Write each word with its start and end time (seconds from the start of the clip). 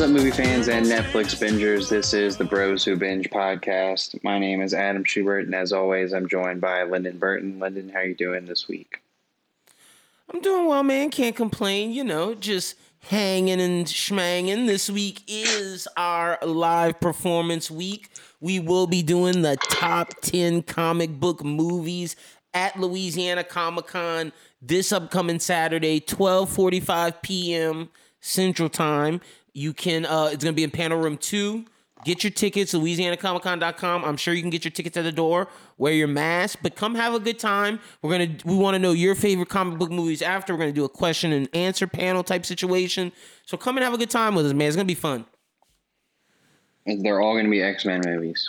What's 0.00 0.08
up, 0.08 0.16
movie 0.16 0.30
fans 0.30 0.70
and 0.70 0.86
Netflix 0.86 1.38
bingers? 1.38 1.90
This 1.90 2.14
is 2.14 2.38
the 2.38 2.44
Bros 2.44 2.86
Who 2.86 2.96
Binge 2.96 3.28
podcast. 3.28 4.18
My 4.24 4.38
name 4.38 4.62
is 4.62 4.72
Adam 4.72 5.04
Schubert, 5.04 5.44
and 5.44 5.54
as 5.54 5.74
always, 5.74 6.14
I'm 6.14 6.26
joined 6.26 6.62
by 6.62 6.84
Lyndon 6.84 7.18
Burton. 7.18 7.58
Lyndon, 7.58 7.90
how 7.90 7.98
are 7.98 8.04
you 8.06 8.14
doing 8.14 8.46
this 8.46 8.66
week? 8.66 9.02
I'm 10.32 10.40
doing 10.40 10.64
well, 10.64 10.82
man. 10.82 11.10
Can't 11.10 11.36
complain. 11.36 11.92
You 11.92 12.04
know, 12.04 12.34
just 12.34 12.76
hanging 13.10 13.60
and 13.60 13.84
schmanging. 13.84 14.66
This 14.66 14.88
week 14.88 15.22
is 15.28 15.86
our 15.98 16.38
live 16.40 16.98
performance 16.98 17.70
week. 17.70 18.08
We 18.40 18.58
will 18.58 18.86
be 18.86 19.02
doing 19.02 19.42
the 19.42 19.58
top 19.68 20.14
10 20.22 20.62
comic 20.62 21.10
book 21.10 21.44
movies 21.44 22.16
at 22.54 22.80
Louisiana 22.80 23.44
Comic 23.44 23.88
Con 23.88 24.32
this 24.62 24.92
upcoming 24.92 25.40
Saturday, 25.40 26.00
12:45 26.00 27.20
p.m. 27.20 27.90
Central 28.20 28.68
Time. 28.68 29.20
You 29.52 29.72
can 29.72 30.06
uh 30.06 30.30
it's 30.32 30.44
gonna 30.44 30.54
be 30.54 30.64
in 30.64 30.70
panel 30.70 30.98
room 30.98 31.16
two. 31.16 31.64
Get 32.02 32.24
your 32.24 32.30
tickets, 32.30 32.72
LouisianaComicCon.com. 32.72 34.04
I'm 34.06 34.16
sure 34.16 34.32
you 34.32 34.40
can 34.40 34.48
get 34.48 34.64
your 34.64 34.70
tickets 34.70 34.96
at 34.96 35.04
the 35.04 35.12
door. 35.12 35.48
Wear 35.76 35.92
your 35.92 36.08
mask, 36.08 36.60
but 36.62 36.74
come 36.74 36.94
have 36.94 37.12
a 37.12 37.20
good 37.20 37.38
time. 37.38 37.78
We're 38.00 38.12
gonna 38.12 38.36
we 38.44 38.56
want 38.56 38.74
to 38.74 38.78
know 38.78 38.92
your 38.92 39.14
favorite 39.14 39.48
comic 39.50 39.78
book 39.78 39.90
movies 39.90 40.22
after. 40.22 40.54
We're 40.54 40.60
gonna 40.60 40.72
do 40.72 40.84
a 40.84 40.88
question 40.88 41.32
and 41.32 41.48
answer 41.54 41.86
panel 41.86 42.24
type 42.24 42.46
situation. 42.46 43.12
So 43.44 43.56
come 43.56 43.76
and 43.76 43.84
have 43.84 43.92
a 43.92 43.98
good 43.98 44.10
time 44.10 44.34
with 44.34 44.46
us, 44.46 44.52
man. 44.54 44.68
It's 44.68 44.76
gonna 44.76 44.86
be 44.86 44.94
fun. 44.94 45.26
They're 46.86 47.20
all 47.20 47.40
to 47.40 47.48
be 47.48 47.62
X 47.62 47.84
Men 47.84 48.00
movies. 48.04 48.48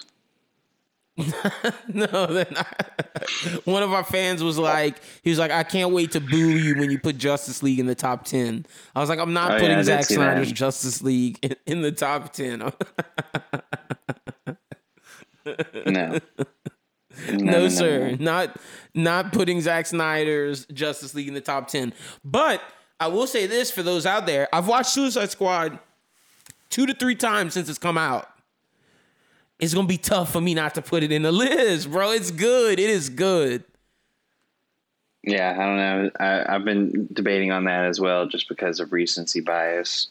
no, 1.88 2.26
they're 2.28 2.46
not. 2.52 2.92
One 3.66 3.84
of 3.84 3.94
our 3.94 4.04
fans 4.04 4.44
was 4.44 4.58
like, 4.58 5.02
he 5.24 5.30
was 5.30 5.40
like, 5.40 5.52
I 5.52 5.64
can't 5.64 5.92
wait 5.92 6.12
to 6.12 6.20
boo 6.20 6.38
you 6.38 6.78
when 6.80 6.90
you 6.92 7.00
put 7.00 7.18
Justice 7.18 7.62
League 7.64 7.80
in 7.80 7.86
the 7.86 7.96
top 7.96 8.26
ten. 8.26 8.66
I 8.96 9.00
was 9.00 9.10
like, 9.10 9.20
I'm 9.20 9.34
not 9.34 9.52
Oh, 9.52 9.60
putting 9.60 9.78
did 9.78 9.86
Zack 9.86 10.06
Snyder's 10.06 10.48
that. 10.50 10.54
Justice 10.56 11.02
League 11.02 11.40
in, 11.42 11.56
in 11.66 11.82
the 11.82 11.92
top 11.92 12.32
ten. 12.34 12.72
No. 15.88 16.20
no, 17.34 17.68
sir, 17.68 18.16
not 18.20 18.58
not 18.94 19.34
putting 19.34 19.60
Zack 19.60 19.88
Snyder's 19.88 20.66
Justice 20.68 21.16
League 21.16 21.28
in 21.28 21.34
the 21.34 21.42
top 21.42 21.68
ten. 21.68 21.94
But 22.24 22.62
I 23.00 23.08
will 23.08 23.26
say 23.28 23.48
this 23.48 23.72
for 23.72 23.82
those 23.84 24.06
out 24.06 24.26
there: 24.28 24.48
I've 24.54 24.68
watched 24.68 24.92
Suicide 24.92 25.32
Squad 25.32 25.80
two 26.70 26.86
to 26.86 26.94
three 26.94 27.16
times 27.16 27.54
since 27.54 27.70
it's 27.70 27.80
come 27.80 27.98
out. 27.98 28.28
It's 29.62 29.76
gonna 29.76 29.88
be 29.88 29.98
tough 29.98 30.32
for 30.32 30.42
me 30.42 30.54
not 30.56 30.76
to 30.76 30.82
put 30.82 31.04
it 31.04 31.12
in 31.12 31.22
the 31.22 31.32
list, 31.32 31.90
bro. 31.90 32.12
It's 32.12 32.32
good. 32.32 32.80
It 32.80 32.90
is 32.90 33.10
good. 33.10 33.64
Yeah, 35.24 35.52
I 35.52 35.64
don't 35.64 35.78
know. 35.78 36.12
I, 36.20 36.56
I've 36.56 36.66
been 36.66 37.08
debating 37.14 37.52
on 37.52 37.66
that 37.66 37.86
as 37.86 38.00
well, 38.00 38.28
just 38.28 38.50
because 38.50 38.80
of 38.80 38.92
recency 38.92 39.40
bias. 39.40 40.08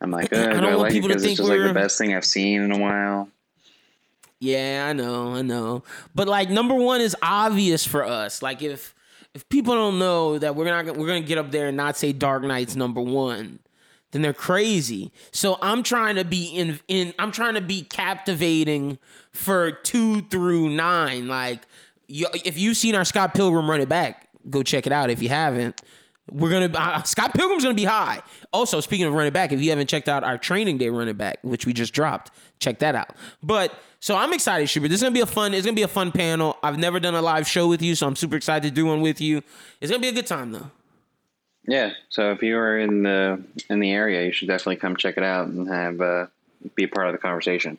I'm 0.00 0.10
like, 0.10 0.32
uh, 0.32 0.36
I 0.36 0.46
don't 0.46 0.62
do 0.62 0.66
I 0.66 0.70
want 0.70 0.78
like 0.78 0.90
it 0.90 0.94
people 0.94 1.08
to 1.10 1.14
because 1.14 1.24
it's 1.24 1.36
just 1.36 1.48
like 1.48 1.60
the 1.60 1.74
best 1.74 1.98
thing 1.98 2.14
I've 2.14 2.24
seen 2.24 2.62
in 2.62 2.72
a 2.72 2.78
while. 2.78 3.28
Yeah, 4.40 4.86
I 4.88 4.92
know, 4.94 5.34
I 5.34 5.42
know. 5.42 5.82
But 6.14 6.26
like 6.28 6.50
number 6.50 6.74
one 6.74 7.00
is 7.02 7.14
obvious 7.22 7.86
for 7.86 8.02
us. 8.04 8.42
Like 8.42 8.62
if 8.62 8.94
if 9.34 9.46
people 9.50 9.74
don't 9.74 9.98
know 9.98 10.38
that 10.38 10.56
we're 10.56 10.64
not 10.64 10.96
we're 10.96 11.06
gonna 11.06 11.20
get 11.20 11.36
up 11.36 11.50
there 11.50 11.68
and 11.68 11.76
not 11.76 11.98
say 11.98 12.12
Dark 12.12 12.42
Knight's 12.42 12.76
number 12.76 13.00
one, 13.00 13.58
then 14.16 14.22
they're 14.22 14.32
crazy. 14.32 15.12
So 15.30 15.58
I'm 15.60 15.82
trying 15.82 16.16
to 16.16 16.24
be 16.24 16.46
in 16.46 16.80
in 16.88 17.12
I'm 17.18 17.30
trying 17.30 17.54
to 17.54 17.60
be 17.60 17.82
captivating 17.82 18.98
for 19.30 19.70
two 19.70 20.22
through 20.22 20.70
nine. 20.70 21.28
Like 21.28 21.66
you, 22.08 22.26
if 22.44 22.58
you've 22.58 22.76
seen 22.76 22.94
our 22.94 23.04
Scott 23.04 23.34
Pilgrim 23.34 23.70
run 23.70 23.80
it 23.80 23.88
back, 23.88 24.28
go 24.48 24.62
check 24.62 24.86
it 24.86 24.92
out. 24.92 25.10
If 25.10 25.22
you 25.22 25.28
haven't. 25.28 25.80
We're 26.28 26.50
gonna 26.50 26.76
uh, 26.76 27.02
Scott 27.04 27.34
Pilgrim's 27.34 27.62
gonna 27.62 27.76
be 27.76 27.84
high. 27.84 28.20
Also, 28.52 28.80
speaking 28.80 29.06
of 29.06 29.12
running 29.12 29.32
back, 29.32 29.52
if 29.52 29.60
you 29.60 29.70
haven't 29.70 29.88
checked 29.88 30.08
out 30.08 30.24
our 30.24 30.36
training 30.36 30.76
day 30.76 30.88
running 30.88 31.14
back, 31.14 31.38
which 31.42 31.66
we 31.66 31.72
just 31.72 31.92
dropped, 31.94 32.32
check 32.58 32.80
that 32.80 32.96
out. 32.96 33.14
But 33.44 33.72
so 34.00 34.16
I'm 34.16 34.32
excited, 34.32 34.68
Schubert. 34.68 34.90
This 34.90 34.98
is 34.98 35.02
gonna 35.04 35.14
be 35.14 35.20
a 35.20 35.26
fun. 35.26 35.54
It's 35.54 35.64
gonna 35.64 35.76
be 35.76 35.82
a 35.82 35.88
fun 35.88 36.10
panel. 36.10 36.56
I've 36.64 36.78
never 36.78 36.98
done 36.98 37.14
a 37.14 37.22
live 37.22 37.46
show 37.46 37.68
with 37.68 37.80
you, 37.80 37.94
so 37.94 38.08
I'm 38.08 38.16
super 38.16 38.34
excited 38.34 38.68
to 38.68 38.74
do 38.74 38.86
one 38.86 39.02
with 39.02 39.20
you. 39.20 39.40
It's 39.80 39.88
gonna 39.88 40.02
be 40.02 40.08
a 40.08 40.12
good 40.12 40.26
time 40.26 40.50
though. 40.50 40.72
Yeah, 41.68 41.92
so 42.08 42.30
if 42.32 42.42
you 42.42 42.56
are 42.58 42.78
in 42.78 43.02
the 43.02 43.42
in 43.68 43.80
the 43.80 43.90
area, 43.92 44.24
you 44.24 44.32
should 44.32 44.48
definitely 44.48 44.76
come 44.76 44.96
check 44.96 45.16
it 45.16 45.22
out 45.24 45.48
and 45.48 45.68
have 45.68 46.00
uh, 46.00 46.26
be 46.74 46.84
a 46.84 46.88
part 46.88 47.06
of 47.08 47.12
the 47.12 47.18
conversation. 47.18 47.78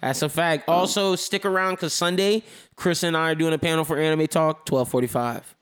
That's 0.00 0.22
a 0.22 0.28
fact. 0.28 0.68
Also, 0.68 1.16
stick 1.16 1.44
around 1.44 1.74
because 1.74 1.92
Sunday, 1.92 2.44
Chris 2.76 3.02
and 3.02 3.16
I 3.16 3.32
are 3.32 3.34
doing 3.34 3.52
a 3.52 3.58
panel 3.58 3.84
for 3.84 3.98
Anime 3.98 4.28
Talk, 4.28 4.58
1245. 4.70 5.56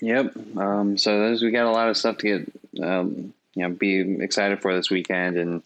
Yep. 0.00 0.34
Um, 0.58 0.98
so 0.98 1.18
those 1.18 1.42
we 1.42 1.50
got 1.50 1.64
a 1.66 1.70
lot 1.70 1.88
of 1.88 1.96
stuff 1.96 2.18
to 2.18 2.24
get, 2.38 2.84
um, 2.84 3.32
you 3.54 3.62
know, 3.66 3.70
be 3.70 4.22
excited 4.22 4.60
for 4.60 4.74
this 4.74 4.90
weekend, 4.90 5.36
and 5.38 5.62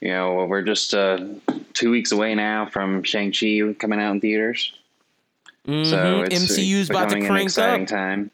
you 0.00 0.08
know 0.08 0.44
we're 0.46 0.62
just 0.62 0.94
uh, 0.94 1.18
two 1.74 1.90
weeks 1.90 2.12
away 2.12 2.34
now 2.34 2.66
from 2.66 3.02
Shang 3.02 3.32
Chi 3.32 3.74
coming 3.78 4.00
out 4.00 4.12
in 4.12 4.20
theaters. 4.20 4.72
So 5.66 5.72
Mhm. 5.72 6.26
it's 6.26 6.34
MCU's 6.44 6.88
about 6.90 7.08
to 7.10 7.16
becoming 7.16 7.24
an 7.24 7.28
crank 7.32 7.46
exciting 7.48 7.82
up. 7.82 7.88
time. 7.88 8.30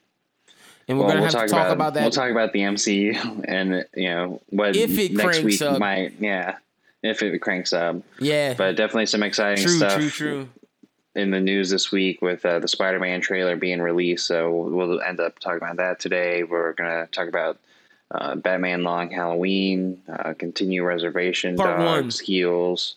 And 0.89 0.99
we're 0.99 1.05
Well, 1.05 1.15
gonna 1.15 1.21
we'll 1.27 1.31
have 1.33 1.47
to 1.49 1.55
talk 1.55 1.71
about, 1.73 1.95
that. 1.95 2.03
We'll 2.03 2.11
talk 2.11 2.31
about 2.31 2.53
the 2.53 2.61
MCU 2.61 3.45
and 3.49 3.85
you 3.95 4.09
know 4.09 4.41
what 4.51 4.77
If 4.77 4.99
it 4.99 5.13
next 5.13 5.23
cranks 5.23 5.45
week 5.45 5.63
up. 5.63 5.79
might, 5.79 6.15
yeah, 6.21 6.57
if 7.03 7.23
it 7.23 7.39
cranks 7.41 7.73
up. 7.73 7.97
yeah. 8.19 8.55
But 8.55 8.77
definitely 8.77 9.07
some 9.07 9.23
exciting 9.23 9.65
true, 9.65 9.77
stuff 9.77 9.99
true, 10.01 10.11
true. 10.11 10.49
in 11.15 11.31
the 11.31 11.41
news 11.41 11.71
this 11.71 11.93
week 11.93 12.21
with 12.23 12.45
uh, 12.45 12.59
the 12.59 12.69
Spider-Man 12.69 13.21
trailer 13.21 13.57
being 13.57 13.81
released. 13.81 14.27
So 14.27 14.51
we'll, 14.51 14.71
we'll 14.89 15.01
end 15.03 15.21
up 15.21 15.39
talking 15.39 15.59
about 15.59 15.77
that 15.77 16.01
today. 16.01 16.43
We're 16.43 16.73
gonna 16.73 17.07
talk 17.13 17.29
about 17.29 17.59
uh, 18.11 18.35
Batman 18.35 18.83
Long 18.83 19.11
Halloween, 19.11 20.03
uh, 20.09 20.35
continue 20.35 20.85
reservation 20.85 21.57
Part 21.57 21.79
one. 21.79 22.03
dogs, 22.03 22.19
heels. 22.21 22.97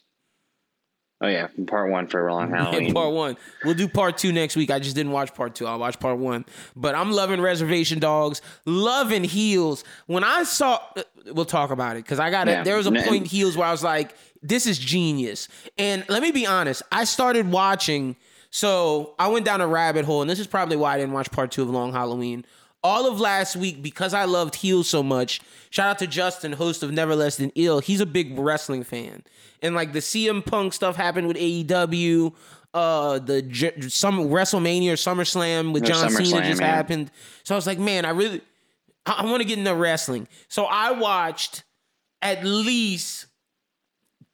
Oh 1.21 1.27
yeah, 1.27 1.47
part 1.67 1.89
one 1.89 2.07
for 2.07 2.29
Long 2.29 2.49
Halloween. 2.53 2.87
Yeah, 2.87 2.93
part 2.93 3.13
one. 3.13 3.37
We'll 3.63 3.73
do 3.73 3.87
part 3.87 4.17
two 4.17 4.31
next 4.33 4.55
week. 4.55 4.69
I 4.69 4.79
just 4.79 4.95
didn't 4.95 5.13
watch 5.13 5.33
part 5.33 5.55
two. 5.55 5.65
I'll 5.65 5.79
watch 5.79 5.99
part 5.99 6.17
one. 6.17 6.45
But 6.75 6.93
I'm 6.93 7.11
loving 7.11 7.39
Reservation 7.39 7.99
Dogs, 7.99 8.41
loving 8.65 9.23
Heels. 9.23 9.83
When 10.07 10.23
I 10.25 10.43
saw, 10.43 10.79
uh, 10.97 11.03
we'll 11.31 11.45
talk 11.45 11.71
about 11.71 11.95
it 11.95 12.03
because 12.03 12.19
I 12.19 12.29
got 12.31 12.47
Yeah. 12.47 12.61
it. 12.61 12.65
There 12.65 12.75
was 12.77 12.85
a 12.87 12.91
point 12.91 13.23
in 13.23 13.25
Heels 13.25 13.55
where 13.55 13.67
I 13.67 13.71
was 13.71 13.83
like, 13.83 14.13
this 14.43 14.67
is 14.67 14.77
genius. 14.77 15.47
And 15.77 16.03
let 16.09 16.21
me 16.21 16.31
be 16.31 16.45
honest, 16.45 16.83
I 16.91 17.05
started 17.05 17.49
watching. 17.49 18.15
So 18.51 19.15
I 19.19 19.27
went 19.29 19.45
down 19.45 19.59
a 19.61 19.67
rabbit 19.67 20.05
hole, 20.05 20.21
and 20.21 20.29
this 20.29 20.39
is 20.39 20.47
probably 20.47 20.77
why 20.77 20.95
I 20.95 20.97
didn't 20.97 21.13
watch 21.13 21.31
part 21.31 21.51
two 21.51 21.61
of 21.61 21.69
Long 21.69 21.91
Halloween. 21.93 22.45
All 22.85 23.07
of 23.11 23.19
last 23.19 23.55
week, 23.55 23.81
because 23.81 24.13
I 24.13 24.25
loved 24.25 24.53
Heel 24.53 24.83
so 24.83 25.01
much, 25.01 25.41
shout 25.71 25.89
out 25.89 25.97
to 25.99 26.05
Justin, 26.05 26.51
host 26.51 26.83
of 26.83 26.91
Never 26.91 27.15
Less 27.15 27.37
Than 27.37 27.51
Ill. 27.55 27.79
He's 27.79 27.99
a 27.99 28.05
big 28.05 28.37
wrestling 28.37 28.83
fan. 28.83 29.23
And 29.63 29.73
like 29.73 29.91
the 29.91 29.99
CM 29.99 30.45
Punk 30.45 30.71
stuff 30.71 30.95
happened 30.95 31.27
with 31.27 31.35
AEW. 31.35 32.35
Uh, 32.75 33.17
the 33.17 33.41
J- 33.41 33.81
some 33.87 34.29
WrestleMania 34.29 34.91
or 34.91 34.95
SummerSlam 34.97 35.73
with 35.73 35.81
No, 35.81 35.89
John 35.89 36.11
Cena 36.11 36.23
SummerSlam, 36.25 36.43
just 36.43 36.61
yeah. 36.61 36.67
happened. 36.67 37.09
So 37.43 37.55
I 37.55 37.57
was 37.57 37.65
like, 37.65 37.79
man, 37.79 38.05
I 38.05 38.11
really, 38.11 38.41
I, 39.07 39.13
I 39.13 39.25
want 39.25 39.41
to 39.41 39.47
get 39.47 39.57
into 39.57 39.73
wrestling. 39.73 40.27
So 40.47 40.65
I 40.65 40.91
watched 40.91 41.63
at 42.21 42.43
least 42.43 43.25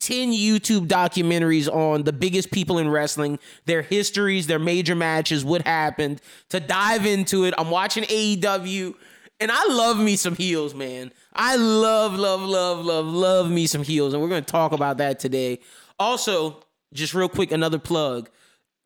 10 0.01 0.31
YouTube 0.31 0.87
documentaries 0.87 1.71
on 1.71 2.03
the 2.03 2.11
biggest 2.11 2.51
people 2.51 2.79
in 2.79 2.89
wrestling, 2.89 3.39
their 3.65 3.83
histories, 3.83 4.47
their 4.47 4.59
major 4.59 4.95
matches, 4.95 5.45
what 5.45 5.65
happened, 5.65 6.21
to 6.49 6.59
dive 6.59 7.05
into 7.05 7.45
it. 7.45 7.53
I'm 7.57 7.69
watching 7.69 8.03
AEW, 8.05 8.95
and 9.39 9.51
I 9.51 9.65
love 9.67 9.99
me 9.99 10.15
some 10.15 10.35
heels, 10.35 10.73
man. 10.73 11.11
I 11.33 11.55
love, 11.55 12.15
love, 12.15 12.41
love, 12.41 12.83
love, 12.83 13.05
love 13.05 13.49
me 13.49 13.67
some 13.67 13.83
heels, 13.83 14.13
and 14.13 14.21
we're 14.21 14.29
going 14.29 14.43
to 14.43 14.51
talk 14.51 14.71
about 14.71 14.97
that 14.97 15.19
today. 15.19 15.59
Also, 15.99 16.63
just 16.93 17.13
real 17.13 17.29
quick, 17.29 17.51
another 17.51 17.79
plug. 17.79 18.29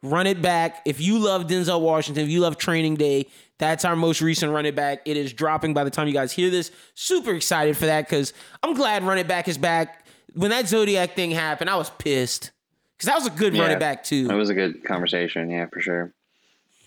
Run 0.03 0.27
it 0.27 0.41
back. 0.41 0.81
If 0.85 0.99
you 0.99 1.17
love 1.17 1.47
Denzel 1.47 1.81
Washington, 1.81 2.25
if 2.25 2.29
you 2.29 2.41
love 2.41 2.57
Training 2.57 2.95
Day, 2.95 3.27
that's 3.57 3.85
our 3.85 3.95
most 3.95 4.21
recent 4.21 4.51
Run 4.51 4.65
It 4.65 4.75
Back. 4.75 5.01
It 5.05 5.15
is 5.15 5.31
dropping 5.33 5.73
by 5.73 5.85
the 5.85 5.89
time 5.89 6.07
you 6.07 6.13
guys 6.13 6.33
hear 6.33 6.49
this. 6.49 6.71
Super 6.93 7.33
excited 7.33 7.77
for 7.77 7.85
that 7.85 8.07
because 8.07 8.33
I'm 8.61 8.73
glad 8.73 9.03
Run 9.03 9.17
It 9.17 9.27
Back 9.27 9.47
is 9.47 9.57
back. 9.57 10.04
When 10.35 10.51
that 10.51 10.67
Zodiac 10.67 11.15
thing 11.15 11.31
happened, 11.31 11.69
I 11.69 11.75
was 11.77 11.89
pissed 11.89 12.51
because 12.97 13.07
that 13.07 13.15
was 13.15 13.27
a 13.27 13.31
good 13.31 13.53
Yeah. 13.55 13.69
It 13.71 13.79
Back 13.79 14.03
too. 14.03 14.27
It 14.29 14.35
was 14.35 14.49
a 14.49 14.53
good 14.53 14.83
conversation, 14.83 15.49
yeah, 15.49 15.65
for 15.67 15.79
sure. 15.81 16.11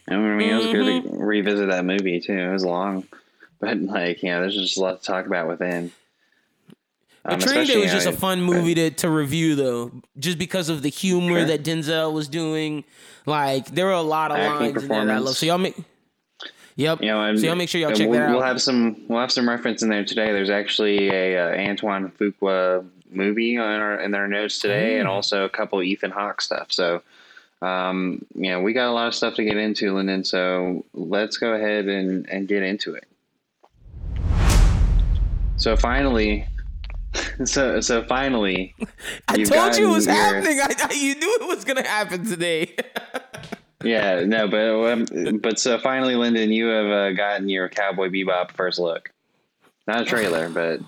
And 0.07 0.25
I 0.27 0.35
mean, 0.37 0.51
it 0.51 0.55
was 0.57 0.67
good 0.67 1.03
to 1.03 1.09
Mm-hmm. 1.09 1.23
revisit 1.23 1.69
that 1.71 1.85
movie 1.85 2.21
too. 2.21 2.33
It 2.39 2.53
was 2.53 2.65
long, 2.65 3.05
but 3.61 3.79
like, 3.81 4.23
yeah, 4.23 4.41
there's 4.41 4.55
just 4.55 4.77
a 4.79 4.81
lot 4.81 5.01
to 5.01 5.07
talk 5.07 5.27
about 5.27 5.49
within. 5.49 5.91
Um, 7.25 7.39
Training 7.41 7.67
Day 7.67 7.77
was 7.81 7.93
just 7.93 8.07
a 8.07 8.13
fun 8.13 8.41
movie 8.41 8.75
to, 8.75 8.91
to 8.91 9.11
review, 9.11 9.55
though, 9.55 9.93
just 10.19 10.39
because 10.39 10.71
of 10.71 10.81
the 10.83 10.89
humor 10.89 11.41
Sure. 11.41 11.45
that 11.47 11.63
Denzel 11.63 12.13
was 12.15 12.27
doing. 12.29 12.85
Like 13.27 13.67
there 13.67 13.85
were 13.87 13.93
a 13.93 14.01
lot 14.01 14.31
of 14.31 14.39
Acting 14.39 14.73
lines 14.75 14.83
in 14.85 14.89
there 14.89 15.05
that 15.05 15.15
I 15.17 15.19
love. 15.19 15.37
So 15.37 15.45
y'all 15.45 15.59
make, 15.59 15.77
yep. 16.77 17.03
You 17.03 17.09
know, 17.09 17.23
and, 17.25 17.39
so 17.39 17.47
y'all 17.47 17.57
make 17.57 17.69
sure 17.69 17.81
y'all 17.81 17.93
check 17.93 18.09
we'll, 18.09 18.19
that 18.19 18.29
out. 18.31 18.35
We'll 18.35 18.43
have 18.47 18.63
some. 18.63 19.03
We'll 19.09 19.21
have 19.21 19.33
some 19.33 19.47
reference 19.47 19.83
in 19.83 19.91
there 19.91 20.05
today. 20.05 20.33
There's 20.33 20.49
actually 20.49 21.11
a 21.11 21.37
uh, 21.39 21.69
Antoine 21.69 22.11
Fuqua 22.13 22.89
movie 23.11 23.55
in 23.55 23.61
our 23.61 24.01
in 24.01 24.11
their 24.11 24.29
notes 24.29 24.59
today, 24.59 24.99
and 24.99 25.09
also 25.09 25.45
a 25.45 25.49
couple 25.49 25.83
Ethan 25.83 26.11
Hawke 26.11 26.41
stuff. 26.41 26.69
So, 26.71 27.03
um, 27.63 28.25
you 28.35 28.51
know, 28.51 28.61
we 28.61 28.73
got 28.73 28.89
a 28.89 28.93
lot 28.93 29.09
of 29.09 29.15
stuff 29.15 29.35
to 29.37 29.45
get 29.45 29.57
into, 29.57 29.95
Lyndon. 29.95 30.25
So 30.25 30.85
let's 30.95 31.37
go 31.37 31.53
ahead 31.55 31.87
and 31.87 32.29
and 32.29 32.47
get 32.49 32.63
into 32.63 32.95
it. 32.95 33.05
So 35.57 35.77
finally, 35.77 36.47
So 37.45 37.81
so 37.81 38.05
finally, 38.05 38.75
I 39.29 39.43
told 39.43 39.77
you 39.77 39.91
it 39.91 39.95
was 39.95 40.07
your- 40.07 40.15
happening. 40.15 40.61
I, 40.61 40.75
I- 40.91 40.93
you 40.95 41.15
knew 41.15 41.39
it 41.41 41.49
was 41.49 41.65
gonna 41.65 41.87
happen 41.87 42.25
today. 42.27 42.75
Yeah, 43.85 44.25
no, 44.25 44.49
but 44.49 44.91
um, 44.93 45.39
but 45.41 45.61
so 45.61 45.79
finally, 45.79 46.17
Lyndon, 46.17 46.51
you 46.51 46.67
have 46.67 46.87
uh, 46.87 47.13
gotten 47.13 47.49
your 47.49 47.69
Cowboy 47.69 48.09
Bebop 48.09 48.51
first 48.51 48.81
look. 48.81 49.13
Not 49.87 50.03
a 50.03 50.05
trailer, 50.05 50.49
but 50.49 50.81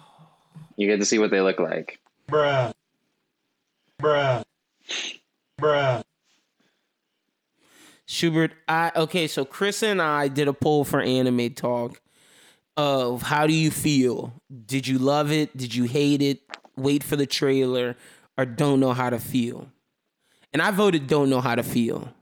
you 0.76 0.88
get 0.88 0.96
to 0.99 1.05
see 1.05 1.20
what 1.20 1.31
they 1.31 1.40
look 1.40 1.61
like. 1.61 2.00
Bruh. 2.31 2.73
Bruh. 4.00 4.43
Bruh. 5.61 6.03
Schubert, 8.06 8.53
I 8.67 8.91
okay, 8.97 9.27
so 9.27 9.44
Chris 9.44 9.82
and 9.82 10.03
I 10.03 10.29
did 10.29 10.49
a 10.49 10.53
poll 10.53 10.85
for 10.85 11.00
Anime 11.00 11.50
Talk 11.55 12.00
of 12.77 13.23
how 13.23 13.47
do 13.47 13.53
you 13.53 13.71
feel? 13.71 14.32
Did 14.67 14.88
you 14.88 14.99
love 14.99 15.31
it? 15.31 15.56
Did 15.56 15.75
you 15.75 15.85
hate 15.85 16.23
it? 16.23 16.41
Wait 16.77 17.05
for 17.05 17.17
the 17.17 17.27
trailer 17.27 17.97
or 18.37 18.47
don't 18.47 18.81
know 18.81 18.93
how 18.93 19.11
to 19.11 19.19
feel? 19.19 19.69
And 20.53 20.62
I 20.62 20.71
voted 20.71 21.06
don't 21.06 21.31
know 21.31 21.41
how 21.41 21.55
to 21.55 21.62
feel. 21.62 22.12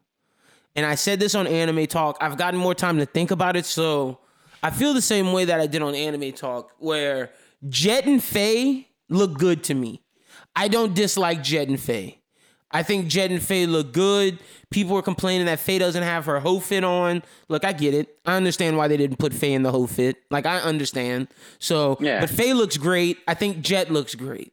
And 0.74 0.84
I 0.84 0.94
said 0.94 1.20
this 1.20 1.34
on 1.34 1.46
Anime 1.46 1.86
Talk. 1.86 2.18
I've 2.20 2.36
gotten 2.36 2.60
more 2.60 2.74
time 2.74 2.98
to 2.98 3.06
think 3.06 3.30
about 3.30 3.56
it, 3.56 3.64
so 3.64 4.18
I 4.62 4.70
feel 4.70 4.92
the 4.94 5.02
same 5.02 5.32
way 5.32 5.44
that 5.44 5.60
I 5.60 5.66
did 5.66 5.80
on 5.80 5.94
Anime 5.94 6.32
Talk, 6.32 6.72
where 6.78 7.30
Jet 7.68 8.04
and 8.04 8.22
Faye 8.22 8.87
look 9.08 9.38
good 9.38 9.64
to 9.64 9.74
me. 9.74 10.02
I 10.56 10.68
don't 10.68 10.94
dislike 10.94 11.42
Jet 11.42 11.68
and 11.68 11.78
Faye. 11.80 12.20
I 12.70 12.82
think 12.82 13.08
Jet 13.08 13.30
and 13.30 13.42
Faye 13.42 13.64
look 13.66 13.92
good. 13.92 14.38
People 14.70 14.94
were 14.94 15.02
complaining 15.02 15.46
that 15.46 15.58
Faye 15.58 15.78
doesn't 15.78 16.02
have 16.02 16.26
her 16.26 16.38
hoe 16.40 16.60
fit 16.60 16.84
on. 16.84 17.22
Look, 17.48 17.64
I 17.64 17.72
get 17.72 17.94
it. 17.94 18.18
I 18.26 18.36
understand 18.36 18.76
why 18.76 18.88
they 18.88 18.98
didn't 18.98 19.18
put 19.18 19.32
Faye 19.32 19.54
in 19.54 19.62
the 19.62 19.72
hoe 19.72 19.86
fit. 19.86 20.16
Like 20.30 20.44
I 20.44 20.58
understand. 20.58 21.28
So, 21.58 21.96
Yeah. 22.00 22.20
but 22.20 22.28
Faye 22.28 22.52
looks 22.52 22.76
great. 22.76 23.18
I 23.26 23.32
think 23.34 23.62
Jet 23.62 23.90
looks 23.90 24.14
great. 24.14 24.52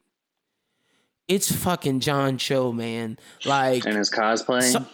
It's 1.27 1.51
fucking 1.51 1.99
John 2.01 2.37
Cho, 2.37 2.71
man. 2.71 3.17
Like 3.45 3.85
And 3.85 3.97
his 3.97 4.09
cosplaying. 4.11 4.71
So- 4.71 4.85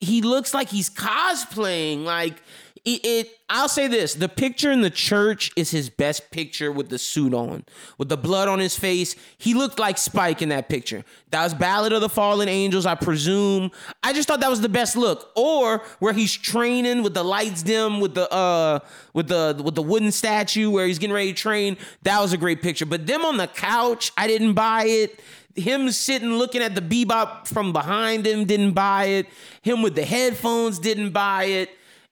he 0.00 0.22
looks 0.22 0.52
like 0.54 0.68
he's 0.68 0.90
cosplaying. 0.90 2.04
Like 2.04 2.42
it, 2.84 3.00
it. 3.04 3.38
I'll 3.48 3.68
say 3.68 3.88
this: 3.88 4.14
the 4.14 4.28
picture 4.28 4.70
in 4.70 4.80
the 4.80 4.90
church 4.90 5.50
is 5.56 5.70
his 5.70 5.90
best 5.90 6.30
picture 6.30 6.70
with 6.70 6.88
the 6.88 6.98
suit 6.98 7.34
on, 7.34 7.64
with 7.98 8.08
the 8.08 8.16
blood 8.16 8.48
on 8.48 8.58
his 8.58 8.76
face. 8.78 9.16
He 9.38 9.54
looked 9.54 9.78
like 9.78 9.98
Spike 9.98 10.42
in 10.42 10.48
that 10.50 10.68
picture. 10.68 11.04
That 11.30 11.44
was 11.44 11.54
Ballad 11.54 11.92
of 11.92 12.00
the 12.00 12.08
Fallen 12.08 12.48
Angels, 12.48 12.86
I 12.86 12.94
presume. 12.94 13.70
I 14.02 14.12
just 14.12 14.28
thought 14.28 14.40
that 14.40 14.50
was 14.50 14.60
the 14.60 14.68
best 14.68 14.96
look. 14.96 15.30
Or 15.36 15.82
where 15.98 16.12
he's 16.12 16.36
training 16.36 17.02
with 17.02 17.14
the 17.14 17.22
lights 17.22 17.62
dim, 17.62 18.00
with 18.00 18.14
the 18.14 18.32
uh, 18.32 18.80
with 19.14 19.28
the 19.28 19.60
with 19.62 19.74
the 19.74 19.82
wooden 19.82 20.12
statue 20.12 20.70
where 20.70 20.86
he's 20.86 20.98
getting 20.98 21.14
ready 21.14 21.32
to 21.32 21.38
train. 21.38 21.76
That 22.02 22.20
was 22.20 22.32
a 22.32 22.38
great 22.38 22.62
picture. 22.62 22.86
But 22.86 23.06
them 23.06 23.24
on 23.24 23.36
the 23.36 23.46
couch, 23.46 24.12
I 24.16 24.26
didn't 24.26 24.54
buy 24.54 24.84
it. 24.84 25.20
Him 25.56 25.90
sitting 25.90 26.34
looking 26.34 26.62
at 26.62 26.74
the 26.74 26.80
bebop 26.80 27.48
from 27.48 27.72
behind 27.72 28.26
him 28.26 28.44
didn't 28.44 28.72
buy 28.72 29.06
it. 29.06 29.26
Him 29.62 29.82
with 29.82 29.96
the 29.96 30.04
headphones 30.04 30.78
didn't 30.78 31.10
buy 31.10 31.44
it. 31.44 31.70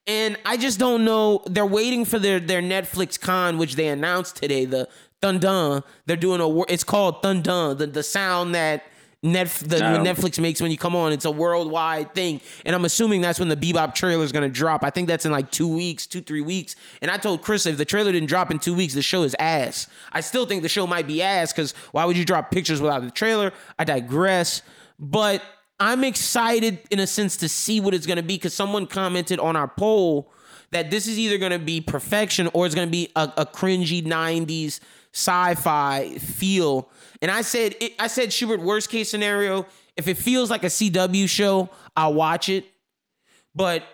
And 0.09 0.39
I 0.47 0.57
just 0.57 0.79
don't 0.79 1.05
know. 1.05 1.43
They're 1.47 1.67
waiting 1.67 2.05
for 2.05 2.19
their 2.19 2.41
their 2.41 2.63
Netflix 2.63 3.21
con, 3.21 3.59
which 3.59 3.77
they 3.77 3.89
announced 3.89 4.37
today. 4.37 4.65
The 4.65 4.89
Tudum. 5.23 5.85
They're 6.07 6.17
doing 6.17 6.41
a. 6.41 6.63
It's 6.63 6.83
called 6.85 7.23
Tudum. 7.23 7.77
The 7.79 7.87
the 7.87 8.03
sound 8.03 8.55
that 8.55 8.85
Netf- 9.23 9.69
the, 9.69 9.81
No. 9.81 9.99
Netflix 9.99 10.39
makes 10.39 10.63
when 10.63 10.71
you 10.71 10.79
come 10.79 10.95
on. 10.97 11.13
It's 11.13 11.25
a 11.25 11.31
worldwide 11.31 12.15
thing, 12.15 12.41
and 12.65 12.75
I'm 12.75 12.85
assuming 12.85 13.21
that's 13.21 13.39
when 13.41 13.49
the 13.49 13.57
Bebop 13.57 13.95
trailer 13.95 14.25
is 14.25 14.33
going 14.33 14.49
to 14.49 14.53
drop. 14.55 14.83
I 14.85 14.91
think 14.91 15.09
that's 15.09 15.27
in 15.27 15.33
like 15.33 15.51
two 15.51 15.69
weeks, 15.69 16.07
two 16.07 16.21
three 16.23 16.41
weeks. 16.41 16.75
And 17.03 17.11
I 17.11 17.17
told 17.19 17.43
Chris 17.43 17.67
if 17.67 17.77
the 17.77 17.85
trailer 17.85 18.13
didn't 18.13 18.29
drop 18.29 18.51
in 18.51 18.59
two 18.61 18.75
weeks, 18.75 18.95
the 18.95 19.03
show 19.03 19.25
is 19.25 19.37
ass. 19.39 19.89
I 20.13 20.21
still 20.23 20.47
think 20.47 20.63
the 20.63 20.69
show 20.69 20.87
might 20.87 21.07
be 21.07 21.21
ass 21.21 21.53
because 21.53 21.73
why 21.93 22.05
would 22.07 22.17
you 22.17 22.25
drop 22.25 22.51
pictures 22.51 22.81
without 22.81 23.03
the 23.03 23.11
trailer? 23.11 23.53
I 23.79 23.85
digress, 23.85 24.63
but 25.01 25.43
I'm 25.81 26.03
excited 26.05 26.81
in 26.91 26.99
a 26.99 27.07
sense 27.07 27.37
to 27.39 27.49
see 27.49 27.81
what 27.81 27.95
it's 27.95 28.07
going 28.07 28.17
to 28.17 28.23
be 28.23 28.35
because 28.35 28.55
someone 28.55 28.87
commented 28.87 29.39
on 29.39 29.55
our 29.57 29.69
poll 29.69 30.33
that 30.71 30.91
this 30.91 31.07
is 31.07 31.19
either 31.19 31.39
going 31.39 31.53
to 31.53 31.59
be 31.59 31.81
perfection 31.81 32.49
or 32.53 32.67
it's 32.67 32.75
going 32.75 32.89
to 32.89 32.93
be 32.93 33.11
a, 33.17 33.33
a 33.39 33.47
cringy 33.47 34.05
90s 34.05 34.81
sci-fi 35.13 36.19
feel. 36.19 36.91
And 37.23 37.31
i 37.31 37.43
said 37.43 37.75
it, 37.81 37.95
i 37.99 38.07
said 38.07 38.33
schubert 38.33 38.61
worst 38.61 38.91
case 38.91 39.11
scenario 39.11 39.67
if 39.97 40.07
it 40.07 40.19
feels 40.19 40.51
like 40.51 40.63
a 40.65 40.69
cw 40.69 41.29
show 41.29 41.71
i'll 41.97 42.15
watch 42.15 42.49
it. 42.49 42.67
But 43.55 43.85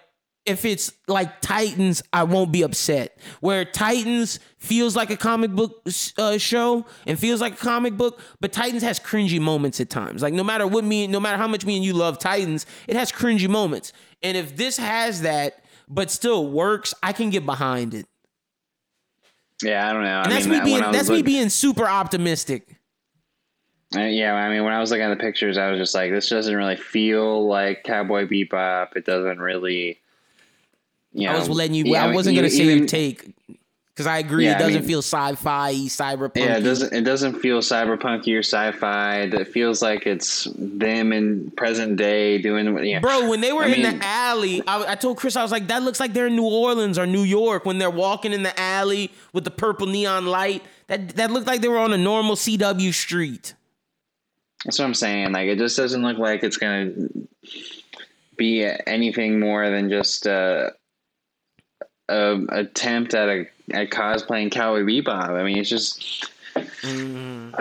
if 0.46 0.64
it's 0.64 0.93
like 1.08 1.41
Titans, 1.41 2.02
I 2.12 2.25
won't 2.25 2.52
be 2.52 2.62
upset. 2.62 3.19
Where 3.41 3.64
Titans 3.64 4.41
feels 4.58 4.94
like 4.94 5.11
a 5.11 5.17
comic 5.17 5.52
book 5.52 5.87
uh, 6.19 6.38
show 6.38 6.85
and 7.06 7.19
feels 7.19 7.41
like 7.41 7.55
a 7.55 7.56
comic 7.56 7.96
book, 7.96 8.20
but 8.41 8.52
Titans 8.52 8.82
has 8.82 9.00
cringy 9.00 9.41
moments 9.41 9.81
at 9.81 9.88
times. 9.91 10.23
Like 10.23 10.35
no 10.35 10.44
matter 10.44 10.67
what 10.67 10.85
me, 10.85 11.06
no 11.06 11.20
matter 11.20 11.38
how 11.38 11.49
much 11.49 11.64
me 11.64 11.76
and 11.76 11.85
you 11.85 11.94
love 11.94 12.19
Titans, 12.19 12.67
it 12.87 12.96
has 12.96 13.11
cringy 13.11 13.49
moments. 13.49 13.93
And 14.23 14.37
if 14.37 14.56
this 14.56 14.76
has 14.76 15.23
that, 15.23 15.64
but 15.88 16.11
still 16.11 16.50
works, 16.50 16.93
I 17.02 17.12
can 17.12 17.31
get 17.31 17.46
behind 17.46 17.94
it. 17.94 18.06
yeah, 19.62 19.88
I 19.88 19.93
don't 19.93 20.02
know. 20.02 20.20
And 20.20 20.29
I 20.29 20.35
that's 20.35 20.46
mean, 20.46 20.58
me 20.58 20.64
being 20.64 20.82
I 20.82 21.02
me 21.02 21.23
being 21.23 21.49
super 21.49 21.87
optimistic. 21.87 22.81
Uh, 23.96 24.00
yeah, 24.00 24.35
I 24.35 24.50
mean, 24.50 24.64
when 24.64 24.73
I 24.73 24.81
was 24.81 24.91
looking 24.91 25.05
at 25.05 25.17
the 25.17 25.23
pictures, 25.23 25.56
I 25.56 25.70
was 25.70 25.79
just 25.79 25.94
like, 25.94 26.11
this 26.11 26.29
doesn't 26.29 26.55
really 26.55 26.76
feel 26.76 27.46
like 27.46 27.85
Cowboy 27.85 28.26
Bebop. 28.26 28.96
It 28.96 29.06
doesn't 29.06 29.38
really. 29.38 30.00
You 31.14 31.28
know, 31.28 31.34
I 31.34 31.38
was 31.38 31.49
letting 31.49 31.75
you. 31.75 31.84
yeah, 31.87 32.05
I 32.05 32.12
wasn't 32.12 32.37
gonna 32.37 32.50
say 32.50 32.64
even- 32.64 32.78
your 32.78 32.87
take 32.87 33.31
because 33.94 34.08
I 34.08 34.19
agree. 34.19 34.44
Yeah, 34.46 34.56
it 34.56 34.58
doesn't 34.58 34.81
mean- 34.81 34.88
feel 34.88 34.99
sci-fi, 34.99 35.72
cyberpunk. 35.87 36.37
Yeah, 36.38 36.56
it 36.56 36.62
doesn't. 36.62 36.93
It 36.93 37.02
doesn't 37.05 37.34
feel 37.40 37.61
cyberpunky 37.61 38.34
or 38.37 38.40
sci-fi. 38.40 39.20
It 39.20 39.46
feels 39.49 39.81
like 39.81 40.05
it's 40.08 40.49
them 40.56 41.12
in 41.12 41.52
present 41.52 41.96
day 41.96 42.38
doing. 42.38 42.84
Yeah, 42.84 42.99
Bro, 42.99 43.28
when 43.28 43.40
they 43.40 43.52
were 43.52 43.62
I 43.62 43.66
in 43.69 43.82
mean- 43.82 43.99
the 44.00 44.05
alley, 44.05 44.62
I, 44.66 44.93
I 44.93 44.94
told 44.96 45.16
Chris, 45.19 45.37
I 45.37 45.43
was 45.44 45.52
like, 45.52 45.69
that 45.69 45.84
looks 45.84 46.00
like 46.00 46.12
they're 46.12 46.26
in 46.26 46.34
New 46.34 46.43
Orleans 46.49 46.99
or 46.99 47.06
New 47.06 47.22
York 47.22 47.64
when 47.64 47.78
they're 47.78 47.88
walking 47.90 48.32
in 48.32 48.43
the 48.43 48.58
alley 48.60 49.12
with 49.32 49.44
the 49.44 49.52
purple 49.52 49.87
neon 49.87 50.26
light. 50.26 50.62
That 50.88 51.10
that 51.17 51.31
looked 51.31 51.46
like 51.46 51.60
they 51.60 51.69
were 51.69 51.79
on 51.79 51.93
a 51.93 51.98
normal 51.98 52.34
CW 52.34 52.93
street. 52.93 53.55
That's 54.65 54.79
what 54.81 54.86
I'm 54.86 54.94
saying. 54.94 55.31
Like, 55.32 55.46
it 55.46 55.58
just 55.58 55.77
doesn't 55.77 56.03
look 56.03 56.19
like 56.19 56.43
it's 56.43 56.56
gonna 56.56 56.91
be 58.36 58.65
anything 58.86 59.38
more 59.38 59.70
than 59.70 59.88
just 59.88 60.27
a, 60.27 60.72
a 62.08 62.41
attempt 62.51 63.15
at 63.15 63.29
a 63.29 63.46
at 63.73 63.91
cosplaying 63.91 64.51
Cowboy 64.51 64.82
Bebop. 64.82 65.31
I 65.31 65.43
mean, 65.43 65.58
it's 65.58 65.69
just. 65.70 66.31
Mm. 66.82 67.53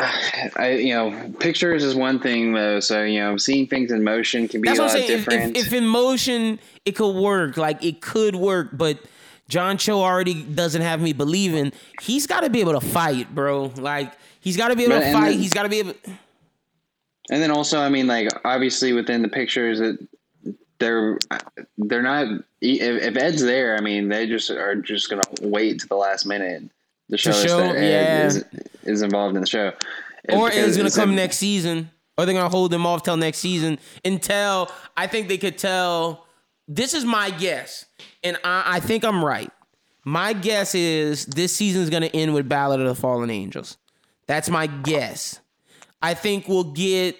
I 0.57 0.73
you 0.73 0.93
know 0.93 1.33
pictures 1.39 1.83
is 1.83 1.95
one 1.95 2.19
thing 2.19 2.53
though, 2.53 2.79
so 2.79 3.03
you 3.03 3.19
know 3.19 3.37
seeing 3.37 3.65
things 3.65 3.91
in 3.91 4.03
motion 4.03 4.47
can 4.47 4.61
be 4.61 4.67
That's 4.67 4.77
a 4.79 4.83
lot 4.83 4.91
saying. 4.91 5.07
Different. 5.07 5.57
if, 5.57 5.67
if 5.67 5.73
in 5.73 5.87
motion 5.87 6.59
it 6.85 6.91
could 6.95 7.15
work, 7.15 7.57
like 7.57 7.83
it 7.83 8.01
could 8.01 8.35
work, 8.35 8.69
but 8.73 8.99
John 9.49 9.77
Cho 9.77 9.99
already 10.01 10.43
doesn't 10.43 10.83
have 10.83 11.01
me 11.01 11.11
believing. 11.13 11.71
He's 12.01 12.27
got 12.27 12.41
to 12.41 12.51
be 12.51 12.59
able 12.61 12.73
to 12.79 12.85
fight, 12.85 13.33
bro. 13.33 13.71
Like 13.77 14.13
he's 14.41 14.57
got 14.57 14.67
to 14.67 14.75
be 14.75 14.83
able 14.83 14.97
But- 14.99 15.05
to 15.05 15.13
fight. 15.13 15.29
then- 15.31 15.39
he's 15.39 15.53
got 15.53 15.63
to 15.63 15.69
be 15.69 15.79
able. 15.79 15.93
And 17.31 17.41
then 17.41 17.49
also, 17.49 17.79
I 17.79 17.89
mean, 17.89 18.05
like 18.05 18.27
obviously 18.45 18.93
within 18.93 19.21
the 19.23 19.29
pictures 19.29 19.79
that 19.79 19.97
they're 20.83 21.17
they're 21.77 22.01
not. 22.01 22.27
If, 22.61 23.03
if 23.03 23.17
Ed's 23.17 23.41
there, 23.41 23.77
I 23.77 23.81
mean, 23.81 24.09
they 24.09 24.27
just 24.27 24.51
are 24.51 24.75
just 24.75 25.09
gonna 25.09 25.21
wait 25.41 25.79
to 25.79 25.87
the 25.87 25.95
last 25.95 26.25
minute 26.25 26.63
to 27.09 27.17
show, 27.17 27.31
us 27.31 27.43
show, 27.43 27.57
that 27.57 27.75
Ed 27.75 27.89
yeah. 27.89 28.25
is, 28.25 28.45
is 28.83 29.01
involved 29.01 29.35
in 29.35 29.41
the 29.41 29.47
show. 29.47 29.71
or 30.29 30.49
Because 30.49 30.67
it's 30.67 30.77
gonna 30.77 30.91
come 30.91 31.15
next 31.15 31.37
season, 31.37 31.89
or 32.17 32.25
they're 32.25 32.35
gonna 32.35 32.49
hold 32.49 32.71
them 32.71 32.85
off 32.85 33.03
till 33.03 33.17
next 33.17 33.37
season 33.37 33.79
until 34.03 34.69
I 34.97 35.07
think 35.07 35.27
they 35.27 35.37
could 35.37 35.57
tell. 35.57 36.27
This 36.67 36.93
is 36.93 37.03
my 37.03 37.29
guess, 37.29 37.85
and 38.23 38.37
I, 38.43 38.63
I 38.65 38.79
think 38.79 39.03
I'm 39.03 39.23
right. 39.23 39.51
My 40.05 40.33
guess 40.33 40.75
is 40.75 41.25
this 41.25 41.53
season 41.53 41.81
is 41.81 41.89
gonna 41.89 42.07
end 42.07 42.33
with 42.33 42.47
Ballad 42.49 42.81
of 42.81 42.87
the 42.87 42.95
Fallen 42.95 43.29
Angels. 43.29 43.77
That's 44.27 44.49
my 44.49 44.67
guess. 44.67 45.39
I 46.01 46.13
think 46.13 46.47
we'll 46.47 46.65
get 46.65 47.17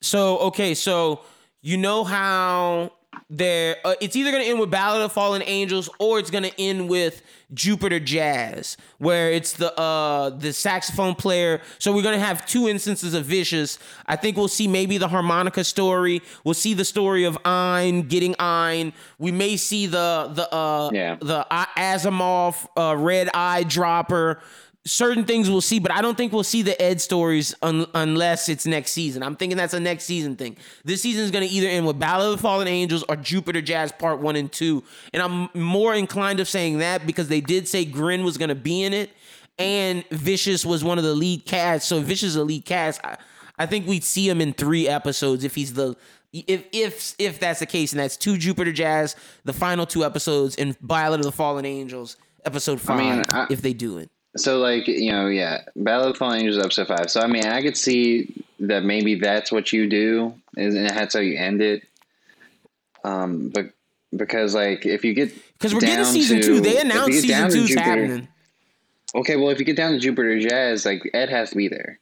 so 0.00 0.38
okay. 0.38 0.74
So 0.74 1.20
you 1.62 1.76
know 1.76 2.04
how 2.04 2.92
there 3.28 3.76
uh, 3.84 3.94
it's 4.00 4.16
either 4.16 4.30
going 4.30 4.42
to 4.42 4.48
end 4.48 4.58
with 4.60 4.70
Ballad 4.70 5.02
of 5.02 5.12
Fallen 5.12 5.42
Angels 5.44 5.88
or 5.98 6.18
it's 6.18 6.30
going 6.30 6.44
to 6.44 6.60
end 6.60 6.88
with 6.88 7.22
Jupiter 7.54 8.00
Jazz, 8.00 8.76
where 8.98 9.30
it's 9.30 9.52
the 9.54 9.78
uh 9.78 10.30
the 10.30 10.52
saxophone 10.52 11.14
player. 11.14 11.60
So 11.78 11.94
we're 11.94 12.02
going 12.02 12.18
to 12.18 12.24
have 12.24 12.46
two 12.46 12.68
instances 12.68 13.12
of 13.14 13.26
Vicious. 13.26 13.78
I 14.06 14.16
think 14.16 14.36
we'll 14.38 14.48
see 14.48 14.66
maybe 14.66 14.96
the 14.98 15.08
harmonica 15.08 15.62
story. 15.64 16.22
We'll 16.44 16.54
see 16.54 16.72
the 16.74 16.84
story 16.84 17.24
of 17.24 17.36
Ein 17.44 18.02
getting 18.02 18.34
Ein. 18.38 18.92
We 19.18 19.30
may 19.32 19.56
see 19.56 19.86
the 19.86 20.30
the 20.34 20.52
uh 20.54 20.90
Yeah. 20.92 21.16
the 21.20 21.46
uh, 21.50 21.66
Asimov 21.76 22.66
uh, 22.76 22.96
red 22.96 23.28
eye 23.34 23.64
dropper 23.64 24.40
certain 24.84 25.24
things 25.24 25.48
we'll 25.48 25.60
see, 25.60 25.78
but 25.78 25.92
I 25.92 26.02
don't 26.02 26.16
think 26.16 26.32
we'll 26.32 26.42
see 26.42 26.62
the 26.62 26.80
Ed 26.82 27.00
stories 27.00 27.54
un- 27.62 27.86
unless 27.94 28.48
it's 28.48 28.66
next 28.66 28.90
season. 28.92 29.22
I'm 29.22 29.36
thinking 29.36 29.56
that's 29.56 29.74
a 29.74 29.80
next 29.80 30.04
season 30.04 30.34
thing. 30.36 30.56
This 30.84 31.02
season 31.02 31.22
is 31.24 31.30
going 31.30 31.46
to 31.46 31.54
either 31.54 31.68
end 31.68 31.86
with 31.86 31.98
Ballad 31.98 32.26
of 32.32 32.36
the 32.38 32.42
Fallen 32.42 32.66
Angels 32.66 33.04
or 33.08 33.16
Jupiter 33.16 33.60
Jazz 33.62 33.92
Part 33.92 34.18
1 34.20 34.36
and 34.36 34.50
2. 34.50 34.82
And 35.12 35.22
I'm 35.22 35.48
more 35.54 35.94
inclined 35.94 36.40
of 36.40 36.48
saying 36.48 36.78
that 36.78 37.06
because 37.06 37.28
they 37.28 37.40
did 37.40 37.68
say 37.68 37.84
Gren 37.84 38.24
was 38.24 38.36
going 38.38 38.48
to 38.48 38.54
be 38.56 38.82
in 38.82 38.92
it. 38.92 39.10
and 39.58 40.04
Vicious 40.10 40.64
was 40.66 40.82
one 40.82 40.98
of 40.98 41.04
the 41.04 41.14
lead 41.14 41.44
cast. 41.46 41.86
So 41.86 42.00
Vicious 42.00 42.30
is 42.30 42.36
a 42.36 42.42
lead 42.44 42.64
cast, 42.64 43.00
I, 43.04 43.18
I 43.58 43.66
think 43.66 43.86
we'd 43.86 44.02
see 44.02 44.28
him 44.28 44.40
in 44.40 44.52
three 44.52 44.88
episodes 44.88 45.44
if 45.44 45.54
he's 45.54 45.74
the 45.74 45.94
if 46.32 46.64
if 46.72 47.14
if 47.18 47.38
that's 47.38 47.60
the 47.60 47.66
case, 47.66 47.92
and 47.92 48.00
that's 48.00 48.16
two 48.16 48.38
Jupiter 48.38 48.72
Jazz, 48.72 49.14
the 49.44 49.52
final 49.52 49.84
two 49.84 50.02
episodes, 50.04 50.56
and 50.56 50.74
Ballad 50.80 51.20
of 51.20 51.26
the 51.26 51.30
Fallen 51.32 51.66
Angels, 51.66 52.16
episode 52.46 52.80
five. 52.80 52.98
mean, 52.98 53.22
I- 53.28 53.46
if 53.50 53.60
they 53.60 53.74
do 53.74 53.98
it, 53.98 54.10
So 54.36 54.58
like 54.58 54.86
you 54.88 55.12
know, 55.12 55.26
yeah, 55.26 55.62
Ballad 55.76 56.08
of 56.08 56.12
the 56.14 56.18
Fallen 56.18 56.40
Angels 56.40 56.58
episode 56.58 56.88
five. 56.88 57.10
So 57.10 57.20
I 57.20 57.26
mean, 57.26 57.44
I 57.46 57.60
could 57.62 57.76
see 57.76 58.34
that 58.60 58.82
maybe 58.82 59.16
that's 59.16 59.52
what 59.52 59.72
you 59.72 59.88
do, 59.88 60.34
is 60.56 60.74
and 60.74 60.88
that's 60.88 61.14
how 61.14 61.20
you 61.20 61.36
end 61.36 61.60
it. 61.60 61.82
Um, 63.04 63.50
but 63.50 63.72
because 64.16 64.54
like 64.54 64.86
if 64.86 65.04
you 65.04 65.14
get 65.14 65.34
because 65.54 65.74
we're 65.74 65.80
getting 65.80 66.04
season 66.04 66.40
to- 66.40 66.46
two. 66.46 66.60
They 66.60 66.80
announced 66.80 67.20
season 67.20 67.50
two's 67.50 67.68
Jupiter- 67.68 67.82
happening. 67.82 68.28
Okay, 69.14 69.36
well 69.36 69.50
if 69.50 69.58
you 69.58 69.66
get 69.66 69.76
down 69.76 69.92
to 69.92 69.98
Jupiter 69.98 70.38
Jazz, 70.40 70.86
like 70.86 71.02
Ed 71.12 71.28
has 71.28 71.50
to 71.50 71.56
be 71.56 71.68
there. 71.68 71.98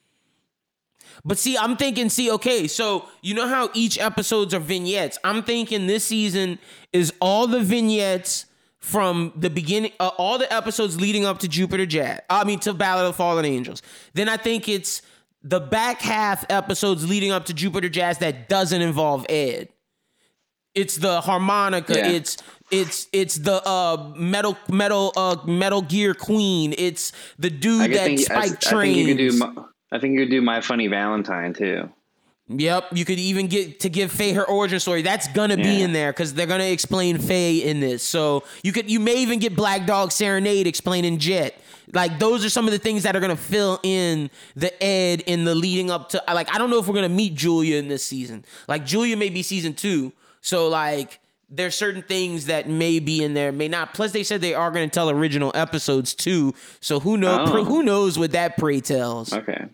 But 1.25 1.37
see, 1.37 1.59
I'm 1.59 1.77
thinking, 1.77 2.09
see, 2.09 2.31
okay, 2.31 2.67
so 2.67 3.07
you 3.21 3.35
know 3.35 3.47
how 3.47 3.69
each 3.75 3.99
episodes 3.99 4.55
are 4.55 4.61
vignettes. 4.61 5.19
I'm 5.23 5.43
thinking 5.43 5.87
this 5.87 6.05
season 6.05 6.59
is 6.93 7.13
all 7.21 7.47
the 7.47 7.61
vignettes 7.61 8.47
from 8.81 9.33
the 9.37 9.51
beginning, 9.51 9.93
uh, 10.01 10.09
all 10.17 10.39
the 10.39 10.53
episodes 10.53 11.01
leading 11.01 11.25
up 11.25 11.39
to 11.41 11.49
Jupiter 11.49 11.87
Jazz. 11.87 12.21
I 12.31 12.45
mean, 12.45 12.59
to 12.61 12.73
Ballad 12.73 13.05
of 13.05 13.13
the 13.13 13.17
Fallen 13.17 13.45
Angels. 13.45 13.83
Then 14.15 14.29
I 14.29 14.37
think 14.37 14.69
it's 14.69 15.03
the 15.43 15.61
back 15.61 16.01
half 16.01 16.45
episodes 16.51 17.09
leading 17.09 17.31
up 17.31 17.47
to 17.47 17.55
Jupiter 17.55 17.89
Jazz 17.89 18.19
that 18.19 18.49
doesn't 18.49 18.81
involve 18.81 19.27
Ed. 19.29 19.69
It's 20.75 20.97
the 20.97 21.21
harmonica. 21.21 21.95
Yeah. 21.95 22.09
It's 22.09 22.37
it's 22.71 23.09
it's 23.13 23.35
the 23.37 23.67
uh 23.67 24.13
metal 24.17 24.57
metal 24.69 25.13
uh 25.17 25.37
Metal 25.45 25.83
Gear 25.83 26.15
Queen. 26.15 26.75
It's 26.79 27.13
the 27.39 27.51
dude 27.51 27.91
that 27.93 28.05
think, 28.05 28.21
I, 28.21 28.23
spike 28.23 28.39
I 28.39 28.47
think 28.47 28.61
trains. 28.61 28.97
you 28.99 29.07
could 29.07 29.17
do. 29.17 29.39
My, 29.39 29.65
I 29.93 29.99
think 29.99 30.15
you 30.15 30.21
could 30.21 30.31
do 30.31 30.41
My 30.41 30.61
Funny 30.61 30.87
Valentine 30.87 31.55
too. 31.55 31.91
Yep, 32.53 32.89
you 32.95 33.05
could 33.05 33.21
even 33.21 33.47
get 33.47 33.79
to 33.81 33.89
give 33.89 34.11
Faye 34.11 34.33
her 34.33 34.45
origin 34.45 34.81
story. 34.81 35.03
That's 35.03 35.29
gonna 35.29 35.57
be 35.57 35.83
in 35.83 35.93
there 35.93 36.13
because 36.13 36.35
they're 36.35 36.47
gonna 36.49 36.65
explain 36.65 37.19
Faye 37.19 37.59
in 37.59 37.79
this. 37.79 38.03
So 38.03 38.43
you 38.65 38.73
could 38.73 38.91
you 38.91 38.99
may 38.99 39.17
even 39.23 39.39
get 39.39 39.55
Black 39.55 39.87
Dog 39.87 40.11
Serenade 40.11 40.67
explaining 40.67 41.19
Jet. 41.19 41.55
Like 41.93 42.19
those 42.19 42.45
are 42.45 42.49
some 42.51 42.67
of 42.67 42.73
the 42.73 42.79
things 42.79 43.05
that 43.05 43.15
are 43.15 43.21
gonna 43.21 43.37
fill 43.37 43.79
in 43.85 44.31
the 44.57 44.71
Ed 44.83 45.21
in 45.27 45.45
the 45.45 45.55
leading 45.55 45.93
up 45.93 46.09
to 46.11 46.23
like 46.33 46.53
I 46.53 46.59
don't 46.59 46.71
know 46.71 46.79
if 46.81 46.89
we're 46.89 46.95
gonna 46.95 47.09
meet 47.09 47.35
Julia 47.37 47.77
in 47.77 47.87
this 47.87 48.05
season. 48.05 48.45
Like 48.67 48.85
Julia 48.85 49.17
may 49.17 49.29
be 49.31 49.43
season 49.45 49.75
two. 49.75 50.13
So 50.41 50.69
like 50.69 51.21
there's 51.49 51.77
certain 51.77 52.03
things 52.03 52.47
that 52.47 52.69
may 52.69 52.99
be 52.99 53.23
in 53.23 53.35
there, 53.35 53.53
may 53.53 53.69
not. 53.69 53.95
Plus 53.95 54.11
they 54.11 54.23
said 54.25 54.41
they 54.41 54.55
are 54.55 54.73
gonna 54.73 54.89
tell 54.89 55.09
original 55.09 55.53
episodes 55.55 56.15
too. 56.15 56.55
So 56.81 56.99
who 56.99 57.17
knows 57.17 57.49
Oh. 57.49 57.65
who 57.65 57.85
knows 57.85 58.19
what 58.19 58.33
that 58.33 58.57
pray 58.57 58.81
tells. 58.81 59.33
Okay. 59.33 59.67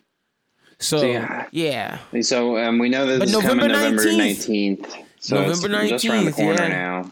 So 0.79 1.01
yeah. 1.01 1.47
yeah. 1.51 1.99
So 2.21 2.57
um, 2.57 2.77
we 2.79 2.89
know 2.89 3.05
But 3.05 3.19
this 3.19 3.29
is 3.29 3.35
November 3.35 3.67
coming 3.67 3.95
November 3.95 4.03
19th. 4.03 5.03
So 5.19 5.35
November 5.35 5.81
it's 5.81 5.89
just 5.89 6.05
around 6.05 6.25
the 6.25 6.31
19th, 6.31 6.35
corner 6.35 6.63
yeah. 6.63 6.67
now. 6.67 7.11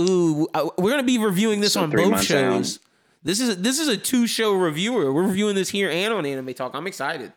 Ooh, 0.00 0.48
uh, 0.54 0.68
we're 0.78 0.90
gonna 0.90 1.02
be 1.02 1.18
reviewing 1.18 1.60
this 1.60 1.74
So 1.74 1.82
on 1.82 1.90
both 1.90 2.22
shows. 2.22 2.78
This 3.22 3.40
is 3.40 3.58
this 3.58 3.78
is 3.78 3.88
a 3.88 3.96
two 3.96 4.26
show 4.26 4.54
reviewer. 4.54 5.12
We're 5.12 5.26
reviewing 5.26 5.54
this 5.54 5.68
here 5.68 5.90
and 5.90 6.12
on 6.12 6.24
Anime 6.26 6.54
Talk. 6.54 6.74
I'm 6.74 6.86
excited. 6.86 7.32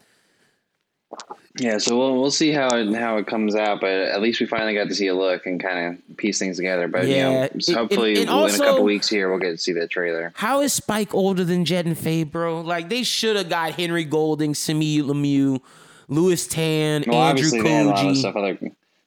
Yeah, 1.57 1.77
so 1.77 1.97
we'll 1.97 2.19
we'll 2.19 2.31
see 2.31 2.51
how 2.51 2.67
it 2.75 2.93
how 2.95 3.17
it 3.17 3.27
comes 3.27 3.55
out, 3.55 3.79
but 3.79 3.89
at 3.89 4.21
least 4.21 4.41
we 4.41 4.45
finally 4.45 4.73
got 4.73 4.89
to 4.89 4.95
see 4.95 5.07
a 5.07 5.13
look 5.15 5.45
and 5.45 5.61
kind 5.61 5.97
of 6.09 6.17
piece 6.17 6.37
things 6.37 6.57
together. 6.57 6.87
But 6.89 7.07
Yeah, 7.07 7.15
you 7.15 7.23
know, 7.23 7.43
it- 7.43 7.69
hopefully 7.73 8.11
and- 8.19 8.29
and 8.29 8.49
in 8.49 8.55
a 8.55 8.57
couple 8.57 8.83
weeks 8.83 9.07
here 9.07 9.29
we'll 9.29 9.39
get 9.39 9.51
to 9.51 9.57
see 9.57 9.71
that 9.73 9.89
trailer. 9.89 10.33
How 10.35 10.59
is 10.61 10.73
Spike 10.73 11.13
older 11.13 11.45
than 11.45 11.63
Jet 11.63 11.85
and 11.85 11.97
Faye, 11.97 12.23
bro? 12.23 12.59
Like 12.59 12.89
they 12.89 13.03
should 13.03 13.37
have 13.37 13.47
got 13.47 13.71
Henry 13.73 14.03
Golding, 14.03 14.51
Simu 14.53 15.07
Liu, 15.07 15.61
Lewis 16.09 16.45
Tan, 16.45 17.05
Well, 17.07 17.21
Andrew 17.21 17.45
obviously 17.45 17.61
they 17.61 17.69
had 17.73 17.85
a 17.87 17.91
Koji. 17.93 18.15
stuff 18.17 18.35
other. 18.35 18.57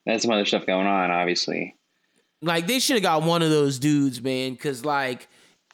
There's 0.07 0.23
some 0.23 0.31
other 0.31 0.47
stuff 0.47 0.64
going 0.64 0.87
on, 0.87 1.11
obviously. 1.11 1.75
Like 2.40 2.67
they 2.67 2.78
should 2.78 2.95
have 2.97 3.02
got 3.02 3.25
one 3.25 3.43
of 3.43 3.50
those 3.50 3.78
dudes, 3.78 4.23
man. 4.23 4.57
Cause 4.57 4.87
like 4.87 5.28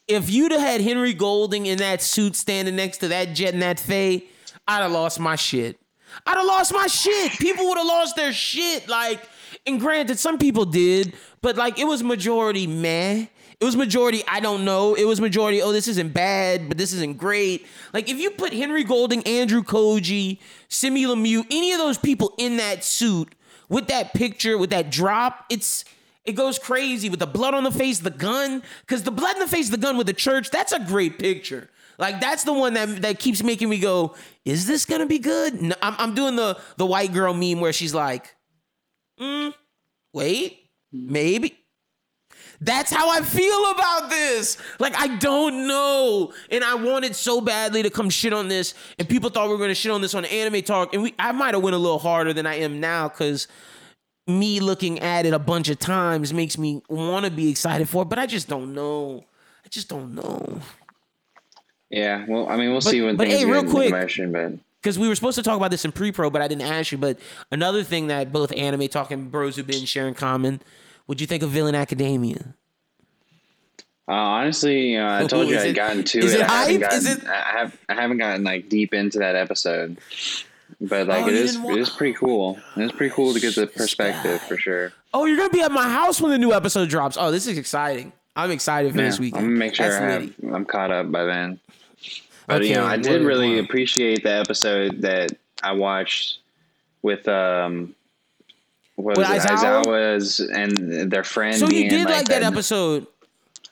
if 0.09 0.29
you'd 0.29 0.51
have 0.51 0.61
had 0.61 0.81
Henry 0.81 1.15
Golding 1.15 1.67
in 1.67 1.79
that 1.79 2.03
suit 2.03 2.35
standing 2.35 2.75
next 2.75 2.99
to 2.99 3.09
that 3.09 3.33
Jet 3.35 3.53
and 3.55 3.63
that 3.63 3.79
Faye, 3.79 4.25
I'd 4.67 4.83
have 4.83 4.91
lost 4.91 5.21
my 5.21 5.37
shit. 5.37 5.79
I'd 6.27 6.37
have 6.37 6.47
lost 6.47 6.73
my 6.73 6.87
shit. 6.87 7.33
People 7.33 7.67
would 7.67 7.79
have 7.79 7.87
lost 7.87 8.17
their 8.17 8.33
shit. 8.33 8.89
Like, 8.89 9.21
and 9.67 9.81
granted, 9.81 10.19
some 10.19 10.39
people 10.39 10.65
did, 10.65 11.15
but 11.43 11.57
like 11.57 11.79
it 11.79 11.85
was 11.85 12.03
majority 12.03 12.67
meh. 12.67 13.27
It 13.61 13.65
was 13.65 13.77
majority, 13.77 14.23
I 14.27 14.41
don't 14.41 14.65
know. 14.65 14.95
It 14.95 15.05
was 15.05 15.21
majority, 15.21 15.63
oh, 15.63 15.73
this 15.73 15.89
isn't 15.89 16.13
bad, 16.13 16.69
but 16.69 16.77
this 16.77 16.93
isn't 16.93 17.19
great. 17.19 17.67
Like, 17.93 18.11
if 18.11 18.19
you 18.19 18.31
put 18.31 18.53
Henry 18.53 18.83
Golding, 18.83 19.23
Andrew 19.23 19.63
Koji, 19.63 20.39
Simu 20.69 21.23
Liu, 21.23 21.45
any 21.51 21.73
of 21.73 21.79
those 21.79 21.97
people 21.97 22.35
in 22.37 22.57
that 22.57 22.85
suit 22.85 23.35
with 23.69 23.87
that 23.87 24.13
picture, 24.13 24.59
with 24.59 24.71
that 24.71 24.91
drop, 24.91 25.47
it's 25.51 25.85
it 26.25 26.33
goes 26.33 26.59
crazy 26.59 27.11
with 27.11 27.21
the 27.21 27.27
blood 27.27 27.55
on 27.55 27.65
the 27.65 27.71
face, 27.71 27.99
the 27.99 28.11
gun. 28.11 28.63
Because 28.81 29.03
the 29.03 29.11
blood 29.11 29.37
in 29.37 29.41
the 29.41 29.49
face, 29.49 29.69
the 29.69 29.77
gun 29.77 29.97
with 29.97 30.07
the 30.07 30.15
church, 30.15 30.51
that's 30.51 30.73
a 30.73 30.81
great 30.81 31.19
picture. 31.19 31.69
Like 31.99 32.21
that's 32.21 32.45
the 32.45 32.53
one 32.53 32.75
that 32.75 33.03
that 33.03 33.19
keeps 33.19 33.43
making 33.43 33.69
me 33.69 33.79
go, 33.79 34.15
is 34.45 34.67
this 34.67 34.85
gonna 34.85 35.07
be 35.07 35.19
good? 35.19 35.61
No, 35.61 35.75
I'm, 35.83 35.95
I'm 35.99 36.15
doing 36.15 36.37
the 36.37 36.59
the 36.77 36.87
white 36.87 37.13
girl 37.13 37.35
meme 37.35 37.61
where 37.61 37.73
she's 37.73 37.95
like, 37.95 38.35
mm, 39.21 39.55
wait, 40.13 40.71
maybe. 40.93 41.57
That's 42.61 42.91
how 42.91 43.11
I 43.11 43.21
feel 43.21 43.71
about 43.73 44.11
this. 44.11 44.57
Like 44.79 44.95
I 44.97 45.17
don't 45.17 45.67
know, 45.67 46.33
and 46.51 46.65
I 46.65 46.75
wanted 46.75 47.15
so 47.15 47.41
badly 47.41 47.83
to 47.83 47.91
come 47.91 48.11
shit 48.11 48.33
on 48.33 48.49
this, 48.49 48.75
and 48.99 49.09
people 49.09 49.31
thought 49.31 49.49
we 49.49 49.55
were 49.55 49.61
gonna 49.61 49.75
shit 49.75 49.93
on 49.93 50.01
this 50.01 50.15
on 50.15 50.25
Anime 50.25 50.63
Talk, 50.63 50.95
and 50.95 51.03
we 51.03 51.15
I 51.19 51.33
might 51.33 51.55
have 51.55 51.63
went 51.63 51.75
a 51.75 51.79
little 51.79 51.99
harder 51.99 52.33
than 52.33 52.47
I 52.47 52.57
am 52.57 52.81
now 52.81 53.09
because 53.09 53.49
me 54.27 54.61
looking 54.61 55.01
at 55.01 55.27
it 55.27 55.35
a 55.35 55.39
bunch 55.39 55.69
of 55.69 55.79
times 55.79 56.33
makes 56.33 56.57
me 56.57 56.83
want 56.89 57.27
to 57.27 57.31
be 57.31 57.51
excited 57.51 57.89
for 57.89 58.03
it, 58.03 58.09
but 58.09 58.19
I 58.19 58.27
just 58.27 58.49
don't 58.49 58.73
know. 58.73 59.25
I 59.65 59.69
just 59.69 59.89
don't 59.89 60.15
know. 60.15 60.61
Yeah, 61.95 62.25
well, 62.29 62.49
I 62.49 62.57
mean, 62.57 62.71
we'll 62.73 62.81
see 62.81 63.01
when 63.01 63.17
but 63.17 63.29
things 63.29 63.41
hey, 63.41 63.47
get 63.47 63.53
real 63.53 63.71
quick. 63.71 63.91
but 63.93 64.59
Because 64.83 64.99
we 64.99 65.09
were 65.09 65.15
supposed 65.15 65.37
to 65.37 65.43
talk 65.43 65.57
about 65.57 65.71
this 65.71 65.85
in 65.85 65.93
pre-pro, 65.93 66.29
but 66.31 66.43
I 66.43 66.49
didn't 66.49 66.63
ask 66.63 66.93
you. 66.93 66.99
But 66.99 67.19
another 67.51 67.83
thing 67.85 68.09
that 68.09 68.33
both 68.33 68.53
anime 68.57 68.89
talking 68.89 69.29
bros 69.29 69.57
have 69.57 69.67
been 69.67 69.85
sharing 69.85 70.15
common, 70.15 70.61
what'd 71.07 71.21
you 71.21 71.27
think 71.27 71.43
of 71.43 71.51
Villain 71.51 71.75
Academia? 71.75 72.55
uh, 74.09 74.13
honestly, 74.13 74.95
know, 74.95 75.09
I 75.09 75.25
told 75.29 75.49
you 75.49 75.59
I'd 75.59 75.69
it- 75.69 75.73
gotten 75.77 76.05
to 76.05 76.19
is 76.19 76.35
it. 76.35 76.41
it 76.41 76.51
I 76.51 76.63
haven't 76.65 76.81
gotten, 76.81 76.99
Is 76.99 77.07
it- 77.07 77.27
I 77.27 77.59
have 77.59 77.77
I 77.89 77.95
haven't 77.95 78.19
gotten 78.19 78.45
like 78.45 78.69
deep 78.69 78.93
into 78.93 79.19
that 79.21 79.35
episode, 79.37 79.99
but 80.81 81.07
like 81.07 81.25
Oh, 81.25 81.29
it 81.29 81.35
is 81.35 81.57
didn't 81.57 81.71
it 81.71 81.79
is 81.79 81.91
pretty 81.91 82.13
cool. 82.15 82.59
It's 82.77 82.93
pretty 82.93 83.15
cool 83.15 83.33
to 83.33 83.41
get 83.41 83.55
the 83.55 83.67
perspective 83.67 84.43
for 84.43 84.57
sure. 84.59 84.93
Oh, 85.15 85.25
you're 85.25 85.37
gonna 85.39 85.49
be 85.51 85.63
at 85.63 85.73
my 85.73 85.89
house 85.89 86.21
when 86.21 86.33
the 86.33 86.39
new 86.39 86.53
episode 86.53 86.89
drops. 86.91 87.17
Oh, 87.19 87.31
this 87.31 87.47
is 87.47 87.57
exciting. 87.57 88.13
I'm 88.37 88.51
excited 88.51 88.93
for 88.93 88.99
Yeah, 88.99 89.05
this 89.07 89.21
weekend. 89.21 89.45
I'm 89.45 89.51
gonna 89.51 89.59
make 89.59 89.75
sure 89.77 89.89
That's 89.89 90.03
I 90.03 90.11
have. 90.11 90.55
I'm 90.55 90.65
caught 90.67 90.91
up 90.91 91.11
by 91.13 91.25
then. 91.25 91.61
But 92.47 92.65
you 92.67 92.75
know, 92.75 92.85
I 92.85 92.97
did 92.97 93.23
really 93.23 93.59
appreciate 93.59 94.23
the 94.23 94.33
episode 94.35 95.01
that 95.03 95.33
I 95.63 95.73
watched 95.73 96.39
with 97.03 97.27
um 97.29 97.95
what 98.97 99.17
With 99.19 99.29
was 99.29 99.45
it, 99.45 99.51
Aizawa? 99.51 99.85
Aizawa's 99.85 100.41
and 100.41 101.11
their 101.11 101.25
friend. 101.25 101.57
So 101.57 101.69
you 101.69 101.89
did 101.91 102.05
like 102.09 102.27
that 102.27 102.41
the- 102.41 102.47
episode. 102.47 103.07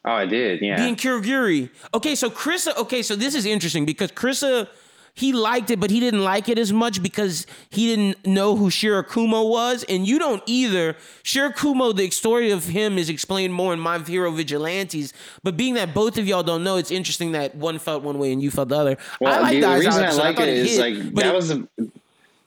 Oh, 0.04 0.10
I 0.10 0.26
did. 0.26 0.60
Yeah. 0.60 0.76
being 0.78 0.96
Kirigiri. 0.96 1.70
Okay, 1.94 2.16
so 2.16 2.28
Krissa. 2.28 2.76
Okay, 2.76 3.02
so 3.02 3.14
this 3.14 3.36
is 3.36 3.46
interesting 3.46 3.84
because 3.86 4.10
Krissa, 4.10 4.66
he 5.14 5.32
liked 5.32 5.70
it, 5.70 5.78
but 5.78 5.90
he 5.90 6.00
didn't 6.00 6.24
like 6.24 6.48
it 6.48 6.58
as 6.58 6.72
much 6.72 7.02
because 7.02 7.46
he 7.70 7.86
didn't 7.94 8.26
know 8.26 8.56
who 8.56 8.70
Shirakumo 8.70 9.48
was, 9.48 9.84
and 9.88 10.06
you 10.06 10.18
don't 10.18 10.42
either. 10.46 10.96
Shirakumo, 11.22 11.94
the 11.94 12.08
story 12.10 12.50
of 12.50 12.64
him 12.64 12.96
is 12.96 13.10
explained 13.10 13.52
more 13.52 13.72
in 13.74 13.78
My 13.80 13.98
Hero 13.98 14.30
Vigilantes, 14.30 15.12
but 15.42 15.56
being 15.56 15.74
that 15.74 15.92
both 15.94 16.16
of 16.16 16.26
y'all 16.26 16.42
don't 16.42 16.64
know, 16.64 16.76
it's 16.76 16.90
interesting 16.90 17.32
that 17.32 17.54
one 17.54 17.78
felt 17.78 18.02
one 18.02 18.18
way 18.18 18.32
and 18.32 18.42
you 18.42 18.50
felt 18.50 18.70
the 18.70 18.76
other. 18.78 18.96
Well, 19.20 19.34
I 19.34 19.40
like 19.40 19.60
the, 19.60 19.68
reason 19.68 20.02
I 20.04 20.12
like 20.12 20.36
thought 20.36 20.48
it 20.48 20.56
is 20.56 20.76
hit, 20.76 20.80
like 20.80 21.14
that 21.16 21.26
it- 21.26 21.34
was 21.34 21.48
the 21.48 21.68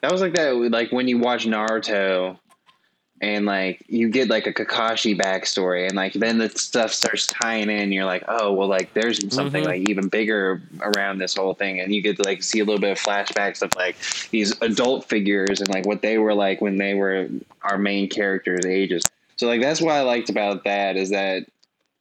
that 0.02 0.12
was 0.12 0.22
like 0.22 0.34
that 0.36 0.54
like 0.56 0.92
when 0.92 1.08
you 1.08 1.18
watch 1.18 1.46
Naruto 1.48 2.38
and 3.26 3.46
like 3.46 3.84
you 3.88 4.08
get 4.10 4.30
like 4.30 4.46
a 4.48 4.54
Kakashi 4.54 5.20
backstory 5.20 5.88
and 5.88 5.96
like 5.96 6.14
then 6.14 6.38
the 6.38 6.50
stuff 6.50 6.92
starts 6.94 7.26
tying 7.28 7.70
in 7.70 7.92
you're 7.92 8.06
like 8.06 8.24
oh 8.28 8.54
well 8.54 8.68
like 8.68 8.94
there's 8.94 9.18
something 9.34 9.64
Mhm. 9.64 9.68
like 9.68 9.90
even 9.90 10.08
bigger 10.08 10.62
around 10.82 11.18
this 11.18 11.36
whole 11.36 11.54
thing 11.56 11.80
and 11.80 11.94
you 11.94 12.02
get 12.02 12.18
to 12.18 12.24
like 12.24 12.44
see 12.44 12.60
a 12.60 12.66
little 12.66 12.80
bit 12.80 12.92
of 12.92 13.00
flashbacks 13.00 13.62
of 13.62 13.76
like 13.76 13.96
these 14.32 14.54
adult 14.62 15.10
figures 15.10 15.60
and 15.60 15.70
like 15.70 15.86
what 15.86 16.02
they 16.02 16.18
were 16.18 16.34
like 16.34 16.62
when 16.62 16.78
they 16.78 16.94
were 16.94 17.28
our 17.64 17.78
main 17.78 18.08
characters 18.08 18.66
ages 18.66 19.04
so 19.38 19.48
like 19.48 19.60
that's 19.62 19.82
what 19.82 19.94
I 19.94 20.02
liked 20.02 20.30
about 20.30 20.64
that 20.66 20.96
is 20.96 21.10
that 21.10 21.46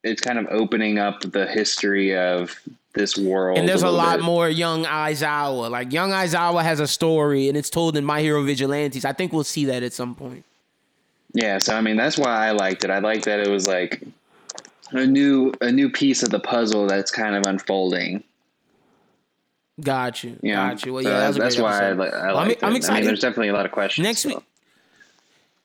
it's 0.03 0.21
kind 0.21 0.39
of 0.39 0.47
opening 0.51 0.99
up 0.99 1.21
the 1.23 1.47
history 1.47 2.15
of 2.17 2.55
this 2.93 3.17
world 3.19 3.59
And 3.59 3.69
there's 3.69 3.83
a 3.83 3.87
little 3.87 3.99
lot 3.99 4.19
bit. 4.19 4.25
more 4.25 4.49
young 4.49 4.85
Aizawa. 4.85 5.69
Like 5.71 5.93
young 5.93 6.11
Aizawa 6.11 6.63
has 6.63 6.79
a 6.79 6.87
story 6.87 7.49
and 7.49 7.57
it's 7.57 7.71
told 7.71 7.97
in 7.97 8.05
My 8.05 8.21
Hero 8.21 8.43
Vigilantes. 8.45 9.05
I 9.05 9.13
think 9.13 9.33
we'll 9.33 9.43
see 9.43 9.65
that 9.65 9.83
at 9.83 9.93
some 9.93 10.15
point. 10.15 10.45
Yeah, 11.35 11.59
so 11.59 11.75
I 11.77 11.81
mean 11.81 11.97
that's 11.97 12.17
why 12.17 12.47
I 12.49 12.53
liked 12.53 12.85
it. 12.85 12.91
I 12.91 13.01
liked 13.01 13.25
that 13.27 13.41
it 13.41 13.49
was 13.49 13.67
like 13.67 14.03
a 14.93 15.05
new 15.05 15.53
a 15.61 15.71
new 15.73 15.91
piece 15.91 16.23
of 16.23 16.31
the 16.31 16.39
puzzle 16.41 16.87
that's 16.87 17.11
kind 17.11 17.35
of 17.35 17.43
unfolding. 17.47 18.23
Got 19.81 20.23
you. 20.23 20.39
Know? 20.43 20.53
Got 20.55 20.87
you. 20.87 20.95
Well, 20.95 21.03
So 21.03 21.11
yeah, 21.11 21.29
a 21.29 21.33
that's 21.33 21.57
great 21.57 21.65
why 21.65 21.81
I, 21.89 21.93
li- 21.93 22.09
I 22.09 22.29
I'm- 22.29 22.37
I'm 22.39 22.51
it. 22.51 22.63
I 22.63 22.77
excited. 22.77 22.95
mean, 23.01 23.05
there's 23.07 23.21
definitely 23.21 23.49
a 23.49 23.53
lot 23.53 23.67
of 23.67 23.73
questions. 23.73 24.05
Next 24.07 24.21
so. 24.21 24.29
week- 24.31 24.39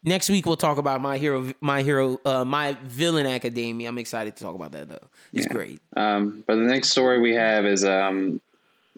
Next 0.02 0.30
week 0.30 0.46
we'll 0.46 0.56
talk 0.56 0.78
about 0.78 1.02
my 1.02 1.18
hero, 1.18 1.52
my 1.60 1.84
hero, 1.84 2.22
uh, 2.24 2.46
my 2.46 2.78
villain 2.86 3.26
academia. 3.26 3.90
I'm 3.90 3.98
excited 3.98 4.34
to 4.38 4.44
talk 4.44 4.56
about 4.56 4.72
that 4.72 4.88
though. 4.88 5.08
It's 5.34 5.46
Yeah. 5.46 5.52
great. 5.54 5.82
Um, 5.98 6.42
but 6.48 6.56
the 6.56 6.62
next 6.62 6.90
story 6.92 7.20
we 7.20 7.34
have 7.36 7.66
is 7.66 7.84
um, 7.84 8.40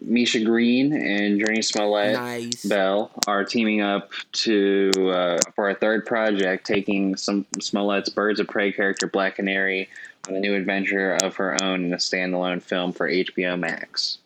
Misha 0.04 0.44
Green 0.44 0.92
and 0.92 1.40
Jurnee 1.40 1.64
Smollett 1.64 2.14
Nice. 2.14 2.64
Bell 2.64 3.10
are 3.26 3.44
teaming 3.44 3.80
up 3.80 4.10
to 4.32 4.90
uh, 5.10 5.38
for 5.54 5.70
a 5.70 5.74
third 5.74 6.06
project, 6.06 6.66
taking 6.66 7.16
some 7.16 7.46
Smollett's 7.60 8.08
Birds 8.08 8.40
of 8.40 8.48
Prey 8.48 8.72
character 8.72 9.06
Black 9.06 9.36
Canary 9.36 9.88
on 10.28 10.36
a 10.36 10.40
new 10.40 10.54
adventure 10.54 11.16
of 11.22 11.36
her 11.36 11.56
own 11.62 11.84
in 11.84 11.92
a 11.92 11.96
standalone 11.96 12.62
film 12.62 12.92
for 12.92 13.08
HBO 13.08 13.58
Max. 13.58 14.18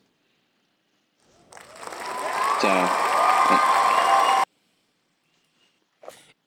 So, 2.60 2.68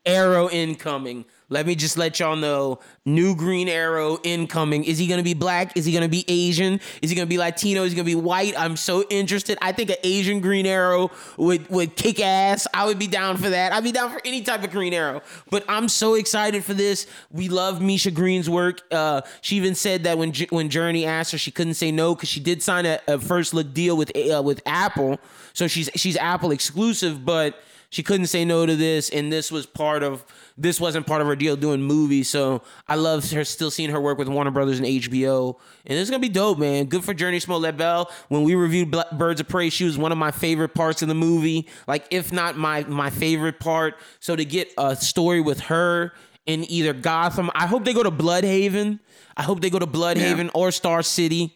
Arrow 0.06 0.50
incoming. 0.50 1.26
Let 1.52 1.66
me 1.66 1.74
just 1.74 1.98
let 1.98 2.20
y'all 2.20 2.36
know. 2.36 2.80
New 3.06 3.36
Green 3.36 3.68
Arrow 3.68 4.20
incoming. 4.24 4.84
Is 4.84 5.00
he 5.00 5.08
gonna 5.08 5.24
be 5.24 5.34
black? 5.34 5.76
Is 5.76 5.84
he 5.84 5.92
gonna 5.92 6.08
be 6.08 6.24
Asian? 6.28 6.80
Is 7.02 7.10
he 7.10 7.16
gonna 7.16 7.26
be 7.26 7.40
Latino? 7.40 7.84
Is 7.84 7.92
he 7.92 7.96
gonna 7.96 8.06
be 8.06 8.14
white? 8.14 8.54
I'm 8.58 8.78
so 8.78 9.04
interested. 9.10 9.58
I 9.60 9.72
think 9.72 9.90
an 9.90 9.98
Asian 10.04 10.42
Green 10.42 10.68
Arrow 10.68 11.10
would 11.38 11.68
would 11.70 11.96
kick 11.96 12.20
ass. 12.20 12.68
I 12.72 12.86
would 12.86 13.00
be 13.00 13.08
down 13.08 13.38
for 13.38 13.50
that. 13.50 13.74
I'd 13.74 13.84
be 13.84 13.92
down 13.92 14.12
for 14.12 14.22
any 14.24 14.44
type 14.44 14.64
of 14.64 14.70
Green 14.70 14.94
Arrow. 14.94 15.22
But 15.50 15.66
I'm 15.68 15.90
so 15.90 16.14
excited 16.14 16.64
for 16.64 16.76
this. 16.76 17.08
We 17.32 17.50
love 17.50 17.82
Misha 17.82 18.12
Green's 18.12 18.50
work. 18.50 18.82
Uh, 18.92 19.22
she 19.42 19.56
even 19.58 19.74
said 19.74 20.04
that 20.04 20.20
when 20.20 20.32
when 20.52 20.70
Jurnee 20.70 21.06
asked 21.06 21.32
her, 21.32 21.40
she 21.40 21.52
couldn't 21.52 21.74
say 21.74 21.92
no 21.92 22.14
because 22.14 22.30
she 22.30 22.40
did 22.40 22.62
sign 22.62 22.86
a, 22.86 23.00
a 23.08 23.18
first 23.18 23.56
look 23.56 23.74
deal 23.74 23.98
with 23.98 24.16
uh, 24.16 24.44
with 24.44 24.62
Apple. 24.68 25.20
So 25.54 25.68
she's 25.68 25.90
she's 25.96 26.16
Apple 26.16 26.52
exclusive, 26.52 27.26
but 27.26 27.60
she 27.92 28.04
couldn't 28.04 28.28
say 28.28 28.46
no 28.46 28.66
to 28.68 28.76
this, 28.76 29.10
and 29.10 29.32
this 29.34 29.52
was 29.52 29.66
part 29.66 30.04
of 30.04 30.24
this 30.58 30.80
wasn't 30.80 31.08
part 31.08 31.22
of 31.22 31.28
her 31.28 31.36
deal 31.36 31.56
doing 31.56 31.82
movies. 31.82 32.30
So 32.30 32.62
I 32.88 32.96
love 32.96 33.30
her 33.32 33.44
still 33.44 33.72
seeing 33.72 33.90
her 33.90 34.00
work 34.00 34.18
with 34.18 34.28
Warner 34.28 34.52
Brothers 34.52 34.78
and 34.78 34.88
HBO, 34.88 35.56
and 35.86 35.98
it's 35.98 36.10
gonna 36.10 36.20
be 36.22 36.30
dope, 36.30 36.60
man. 36.60 36.86
Good 36.86 37.04
for 37.04 37.14
Jurnee 37.14 37.42
Smollett 37.42 37.78
Bell. 37.78 38.12
When 38.28 38.44
we 38.44 38.54
reviewed 38.56 38.92
Bla- 38.92 39.08
Birds 39.12 39.42
of 39.42 39.48
Prey, 39.48 39.70
she 39.70 39.86
was 39.86 39.98
one 39.98 40.12
of 40.12 40.18
my 40.18 40.32
favorite 40.32 40.74
parts 40.76 41.02
of 41.02 41.08
the 41.08 41.16
movie, 41.16 41.68
like 41.88 42.06
if 42.12 42.32
not 42.32 42.56
my 42.58 42.84
my 42.84 43.10
favorite 43.10 43.60
part. 43.60 43.96
So 44.20 44.36
to 44.36 44.46
get 44.46 44.72
a 44.78 44.96
story 44.96 45.42
with 45.42 45.62
her 45.62 46.14
in 46.46 46.70
either 46.70 46.94
Gotham, 46.94 47.50
I 47.56 47.66
hope 47.68 47.86
they 47.86 47.94
go 47.94 48.04
to 48.04 48.12
Blüdhaven. 48.12 49.00
I 49.36 49.44
hope 49.44 49.62
they 49.62 49.70
go 49.70 49.80
to 49.80 49.88
Blüdhaven 49.88 50.52
or 50.54 50.72
Star 50.72 51.02
City. 51.02 51.56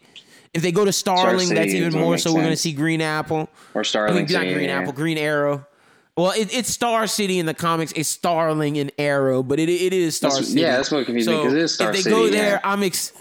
If 0.52 0.62
they 0.62 0.72
go 0.72 0.84
to 0.84 0.92
Starling, 0.92 1.48
City 1.48 1.54
that's 1.60 1.72
even 1.74 1.92
more. 2.00 2.16
So 2.18 2.32
we're 2.34 2.42
gonna 2.42 2.56
see 2.56 2.72
Green 2.72 3.00
Apple. 3.00 3.48
or 3.74 3.80
I 3.80 3.84
Starling 3.84 4.16
mean, 4.24 4.26
not 4.32 4.42
Green 4.42 4.68
yeah. 4.68 4.80
Apple, 4.80 4.92
Green 4.92 5.18
Arrow. 5.18 5.66
Well, 6.16 6.30
it, 6.30 6.54
it's 6.54 6.68
Star 6.70 7.06
City 7.08 7.38
in 7.40 7.46
the 7.46 7.54
comics. 7.54 7.92
It's 7.96 8.08
Starling 8.08 8.78
and 8.78 8.92
Arrow, 8.98 9.42
but 9.42 9.58
it 9.58 9.68
it 9.68 9.92
is 9.92 10.16
Star 10.16 10.30
That's- 10.30 10.48
City. 10.48 10.60
yeah, 10.60 10.76
that's 10.76 10.90
what 10.90 11.04
confused 11.06 11.28
me, 11.28 11.36
'cause 11.42 11.52
it 11.52 11.58
is 11.58 11.74
Star 11.74 11.92
City. 11.92 11.98
if 11.98 12.04
they 12.04 12.10
go 12.10 12.28
there, 12.30 12.52
yeah. 12.54 12.60
I'm 12.62 12.82
ex. 12.84 13.12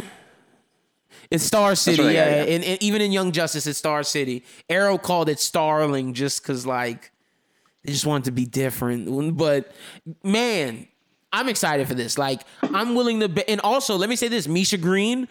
It's 1.31 1.43
Star 1.43 1.73
City, 1.73 2.01
what 2.03 2.09
I 2.09 2.13
yeah, 2.13 2.35
yeah. 2.45 2.53
And, 2.53 2.63
and 2.63 2.83
even 2.83 3.01
in 3.01 3.11
Young 3.11 3.31
Justice, 3.31 3.65
it's 3.65 3.79
Star 3.79 4.03
City. 4.03 4.43
Arrow 4.69 4.99
called 4.99 5.29
it 5.29 5.39
Starling 5.39 6.13
just 6.13 6.43
because, 6.43 6.63
like, 6.67 7.11
they 7.83 7.91
just 7.91 8.05
wanted 8.05 8.25
to 8.25 8.31
be 8.31 8.45
different. 8.45 9.35
But 9.35 9.71
man, 10.23 10.87
I'm 11.31 11.49
excited 11.49 11.87
for 11.87 11.95
this. 11.95 12.19
Like, 12.19 12.41
I'm 12.61 12.93
willing 12.93 13.21
to. 13.21 13.29
Be, 13.29 13.47
and 13.49 13.59
also, 13.61 13.95
let 13.95 14.09
me 14.09 14.15
say 14.15 14.27
this: 14.27 14.47
Misha 14.47 14.77
Green. 14.77 15.27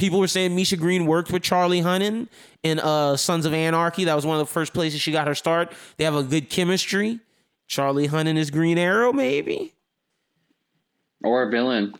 People 0.00 0.18
were 0.18 0.26
saying 0.28 0.56
Misha 0.56 0.76
Green 0.78 1.04
worked 1.04 1.30
with 1.30 1.42
Charlie 1.42 1.82
Hunnam 1.82 2.26
in 2.62 2.80
uh, 2.80 3.16
Sons 3.18 3.44
of 3.44 3.52
Anarchy. 3.52 4.04
That 4.04 4.14
was 4.14 4.24
one 4.24 4.40
of 4.40 4.46
the 4.46 4.50
first 4.50 4.72
places 4.72 4.98
she 5.00 5.12
got 5.12 5.26
her 5.26 5.34
start. 5.34 5.72
They 5.98 6.04
have 6.04 6.14
a 6.16 6.22
good 6.22 6.48
chemistry. 6.48 7.20
Charlie 7.68 8.08
Hunnam 8.08 8.36
is 8.36 8.50
Green 8.50 8.78
Arrow, 8.78 9.12
maybe, 9.12 9.74
or 11.22 11.42
a 11.42 11.50
villain. 11.50 11.94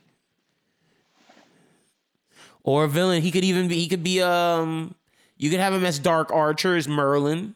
or 2.64 2.84
a 2.84 2.88
villain. 2.88 3.20
He 3.22 3.30
could 3.30 3.44
even 3.44 3.68
be. 3.68 3.76
He 3.76 3.86
could 3.86 4.02
be. 4.02 4.22
Um, 4.22 4.94
you 5.36 5.50
could 5.50 5.60
have 5.60 5.74
him 5.74 5.84
as 5.84 5.98
Dark 5.98 6.32
Archer, 6.32 6.76
as 6.76 6.86
Merlyn. 6.86 7.54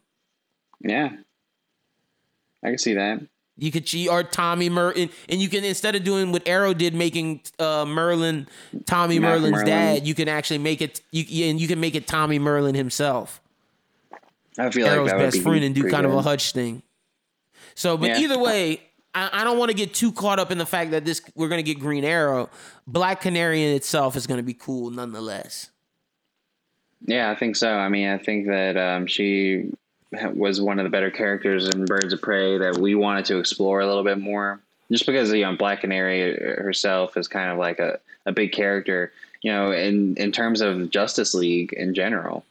Yeah, 0.81 1.11
I 2.63 2.69
can 2.69 2.79
see 2.79 2.95
that. 2.95 3.21
You 3.57 3.71
could 3.71 3.87
cheat 3.87 4.09
or 4.09 4.25
Tommy 4.25 4.69
Merlyn, 4.69 5.12
and 5.29 5.40
you 5.40 5.49
can 5.49 5.62
instead 5.64 5.95
of 5.95 6.03
doing 6.03 6.33
what 6.33 6.43
Arrow 6.49 6.75
did, 6.75 6.93
making 6.93 7.40
uh, 7.61 7.85
Merlyn 7.85 8.49
Tommy 8.85 9.19
Malcolm 9.21 9.53
Merlyn's 9.53 9.62
Merlyn. 9.62 9.67
dad. 9.67 10.07
You 10.07 10.14
can 10.14 10.29
actually 10.29 10.59
make 10.59 10.83
it. 10.83 11.01
You 11.12 11.47
and 11.47 11.61
you 11.61 11.69
can 11.69 11.79
make 11.79 11.95
it 11.95 12.07
Tommy 12.09 12.40
Merlyn 12.40 12.75
himself, 12.75 13.40
I 14.59 14.71
feel 14.71 14.88
Arrow's 14.88 15.11
like 15.11 15.19
best 15.19 15.37
be 15.37 15.40
friend, 15.43 15.64
and 15.64 15.75
do 15.75 15.88
kind 15.88 16.05
of 16.05 16.12
a 16.12 16.17
good. 16.17 16.25
Hutch 16.25 16.51
thing. 16.53 16.83
So, 17.77 17.97
but 17.97 18.09
Yeah. 18.11 18.19
either 18.21 18.38
way, 18.38 18.81
I, 19.14 19.31
I 19.33 19.45
don't 19.45 19.59
want 19.59 19.71
to 19.71 19.77
get 19.77 19.95
too 19.95 20.11
caught 20.11 20.40
up 20.40 20.51
in 20.51 20.59
the 20.59 20.67
fact 20.67 20.90
that 20.90 21.05
this 21.05 21.23
we're 21.37 21.49
gonna 21.49 21.62
get 21.62 21.79
Green 21.79 22.05
Arrow. 22.05 22.51
Black 22.88 23.21
Canary 23.21 23.62
in 23.62 23.77
itself 23.77 24.17
is 24.17 24.27
gonna 24.27 24.43
be 24.43 24.55
cool, 24.55 24.90
nonetheless. 24.90 25.71
Yeah, 27.07 27.31
I 27.31 27.37
think 27.37 27.55
so. 27.55 27.71
I 27.71 27.88
mean, 27.88 28.09
I 28.09 28.19
think 28.19 28.47
that 28.47 28.77
um, 28.77 29.07
she 29.07 29.71
was 30.35 30.61
one 30.61 30.79
of 30.79 30.85
the 30.85 30.90
better 30.90 31.11
characters 31.11 31.68
in 31.68 31.85
Birds 31.87 32.12
of 32.12 32.20
Prey 32.22 32.59
that 32.59 32.79
we 32.79 32.94
wanted 32.94 33.24
to 33.27 33.38
explore 33.38 33.81
a 33.81 33.87
little 33.87 34.05
bit 34.05 34.18
more. 34.18 34.61
Just 34.90 35.07
because 35.07 35.33
you 35.33 35.42
know 35.42 35.57
Black 35.57 35.81
Canary 35.81 36.37
herself 36.37 37.16
is 37.16 37.27
kind 37.27 37.50
of 37.50 37.59
like 37.59 37.79
a, 37.79 37.98
a 38.27 38.33
big 38.33 38.53
character, 38.53 39.12
you 39.42 39.50
know, 39.50 39.72
in 39.72 40.16
in 40.16 40.31
terms 40.33 40.61
of 40.61 40.90
Justice 40.90 41.35
League 41.35 41.72
in 41.72 41.94
general. 41.94 42.44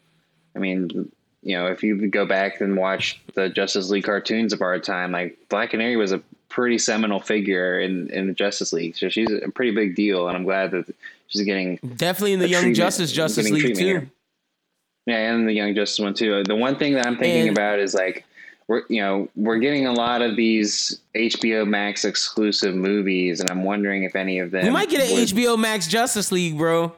I 0.55 0.59
mean, 0.59 1.11
you 1.43 1.55
know, 1.57 1.67
if 1.67 1.83
you 1.83 2.07
go 2.07 2.25
back 2.25 2.59
and 2.61 2.75
watch 2.75 3.21
the 3.35 3.49
Justice 3.49 3.89
League 3.89 4.03
cartoons 4.03 4.51
of 4.53 4.61
our 4.61 4.79
time, 4.79 5.11
like 5.11 5.37
Black 5.49 5.71
Canary 5.71 5.95
was 5.95 6.11
a 6.11 6.21
pretty 6.49 6.77
seminal 6.79 7.19
figure 7.19 7.79
in 7.79 8.09
in 8.09 8.27
the 8.27 8.33
Justice 8.33 8.73
League, 8.73 8.95
so 8.97 9.09
she's 9.09 9.31
a 9.31 9.49
pretty 9.49 9.71
big 9.71 9.95
deal, 9.95 10.27
and 10.27 10.35
I'm 10.35 10.43
glad 10.43 10.71
that 10.71 10.85
she's 11.27 11.43
getting 11.43 11.77
Definitely 11.97 12.33
in 12.33 12.39
the 12.39 12.47
Young 12.49 12.61
treatment- 12.63 12.77
Justice 12.77 13.11
Justice 13.11 13.49
League 13.49 13.75
too. 13.75 13.83
here. 13.83 14.09
Yeah, 15.05 15.33
and 15.33 15.47
the 15.47 15.53
Young 15.53 15.75
Justice 15.75 15.99
one 15.99 16.13
too. 16.13 16.43
The 16.43 16.55
one 16.55 16.77
thing 16.77 16.93
that 16.93 17.05
I'm 17.05 17.17
thinking 17.17 17.47
And- 17.49 17.57
about 17.57 17.79
is 17.79 17.93
like 17.93 18.25
we're 18.67 18.83
you 18.87 19.01
know 19.01 19.27
we're 19.35 19.57
getting 19.59 19.85
a 19.87 19.91
lot 19.93 20.21
of 20.21 20.35
these 20.37 20.99
HBO 21.15 21.65
Max 21.67 22.05
exclusive 22.05 22.73
movies, 22.75 23.39
and 23.41 23.49
I'm 23.51 23.63
wondering 23.65 24.03
if 24.03 24.15
any 24.15 24.39
of 24.39 24.51
them 24.51 24.63
We 24.63 24.69
might 24.71 24.89
get 24.89 25.01
an 25.01 25.13
would- 25.15 25.27
HBO 25.27 25.57
Max 25.59 25.87
Justice 25.87 26.31
League, 26.31 26.57
bro. 26.57 26.93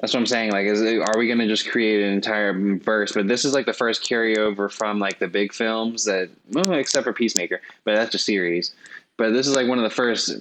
That's 0.00 0.12
what 0.12 0.20
I'm 0.20 0.26
saying. 0.26 0.52
Like, 0.52 0.66
is 0.66 0.82
are 0.82 1.16
we 1.18 1.26
going 1.26 1.38
to 1.38 1.46
just 1.48 1.70
create 1.70 2.04
an 2.04 2.12
entire 2.12 2.52
verse? 2.78 3.12
But 3.12 3.28
this 3.28 3.46
is 3.46 3.54
like 3.54 3.64
the 3.64 3.72
first 3.72 4.04
carryover 4.04 4.70
from 4.70 4.98
like 4.98 5.18
the 5.18 5.26
big 5.26 5.54
films 5.54 6.04
that, 6.04 6.28
well, 6.52 6.70
except 6.74 7.04
for 7.04 7.14
Peacemaker, 7.14 7.62
but 7.84 7.94
that's 7.94 8.14
a 8.14 8.18
series. 8.18 8.74
But 9.16 9.30
this 9.32 9.46
is 9.48 9.56
like 9.56 9.66
one 9.66 9.78
of 9.78 9.84
the 9.84 9.90
first 9.90 10.36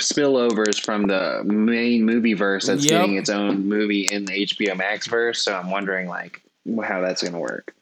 spillovers 0.00 0.80
from 0.80 1.06
the 1.06 1.42
main 1.44 2.04
movie 2.04 2.34
verse 2.34 2.66
that's 2.66 2.84
Yep. 2.84 3.00
getting 3.00 3.16
its 3.16 3.30
own 3.30 3.66
movie 3.68 4.02
in 4.10 4.24
the 4.24 4.32
HBO 4.32 4.74
Max 4.76 5.06
verse. 5.06 5.40
So 5.40 5.54
I'm 5.54 5.70
wondering 5.70 6.08
like 6.08 6.42
how 6.82 7.00
that's 7.00 7.22
going 7.22 7.34
to 7.34 7.38
work. 7.38 7.74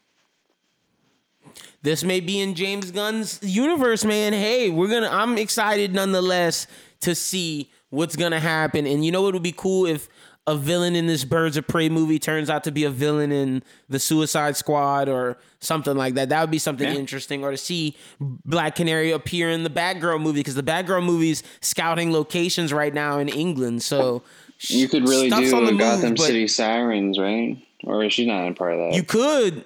this 1.81 2.03
may 2.03 2.19
be 2.21 2.39
in 2.39 2.55
James 2.55 2.91
Gunn's 2.91 3.39
universe, 3.41 4.05
man. 4.05 4.31
Hey, 4.31 4.69
we're 4.69 4.87
gonna. 4.87 5.09
I'm 5.11 5.37
excited 5.37 5.93
nonetheless 5.93 6.65
to 7.01 7.13
see 7.13 7.69
what's 7.89 8.15
gonna 8.15 8.39
happen. 8.39 8.85
And 8.87 9.03
you 9.03 9.11
know 9.11 9.21
what 9.21 9.33
would 9.33 9.43
be 9.43 9.51
cool 9.55 9.85
if 9.85 10.07
a 10.45 10.57
villain 10.57 10.95
in 10.95 11.07
this 11.07 11.23
Birds 11.23 11.55
of 11.55 11.65
Prey 11.67 11.87
movie 11.87 12.19
turns 12.19 12.49
out 12.49 12.65
to 12.65 12.71
be 12.71 12.83
a 12.83 12.89
villain 12.89 13.31
in 13.31 13.63
the 13.87 13.97
Suicide 13.99 14.57
Squad 14.57 15.07
or 15.07 15.37
something 15.59 15.95
like 15.95 16.15
that. 16.15 16.29
That 16.29 16.41
would 16.41 16.51
be 16.51 16.59
something 16.59 16.87
Yeah. 16.91 16.99
interesting. 16.99 17.43
Or 17.45 17.51
to 17.51 17.57
see 17.57 17.95
Black 18.19 18.75
Canary 18.75 19.11
appear 19.11 19.49
in 19.49 19.63
the 19.63 19.69
Batgirl 19.69 20.19
movie 20.21 20.41
because 20.41 20.55
the 20.55 20.63
Batgirl 20.63 21.03
movie's 21.03 21.43
scouting 21.61 22.11
locations 22.11 22.73
right 22.73 22.93
now 22.93 23.19
in 23.19 23.29
England. 23.29 23.83
So 23.83 24.23
You 24.59 24.89
could 24.89 25.07
really 25.07 25.29
stuff's 25.29 25.49
do 25.51 25.55
on 25.55 25.63
the 25.63 25.69
a 25.69 25.73
move, 25.73 25.79
Gotham 25.79 26.17
City 26.17 26.47
Sirens, 26.47 27.17
right? 27.17 27.57
Or 27.85 28.03
is 28.03 28.11
she 28.13 28.25
not 28.25 28.49
a 28.49 28.53
part 28.53 28.73
of 28.73 28.79
that? 28.79 28.93
You 28.95 29.03
could. 29.03 29.63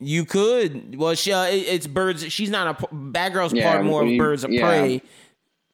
You 0.00 0.24
could. 0.26 0.96
Well, 0.96 1.14
she, 1.14 1.32
uh, 1.32 1.44
it- 1.44 1.68
it's 1.68 1.86
birds. 1.86 2.30
She's 2.32 2.50
not 2.50 2.82
a 2.82 2.94
bad 2.94 3.32
girl's 3.32 3.52
Yeah, 3.54 3.70
part 3.72 3.84
more 3.84 4.02
of 4.02 4.16
birds 4.18 4.44
of 4.44 4.50
yeah, 4.50 4.60
prey. 4.66 5.02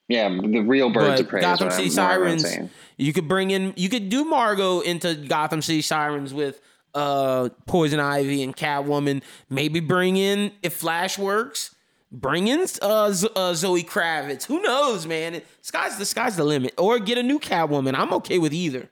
Yeah, 0.09 0.29
the 0.29 0.61
real 0.61 0.91
Birds 0.91 1.07
But 1.07 1.21
of 1.21 1.29
Prey. 1.29 1.41
Gotham 1.41 1.71
City 1.71 1.89
I'm- 2.01 2.17
more 2.19 2.21
what 2.25 2.33
I'm 2.33 2.39
Sirens. 2.39 2.71
You 2.97 3.13
could 3.13 3.29
bring 3.29 3.51
in. 3.51 3.73
You 3.77 3.89
could 3.89 4.09
do 4.09 4.25
Margot 4.25 4.81
into 4.81 5.15
Gotham 5.15 5.63
City 5.63 5.83
Sirens 5.83 6.33
with 6.35 6.61
uh 6.95 7.49
Poison 7.67 8.01
Ivy 8.01 8.43
and 8.43 8.55
Catwoman. 8.57 9.23
Maybe 9.49 9.81
bring 9.81 10.17
in 10.17 10.53
if 10.63 10.75
Flash 10.75 11.19
works. 11.19 11.75
Bring 12.15 12.47
in 12.49 12.67
uh, 12.83 13.11
Z- 13.11 13.31
uh, 13.35 13.55
Zoe 13.55 13.83
Kravitz. 13.83 14.45
Who 14.45 14.61
knows, 14.61 15.07
man? 15.07 15.41
Sky's 15.63 15.97
the 15.97 16.05
sky's 16.05 16.37
the 16.37 16.45
limit. 16.45 16.75
Or 16.77 16.99
get 16.99 17.17
a 17.17 17.23
new 17.23 17.39
Catwoman. 17.41 17.95
I'm 17.95 18.13
okay 18.13 18.39
with 18.39 18.53
either. 18.53 18.91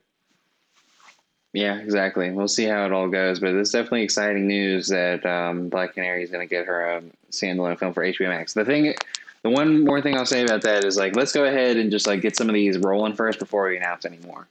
Yeah, 1.53 1.79
exactly. 1.79 2.31
We'll 2.31 2.49
see 2.49 2.64
how 2.64 2.87
it 2.87 2.92
all 2.92 3.09
goes, 3.09 3.40
but 3.40 3.51
it's 3.55 3.73
definitely 3.73 4.03
exciting 4.05 4.46
news 4.46 4.88
that 4.88 5.27
um, 5.27 5.68
Black 5.68 5.94
Canary 5.94 6.23
is 6.23 6.31
going 6.31 6.46
to 6.46 6.51
get 6.51 6.64
her 6.66 6.96
um, 6.96 7.11
standalone 7.33 7.77
film 7.79 7.92
for 7.92 8.05
HBO 8.05 8.29
Max. 8.29 8.55
The 8.55 8.64
thing, 8.64 8.94
the 9.42 9.50
one 9.50 9.85
more 9.85 10.00
thing 10.03 10.16
I'll 10.16 10.26
say 10.26 10.42
about 10.42 10.62
that 10.62 10.85
is 10.85 10.96
like, 10.96 11.16
let's 11.16 11.33
go 11.33 11.44
ahead 11.44 11.76
and 11.76 11.90
just 11.90 12.07
like 12.07 12.20
get 12.20 12.37
some 12.37 12.48
of 12.48 12.55
these 12.55 12.76
rolling 12.79 13.14
first 13.14 13.38
before 13.38 13.68
we 13.68 13.76
announce 13.76 14.05
any 14.05 14.18
more. 14.18 14.48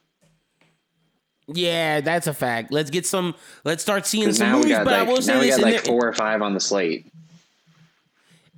Yeah, 1.52 2.00
that's 2.00 2.26
a 2.26 2.34
fact. 2.34 2.72
Let's 2.72 2.90
get 2.90 3.06
some. 3.06 3.34
Let's 3.64 3.82
start 3.82 4.06
seeing 4.06 4.32
some 4.32 4.52
movies. 4.52 4.76
But 4.78 4.88
I 4.94 4.98
like 5.00 5.08
will 5.08 5.16
now 5.16 5.20
say 5.20 5.38
we 5.40 5.46
this: 5.46 5.56
got 5.56 5.62
like 5.64 5.74
their, 5.74 5.82
four 5.82 6.06
or 6.08 6.12
five 6.12 6.42
on 6.42 6.54
the 6.54 6.60
slate. 6.60 7.06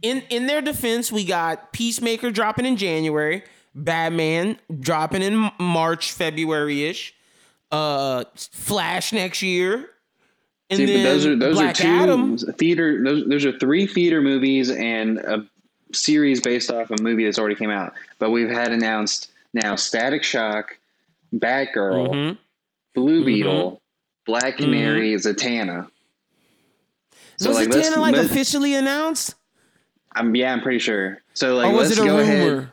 in 0.03 0.23
in 0.29 0.47
their 0.47 0.61
defense, 0.61 1.11
we 1.11 1.25
got 1.25 1.73
Peacemaker 1.73 2.31
dropping 2.31 2.67
in 2.67 2.77
January, 2.77 3.45
Batman 3.75 4.59
dropping 4.81 5.23
in 5.23 5.51
March, 5.59 6.13
February 6.13 6.85
ish, 6.85 7.15
uh, 7.71 8.25
Flash 8.35 9.13
next 9.15 9.41
year, 9.41 9.89
and 10.69 10.77
See, 10.77 10.85
then 10.87 11.03
those 11.05 11.25
are 11.25 11.37
those 11.37 11.55
Black 11.57 11.71
are 11.71 11.83
two 11.83 11.89
Adam. 11.89 12.37
theater. 12.37 13.03
Those 13.03 13.27
those 13.27 13.45
are 13.47 13.59
three 13.59 13.87
theater 13.87 14.21
movies 14.21 14.71
and 14.71 15.19
a 15.19 15.47
series 15.93 16.41
based 16.41 16.71
off 16.71 16.91
a 16.91 17.03
movie 17.03 17.25
that's 17.25 17.39
already 17.39 17.55
came 17.55 17.71
out. 17.71 17.93
But 18.19 18.31
we've 18.31 18.51
had 18.51 18.73
announced 18.73 19.31
now 19.55 19.75
Static 19.77 20.23
Shock, 20.23 20.77
Batgirl, 21.35 22.09
Mhm. 22.11 22.39
Blue 22.95 23.23
Mhm. 23.23 23.27
Beetle, 23.27 23.83
Black 24.27 24.57
Canary, 24.59 25.15
Zatanna. 25.15 25.89
So 27.37 27.49
was 27.49 27.59
like, 27.59 27.69
it 27.69 27.75
let's, 27.75 27.89
Zatanna 27.91 27.97
like 27.99 28.15
let's- 28.17 28.31
officially 28.31 28.75
announced, 28.75 29.35
I'm 30.15 30.35
yeah, 30.37 30.53
I'm 30.53 30.61
pretty 30.61 30.79
sure. 30.79 31.23
So 31.35 31.57
like, 31.57 31.73
was 31.73 31.89
let's 31.89 31.99
it 31.99 32.03
a 32.03 32.07
go 32.07 32.17
rumor? 32.19 32.23
ahead. 32.23 32.69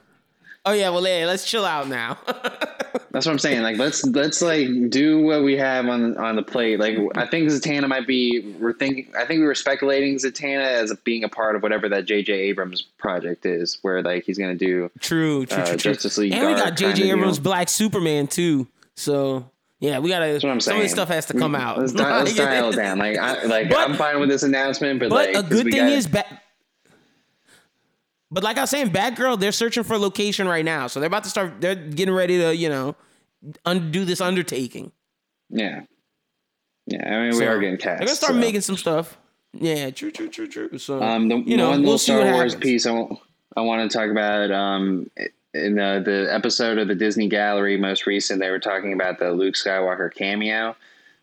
Oh 0.66 0.74
yeah, 0.74 0.90
well 0.90 1.08
yeah, 1.08 1.26
let's 1.26 1.50
chill 1.50 1.66
out 1.66 1.88
now. 1.88 2.18
That's 3.12 3.26
what 3.26 3.32
I'm 3.32 3.40
saying. 3.40 3.62
Like, 3.64 3.78
let's 3.78 4.06
let's 4.06 4.42
like 4.42 4.68
do 4.90 5.22
what 5.22 5.44
we 5.44 5.58
have 5.58 5.88
on 5.88 6.18
on 6.18 6.36
the 6.36 6.44
plate. 6.44 6.80
Like, 6.80 6.98
I 7.16 7.26
think 7.26 7.50
Zatanna 7.50 7.88
might 7.88 8.06
be. 8.06 8.56
We're 8.60 8.74
thinking. 8.74 9.08
I 9.18 9.26
think 9.26 9.40
we 9.40 9.46
were 9.46 9.56
speculating 9.56 10.16
Zatanna 10.16 10.64
as 10.66 10.94
being 11.04 11.24
a 11.24 11.30
part 11.30 11.56
of 11.56 11.64
whatever 11.64 11.90
that 11.90 12.06
J.J. 12.06 12.32
Abrams 12.34 12.82
project 12.98 13.46
is, 13.46 13.80
where 13.82 14.02
like 14.04 14.24
he's 14.26 14.38
gonna 14.38 14.56
do. 14.56 14.92
true, 15.00 15.46
true, 15.46 15.58
Uh, 15.58 15.66
true, 15.66 15.78
true. 15.78 15.92
Justice 15.94 16.18
League 16.18 16.34
and 16.34 16.48
we 16.48 16.54
got 16.54 16.66
Dark 16.66 16.78
J.J. 16.78 17.04
deal. 17.04 17.16
Abrams' 17.18 17.40
Black 17.40 17.70
Superman 17.70 18.28
too. 18.28 18.68
So 18.96 19.50
yeah, 19.80 20.00
we 20.00 20.10
gotta. 20.10 20.32
That's 20.32 20.44
what 20.44 20.52
I'm 20.52 20.60
saying. 20.60 20.74
some 20.74 20.78
of 20.78 20.84
this 20.84 20.92
stuff 20.92 21.08
has 21.08 21.26
to 21.28 21.34
come 21.34 21.56
out. 21.56 21.80
Let's, 21.80 21.94
di- 21.94 22.04
let's 22.20 22.36
dial 22.36 22.72
down. 22.72 23.00
Like, 23.00 23.18
I, 23.18 23.44
like 23.46 23.70
But- 23.70 23.78
I'm 23.90 23.96
fine 23.96 24.20
with 24.20 24.30
this 24.30 24.44
announcement, 24.44 25.00
but, 25.00 25.10
But 25.10 25.34
like, 25.34 25.46
a 25.46 25.48
good 25.50 25.66
thing 25.66 25.76
got- 25.78 25.92
is, 25.92 26.06
ba- 26.08 26.42
but 28.32 28.44
like 28.44 28.58
I 28.58 28.62
was 28.62 28.70
saying, 28.70 28.92
Batgirl, 28.92 29.40
they're 29.40 29.52
searching 29.52 29.84
for 29.84 29.98
location 29.98 30.48
right 30.48 30.66
now, 30.66 30.88
so 30.88 31.00
they're 31.00 31.08
about 31.08 31.24
to 31.26 31.30
start. 31.30 31.62
They're 31.62 31.76
getting 31.76 32.14
ready 32.14 32.38
to, 32.40 32.56
you 32.56 32.70
know, 32.70 32.96
undo 33.66 34.06
this 34.06 34.22
undertaking. 34.22 34.92
yeah, 35.50 35.82
yeah. 36.86 37.08
I 37.08 37.30
mean, 37.30 37.38
we 37.38 37.46
are 37.46 37.60
getting 37.60 37.78
cast. 37.78 38.00
They're 38.00 38.08
gonna 38.08 38.16
start 38.16 38.34
so. 38.34 38.40
making 38.40 38.62
some 38.62 38.78
stuff. 38.78 39.18
Yeah, 39.54 39.90
true, 39.90 40.12
true, 40.12 40.30
true, 40.30 40.48
true. 40.48 40.78
So 40.78 41.02
Um, 41.02 41.28
the 41.28 41.38
you 41.38 41.58
know, 41.58 41.70
one 41.70 41.82
we'll 41.82 41.94
little 41.94 41.98
see 41.98 42.12
Star 42.12 42.20
what 42.20 42.34
Wars 42.34 42.54
happens. 42.54 42.64
piece 42.64 42.86
I, 42.86 43.08
I 43.58 43.62
want 43.62 43.90
to 43.90 43.98
talk 43.98 44.12
about 44.12 44.52
um, 44.52 45.10
in 45.56 45.76
the, 45.76 46.02
the 46.06 46.28
episode 46.32 46.78
of 46.78 46.88
the 46.88 46.94
Disney 46.96 47.28
Gallery 47.28 47.76
most 47.78 48.06
recent, 48.06 48.40
they 48.40 48.52
were 48.52 48.60
talking 48.60 48.94
about 48.94 49.18
the 49.18 49.32
Luke 49.32 49.56
Skywalker 49.56 50.14
cameo. 50.14 50.76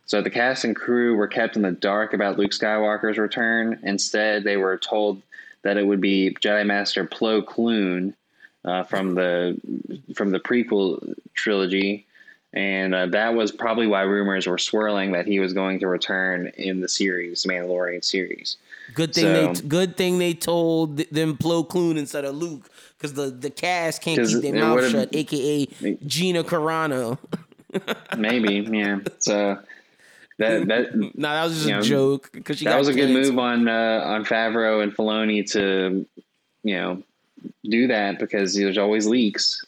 So 0.06 0.22
the 0.22 0.30
cast 0.30 0.64
and 0.64 0.74
crew 0.74 1.16
were 1.16 1.28
kept 1.28 1.56
in 1.56 1.62
the 1.62 1.72
dark 1.72 2.14
about 2.14 2.36
Luke 2.38 2.50
Skywalker's 2.50 3.18
return. 3.18 3.78
Instead, 3.84 4.42
they 4.44 4.56
were 4.56 4.76
told 4.76 5.22
that 5.66 5.76
it 5.76 5.84
would 5.84 6.00
be 6.00 6.30
Jedi 6.40 6.64
Master 6.64 7.04
Plo 7.04 7.44
Koon 7.44 8.14
uh, 8.64 8.84
from 8.84 9.14
the 9.16 9.58
from 10.14 10.30
the 10.30 10.38
prequel 10.38 11.14
trilogy, 11.34 12.06
and 12.52 12.94
uh, 12.94 13.06
that 13.06 13.34
was 13.34 13.50
probably 13.50 13.88
why 13.88 14.02
rumors 14.02 14.46
were 14.46 14.58
swirling 14.58 15.10
that 15.12 15.26
he 15.26 15.40
was 15.40 15.52
going 15.52 15.80
to 15.80 15.88
return 15.88 16.52
in 16.56 16.80
the 16.80 16.88
series, 16.88 17.44
Mandalorian 17.44 18.04
series. 18.04 18.58
Good 18.94 19.12
thing 19.12 19.24
So- 19.24 19.52
they 19.62 19.68
good 19.68 19.96
thing 19.96 20.18
they 20.18 20.34
told 20.34 20.98
them 20.98 21.36
Plo 21.36 21.68
Koon 21.68 21.96
instead 21.96 22.24
of 22.24 22.36
Luke, 22.36 22.70
because 22.96 23.14
the 23.14 23.30
the 23.30 23.50
cast 23.50 24.02
can't 24.02 24.24
keep 24.24 24.40
their 24.42 24.54
mouth 24.54 24.88
shut, 24.88 25.08
aka 25.12 25.66
Gina 26.06 26.44
Carano. 26.44 27.18
Maybe, 28.16 28.66
yeah. 28.70 29.00
So 29.18 29.58
that 30.38 30.66
that 30.68 30.94
nah, 31.16 31.34
that 31.34 31.44
was 31.44 31.54
just 31.54 31.66
a 31.66 31.70
know, 31.70 31.80
joke 31.82 32.30
because 32.32 32.60
that 32.60 32.78
was 32.78 32.88
a 32.88 32.94
good 32.94 33.10
move 33.10 33.38
on 33.38 33.68
uh, 33.68 34.02
on 34.04 34.24
Favreau 34.24 34.82
and 34.82 34.94
Filoni 34.94 35.50
to 35.52 36.06
you 36.62 36.74
know 36.76 37.02
do 37.64 37.86
that 37.88 38.18
because 38.18 38.54
there's 38.54 38.78
always 38.78 39.06
leaks. 39.06 39.64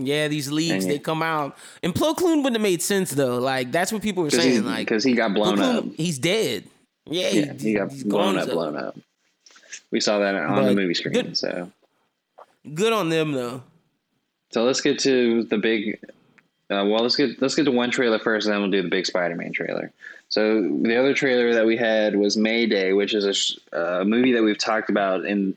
Yeah, 0.00 0.28
these 0.28 0.50
leaks 0.52 0.84
they 0.86 1.00
come 1.00 1.22
out, 1.24 1.56
and 1.82 1.92
Plo 1.92 2.16
Koon 2.16 2.38
wouldn't 2.44 2.54
have 2.56 2.62
made 2.62 2.82
sense 2.82 3.10
though. 3.10 3.38
Like 3.38 3.72
that's 3.72 3.92
what 3.92 4.00
people 4.02 4.22
were 4.22 4.30
saying. 4.30 4.64
Like 4.64 4.86
because 4.86 5.02
he 5.02 5.14
got 5.14 5.32
Plo 5.32 5.34
blown 5.34 5.56
Koon, 5.56 5.76
up. 5.76 5.84
he's 5.96 6.18
dead. 6.18 6.64
Yeah, 7.10 7.28
Yeah, 7.30 7.52
he 7.54 7.74
got 7.74 7.88
blown 8.04 8.34
gone, 8.34 8.38
up, 8.38 8.48
blown 8.50 8.76
up. 8.76 8.96
We 9.90 9.98
saw 10.00 10.18
that 10.18 10.34
on 10.34 10.64
the 10.66 10.74
movie 10.74 10.94
screen. 10.94 11.14
good- 11.14 11.36
So 11.36 11.72
Good 12.74 12.92
on 12.92 13.08
them 13.08 13.32
though. 13.32 13.62
so 14.50 14.62
let's 14.64 14.80
get 14.82 14.98
to 15.00 15.42
the 15.44 15.56
big. 15.58 15.98
Uh, 16.70 16.84
well, 16.84 17.02
let's 17.02 17.16
get 17.16 17.40
let's 17.40 17.54
get 17.54 17.64
to 17.64 17.70
one 17.70 17.90
trailer 17.90 18.18
first, 18.18 18.46
and 18.46 18.52
then 18.52 18.60
we'll 18.60 18.70
do 18.70 18.82
the 18.82 18.90
big 18.90 19.06
Spider-Man 19.06 19.52
trailer. 19.52 19.90
So 20.28 20.60
the 20.82 20.96
other 20.96 21.14
trailer 21.14 21.54
that 21.54 21.64
we 21.64 21.78
had 21.78 22.14
was 22.14 22.36
Mayday, 22.36 22.92
which 22.92 23.14
is 23.14 23.58
a, 23.72 23.78
a 24.00 24.04
movie 24.04 24.32
that 24.32 24.42
we've 24.42 24.58
talked 24.58 24.90
about 24.90 25.24
in 25.24 25.56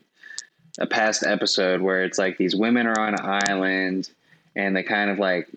a 0.78 0.86
past 0.86 1.22
episode, 1.22 1.82
where 1.82 2.04
it's 2.04 2.16
like 2.18 2.38
these 2.38 2.56
women 2.56 2.86
are 2.86 2.98
on 2.98 3.14
an 3.14 3.42
island, 3.50 4.10
and 4.56 4.74
they 4.74 4.82
kind 4.82 5.10
of 5.10 5.18
like 5.18 5.48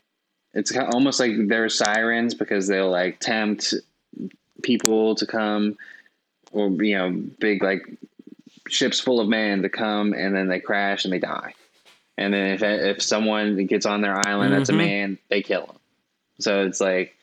it's 0.54 0.76
almost 0.76 1.20
like 1.22 1.32
they're 1.48 1.70
sirens 1.70 2.34
because 2.34 2.68
they'll 2.68 2.92
like 2.92 3.20
tempt 3.20 3.74
people 4.62 5.16
to 5.16 5.26
come, 5.26 5.78
or 6.52 6.70
you 6.84 6.98
know, 6.98 7.12
big 7.40 7.64
like 7.64 7.82
ships 8.68 9.00
full 9.00 9.22
of 9.22 9.30
men 9.30 9.62
to 9.62 9.70
come, 9.70 10.14
and 10.14 10.36
then 10.36 10.50
they 10.50 10.60
crash 10.60 11.06
and 11.06 11.14
they 11.14 11.20
die. 11.20 11.54
And 12.18 12.34
then 12.34 12.52
if 12.54 12.64
if 12.64 13.02
someone 13.02 13.66
gets 13.66 13.86
on 13.86 14.02
their 14.02 14.26
island 14.28 14.54
that's 14.54 14.70
a 14.70 14.74
Mhm. 14.74 14.78
man, 14.78 15.18
they 15.30 15.42
kill 15.42 15.66
him. 15.66 15.76
So 16.40 16.66
it's 16.66 16.80
like 16.82 17.16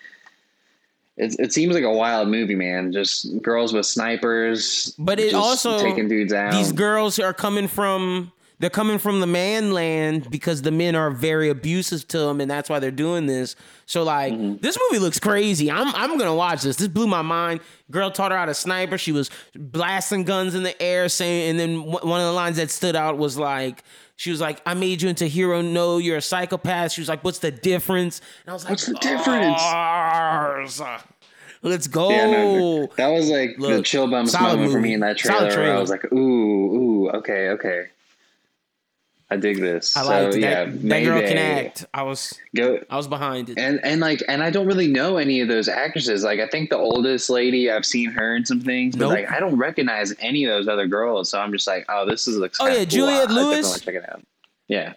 it, 1.18 1.36
it 1.38 1.52
seems 1.52 1.74
like 1.74 1.84
a 1.84 1.90
wild 1.92 2.28
movie, 2.28 2.54
man. 2.54 2.92
Just 2.92 3.40
girls 3.42 3.72
with 3.74 3.84
snipers, 3.86 4.94
But 4.98 5.20
it 5.20 5.34
also- 5.34 5.78
taking 5.78 6.08
dudes 6.08 6.32
out. 6.32 6.52
These 6.52 6.72
girls 6.72 7.18
are 7.18 7.34
coming 7.34 7.68
from 7.68 8.32
they're 8.62 8.70
coming 8.70 8.96
from 8.98 9.18
the 9.20 9.26
man 9.26 9.72
land 9.72 10.30
because 10.30 10.62
the 10.62 10.70
men 10.70 10.94
are 10.94 11.10
very 11.10 11.50
abusive 11.50 12.06
to 12.08 12.18
them, 12.18 12.40
and 12.40 12.48
that's 12.48 12.70
why 12.70 12.78
they're 12.78 12.90
doing 12.92 13.26
this. 13.26 13.56
So 13.86 14.04
like 14.04 14.32
Mm-hmm. 14.32 14.58
this 14.62 14.78
movie 14.88 15.00
looks 15.02 15.18
crazy. 15.18 15.68
I'm 15.70 15.92
I'm 15.96 16.16
gonna 16.16 16.34
watch 16.34 16.62
this. 16.62 16.76
This 16.76 16.86
blew 16.88 17.08
my 17.08 17.22
mind. 17.22 17.60
Girl 17.90 18.10
taught 18.10 18.30
her 18.30 18.38
how 18.38 18.44
to 18.46 18.54
sniper. 18.54 18.96
She 18.96 19.10
was 19.12 19.30
blasting 19.56 20.22
guns 20.24 20.54
in 20.54 20.62
the 20.62 20.80
air, 20.80 21.08
saying, 21.08 21.50
and 21.50 21.58
then 21.60 21.82
one 21.82 22.08
one 22.08 22.20
of 22.20 22.26
the 22.26 22.32
lines 22.32 22.56
that 22.56 22.70
stood 22.70 22.96
out 22.96 23.18
was 23.18 23.36
like. 23.36 23.82
She 24.16 24.30
was 24.30 24.40
like, 24.40 24.62
"I 24.64 24.74
made 24.74 25.02
you 25.02 25.08
into 25.08 25.24
a 25.24 25.28
hero. 25.28 25.62
No, 25.62 25.98
you're 25.98 26.18
a 26.18 26.22
psychopath." 26.22 26.92
She 26.92 27.00
was 27.00 27.08
like, 27.08 27.24
"What's 27.24 27.40
the 27.40 27.50
difference?" 27.50 28.20
And 28.44 28.50
I 28.50 28.52
was 28.52 28.62
like, 28.62 28.70
What's 28.70 28.86
the 28.86 28.94
difference? 28.94 29.60
"Bars. 29.60 30.80
Let's 31.62 31.88
go." 31.88 32.10
Yeah, 32.10 32.30
no, 32.30 32.86
that 32.96 33.08
was 33.08 33.28
like 33.30 33.56
the 33.58 33.82
chill 33.82 34.08
bumps 34.08 34.38
moment 34.38 34.70
for 34.70 34.80
me 34.80 34.94
in 34.94 35.00
that 35.00 35.18
Solid 35.18 35.50
trailer. 35.52 35.74
I 35.74 35.80
was 35.80 35.90
like, 35.90 36.12
ooh, 36.12 36.16
ooh, 36.18 37.10
okay, 37.10 37.48
okay. 37.48 37.86
I 39.32 39.36
dig 39.36 39.60
this. 39.60 39.96
I 39.96 40.02
so 40.02 40.08
liked 40.08 40.36
yeah, 40.36 40.64
that. 40.66 40.82
That 40.82 41.04
girl 41.04 41.20
can 41.20 41.38
act. 41.38 41.86
I 41.94 42.02
was 42.02 42.38
Go 42.54 42.78
I 42.90 42.96
was 42.96 43.08
behind 43.08 43.48
it. 43.48 43.58
and 43.58 43.80
and 43.82 44.00
like 44.00 44.22
and 44.28 44.42
I 44.42 44.50
don't 44.50 44.66
really 44.66 44.88
know 44.88 45.16
any 45.16 45.40
of 45.40 45.48
those 45.48 45.68
actresses. 45.68 46.22
Like 46.22 46.38
I 46.38 46.46
think 46.48 46.68
the 46.70 46.76
oldest 46.76 47.30
lady 47.30 47.70
I've 47.70 47.86
seen 47.86 48.10
her 48.10 48.36
in 48.36 48.44
some 48.44 48.60
things, 48.60 48.94
but 48.94 49.06
Nope. 49.08 49.12
like 49.14 49.30
I 49.30 49.40
don't 49.40 49.56
recognize 49.56 50.14
any 50.20 50.44
of 50.44 50.50
those 50.50 50.68
other 50.68 50.86
girls. 50.86 51.30
So 51.30 51.40
I'm 51.40 51.50
just 51.52 51.66
like, 51.66 51.86
oh, 51.88 52.04
this 52.06 52.28
is 52.28 52.36
looks. 52.36 52.58
Oh, 52.60 52.66
yeah, 52.66 52.76
cool. 52.76 52.84
Juliette 52.86 53.30
I 53.30 53.32
Lewis? 53.32 53.80
check 53.80 53.94
it 53.94 54.08
out. 54.08 54.22
Yeah, 54.68 54.94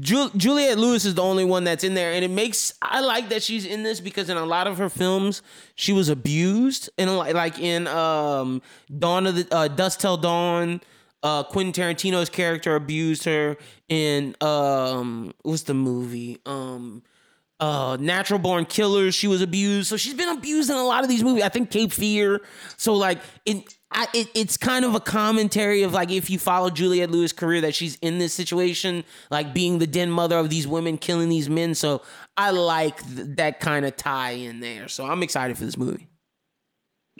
Ju- 0.00 0.30
Juliette 0.36 0.78
Lewis 0.78 1.04
is 1.04 1.14
the 1.14 1.22
only 1.22 1.44
one 1.44 1.64
that's 1.64 1.82
in 1.82 1.94
there, 1.94 2.12
and 2.12 2.24
it 2.24 2.30
makes 2.30 2.74
I 2.80 3.00
like 3.00 3.30
that 3.30 3.42
she's 3.42 3.64
in 3.66 3.82
this 3.82 3.98
because 3.98 4.28
in 4.30 4.36
a 4.36 4.44
lot 4.44 4.66
of 4.68 4.78
her 4.78 4.88
films 4.88 5.42
she 5.74 5.92
was 5.92 6.08
abused, 6.08 6.90
and 6.98 7.16
like 7.16 7.34
like 7.34 7.58
in 7.58 7.86
um 7.88 8.62
Dawn 8.98 9.26
of 9.26 9.34
the 9.36 9.46
uh, 9.50 9.68
Dust 9.68 10.00
Till 10.00 10.16
Dawn, 10.16 10.80
uh, 11.22 11.42
Quentin 11.44 11.72
Tarantino's 11.72 12.28
character 12.30 12.76
abused 12.76 13.24
her 13.24 13.56
in 13.88 14.34
um 14.40 15.32
what's 15.42 15.62
the 15.62 15.74
movie 15.74 16.38
um. 16.46 17.02
Uh, 17.58 17.96
natural 17.98 18.38
born 18.38 18.66
killers. 18.66 19.14
She 19.14 19.26
was 19.26 19.40
abused, 19.40 19.88
so 19.88 19.96
she's 19.96 20.12
been 20.12 20.28
abused 20.28 20.68
in 20.68 20.76
a 20.76 20.84
lot 20.84 21.04
of 21.04 21.08
these 21.08 21.24
movies. 21.24 21.42
I 21.42 21.48
think 21.48 21.70
Cape 21.70 21.90
Fear. 21.90 22.42
So 22.76 22.92
like, 22.92 23.18
it, 23.46 23.64
I, 23.90 24.06
it 24.12 24.28
it's 24.34 24.58
kind 24.58 24.84
of 24.84 24.94
a 24.94 25.00
commentary 25.00 25.82
of 25.82 25.94
like 25.94 26.10
if 26.10 26.28
you 26.28 26.38
follow 26.38 26.68
Juliette 26.68 27.10
Lewis' 27.10 27.32
career 27.32 27.62
that 27.62 27.74
she's 27.74 27.96
in 28.02 28.18
this 28.18 28.34
situation, 28.34 29.04
like 29.30 29.54
being 29.54 29.78
the 29.78 29.86
den 29.86 30.10
mother 30.10 30.36
of 30.36 30.50
these 30.50 30.68
women 30.68 30.98
killing 30.98 31.30
these 31.30 31.48
men. 31.48 31.74
So 31.74 32.02
I 32.36 32.50
like 32.50 32.98
th- 32.98 33.36
that 33.38 33.58
kind 33.58 33.86
of 33.86 33.96
tie 33.96 34.32
in 34.32 34.60
there. 34.60 34.86
So 34.88 35.06
I'm 35.06 35.22
excited 35.22 35.56
for 35.56 35.64
this 35.64 35.78
movie. 35.78 36.08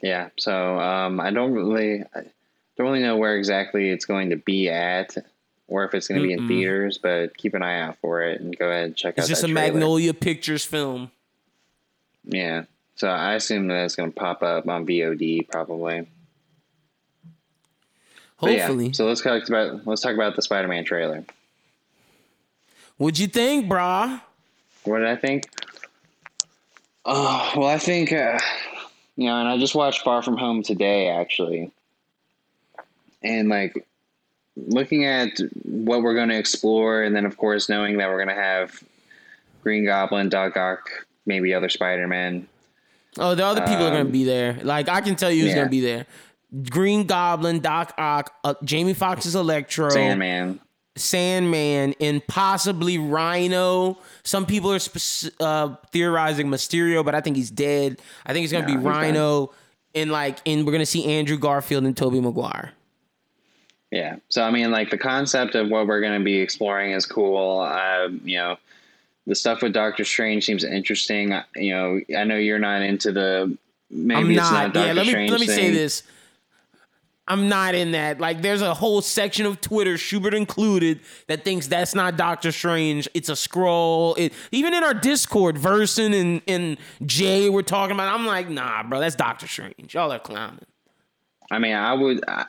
yeah. 0.02 0.28
So 0.38 0.78
um, 0.78 1.18
I 1.18 1.30
don't 1.30 1.52
really, 1.52 2.02
I 2.14 2.24
don't 2.76 2.86
really 2.86 3.02
know 3.02 3.16
where 3.16 3.36
exactly 3.36 3.88
it's 3.90 4.04
going 4.04 4.30
to 4.30 4.36
be 4.36 4.68
at, 4.68 5.16
or 5.68 5.84
if 5.84 5.94
it's 5.94 6.08
going 6.08 6.20
to 6.20 6.26
be 6.26 6.32
in 6.32 6.46
theaters. 6.48 6.98
But 6.98 7.36
keep 7.36 7.54
an 7.54 7.62
eye 7.62 7.80
out 7.80 7.96
for 8.00 8.22
it 8.22 8.40
and 8.40 8.56
go 8.56 8.68
ahead 8.68 8.84
and 8.84 8.96
check 8.96 9.14
It's 9.16 9.26
out. 9.26 9.28
just 9.28 9.44
a 9.44 9.48
trailer. 9.48 9.72
Magnolia 9.72 10.14
Pictures 10.14 10.64
film. 10.64 11.10
Yeah. 12.24 12.64
So 12.96 13.08
I 13.08 13.34
assume 13.34 13.68
that 13.68 13.84
it's 13.84 13.94
going 13.96 14.10
to 14.12 14.18
pop 14.18 14.42
up 14.42 14.66
on 14.68 14.86
VOD 14.86 15.48
probably. 15.48 16.06
But 18.40 18.52
yeah, 18.52 18.66
Hopefully. 18.66 18.92
so 18.92 19.06
let's 19.06 19.22
talk 19.22 19.48
about 19.48 19.86
let's 19.86 20.02
talk 20.02 20.14
about 20.14 20.36
the 20.36 20.42
Spider-Man 20.42 20.84
trailer. 20.84 21.24
What'd 22.98 23.18
you 23.18 23.26
think, 23.28 23.66
brah? 23.66 24.20
What 24.84 24.98
did 24.98 25.08
I 25.08 25.16
think? 25.16 25.44
Oh 27.04 27.52
well, 27.56 27.68
I 27.68 27.78
think 27.78 28.12
uh, 28.12 28.38
you 29.16 29.26
know, 29.28 29.36
and 29.40 29.48
I 29.48 29.56
just 29.58 29.74
watched 29.74 30.02
Far 30.02 30.22
From 30.22 30.36
Home 30.36 30.62
today, 30.62 31.08
actually, 31.08 31.70
and 33.22 33.48
like 33.48 33.86
looking 34.56 35.04
at 35.04 35.28
what 35.64 36.02
we're 36.02 36.14
going 36.14 36.28
to 36.30 36.38
explore, 36.38 37.02
and 37.02 37.14
then 37.14 37.26
of 37.26 37.36
course 37.36 37.68
knowing 37.68 37.98
that 37.98 38.08
we're 38.08 38.24
going 38.24 38.34
to 38.34 38.42
have 38.42 38.82
Green 39.62 39.84
Goblin, 39.84 40.28
Doc 40.28 40.56
Ock, 40.56 40.88
maybe 41.26 41.52
other 41.54 41.68
Spider 41.68 42.06
Man. 42.06 42.48
Oh, 43.18 43.34
the 43.34 43.44
other 43.44 43.62
people 43.62 43.86
are 43.86 43.90
gonna 43.90 44.00
Um, 44.02 44.10
be 44.10 44.24
there. 44.24 44.58
Like 44.62 44.88
I 44.90 45.00
can 45.00 45.16
tell 45.16 45.30
you 45.30 45.40
who's 45.42 45.50
yeah. 45.50 45.56
gonna 45.60 45.70
be 45.70 45.80
there. 45.80 46.06
Green 46.70 47.06
Goblin, 47.06 47.60
Doc 47.60 47.94
Ock, 47.96 48.32
uh, 48.44 48.54
Jamie 48.62 48.92
Foxx's 48.94 49.34
Electro, 49.34 49.88
Sandman. 49.88 50.60
Sandman, 50.96 51.94
and 52.00 52.26
possibly 52.26 52.98
Rhino. 52.98 53.98
Some 54.22 54.44
people 54.46 54.70
are 54.72 54.78
spec- 54.78 55.32
uh, 55.40 55.76
theorizing 55.92 56.48
Mysterio, 56.48 57.04
but 57.04 57.14
I 57.14 57.20
think 57.22 57.36
he's 57.36 57.50
dead. 57.50 58.00
I 58.26 58.32
think 58.32 58.44
it's 58.44 58.52
gonna 58.52 58.66
No, 58.68 58.74
be 58.74 58.80
Rhino, 58.86 59.52
and 59.94 60.10
like, 60.10 60.38
and 60.46 60.66
we're 60.66 60.72
gonna 60.72 60.84
see 60.86 61.04
Andrew 61.06 61.38
Garfield 61.38 61.84
and 61.84 61.96
Tobey 61.96 62.20
Maguire. 62.20 62.72
Yeah. 63.90 64.16
So 64.28 64.42
I 64.42 64.50
mean, 64.50 64.70
like 64.70 64.90
the 64.90 64.98
concept 64.98 65.54
of 65.54 65.68
what 65.68 65.86
we're 65.86 66.00
going 66.00 66.18
to 66.18 66.24
be 66.24 66.36
exploring 66.38 66.92
is 66.92 67.06
cool. 67.06 67.60
Uh, 67.60 68.08
you 68.24 68.36
know, 68.36 68.56
the 69.26 69.34
stuff 69.34 69.62
with 69.62 69.72
Doctor 69.72 70.04
Strange 70.04 70.44
seems 70.44 70.64
interesting. 70.64 71.34
You 71.54 71.74
know, 71.74 72.00
I 72.16 72.24
know 72.24 72.36
you're 72.36 72.58
not 72.58 72.82
into 72.82 73.12
the. 73.12 73.56
Maybe 73.90 74.20
I'm 74.20 74.30
it's 74.30 74.36
not. 74.38 74.52
not, 74.52 74.74
Doctor 74.74 74.86
yeah, 74.88 74.92
let 74.92 75.06
me 75.06 75.12
Strange 75.12 75.30
let 75.30 75.40
me 75.40 75.46
say 75.46 75.70
this. 75.70 76.02
I'm 77.28 77.48
not 77.48 77.74
in 77.74 77.90
that. 77.92 78.20
Like, 78.20 78.40
there's 78.40 78.62
a 78.62 78.72
whole 78.72 79.00
section 79.00 79.46
of 79.46 79.60
Twitter, 79.60 79.98
Schubert 79.98 80.32
included, 80.32 81.00
that 81.26 81.44
thinks 81.44 81.66
that's 81.66 81.92
not 81.92 82.16
Doctor 82.16 82.52
Strange. 82.52 83.08
It's 83.14 83.28
a 83.28 83.34
scroll. 83.34 84.14
It, 84.14 84.32
even 84.52 84.74
in 84.74 84.84
our 84.84 84.94
Discord, 84.94 85.56
Verson 85.56 86.14
and, 86.14 86.40
and 86.46 86.78
Jay 87.04 87.50
were 87.50 87.64
talking 87.64 87.96
about. 87.96 88.12
it. 88.12 88.20
I'm 88.20 88.26
like, 88.26 88.48
nah, 88.48 88.84
bro, 88.84 89.00
that's 89.00 89.16
Doctor 89.16 89.48
Strange. 89.48 89.92
Y'all 89.92 90.12
are 90.12 90.20
clowning. 90.20 90.66
I 91.50 91.58
mean, 91.58 91.74
I 91.74 91.94
would. 91.94 92.22
I, 92.28 92.46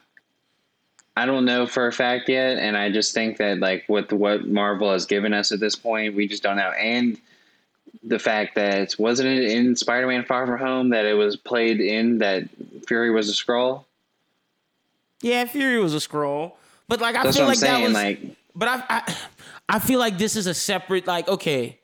I 1.17 1.25
don't 1.25 1.45
know 1.45 1.65
for 1.65 1.87
a 1.87 1.91
fact 1.91 2.29
yet, 2.29 2.59
and 2.59 2.77
I 2.77 2.91
just 2.91 3.11
think 3.11 3.37
that 3.37 3.57
like 3.57 3.85
with 3.89 4.11
what 4.13 4.47
Marvel 4.47 4.91
has 4.91 5.07
given 5.07 5.33
us 5.33 5.51
at 5.51 5.59
this 5.59 5.75
point, 5.75 6.13
we 6.15 6.27
just 6.27 6.43
don't 6.43 6.57
know. 6.57 6.69
And 6.71 7.17
the 8.03 8.19
fact 8.19 8.53
that 8.53 8.93
wasn't 8.99 9.29
it 9.29 9.45
in 9.49 9.75
Spider-Man: 9.75 10.25
Far 10.25 10.45
From 10.45 10.59
Home 10.59 10.89
that 10.89 11.05
it 11.05 11.15
was 11.15 11.35
played 11.35 11.81
in 11.81 12.19
that 12.19 12.43
Fury 12.87 13.09
was 13.09 13.29
a 13.29 13.33
scroll. 13.33 13.87
Yeah, 15.21 15.45
Fury 15.45 15.79
was 15.79 15.95
a 15.95 15.99
scroll, 15.99 16.55
but 16.87 17.01
like 17.01 17.15
I 17.15 17.23
That's 17.23 17.37
feel 17.37 17.47
like 17.47 17.59
that 17.61 17.81
was. 17.81 17.93
like, 17.93 18.21
But 18.55 18.67
I, 18.67 18.83
I 18.87 19.15
I 19.69 19.79
feel 19.79 19.99
like 19.99 20.19
this 20.19 20.35
is 20.35 20.45
a 20.45 20.53
separate 20.53 21.07
like 21.07 21.27
okay. 21.27 21.79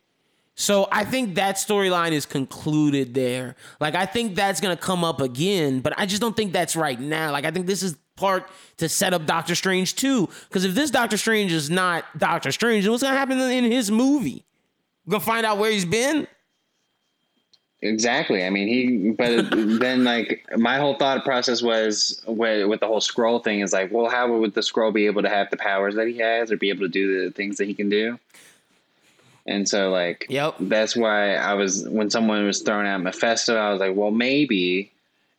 So 0.55 0.87
I 0.91 1.05
think 1.05 1.33
that 1.35 1.55
storyline 1.55 2.11
is 2.11 2.27
concluded 2.27 3.15
there. 3.15 3.55
Like 3.79 3.95
I 3.95 4.05
think 4.05 4.35
that's 4.35 4.61
gonna 4.61 4.77
come 4.77 5.03
up 5.03 5.21
again, 5.21 5.79
but 5.79 5.97
I 5.97 6.05
just 6.05 6.21
don't 6.21 6.37
think 6.37 6.53
that's 6.53 6.75
right 6.75 6.99
now. 6.99 7.31
Like 7.31 7.45
I 7.45 7.49
think 7.49 7.65
this 7.65 7.81
is 7.81 7.95
part 8.15 8.49
to 8.77 8.87
set 8.89 9.13
up 9.13 9.25
Doctor 9.25 9.55
Strange 9.55 9.95
too. 9.95 10.29
Because 10.49 10.65
if 10.65 10.75
this 10.75 10.91
Doctor 10.91 11.17
Strange 11.17 11.51
is 11.51 11.69
not 11.69 12.05
Doctor 12.17 12.51
Strange, 12.51 12.83
then 12.83 12.91
what's 12.91 13.03
gonna 13.03 13.17
happen 13.17 13.39
in 13.39 13.63
his 13.71 13.89
movie? 13.91 14.43
We're 15.05 15.11
gonna 15.11 15.23
find 15.23 15.45
out 15.45 15.57
where 15.57 15.71
he's 15.71 15.85
been. 15.85 16.27
Exactly. 17.81 18.45
I 18.45 18.49
mean, 18.49 18.67
he. 18.69 19.09
But 19.11 19.49
then, 19.79 20.05
like, 20.05 20.45
my 20.55 20.77
whole 20.77 20.95
thought 20.95 21.25
process 21.25 21.61
was 21.61 22.21
with, 22.25 22.65
with 22.67 22.79
the 22.79 22.87
whole 22.87 23.01
scroll 23.01 23.39
thing 23.39 23.59
is 23.59 23.73
like, 23.73 23.91
well, 23.91 24.09
how 24.09 24.31
would 24.37 24.53
the 24.53 24.63
scroll 24.63 24.91
be 24.93 25.05
able 25.05 25.21
to 25.21 25.29
have 25.29 25.49
the 25.49 25.57
powers 25.57 25.95
that 25.95 26.07
he 26.07 26.17
has, 26.19 26.49
or 26.51 26.55
be 26.57 26.69
able 26.69 26.81
to 26.81 26.87
do 26.87 27.25
the 27.25 27.31
things 27.31 27.57
that 27.57 27.65
he 27.67 27.73
can 27.73 27.89
do? 27.89 28.17
And 29.45 29.67
so, 29.67 29.89
like, 29.89 30.25
Yep. 30.29 30.55
that's 30.61 30.95
why 30.95 31.35
I 31.35 31.55
was 31.55 31.85
when 31.89 32.09
someone 32.09 32.45
was 32.45 32.61
throwing 32.61 32.87
out 32.87 33.01
Mephisto, 33.01 33.57
I 33.57 33.71
was 33.71 33.81
like, 33.81 33.95
well, 33.95 34.11
maybe. 34.11 34.89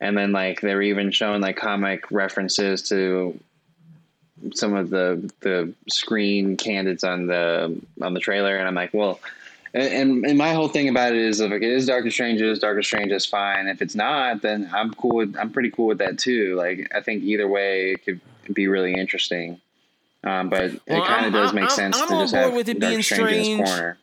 And 0.04 0.16
then, 0.18 0.32
like, 0.32 0.60
they 0.60 0.74
were 0.74 0.82
even 0.82 1.10
showing 1.10 1.40
like 1.40 1.56
comic 1.56 2.10
references 2.10 2.82
to 2.90 3.38
some 4.52 4.74
of 4.74 4.90
the 4.90 5.32
the 5.40 5.72
screen 5.88 6.56
candidates 6.56 7.04
on 7.04 7.26
the 7.26 7.80
on 8.02 8.12
the 8.12 8.20
trailer, 8.20 8.56
and 8.56 8.68
I'm 8.68 8.74
like, 8.74 8.92
well, 8.92 9.18
and, 9.72 10.24
and 10.26 10.36
my 10.36 10.52
whole 10.52 10.68
thing 10.68 10.88
about 10.90 11.12
it 11.14 11.18
is 11.22 11.40
if 11.40 11.50
it 11.50 11.62
is 11.62 11.86
Doctor 11.86 12.10
Strange, 12.10 12.40
it 12.42 12.48
is 12.48 12.58
Doctor 12.58 12.82
Strange 12.82 13.12
is 13.12 13.24
fine. 13.24 13.66
If 13.66 13.80
it's 13.80 13.94
not, 13.94 14.42
then 14.42 14.68
I'm 14.74 14.92
cool. 14.94 15.16
With, 15.16 15.36
I'm 15.38 15.50
pretty 15.50 15.70
cool 15.70 15.86
with 15.86 15.98
that 15.98 16.18
too. 16.18 16.54
Like 16.56 16.92
I 16.94 17.00
think 17.00 17.22
either 17.24 17.48
way 17.48 17.92
it 17.92 18.04
could 18.04 18.20
be 18.52 18.68
really 18.68 18.92
interesting. 18.94 19.60
Um, 20.22 20.48
but 20.50 20.72
Well, 20.88 21.02
it 21.02 21.06
kind 21.06 21.26
of 21.26 21.32
does 21.32 21.52
make 21.54 21.64
I'm- 21.64 21.70
sense 21.70 21.98
I'm 22.00 22.08
to 22.08 22.14
just 22.14 22.34
have 22.34 22.52
with 22.54 22.68
it 22.68 22.78
Doctor 22.78 22.90
being 22.90 23.02
Strange 23.02 23.22
in 23.22 23.44
strange. 23.44 23.60
his 23.60 23.70
corner. 23.70 23.98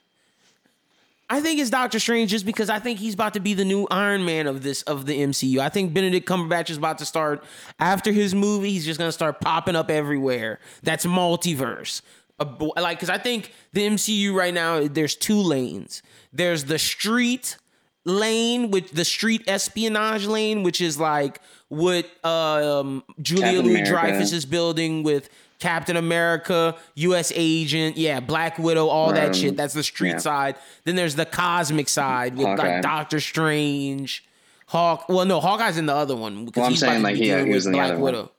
I 1.32 1.40
think 1.40 1.60
it's 1.62 1.70
Doctor 1.70 1.98
Strange 1.98 2.30
just 2.30 2.46
because 2.46 2.70
I 2.70 2.80
think 2.80 3.00
he's 3.00 3.14
about 3.14 3.34
to 3.36 3.40
be 3.40 3.54
the 3.54 3.64
new 3.64 3.88
Iron 3.90 4.26
Man 4.26 4.48
of 4.48 4.64
this 4.64 4.82
of 4.84 5.06
the 5.06 5.18
MCU. 5.22 5.60
I 5.60 5.70
think 5.70 5.94
Benedict 5.94 6.28
Cumberbatch 6.28 6.70
is 6.70 6.76
about 6.78 6.98
to 6.98 7.06
start 7.06 7.42
after 7.80 8.12
his 8.12 8.36
movie. 8.36 8.72
He's 8.72 8.86
just 8.86 9.00
gonna 9.00 9.14
start 9.14 9.40
popping 9.40 9.76
up 9.78 9.90
everywhere. 9.90 10.60
That's 10.84 11.06
multiverse. 11.06 12.02
Bo- 12.38 12.74
Like, 12.76 12.98
because 12.98 13.10
I 13.10 13.18
think 13.18 13.54
the 13.72 13.88
MCU 13.88 14.34
right 14.34 14.54
now 14.54 14.86
there's 14.88 15.16
two 15.16 15.38
lanes. 15.40 16.04
There's 16.34 16.66
the 16.66 16.78
street 16.78 17.56
lane, 18.04 18.72
with 18.72 18.92
the 18.92 19.06
street 19.06 19.44
espionage 19.48 20.26
lane, 20.26 20.64
which 20.64 20.82
is 20.82 21.00
like 21.00 21.40
what 21.70 22.06
um, 22.26 23.04
Julia 23.22 23.62
Louis 23.62 23.84
Dreyfus 23.84 24.34
is 24.34 24.46
building 24.46 25.04
with 25.04 25.30
Captain 25.62 25.96
America, 25.96 26.76
U.S. 26.96 27.32
Agent, 27.36 27.96
yeah, 27.96 28.20
Black 28.20 28.58
Widow, 28.58 28.88
all 28.88 29.14
that 29.14 29.36
shit. 29.36 29.56
That's 29.56 29.76
the 29.76 29.84
street 29.84 30.10
yeah. 30.10 30.18
side. 30.18 30.56
Then 30.86 30.96
there's 30.96 31.16
the 31.16 31.26
cosmic 31.26 31.88
side 31.88 32.36
with 32.36 32.48
Hawkeye. 32.48 32.74
like 32.74 32.82
Doctor 32.82 33.20
Strange, 33.20 34.26
Hawk. 34.66 35.08
Well, 35.08 35.24
no, 35.26 35.40
Hawkeye's 35.40 35.78
in 35.78 35.86
the 35.86 35.94
other 35.94 36.16
one 36.16 36.46
because 36.46 36.60
Well, 36.62 36.66
I'm 36.66 36.72
he's 36.72 36.80
saying, 36.80 37.04
like, 37.04 37.18
yeah, 37.18 37.46
he 37.46 37.54
was 37.54 37.68
in 37.68 37.74
the 37.74 37.78
Black 37.78 37.92
other 37.92 38.00
one. 38.00 38.04
Widow. 38.04 38.32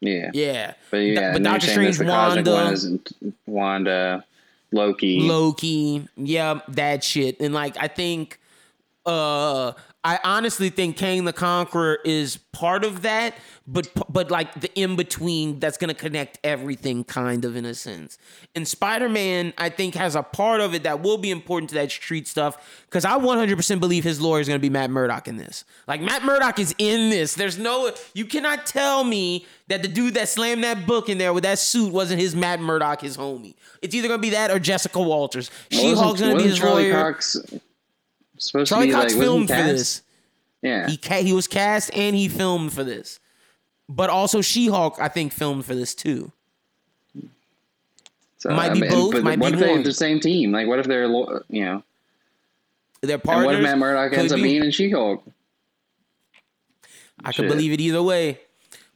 Yeah. 0.00 0.30
Yeah, 0.32 0.74
But 0.90 0.96
yeah, 0.98 1.32
but 1.32 1.42
Doctor 1.42 1.66
Strange, 1.66 2.00
Wanda, 2.00 2.52
one 2.52 3.00
Wanda, 3.46 4.24
Loki. 4.72 5.20
Loki, 5.20 6.06
yeah, 6.16 6.60
that 6.68 7.02
shit. 7.04 7.40
And 7.40 7.52
like 7.52 7.76
I 7.78 7.88
think 7.88 8.38
uh 9.04 9.72
I 10.02 10.18
honestly 10.24 10.70
think 10.70 10.96
Kang 10.96 11.26
the 11.26 11.32
Conqueror 11.32 11.98
is 12.06 12.38
part 12.52 12.84
of 12.84 13.02
that, 13.02 13.34
but 13.66 13.90
but 14.08 14.30
like 14.30 14.58
the 14.58 14.72
in 14.74 14.96
between 14.96 15.60
that's 15.60 15.76
gonna 15.76 15.92
connect 15.92 16.38
everything, 16.42 17.04
kind 17.04 17.44
of 17.44 17.54
in 17.54 17.66
a 17.66 17.74
sense. 17.74 18.16
And 18.54 18.66
Spider 18.66 19.10
Man, 19.10 19.52
I 19.58 19.68
think, 19.68 19.94
has 19.96 20.14
a 20.14 20.22
part 20.22 20.62
of 20.62 20.74
it 20.74 20.84
that 20.84 21.02
will 21.02 21.18
be 21.18 21.30
important 21.30 21.68
to 21.70 21.74
that 21.74 21.90
street 21.90 22.26
stuff 22.26 22.82
because 22.86 23.04
I 23.04 23.18
100% 23.18 23.78
believe 23.78 24.02
his 24.02 24.22
lawyer 24.22 24.40
is 24.40 24.48
gonna 24.48 24.58
be 24.58 24.70
Matt 24.70 24.88
Murdock 24.88 25.28
in 25.28 25.36
this. 25.36 25.64
Like 25.86 26.00
Matt 26.00 26.24
Murdock 26.24 26.58
is 26.58 26.74
in 26.78 27.10
this. 27.10 27.34
There's 27.34 27.58
no 27.58 27.92
you 28.14 28.24
cannot 28.24 28.64
tell 28.64 29.04
me 29.04 29.44
that 29.68 29.82
the 29.82 29.88
dude 29.88 30.14
that 30.14 30.30
slammed 30.30 30.64
that 30.64 30.86
book 30.86 31.10
in 31.10 31.18
there 31.18 31.34
with 31.34 31.44
that 31.44 31.58
suit 31.58 31.92
wasn't 31.92 32.22
his 32.22 32.34
Matt 32.34 32.60
Murdock, 32.60 33.02
his 33.02 33.18
homie. 33.18 33.54
It's 33.82 33.94
either 33.94 34.08
gonna 34.08 34.22
be 34.22 34.30
that 34.30 34.50
or 34.50 34.58
Jessica 34.58 35.02
Walters. 35.02 35.50
She 35.70 35.92
Hulk's 35.92 36.22
gonna 36.22 36.36
be 36.36 36.44
his 36.44 36.56
Charlie 36.56 36.90
lawyer. 36.90 37.12
Cox 37.12 37.36
supposed 38.40 38.68
Charlie 38.68 38.86
to 38.86 38.92
be 38.92 38.94
Cox 38.94 39.14
like 39.14 39.22
filmed 39.22 39.48
for 39.48 39.54
this. 39.54 40.02
Yeah. 40.62 40.88
He 40.88 40.96
ca- 40.96 41.22
he 41.22 41.32
was 41.32 41.46
cast 41.46 41.90
and 41.94 42.14
he 42.16 42.28
filmed 42.28 42.72
for 42.72 42.84
this. 42.84 43.20
But 43.88 44.10
also 44.10 44.40
She-Hulk, 44.40 44.96
I 45.00 45.08
think, 45.08 45.32
filmed 45.32 45.64
for 45.64 45.74
this 45.74 45.94
too. 45.94 46.32
So, 48.38 48.50
Might 48.50 48.72
be 48.72 48.78
I 48.78 48.80
mean, 48.82 48.90
both, 48.90 49.12
But 49.12 49.24
might 49.24 49.38
what 49.38 49.52
be 49.52 49.58
if 49.58 49.60
they're 49.60 49.82
the 49.82 49.92
same 49.92 50.18
team? 50.18 50.52
Like, 50.52 50.66
what 50.66 50.78
if 50.78 50.86
they're 50.86 51.04
you 51.04 51.64
know? 51.64 51.82
They're 53.02 53.18
partners? 53.18 53.36
And 53.36 53.46
what 53.46 53.54
if 53.56 53.62
Matt 53.62 53.78
Murdock 53.78 54.16
ends 54.16 54.32
up 54.32 54.36
be. 54.36 54.42
being 54.44 54.64
in 54.64 54.70
She-Hulk? 54.70 55.22
I 57.22 57.32
could 57.32 57.48
believe 57.48 57.72
it 57.72 57.80
either 57.80 58.02
way. 58.02 58.40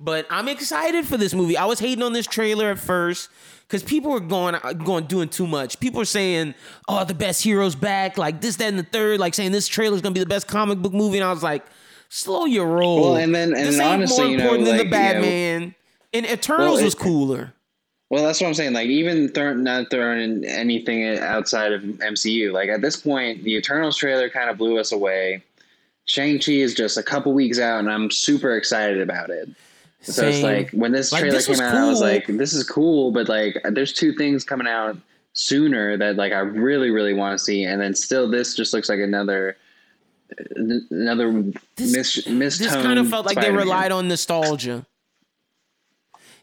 But 0.00 0.26
I'm 0.28 0.48
excited 0.48 1.06
for 1.06 1.16
this 1.16 1.34
movie. 1.34 1.56
I 1.56 1.64
was 1.66 1.78
hating 1.78 2.02
on 2.02 2.12
this 2.12 2.26
trailer 2.26 2.70
at 2.70 2.78
first 2.78 3.28
because 3.66 3.82
people 3.82 4.10
were 4.10 4.20
going 4.20 4.54
uh, 4.56 4.72
going 4.72 5.04
doing 5.06 5.28
too 5.28 5.46
much. 5.46 5.78
People 5.80 5.98
were 5.98 6.04
saying, 6.04 6.54
"Oh, 6.88 7.04
the 7.04 7.14
best 7.14 7.42
heroes 7.42 7.74
back," 7.74 8.18
like 8.18 8.40
this, 8.40 8.56
that, 8.56 8.68
and 8.68 8.78
the 8.78 8.82
third, 8.84 9.20
like 9.20 9.34
saying 9.34 9.52
this 9.52 9.68
trailer 9.68 9.94
is 9.94 10.02
gonna 10.02 10.12
be 10.14 10.20
the 10.20 10.26
best 10.26 10.48
comic 10.48 10.78
book 10.78 10.92
movie. 10.92 11.18
And 11.18 11.24
I 11.24 11.32
was 11.32 11.42
like, 11.42 11.64
"Slow 12.08 12.44
your 12.44 12.66
roll." 12.66 13.00
Well, 13.00 13.16
and 13.16 13.34
then- 13.34 13.54
and 13.54 13.68
this 13.68 13.78
ain't 13.78 13.84
honestly, 13.84 14.24
more 14.24 14.30
you 14.32 14.36
know, 14.38 14.42
important 14.44 14.66
than 14.66 14.76
like, 14.78 14.86
the 14.86 14.90
Batman. 14.90 15.74
and 16.12 16.26
Eternals 16.26 16.76
Well, 16.76 16.84
was 16.84 16.94
cooler. 16.94 17.52
Well, 18.10 18.24
that's 18.24 18.40
what 18.40 18.48
I'm 18.48 18.54
saying. 18.54 18.74
Like, 18.74 18.88
even 18.88 19.32
th- 19.32 19.56
not 19.56 19.90
throwing 19.90 20.44
anything 20.44 21.18
outside 21.18 21.72
of 21.72 21.82
MCU. 21.82 22.52
Like 22.52 22.68
at 22.68 22.82
this 22.82 22.96
point, 22.96 23.42
the 23.44 23.54
Eternals 23.56 23.96
trailer 23.96 24.28
kind 24.28 24.50
of 24.50 24.58
blew 24.58 24.78
us 24.78 24.92
away. 24.92 25.42
Shang 26.06 26.38
Chi 26.38 26.52
is 26.52 26.74
just 26.74 26.98
a 26.98 27.02
couple 27.02 27.32
weeks 27.32 27.58
out, 27.58 27.78
and 27.78 27.90
I'm 27.90 28.10
super 28.10 28.56
excited 28.56 29.00
about 29.00 29.30
it. 29.30 29.48
So 30.04 30.26
it's 30.26 30.42
like 30.42 30.70
when 30.70 30.92
this 30.92 31.12
Like, 31.12 31.20
trailer 31.22 31.36
this 31.36 31.46
came 31.46 31.60
out, 31.60 31.74
I 31.74 31.88
was 31.88 32.00
like, 32.00 32.26
"This 32.26 32.52
is 32.52 32.62
cool," 32.68 33.10
but 33.10 33.28
like, 33.28 33.60
there's 33.70 33.92
two 33.92 34.12
things 34.12 34.44
coming 34.44 34.66
out 34.66 34.96
sooner 35.32 35.96
that 35.96 36.16
like 36.16 36.32
I 36.32 36.40
really, 36.40 36.90
really 36.90 37.14
want 37.14 37.38
to 37.38 37.42
see, 37.42 37.64
and 37.64 37.80
then 37.80 37.94
still, 37.94 38.28
this 38.30 38.54
just 38.54 38.72
looks 38.72 38.88
like 38.88 39.00
another 39.00 39.56
another 40.56 41.44
This- 41.76 41.92
mis 41.92 42.26
mis. 42.26 42.58
this 42.58 42.72
kind 42.72 42.98
of 42.98 43.08
felt 43.08 43.26
like 43.26 43.40
they 43.40 43.50
relied 43.50 43.92
on 43.92 44.08
nostalgia. 44.08 44.86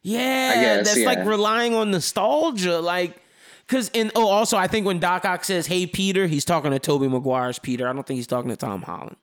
Yeah, 0.04 0.56
guess, 0.56 0.88
that's 0.88 1.00
yeah. 1.00 1.06
like 1.06 1.26
relying 1.26 1.76
on 1.76 1.91
nostalgia. 1.91 2.80
Like, 2.80 3.21
Cause 3.67 3.89
in 3.93 4.12
oh 4.15 4.28
also 4.28 4.58
I 4.58 4.67
think 4.67 4.86
when 4.86 5.00
Doc 5.00 5.24
Ock 5.24 5.45
says 5.45 5.67
"Hey 5.67 5.86
Peter," 5.86 6.28
he's 6.28 6.43
talking 6.43 6.71
to 6.71 6.80
Tobey 6.80 7.08
Maguire's 7.08 7.58
Peter. 7.58 7.88
I 7.88 7.93
don't 7.93 8.06
think 8.06 8.17
he's 8.17 8.28
talking 8.28 8.50
to 8.50 8.58
Tom 8.58 8.82
Holland. 8.82 9.15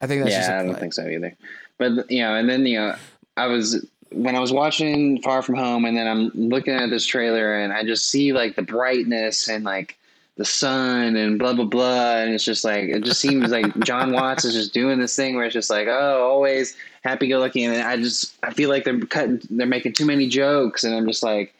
I 0.00 0.06
think 0.08 0.24
that's 0.24 0.34
just 0.34 0.48
a 0.48 0.52
yeah, 0.52 0.60
I 0.60 0.64
don't 0.64 0.78
think 0.78 0.92
so 0.92 1.06
either. 1.06 1.36
But 1.78 2.10
you 2.10 2.22
know, 2.22 2.34
and 2.34 2.48
then 2.48 2.66
you 2.66 2.78
know, 2.80 2.96
I 3.38 3.46
was 3.46 3.86
when 4.10 4.34
I 4.34 4.40
was 4.40 4.52
watching 4.52 5.20
Far 5.22 5.42
From 5.42 5.56
Home, 5.56 5.84
and 5.84 5.96
then 5.96 6.06
I'm 6.06 6.30
looking 6.34 6.74
at 6.74 6.90
this 6.90 7.06
trailer, 7.06 7.58
and 7.58 7.72
I 7.72 7.84
just 7.84 8.10
see 8.10 8.32
like 8.32 8.56
the 8.56 8.62
brightness 8.62 9.48
and 9.48 9.64
like 9.64 9.96
the 10.36 10.44
sun 10.44 11.16
and 11.16 11.38
blah 11.38 11.52
blah 11.52 11.64
blah, 11.64 12.16
and 12.18 12.34
it's 12.34 12.44
just 12.44 12.64
like 12.64 12.84
it 12.84 13.04
just 13.04 13.20
seems 13.20 13.50
like 13.50 13.78
Jon 13.84 14.12
Watts 14.12 14.44
is 14.44 14.54
just 14.54 14.72
doing 14.74 14.98
this 14.98 15.14
thing 15.14 15.36
where 15.36 15.44
it's 15.44 15.54
just 15.54 15.70
like 15.70 15.88
oh, 15.88 16.28
always 16.28 16.76
happy 17.02 17.28
go 17.28 17.38
lucky, 17.38 17.64
and 17.64 17.82
I 17.82 17.96
just 17.96 18.36
I 18.42 18.52
feel 18.52 18.68
like 18.68 18.84
they're 18.84 19.00
cutting, 19.00 19.40
they're 19.50 19.66
making 19.66 19.92
too 19.92 20.06
many 20.06 20.28
jokes, 20.28 20.84
and 20.84 20.94
I'm 20.94 21.06
just 21.06 21.22
like, 21.22 21.54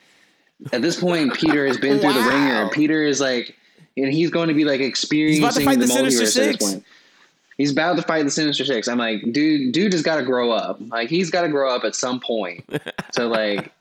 at 0.72 0.82
this 0.82 0.98
point, 0.98 1.34
Peter 1.34 1.66
has 1.66 1.78
been 1.78 1.98
through 1.98 2.12
the 2.12 2.22
ringer. 2.22 2.68
Peter 2.70 3.02
is 3.02 3.20
like, 3.20 3.56
and 3.96 4.12
he's 4.12 4.30
going 4.30 4.48
to 4.48 4.54
be 4.54 4.64
like 4.64 4.80
experiencing 4.80 5.64
fight 5.64 5.78
the, 5.78 5.86
the 5.86 5.92
Sinister 5.92 6.22
multiverse 6.22 6.26
at 6.26 6.32
Six. 6.32 6.58
this 6.58 6.72
point. 6.72 6.84
He's 7.58 7.72
about 7.72 7.96
to 7.96 8.02
fight 8.02 8.24
the 8.24 8.30
Sinister 8.30 8.64
Six. 8.64 8.88
I'm 8.88 8.98
like, 8.98 9.20
dude, 9.32 9.72
dude 9.72 9.92
has 9.92 10.02
got 10.02 10.16
to 10.16 10.22
grow 10.22 10.50
up. 10.52 10.78
Like, 10.88 11.10
he's 11.10 11.28
got 11.30 11.42
to 11.42 11.48
grow 11.48 11.74
up 11.74 11.84
at 11.84 11.94
some 11.96 12.20
point. 12.20 12.64
So, 13.12 13.28
like, 13.28 13.72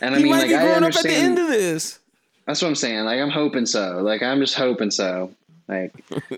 and 0.00 0.14
I 0.14 0.18
he 0.18 0.24
mean, 0.24 0.32
like, 0.32 0.50
I 0.50 0.62
growing 0.62 0.82
up 0.82 0.96
at 0.96 1.02
the 1.02 1.08
understand. 1.10 1.24
end 1.26 1.38
of 1.38 1.48
this. 1.48 1.98
that's 2.46 2.62
what 2.62 2.68
I'm 2.68 2.74
saying. 2.74 3.04
Like, 3.04 3.20
I'm 3.20 3.30
hoping 3.30 3.66
so. 3.66 3.98
Like, 4.02 4.22
I'm 4.22 4.40
just 4.40 4.54
hoping 4.54 4.90
so. 4.90 5.30
Like, 5.68 5.92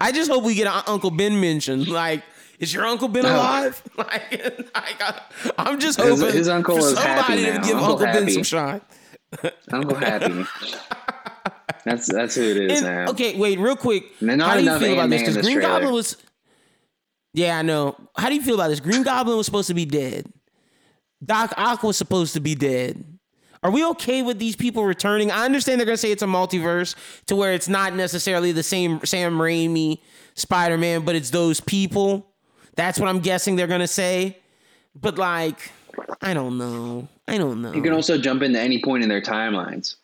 I 0.00 0.12
just 0.12 0.30
hope 0.30 0.44
we 0.44 0.54
get 0.54 0.66
Uncle 0.88 1.10
Ben 1.10 1.40
mentioned. 1.40 1.88
Like, 1.88 2.22
is 2.58 2.72
your 2.74 2.84
Uncle 2.86 3.08
Ben 3.08 3.22
No. 3.24 3.34
alive? 3.36 3.82
Like, 3.96 4.32
like 4.74 5.00
I, 5.00 5.20
I'm 5.58 5.78
just 5.80 6.00
hoping 6.00 6.32
his 6.32 6.48
uncle 6.48 6.80
for 6.80 6.86
is 6.88 6.98
happy 6.98 7.20
somebody 7.22 7.44
to 7.46 7.52
now. 7.54 7.62
give 7.64 7.76
Uncle 7.76 7.92
Uncle 7.92 8.06
Ben 8.06 8.14
Happy. 8.22 8.32
some 8.32 8.42
shine. 8.42 8.80
Uncle 9.72 9.96
Happy. 9.96 10.44
that's 11.84 12.12
that's 12.12 12.34
who 12.34 12.42
it 12.42 12.56
is 12.70 12.82
And- 12.82 12.86
now. 13.06 13.10
okay, 13.12 13.36
wait, 13.36 13.58
real 13.58 13.76
quick. 13.76 14.04
Not 14.22 14.40
How 14.40 14.56
do 14.56 14.64
you 14.64 14.78
feel 14.78 14.92
about 14.94 15.10
this? 15.10 15.20
Because 15.22 15.36
Green 15.38 15.56
trailer. 15.58 15.74
Goblin 15.74 15.92
was. 15.94 16.16
Yeah, 17.32 17.58
I 17.58 17.62
know. 17.62 17.96
How 18.16 18.28
do 18.28 18.34
you 18.36 18.42
feel 18.42 18.54
about 18.54 18.68
this? 18.68 18.80
Green 18.80 19.02
Goblin 19.02 19.36
was 19.36 19.46
supposed 19.46 19.68
to 19.68 19.74
be 19.74 19.84
dead. 19.84 20.26
Doc 21.24 21.52
Ock 21.56 21.82
was 21.82 21.96
supposed 21.96 22.34
to 22.34 22.40
be 22.40 22.54
dead. 22.54 23.04
Are 23.62 23.70
we 23.70 23.84
okay 23.86 24.22
with 24.22 24.38
these 24.38 24.56
people 24.56 24.84
returning? 24.84 25.30
I 25.30 25.44
understand 25.44 25.80
they're 25.80 25.86
gonna 25.86 25.96
say 25.96 26.10
it's 26.12 26.22
a 26.22 26.26
multiverse 26.26 26.94
to 27.26 27.34
where 27.36 27.54
it's 27.54 27.68
not 27.68 27.94
necessarily 27.94 28.52
the 28.52 28.62
same 28.62 29.00
Sam 29.04 29.38
Raimi 29.38 30.00
Spider 30.34 30.76
Man, 30.76 31.04
but 31.04 31.14
it's 31.16 31.30
those 31.30 31.60
people. 31.60 32.26
That's 32.76 32.98
what 33.00 33.08
I'm 33.08 33.20
guessing 33.20 33.56
they're 33.56 33.66
gonna 33.66 33.88
say. 33.88 34.38
But 34.94 35.16
like, 35.18 35.72
I 36.20 36.34
don't 36.34 36.58
know. 36.58 37.08
I 37.26 37.38
don't 37.38 37.62
know. 37.62 37.72
You 37.72 37.80
can 37.82 37.94
also 37.94 38.18
jump 38.18 38.42
into 38.42 38.60
any 38.60 38.82
point 38.82 39.02
in 39.02 39.08
their 39.08 39.22
timelines. 39.22 39.96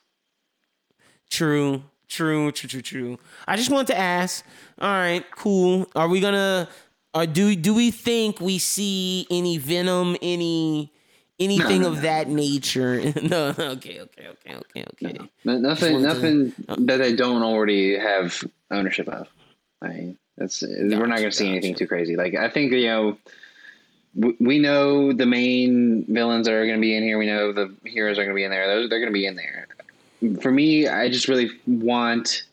True, 1.30 1.84
true, 2.08 2.50
true, 2.52 2.68
true, 2.68 2.82
true. 2.82 3.18
I 3.46 3.56
just 3.56 3.70
want 3.70 3.86
to 3.88 3.96
ask. 3.98 4.44
All 4.80 4.88
right, 4.90 5.24
cool. 5.32 5.86
Are 5.94 6.08
we 6.08 6.20
gonna? 6.20 6.68
Or 7.14 7.26
do 7.26 7.54
do 7.56 7.74
we 7.74 7.90
think 7.90 8.40
we 8.40 8.58
see 8.58 9.26
any 9.30 9.58
venom, 9.58 10.16
any 10.22 10.92
anything 11.38 11.82
No, 11.82 11.88
no, 11.88 11.92
of 11.92 11.94
no. 11.96 12.00
that 12.02 12.28
nature? 12.28 13.00
no. 13.22 13.54
Okay. 13.58 14.00
Okay. 14.00 14.28
Okay. 14.28 14.54
Okay. 14.54 14.84
Okay. 15.04 15.18
No- 15.44 15.58
Nothing, 15.58 16.02
nothing 16.02 16.52
that 16.68 17.00
I 17.00 17.12
don't 17.12 17.42
already 17.42 17.98
have 17.98 18.42
ownership 18.70 19.08
of. 19.08 19.26
I 19.82 19.88
mean, 19.88 20.18
that's 20.36 20.62
we're 20.62 21.06
not 21.06 21.18
going 21.18 21.30
to 21.30 21.36
see 21.36 21.48
anything 21.48 21.74
too 21.74 21.86
crazy. 21.86 22.16
Like 22.16 22.34
I 22.34 22.48
think 22.50 22.72
you 22.72 22.86
know, 22.86 23.18
w- 24.18 24.36
we 24.40 24.58
know 24.58 25.12
the 25.12 25.26
main 25.26 26.04
villains 26.08 26.48
are 26.48 26.64
going 26.66 26.76
to 26.78 26.80
be 26.80 26.94
in 26.96 27.02
here. 27.02 27.18
We 27.18 27.26
know 27.26 27.52
the 27.52 27.74
heroes 27.84 28.18
are 28.18 28.24
going 28.24 28.34
to 28.34 28.38
be 28.38 28.44
in 28.44 28.50
there. 28.50 28.66
Those 28.68 28.88
they're 28.90 29.00
going 29.00 29.12
to 29.12 29.18
be 29.18 29.26
in 29.26 29.36
there. 29.36 29.66
For 30.42 30.50
me, 30.50 30.86
I 30.88 31.08
just 31.08 31.28
really 31.28 31.50
want 31.66 32.44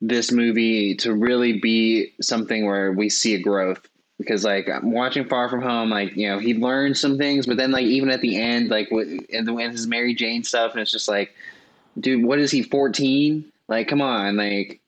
this 0.00 0.32
movie 0.32 0.94
to 0.96 1.14
really 1.14 1.58
be 1.60 2.12
something 2.20 2.66
where 2.66 2.92
we 2.92 3.08
see 3.08 3.34
a 3.34 3.38
growth 3.40 3.86
because 4.18 4.44
like 4.44 4.68
I'm 4.68 4.92
watching 4.92 5.24
Far 5.28 5.48
From 5.48 5.62
Home, 5.62 5.90
like 5.90 6.16
you 6.16 6.28
know 6.28 6.38
he 6.38 6.54
learned 6.54 6.96
some 6.96 7.16
things, 7.18 7.46
but 7.46 7.56
then 7.56 7.70
like 7.70 7.84
even 7.86 8.10
at 8.10 8.20
the 8.20 8.40
end, 8.40 8.68
like 8.70 8.90
with 8.90 9.08
and 9.32 9.46
the- 9.46 9.54
his 9.56 9.86
Mary 9.86 10.14
Jane 10.14 10.42
stuff, 10.44 10.72
and 10.72 10.80
it's 10.80 10.90
just 10.90 11.08
like, 11.08 11.34
dude, 11.98 12.24
what 12.24 12.38
is 12.38 12.50
he 12.50 12.62
14? 12.62 13.44
Like, 13.68 13.88
come 13.88 14.02
on, 14.02 14.36
like 14.36 14.80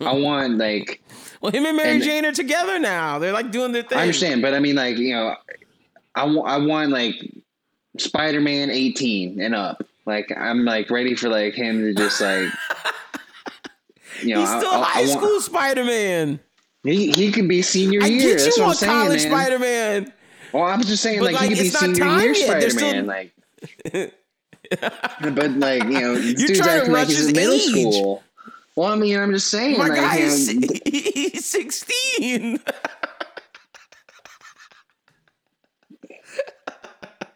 I 0.00 0.12
want 0.18 0.58
like 0.58 1.00
Well, 1.40 1.52
him 1.52 1.64
and 1.66 1.76
Mary 1.76 1.90
And- 1.90 2.02
Jane 2.02 2.24
are 2.26 2.32
together 2.32 2.78
now. 2.78 3.18
They're 3.18 3.32
like 3.32 3.50
doing 3.50 3.72
their 3.72 3.82
thing. 3.82 3.98
I 3.98 4.02
understand, 4.02 4.42
but 4.42 4.52
I 4.54 4.58
mean 4.58 4.74
like 4.76 4.98
you 4.98 5.14
know, 5.14 5.36
I 6.14 6.24
I 6.24 6.58
want 6.58 6.90
like 6.90 7.14
Spider 7.98 8.40
Man 8.40 8.68
18 8.70 9.40
and 9.40 9.54
up. 9.54 9.84
Like 10.06 10.32
I'm 10.36 10.64
like 10.64 10.90
ready 10.90 11.14
for 11.14 11.28
like 11.28 11.54
him 11.54 11.82
to 11.82 11.94
just 11.94 12.20
like. 12.20 12.48
You 14.22 14.34
know, 14.34 14.40
He's 14.40 14.50
I- 14.50 14.58
still 14.60 14.70
I- 14.72 14.76
I 14.80 14.84
high 14.84 15.00
want- 15.06 15.20
school 15.20 15.40
Spider 15.40 15.84
Man. 15.84 16.38
He 16.84 17.10
he 17.10 17.32
could 17.32 17.48
be 17.48 17.60
senior 17.62 18.02
I 18.02 18.06
year. 18.06 18.36
get 18.36 18.44
That's 18.44 18.56
you 18.56 18.62
what 18.62 18.68
I'm 18.70 18.74
saying, 18.76 18.92
college. 18.92 19.20
Spider 19.22 19.58
Man. 19.58 20.12
Well, 20.52 20.62
I'm 20.64 20.82
just 20.82 21.02
saying, 21.02 21.18
But, 21.20 21.32
like, 21.32 21.40
like, 21.40 21.50
he 21.50 21.56
could 21.56 21.62
be 21.62 21.68
senior 21.70 22.04
year 22.20 22.34
Spider 22.34 22.74
Man, 22.74 23.06
like. 23.06 23.32
but 25.34 25.50
like, 25.52 25.82
you 25.84 25.90
know, 25.90 26.12
You're 26.12 26.34
dude's 26.34 26.58
trying 26.58 26.68
to 26.68 26.76
acting 26.78 26.92
like 26.92 27.06
he's 27.08 27.26
in 27.28 27.32
middle 27.34 27.54
age. 27.54 27.62
school. 27.62 28.22
Well, 28.76 28.92
I 28.92 28.96
mean, 28.96 29.18
I'm 29.18 29.32
just 29.32 29.48
saying, 29.50 29.78
My 29.78 29.88
like, 29.88 29.98
guy 29.98 30.16
is 30.18 30.48
he's 30.84 31.44
sixteen. 31.44 32.60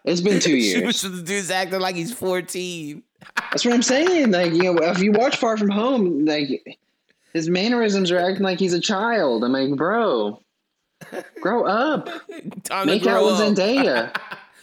It's 0.06 0.20
been 0.20 0.40
two 0.40 0.56
years. 0.56 1.02
the 1.02 1.22
dude's 1.22 1.50
acting 1.50 1.80
like 1.80 1.96
he's 1.96 2.12
fourteen. 2.12 3.02
That's 3.50 3.64
what 3.64 3.74
I'm 3.74 3.82
saying. 3.82 4.30
Like, 4.30 4.52
you 4.52 4.72
know, 4.72 4.82
if 4.82 5.00
you 5.00 5.12
watch 5.12 5.36
Far 5.36 5.56
From 5.56 5.70
Home, 5.70 6.24
like, 6.24 6.78
his 7.32 7.48
mannerisms 7.48 8.10
are 8.10 8.18
acting 8.18 8.42
like 8.42 8.58
he's 8.58 8.72
a 8.72 8.80
child. 8.80 9.44
I'm 9.44 9.52
like, 9.52 9.74
bro, 9.76 10.40
grow 11.40 11.64
up. 11.64 12.08
Time 12.64 12.86
Make 12.86 13.06
out 13.06 13.24
with. 13.24 13.34
Zendaya. 13.34 14.14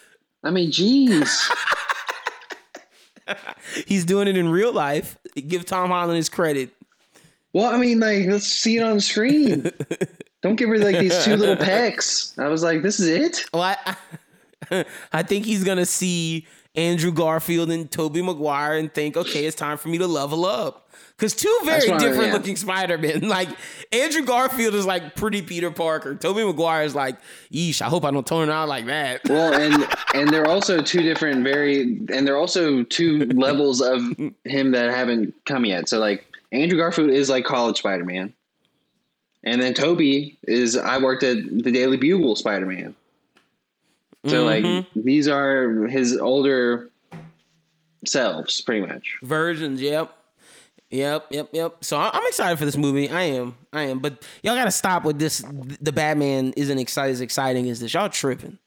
I 0.43 0.51
mean, 0.51 0.71
jeez. 0.71 1.29
He's 3.87 4.05
doing 4.05 4.27
it 4.27 4.37
in 4.37 4.49
real 4.49 4.73
life. 4.73 5.17
Give 5.47 5.65
Tom 5.65 5.89
Holland 5.89 6.17
his 6.17 6.29
credit. 6.29 6.71
Well, 7.53 7.73
I 7.73 7.77
mean, 7.77 7.99
like, 7.99 8.25
let's 8.27 8.47
see 8.47 8.77
it 8.77 8.83
on 8.83 8.95
the 8.95 9.01
screen. 9.01 9.71
Don't 10.41 10.55
give 10.55 10.67
her 10.69 10.77
like 10.77 10.99
these 10.99 11.23
two 11.23 11.37
little 11.37 11.55
pecs. 11.55 12.37
I 12.37 12.49
was 12.49 12.63
like, 12.63 12.81
this 12.81 12.99
is 12.99 13.07
it. 13.07 13.45
Well, 13.53 13.61
I, 13.61 13.95
I 15.13 15.23
think 15.23 15.45
he's 15.45 15.63
gonna 15.63 15.85
see 15.85 16.47
Andrew 16.75 17.11
Garfield 17.11 17.69
and 17.69 17.89
Tobey 17.89 18.21
Maguire 18.21 18.77
and 18.77 18.93
think, 18.93 19.15
okay, 19.15 19.45
it's 19.45 19.55
time 19.55 19.77
for 19.77 19.89
me 19.89 19.99
to 19.99 20.07
level 20.07 20.45
up. 20.45 20.79
Cause 21.17 21.35
two 21.35 21.55
very 21.63 21.87
different 21.99 22.33
looking 22.33 22.55
Spider-Man. 22.55 23.29
Like 23.33 23.47
Andrew 23.91 24.23
Garfield 24.23 24.73
is 24.73 24.85
like 24.85 25.15
pretty 25.15 25.41
Peter 25.41 25.69
Parker. 25.69 26.15
Tobey 26.15 26.43
Maguire 26.43 26.83
is 26.83 26.95
like, 26.95 27.17
yeesh, 27.51 27.81
I 27.81 27.85
hope 27.85 28.03
I 28.03 28.11
don't 28.11 28.25
turn 28.25 28.49
out 28.49 28.67
like 28.67 28.87
that. 28.87 29.21
Well, 29.29 29.53
and 29.53 29.87
and 30.15 30.29
they're 30.29 30.47
also 30.47 30.81
two 30.81 31.01
different, 31.01 31.43
very, 31.43 31.83
and 31.83 32.27
they're 32.27 32.37
also 32.37 32.83
two 32.83 33.25
levels 33.33 33.79
of 33.79 34.01
him 34.43 34.71
that 34.71 34.91
haven't 34.91 35.33
come 35.45 35.65
yet. 35.65 35.87
So 35.87 35.99
like, 35.99 36.25
Andrew 36.51 36.77
Garfield 36.77 37.11
is 37.11 37.29
like 37.29 37.45
college 37.45 37.77
Spider 37.77 38.05
Man, 38.05 38.33
and 39.43 39.61
then 39.61 39.73
Tobey 39.75 40.37
is 40.47 40.75
I 40.75 40.97
worked 40.97 41.23
at 41.23 41.37
the 41.37 41.71
Daily 41.71 41.97
Bugle 41.97 42.35
Spider 42.35 42.65
Man. 42.65 42.95
So 44.25 44.45
Mhm. 44.45 44.75
like, 44.77 44.85
these 44.95 45.27
are 45.27 45.87
his 45.87 46.17
older 46.17 46.89
selves, 48.05 48.61
pretty 48.61 48.85
much. 48.85 49.17
Versions, 49.21 49.81
yep. 49.81 50.15
Yep, 50.91 51.27
yep, 51.31 51.49
yep. 51.53 51.83
So 51.83 51.97
I'm 51.97 52.25
excited 52.27 52.59
for 52.59 52.65
this 52.65 52.77
movie. 52.77 53.09
I 53.09 53.23
am. 53.23 53.55
I 53.73 53.83
am. 53.83 53.99
But 53.99 54.23
y'all 54.43 54.55
gotta 54.55 54.71
stop 54.71 55.03
with 55.03 55.17
this. 55.17 55.43
The 55.81 55.91
Batman 55.91 56.53
isn't 56.55 56.77
exci- 56.77 57.09
as 57.09 57.19
exciting 57.19 57.67
as 57.69 57.79
this. 57.79 57.93
Y'all 57.95 58.09
tripping. 58.09 58.59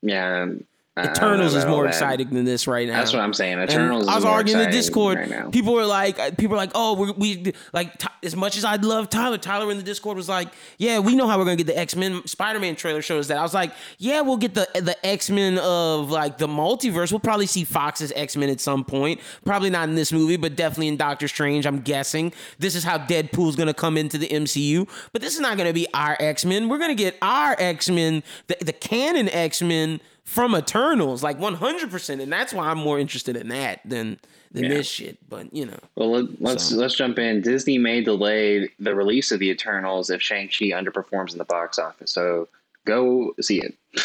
Yeah, 0.00 0.46
I- 0.94 1.00
I 1.00 1.04
don't 1.04 1.14
know 1.14 1.22
Eternals 1.46 1.54
is 1.54 1.64
more 1.64 1.86
exciting 1.86 2.28
than 2.28 2.44
this 2.44 2.66
right 2.66 2.86
now. 2.86 2.98
That's 2.98 3.14
what 3.14 3.22
I'm 3.22 3.32
saying. 3.32 3.54
And 3.58 3.62
Eternals. 3.70 4.06
I 4.08 4.14
was 4.16 4.18
is 4.18 4.24
more 4.26 4.34
arguing 4.34 4.60
in 4.60 4.66
the 4.66 4.70
Discord. 4.72 5.16
right 5.18 5.30
now. 5.30 5.48
People 5.48 5.72
were 5.72 5.86
like, 5.86 6.18
uh, 6.18 6.32
people 6.32 6.50
were 6.50 6.56
like, 6.58 6.72
oh, 6.74 6.92
we, 6.94 7.12
we 7.44 7.52
like 7.72 7.96
t- 7.96 8.08
as 8.22 8.36
much 8.36 8.58
as 8.58 8.64
I 8.66 8.76
love 8.76 9.08
Tyler. 9.08 9.38
Tyler 9.38 9.70
in 9.70 9.78
the 9.78 9.82
Discord 9.82 10.18
was 10.18 10.28
like, 10.28 10.48
yeah, 10.76 10.98
we 10.98 11.14
know 11.16 11.26
how 11.26 11.38
we're 11.38 11.44
gonna 11.46 11.56
get 11.56 11.66
the 11.66 11.78
X 11.78 11.96
Men 11.96 12.26
Spider 12.26 12.60
Man 12.60 12.76
trailer 12.76 13.00
shows 13.00 13.28
that. 13.28 13.38
I 13.38 13.42
was 13.42 13.54
like, 13.54 13.72
yeah, 13.96 14.20
we'll 14.20 14.36
get 14.36 14.52
the 14.52 14.68
the 14.74 14.94
X 15.06 15.30
Men 15.30 15.56
of 15.60 16.10
like 16.10 16.36
the 16.36 16.46
multiverse. 16.46 17.10
We'll 17.10 17.20
probably 17.20 17.46
see 17.46 17.64
Fox's 17.64 18.12
X 18.14 18.36
Men 18.36 18.50
at 18.50 18.60
some 18.60 18.84
point. 18.84 19.18
Probably 19.46 19.70
not 19.70 19.88
in 19.88 19.94
this 19.94 20.12
movie, 20.12 20.36
but 20.36 20.56
definitely 20.56 20.88
in 20.88 20.98
Doctor 20.98 21.26
Strange. 21.26 21.64
I'm 21.64 21.80
guessing 21.80 22.34
this 22.58 22.74
is 22.76 22.84
how 22.84 22.98
Deadpool's 22.98 23.56
gonna 23.56 23.72
come 23.72 23.96
into 23.96 24.18
the 24.18 24.28
MCU. 24.28 24.86
But 25.14 25.22
this 25.22 25.32
is 25.32 25.40
not 25.40 25.56
gonna 25.56 25.72
be 25.72 25.86
our 25.94 26.18
X 26.20 26.44
Men. 26.44 26.68
We're 26.68 26.78
gonna 26.78 26.94
get 26.94 27.16
our 27.22 27.56
X 27.58 27.88
Men, 27.88 28.22
the, 28.48 28.58
the 28.60 28.74
canon 28.74 29.30
X 29.30 29.62
Men 29.62 30.02
from 30.24 30.54
Eternals, 30.56 31.22
like 31.22 31.38
100%. 31.38 32.20
And 32.22 32.32
that's 32.32 32.52
why 32.52 32.68
I'm 32.68 32.78
more 32.78 32.98
interested 32.98 33.36
in 33.36 33.48
that 33.48 33.80
than 33.84 34.18
than 34.52 34.64
Yeah. 34.64 34.68
this 34.70 34.86
shit. 34.86 35.18
But 35.28 35.54
you 35.54 35.64
know, 35.66 35.78
Well, 35.96 36.10
let, 36.12 36.40
let's 36.42 36.64
So- 36.64 36.76
let's 36.76 36.94
jump 36.94 37.18
in. 37.18 37.40
Disney 37.40 37.78
may 37.78 38.02
delay 38.02 38.70
the 38.78 38.94
release 38.94 39.32
of 39.32 39.40
the 39.40 39.48
Eternals 39.48 40.10
if 40.10 40.20
Shang 40.22 40.48
Chi 40.48 40.66
underperforms 40.66 41.32
in 41.32 41.38
the 41.38 41.44
box 41.46 41.78
office. 41.78 42.12
So 42.12 42.48
go 42.84 43.34
see 43.40 43.60
it. 43.62 43.74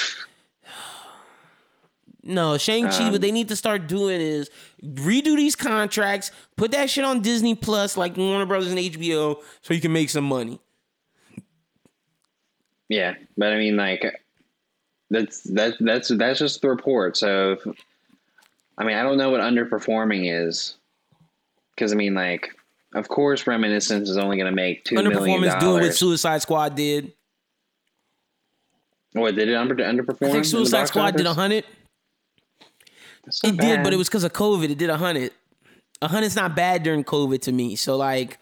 No, 2.23 2.57
Shang 2.57 2.89
Chi. 2.89 3.05
Um, 3.05 3.11
what 3.13 3.21
they 3.21 3.31
need 3.31 3.47
to 3.47 3.55
start 3.55 3.87
doing 3.87 4.19
is 4.19 4.49
redo 4.83 5.37
these 5.37 5.55
contracts, 5.55 6.29
put 6.57 6.71
that 6.71 6.89
shit 6.89 7.05
on 7.05 7.21
Disney 7.21 7.55
Plus, 7.55 7.95
like 7.95 8.17
Warner 8.17 8.45
Brothers 8.45 8.69
and 8.69 8.77
HBO, 8.79 9.41
so 9.61 9.73
you 9.73 9.79
can 9.79 9.93
make 9.93 10.09
some 10.09 10.25
money. 10.25 10.59
Yeah, 12.89 13.13
but 13.37 13.53
I 13.53 13.57
mean, 13.57 13.77
like, 13.77 14.21
that's 15.09 15.41
that 15.43 15.75
that's 15.79 16.09
that's 16.09 16.39
just 16.39 16.61
the 16.61 16.69
report. 16.69 17.17
So, 17.17 17.53
if, 17.53 17.67
I 18.77 18.83
mean, 18.83 18.97
I 18.97 19.03
don't 19.03 19.17
know 19.17 19.29
what 19.29 19.41
underperforming 19.41 20.31
is, 20.31 20.75
because 21.75 21.91
I 21.91 21.95
mean, 21.95 22.13
like, 22.13 22.49
of 22.93 23.07
course, 23.07 23.47
Reminiscence 23.47 24.09
is 24.09 24.17
only 24.17 24.37
going 24.37 24.49
to 24.49 24.55
make 24.55 24.83
two 24.83 24.95
million 24.95 25.13
Underperformance 25.13 25.59
doing 25.59 25.83
what. 25.83 25.95
Suicide 25.95 26.41
Squad 26.41 26.75
did. 26.75 27.13
What 29.13 29.35
did 29.35 29.49
it 29.49 29.55
under, 29.55 29.75
underperform? 29.75 30.23
I 30.23 30.25
in 30.27 30.31
think 30.33 30.45
Suicide 30.45 30.87
Squad 30.87 31.15
did 31.15 31.25
a 31.25 31.33
hundred. 31.33 31.63
It 33.43 33.57
did, 33.57 33.83
but 33.83 33.93
it 33.93 33.97
was 33.97 34.07
because 34.07 34.23
of 34.23 34.33
COVID. 34.33 34.69
It 34.69 34.77
did 34.77 34.89
a 34.89 34.97
hundred. 34.97 35.31
A 36.01 36.07
hundred's 36.07 36.35
not 36.35 36.55
bad 36.55 36.83
during 36.83 37.03
COVID 37.03 37.41
to 37.41 37.51
me. 37.51 37.75
So 37.75 37.97
like, 37.97 38.37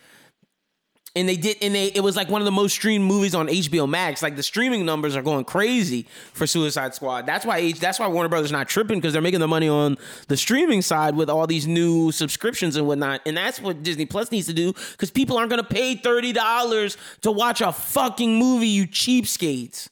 and 1.15 1.29
they 1.29 1.37
did, 1.37 1.57
and 1.61 1.73
they 1.73 1.87
it 1.87 2.01
was 2.01 2.15
like 2.15 2.29
one 2.29 2.41
of 2.41 2.45
the 2.45 2.51
most 2.51 2.73
streamed 2.73 3.05
movies 3.05 3.33
on 3.33 3.47
HBO 3.47 3.87
Max. 3.87 4.21
Like 4.21 4.35
the 4.35 4.43
streaming 4.43 4.85
numbers 4.85 5.15
are 5.15 5.21
going 5.21 5.45
crazy 5.45 6.07
for 6.33 6.45
Suicide 6.45 6.93
Squad. 6.93 7.25
That's 7.25 7.45
why 7.45 7.71
that's 7.71 7.99
why 7.99 8.07
Warner 8.07 8.29
Brothers 8.29 8.51
not 8.51 8.67
tripping 8.67 8.99
because 8.99 9.13
they're 9.13 9.21
making 9.21 9.39
the 9.39 9.47
money 9.47 9.69
on 9.69 9.97
the 10.27 10.37
streaming 10.37 10.81
side 10.81 11.15
with 11.15 11.29
all 11.29 11.47
these 11.47 11.67
new 11.67 12.11
subscriptions 12.11 12.75
and 12.75 12.85
whatnot. 12.85 13.21
And 13.25 13.37
that's 13.37 13.61
what 13.61 13.81
Disney 13.83 14.05
Plus 14.05 14.31
needs 14.31 14.47
to 14.47 14.53
do 14.53 14.73
because 14.91 15.09
people 15.09 15.37
aren't 15.37 15.49
gonna 15.49 15.63
pay 15.63 15.95
thirty 15.95 16.33
dollars 16.33 16.97
to 17.21 17.31
watch 17.31 17.61
a 17.61 17.71
fucking 17.71 18.37
movie. 18.37 18.67
You 18.67 18.87
cheapskates. 18.87 19.87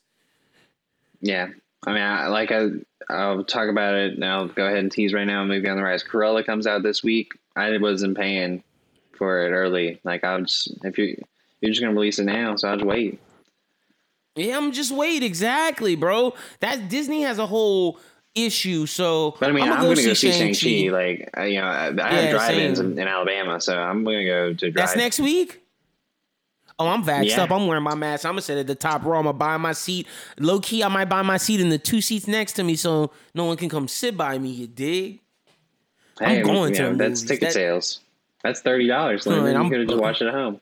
Yeah, 1.20 1.48
I 1.86 1.92
mean, 1.92 2.02
I, 2.02 2.26
like 2.26 2.52
I, 2.52 2.68
I'll 3.08 3.44
talk 3.44 3.70
about 3.70 3.94
it. 3.94 4.22
I'll 4.22 4.48
go 4.48 4.66
ahead 4.66 4.78
and 4.78 4.92
tease 4.92 5.14
right 5.14 5.26
now. 5.26 5.42
Movie 5.44 5.68
on 5.68 5.76
the 5.76 5.82
rise. 5.82 6.04
Cruella 6.04 6.44
comes 6.44 6.66
out 6.66 6.82
this 6.82 7.02
week. 7.02 7.32
I 7.56 7.76
wasn't 7.78 8.16
paying 8.16 8.62
for 9.16 9.46
it 9.46 9.50
early. 9.50 10.00
Like 10.04 10.24
I'll 10.24 10.42
just 10.42 10.68
if 10.84 10.98
you 10.98 11.22
you're 11.60 11.70
just 11.70 11.80
gonna 11.80 11.94
release 11.94 12.18
it 12.18 12.24
now, 12.24 12.56
so 12.56 12.68
I'll 12.68 12.76
just 12.76 12.86
wait. 12.86 13.20
Yeah, 14.36 14.56
I'm 14.56 14.72
just 14.72 14.90
wait 14.90 15.22
exactly, 15.22 15.94
bro. 15.96 16.34
That 16.60 16.88
Disney 16.88 17.22
has 17.22 17.38
a 17.38 17.46
whole 17.46 17.98
issue. 18.34 18.86
So 18.86 19.36
But 19.38 19.50
I 19.50 19.52
mean, 19.52 19.64
I'm, 19.64 19.72
I'ma 19.74 19.82
gonna 19.82 19.94
go 20.02 20.14
see 20.14 20.32
Shang 20.32 20.52
Shang-Chi. 20.54 20.92
Like 20.92 21.30
I- 21.34 21.44
you 21.46 21.60
know, 21.60 21.66
I, 21.66 21.86
I 21.86 21.90
Yeah, 21.92 22.10
have 22.10 22.30
drive-ins 22.32 22.80
in, 22.80 22.98
in 22.98 23.06
Alabama, 23.08 23.60
so 23.60 23.78
I'm 23.78 24.02
gonna 24.04 24.24
go 24.24 24.48
to 24.54 24.70
drive. 24.70 24.74
That's 24.74 24.96
next 24.96 25.20
week. 25.20 25.60
Oh, 26.76 26.88
I'm 26.88 27.04
vaxxed 27.04 27.26
Yeah. 27.28 27.44
up. 27.44 27.52
I'm 27.52 27.68
wearing 27.68 27.84
my 27.84 27.94
mask. 27.94 28.24
I'm 28.24 28.32
gonna 28.32 28.42
sit 28.42 28.58
at 28.58 28.66
the 28.66 28.74
top 28.74 29.04
row. 29.04 29.18
I'm 29.18 29.24
gonna 29.26 29.38
buy 29.38 29.56
my 29.58 29.70
seat. 29.72 30.08
Low 30.40 30.58
key, 30.58 30.82
I 30.82 30.88
might 30.88 31.04
buy 31.08 31.22
my 31.22 31.36
seat 31.36 31.60
in 31.60 31.68
the 31.68 31.78
two 31.78 32.00
seats 32.00 32.26
next 32.26 32.54
to 32.54 32.64
me, 32.64 32.74
so 32.74 33.12
no 33.32 33.44
one 33.44 33.56
can 33.56 33.68
come 33.68 33.86
sit 33.86 34.16
by 34.16 34.36
me. 34.38 34.48
You 34.50 34.66
dig? 34.66 35.20
Hey, 36.18 36.40
I'm 36.40 36.46
going 36.46 36.70
you 36.70 36.76
to 36.78 36.82
know, 36.82 36.96
that's 36.96 37.22
movies. 37.22 37.24
ticket 37.28 37.40
That- 37.42 37.52
sales. 37.52 38.00
That's 38.44 38.60
thirty 38.60 38.86
dollars. 38.86 39.26
No, 39.26 39.44
and 39.44 39.48
you 39.48 39.54
I'm- 39.54 39.68
could 39.70 39.80
have 39.80 39.88
just 39.88 40.00
watched 40.00 40.22
it 40.22 40.28
at 40.28 40.34
home. 40.34 40.60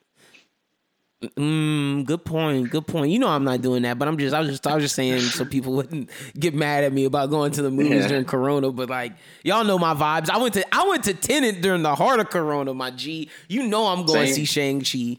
Mm, 1.37 2.05
good 2.05 2.25
point. 2.25 2.69
Good 2.71 2.87
point. 2.89 3.13
You 3.13 3.21
know 3.21 3.29
I'm 3.29 3.45
not 3.45 3.61
doing 3.63 3.83
that, 3.83 3.97
but 3.97 4.09
I'm 4.09 4.19
just 4.19 4.35
I 4.35 4.41
was 4.41 4.49
just 4.51 4.67
I 4.67 4.75
was 4.75 4.83
just 4.83 4.97
saying 4.97 5.21
so 5.21 5.45
people 5.45 5.73
wouldn't 5.77 6.11
get 6.37 6.53
mad 6.53 6.83
at 6.83 6.93
me 6.93 7.05
about 7.05 7.31
going 7.31 7.53
to 7.53 7.63
the 7.63 7.71
movies 7.71 8.03
Yeah. 8.03 8.09
during 8.09 8.25
Corona. 8.25 8.73
But 8.73 8.91
like 8.91 9.13
y'all 9.45 9.63
know 9.63 9.79
my 9.79 9.95
vibes. 9.95 10.31
I 10.31 10.39
went 10.39 10.55
to 10.55 10.75
I 10.75 10.85
went 10.89 11.05
to 11.05 11.15
Tenet 11.15 11.61
during 11.63 11.83
the 11.83 11.95
heart 11.95 12.19
of 12.19 12.29
Corona. 12.31 12.75
My 12.75 12.91
G, 12.91 13.31
you 13.49 13.69
know 13.69 13.87
I'm 13.87 14.05
going 14.05 14.27
to 14.27 14.33
see 14.35 14.45
Shang 14.45 14.81
Chi. 14.81 15.19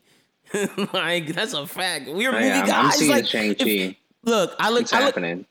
like 0.93 1.27
that's 1.27 1.53
a 1.53 1.65
fact. 1.65 2.07
We're 2.09 2.33
movie 2.33 2.45
Yeah, 2.47 2.61
I'm, 2.61 2.67
guys. 2.67 2.85
I'm 2.85 2.91
seeing 2.91 3.11
like 3.11 3.25
Shang 3.25 3.55
Chi. 3.55 3.95
Look, 4.23 4.55
I 4.59 4.71
look, 4.71 4.81
It's 4.81 4.91
I 4.93 4.97
look, 4.97 5.05
happening. 5.05 5.45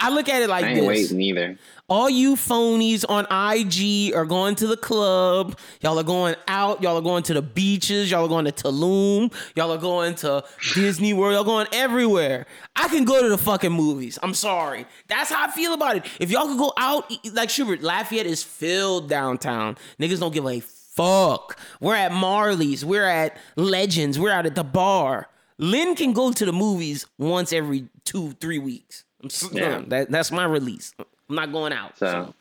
I 0.00 0.10
look 0.10 0.28
at 0.28 0.42
it 0.42 0.48
like 0.48 0.64
I 0.64 0.68
ain't 0.68 0.76
this. 0.80 0.86
waiting 0.86 1.20
either. 1.20 1.58
All 1.88 2.08
you 2.08 2.36
phonies 2.36 3.04
on 3.08 3.24
IG 3.30 4.14
are 4.14 4.26
going 4.26 4.54
to 4.56 4.66
the 4.66 4.76
club. 4.76 5.58
Y'all 5.80 5.98
are 5.98 6.04
going 6.04 6.36
out. 6.46 6.82
Y'all 6.82 6.96
are 6.96 7.02
going 7.02 7.22
to 7.24 7.34
the 7.34 7.42
beaches. 7.42 8.10
Y'all 8.10 8.24
are 8.24 8.28
going 8.28 8.44
to 8.44 8.52
Tulum. 8.52 9.32
Y'all 9.56 9.72
are 9.72 9.78
going 9.78 10.14
to 10.16 10.44
Disney 10.74 11.14
World. 11.14 11.34
Y'all 11.34 11.44
going 11.44 11.66
everywhere. 11.72 12.46
I 12.76 12.88
can 12.88 13.04
go 13.04 13.22
to 13.22 13.28
the 13.28 13.38
fucking 13.38 13.72
movies. 13.72 14.18
I'm 14.22 14.34
sorry. 14.34 14.86
That's 15.08 15.30
how 15.30 15.46
I 15.46 15.50
feel 15.50 15.72
about 15.72 15.96
it. 15.96 16.06
If 16.20 16.30
y'all 16.30 16.46
could 16.46 16.58
go 16.58 16.72
out, 16.76 17.10
like 17.32 17.50
Schubert, 17.50 17.82
Lafayette 17.82 18.26
is 18.26 18.44
filled 18.44 19.08
downtown. 19.08 19.76
Niggas 19.98 20.20
don't 20.20 20.34
give 20.34 20.46
a 20.46 20.60
fuck. 20.60 21.58
We're 21.80 21.96
at 21.96 22.12
Marley's. 22.12 22.84
We're 22.84 23.04
at 23.04 23.36
Legends. 23.56 24.18
We're 24.18 24.30
out 24.30 24.46
at 24.46 24.54
the 24.54 24.64
bar. 24.64 25.28
Lynn 25.58 25.96
can 25.96 26.12
go 26.12 26.32
to 26.32 26.44
the 26.44 26.52
movies 26.52 27.06
once 27.18 27.52
every 27.52 27.88
two, 28.04 28.32
three 28.32 28.58
weeks. 28.58 29.04
Yeah. 29.52 29.78
Uh, 29.78 29.82
that, 29.88 30.10
that's 30.10 30.30
my 30.30 30.44
release. 30.44 30.94
I'm 30.98 31.34
not 31.34 31.52
going 31.52 31.72
out. 31.72 31.98
So, 31.98 32.06
So 32.06 32.34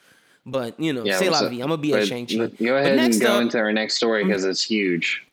but 0.47 0.79
you 0.79 0.93
know, 0.93 1.03
yeah, 1.03 1.19
say 1.19 1.29
la 1.29 1.41
vie. 1.41 1.55
I'm 1.55 1.67
gonna 1.67 1.77
be 1.77 1.93
at 1.93 1.99
but 1.99 2.07
Shang 2.07 2.25
Chi. 2.25 2.35
Go 2.35 2.77
ahead 2.77 2.97
and 2.97 3.21
go 3.21 3.35
up- 3.35 3.41
into 3.43 3.59
our 3.59 3.73
next 3.73 3.95
story 3.95 4.21
mm-hmm. 4.21 4.29
because 4.29 4.45
it's 4.45 4.63
huge. 4.63 5.23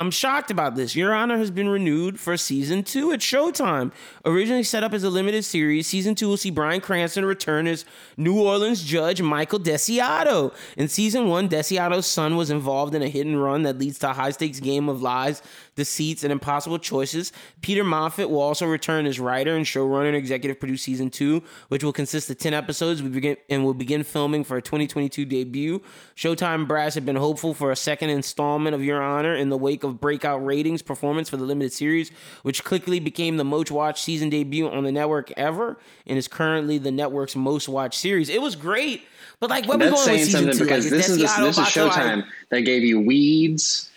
I'm 0.00 0.10
shocked 0.10 0.50
about 0.50 0.74
this. 0.74 0.96
Your 0.96 1.14
Honor 1.14 1.38
has 1.38 1.52
been 1.52 1.68
renewed 1.68 2.18
for 2.18 2.36
season 2.36 2.82
two 2.82 3.12
at 3.12 3.20
Showtime. 3.20 3.92
Originally 4.24 4.64
set 4.64 4.82
up 4.82 4.92
as 4.92 5.04
a 5.04 5.08
limited 5.08 5.44
series, 5.44 5.86
season 5.86 6.16
two 6.16 6.28
will 6.28 6.36
see 6.36 6.50
Bryan 6.50 6.80
Cranston 6.80 7.24
return 7.24 7.68
as 7.68 7.84
New 8.16 8.38
Orleans 8.38 8.82
judge 8.82 9.22
Michael 9.22 9.60
Desiato. 9.60 10.52
In 10.76 10.88
season 10.88 11.28
one, 11.28 11.48
Desiato's 11.48 12.06
son 12.06 12.36
was 12.36 12.50
involved 12.50 12.94
in 12.94 13.02
a 13.02 13.08
hit 13.08 13.26
and 13.26 13.40
run 13.40 13.62
that 13.62 13.78
leads 13.78 13.98
to 14.00 14.10
a 14.10 14.12
high 14.12 14.30
stakes 14.30 14.58
game 14.58 14.88
of 14.88 15.00
lies, 15.00 15.42
deceits, 15.74 16.22
and 16.22 16.32
impossible 16.32 16.78
choices. 16.78 17.32
Peter 17.62 17.84
Moffat 17.84 18.30
will 18.30 18.40
also 18.40 18.66
return 18.66 19.06
as 19.06 19.18
writer 19.20 19.56
and 19.56 19.64
showrunner 19.64 20.08
and 20.08 20.16
executive 20.16 20.58
produce 20.60 20.82
season 20.82 21.10
two, 21.10 21.42
which 21.68 21.82
will 21.82 21.92
consist 21.92 22.30
of 22.30 22.38
10 22.38 22.54
episodes 22.54 23.02
we 23.02 23.08
begin, 23.08 23.36
and 23.50 23.64
will 23.64 23.74
begin 23.74 24.02
filming 24.02 24.44
for 24.44 24.56
a 24.56 24.62
2022 24.62 25.24
debut. 25.24 25.80
Showtime 26.16 26.66
brass 26.66 26.94
had 26.94 27.04
been 27.04 27.16
hopeful 27.16 27.54
for 27.54 27.70
a 27.70 27.76
second 27.76 28.10
installment 28.10 28.74
of 28.74 28.82
Your 28.82 29.02
Honor 29.02 29.34
in 29.34 29.48
the 29.48 29.58
wake 29.58 29.84
of 29.84 30.00
breakout 30.00 30.44
ratings 30.44 30.82
performance 30.82 31.28
for 31.28 31.36
the 31.36 31.44
limited 31.44 31.72
series, 31.72 32.10
which 32.42 32.64
quickly 32.64 33.00
became 33.00 33.36
the 33.36 33.44
most 33.44 33.70
watched 33.70 34.04
season 34.04 34.30
debut 34.30 34.68
on 34.68 34.84
the 34.84 34.92
network 34.92 35.32
ever 35.36 35.78
and 36.06 36.18
is 36.18 36.28
currently 36.28 36.78
the 36.78 36.90
network's 36.92 37.36
most 37.36 37.68
watched 37.68 37.98
series. 37.98 38.28
It 38.28 38.40
was 38.40 38.56
great, 38.56 39.02
but 39.40 39.50
like, 39.50 39.66
what 39.66 39.78
we 39.78 39.86
going 39.86 39.92
with 39.92 40.00
saying 40.00 40.24
season 40.24 40.40
something 40.40 40.58
two? 40.58 40.64
because 40.64 40.84
like, 40.84 40.92
this 40.92 41.08
is 41.08 41.18
the, 41.18 41.24
Desiato 41.24 41.40
this 41.44 41.58
is 41.58 41.58
about 41.58 41.70
to, 41.70 41.84
like- 41.84 41.92
Showtime 41.94 42.24
that 42.50 42.60
gave 42.62 42.82
you 42.82 43.00
Weeds, 43.00 43.90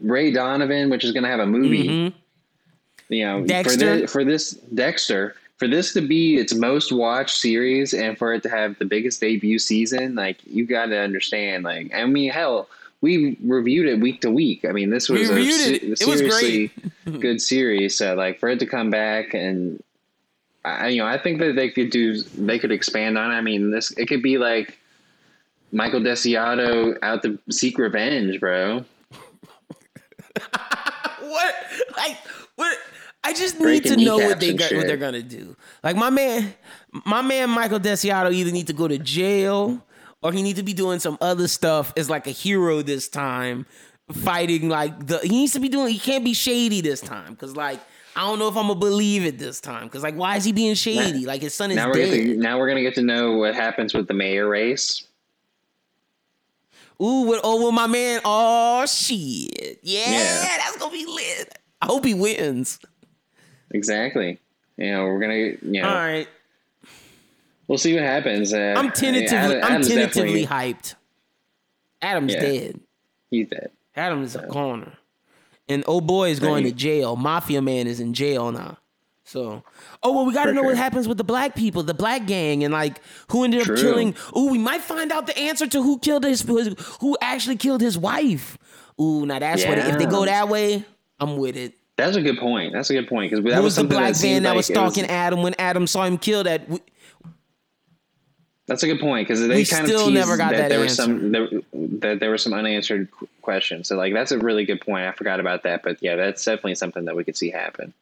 Ray 0.00 0.30
Donovan, 0.30 0.90
which 0.90 1.04
is 1.04 1.12
going 1.12 1.24
to 1.24 1.28
have 1.30 1.40
a 1.40 1.46
movie. 1.46 2.12
You 3.08 3.24
know, 3.24 3.38
Mm-hmm. 3.38 3.46
Dexter. 3.46 3.70
for 3.72 3.76
this, 3.78 4.12
for 4.12 4.24
this 4.24 4.50
Dexter, 4.74 5.34
for 5.56 5.66
this 5.66 5.92
to 5.94 6.00
be 6.02 6.36
its 6.36 6.54
most 6.54 6.92
watched 6.92 7.36
series 7.38 7.94
and 7.94 8.16
for 8.18 8.34
it 8.34 8.42
to 8.42 8.48
have 8.50 8.78
the 8.78 8.84
biggest 8.84 9.20
debut 9.20 9.58
season, 9.58 10.14
like 10.14 10.38
you 10.46 10.66
got 10.66 10.86
to 10.86 10.98
understand. 10.98 11.64
Like, 11.64 11.92
I 11.94 12.04
mean, 12.04 12.30
hell, 12.30 12.68
we 13.00 13.36
reviewed 13.42 13.88
it 13.88 14.00
week 14.00 14.20
to 14.22 14.30
week. 14.30 14.64
I 14.68 14.72
mean, 14.72 14.90
this 14.90 15.08
We 15.08 15.20
was 15.20 15.30
a, 15.30 15.50
se- 15.50 15.74
it. 15.76 15.82
It 15.84 15.88
was 15.90 16.00
seriously 16.00 16.70
good 17.20 17.40
series. 17.40 17.96
So, 17.96 18.14
like, 18.14 18.38
for 18.40 18.48
it 18.50 18.58
to 18.60 18.66
come 18.66 18.90
back 18.90 19.32
and 19.34 19.82
I, 20.64 20.88
you 20.88 20.98
know, 21.02 21.06
I 21.08 21.16
think 21.16 21.38
that 21.38 21.56
they 21.56 21.70
could 21.70 21.88
do, 21.90 22.20
they 22.22 22.58
could 22.58 22.72
expand 22.72 23.16
on. 23.16 23.30
it. 23.30 23.34
I 23.34 23.40
mean, 23.40 23.70
this 23.70 23.90
it 23.92 24.06
could 24.06 24.22
be 24.22 24.36
like 24.36 24.78
Michael 25.72 26.00
Desiato 26.00 26.98
out 27.02 27.22
to 27.22 27.38
seek 27.50 27.78
revenge, 27.78 28.38
bro. 28.38 28.84
what 31.20 31.54
like 31.96 32.16
what 32.56 32.76
I 33.24 33.32
just 33.32 33.60
need 33.60 33.84
to 33.84 33.96
know 33.96 34.18
what 34.18 34.40
they 34.40 34.54
got, 34.54 34.72
what 34.72 34.86
they're 34.86 34.96
gonna 34.96 35.22
do. 35.22 35.56
Like 35.82 35.96
my 35.96 36.10
man, 36.10 36.54
my 37.04 37.22
man 37.22 37.50
Michael 37.50 37.80
Desiato 37.80 38.32
either 38.32 38.52
need 38.52 38.68
to 38.68 38.72
go 38.72 38.88
to 38.88 38.98
jail 38.98 39.84
or 40.22 40.32
he 40.32 40.42
need 40.42 40.56
to 40.56 40.62
be 40.62 40.72
doing 40.72 40.98
some 40.98 41.18
other 41.20 41.48
stuff 41.48 41.92
as 41.96 42.08
like 42.08 42.26
a 42.26 42.30
hero 42.30 42.82
this 42.82 43.08
time, 43.08 43.66
fighting 44.12 44.68
like 44.68 45.06
the 45.06 45.18
he 45.18 45.28
needs 45.28 45.52
to 45.52 45.60
be 45.60 45.68
doing. 45.68 45.92
He 45.92 45.98
can't 45.98 46.24
be 46.24 46.34
shady 46.34 46.80
this 46.80 47.00
time 47.00 47.32
because 47.32 47.56
like 47.56 47.80
I 48.16 48.22
don't 48.22 48.38
know 48.38 48.48
if 48.48 48.56
I'm 48.56 48.68
gonna 48.68 48.78
believe 48.80 49.24
it 49.24 49.38
this 49.38 49.60
time 49.60 49.84
because 49.84 50.02
like 50.02 50.14
why 50.14 50.36
is 50.36 50.44
he 50.44 50.52
being 50.52 50.74
shady? 50.74 51.26
Like 51.26 51.42
his 51.42 51.54
son 51.54 51.70
is 51.70 51.76
Now 51.76 51.88
we're 51.88 51.94
dead. 51.94 52.10
to, 52.10 52.36
now 52.36 52.58
we're 52.58 52.68
gonna 52.68 52.82
get 52.82 52.94
to 52.96 53.02
know 53.02 53.36
what 53.36 53.54
happens 53.54 53.94
with 53.94 54.06
the 54.08 54.14
mayor 54.14 54.48
race. 54.48 55.07
Ooh, 57.00 57.22
with, 57.22 57.40
oh, 57.44 57.64
with 57.66 57.74
my 57.74 57.86
man. 57.86 58.20
Oh 58.24 58.84
shit, 58.86 59.78
yeah, 59.82 60.10
Yeah. 60.10 60.56
that's 60.58 60.76
gonna 60.78 60.92
be 60.92 61.06
lit. 61.06 61.56
I 61.80 61.86
hope 61.86 62.04
he 62.04 62.14
wins. 62.14 62.78
Exactly. 63.70 64.38
You 64.76 64.90
know, 64.92 65.04
we're 65.04 65.20
gonna, 65.20 65.34
you 65.34 65.82
know, 65.82 65.88
All 65.88 65.94
right. 65.94 66.28
we'll 67.68 67.78
see 67.78 67.94
what 67.94 68.02
happens. 68.02 68.52
Uh, 68.52 68.74
I'm 68.76 68.90
tentatively, 68.92 69.36
Adam- 69.56 69.74
I'm 69.74 69.82
tentatively 69.82 70.46
hyped. 70.46 70.94
Adam's 72.02 72.34
Yeah. 72.34 72.40
dead. 72.40 72.80
He's 73.30 73.48
dead. 73.48 73.70
Adam's 73.96 74.34
is 74.34 74.42
a 74.42 74.46
corner, 74.46 74.92
and 75.68 75.84
old 75.86 76.06
boy 76.06 76.30
is 76.30 76.40
going 76.40 76.64
to 76.64 76.72
jail. 76.72 77.16
Mafia 77.16 77.60
man 77.60 77.86
is 77.86 78.00
in 78.00 78.14
jail 78.14 78.50
now. 78.52 78.78
So, 79.28 79.62
oh 80.02 80.14
well, 80.14 80.24
we 80.24 80.32
got 80.32 80.46
to 80.46 80.54
know 80.54 80.62
what 80.62 80.78
happens 80.78 81.06
with 81.06 81.18
the 81.18 81.24
black 81.24 81.54
people, 81.54 81.82
the 81.82 81.92
black 81.92 82.26
gang, 82.26 82.64
and 82.64 82.72
like 82.72 82.98
who 83.30 83.44
ended 83.44 83.60
up 83.60 83.66
True. 83.66 83.76
killing. 83.76 84.14
Ooh, 84.34 84.50
we 84.50 84.56
might 84.56 84.80
find 84.80 85.12
out 85.12 85.26
the 85.26 85.38
answer 85.38 85.66
to 85.66 85.82
who 85.82 85.98
killed 85.98 86.24
his, 86.24 86.40
who 87.00 87.14
actually 87.20 87.56
killed 87.56 87.82
his 87.82 87.98
wife. 87.98 88.56
Ooh, 88.98 89.26
now 89.26 89.38
that's 89.38 89.66
what. 89.66 89.76
If 89.76 89.98
they 89.98 90.06
go 90.06 90.24
that 90.24 90.48
way, 90.48 90.82
I'm 91.20 91.36
with 91.36 91.58
it. 91.58 91.74
That's 91.96 92.16
a 92.16 92.22
good 92.22 92.38
point. 92.38 92.72
That's 92.72 92.88
a 92.88 92.94
good 92.94 93.06
point 93.06 93.30
because 93.30 93.44
that 93.44 93.58
was 93.58 93.64
was 93.64 93.74
the 93.74 93.80
something 93.80 93.98
black 93.98 94.14
that 94.14 94.22
man 94.22 94.44
that 94.44 94.50
like 94.50 94.56
was 94.56 94.66
stalking 94.66 95.04
Adam 95.04 95.42
when 95.42 95.54
Adam 95.58 95.86
saw 95.86 96.04
him 96.04 96.16
killed 96.16 96.46
at? 96.46 96.66
That's 98.66 98.82
a 98.82 98.86
good 98.86 99.00
point 99.00 99.28
because 99.28 99.46
they 99.46 99.56
We 99.56 99.66
kind 99.66 99.84
of 99.84 99.90
still 99.90 100.06
teased 100.06 100.14
never 100.14 100.38
got 100.38 100.52
that 100.52 100.70
there 100.70 100.80
answer. 100.80 100.84
was 100.84 100.96
some 100.96 101.32
there, 101.32 101.48
that 102.00 102.20
there 102.20 102.30
were 102.30 102.38
some 102.38 102.54
unanswered 102.54 103.08
questions. 103.42 103.88
So 103.88 103.96
like 103.96 104.14
that's 104.14 104.32
a 104.32 104.38
really 104.38 104.64
good 104.64 104.80
point. 104.80 105.04
I 105.04 105.12
forgot 105.12 105.38
about 105.38 105.64
that, 105.64 105.82
but 105.82 105.98
yeah, 106.00 106.16
that's 106.16 106.42
definitely 106.42 106.76
something 106.76 107.04
that 107.04 107.14
we 107.14 107.24
could 107.24 107.36
see 107.36 107.50
happen. 107.50 107.92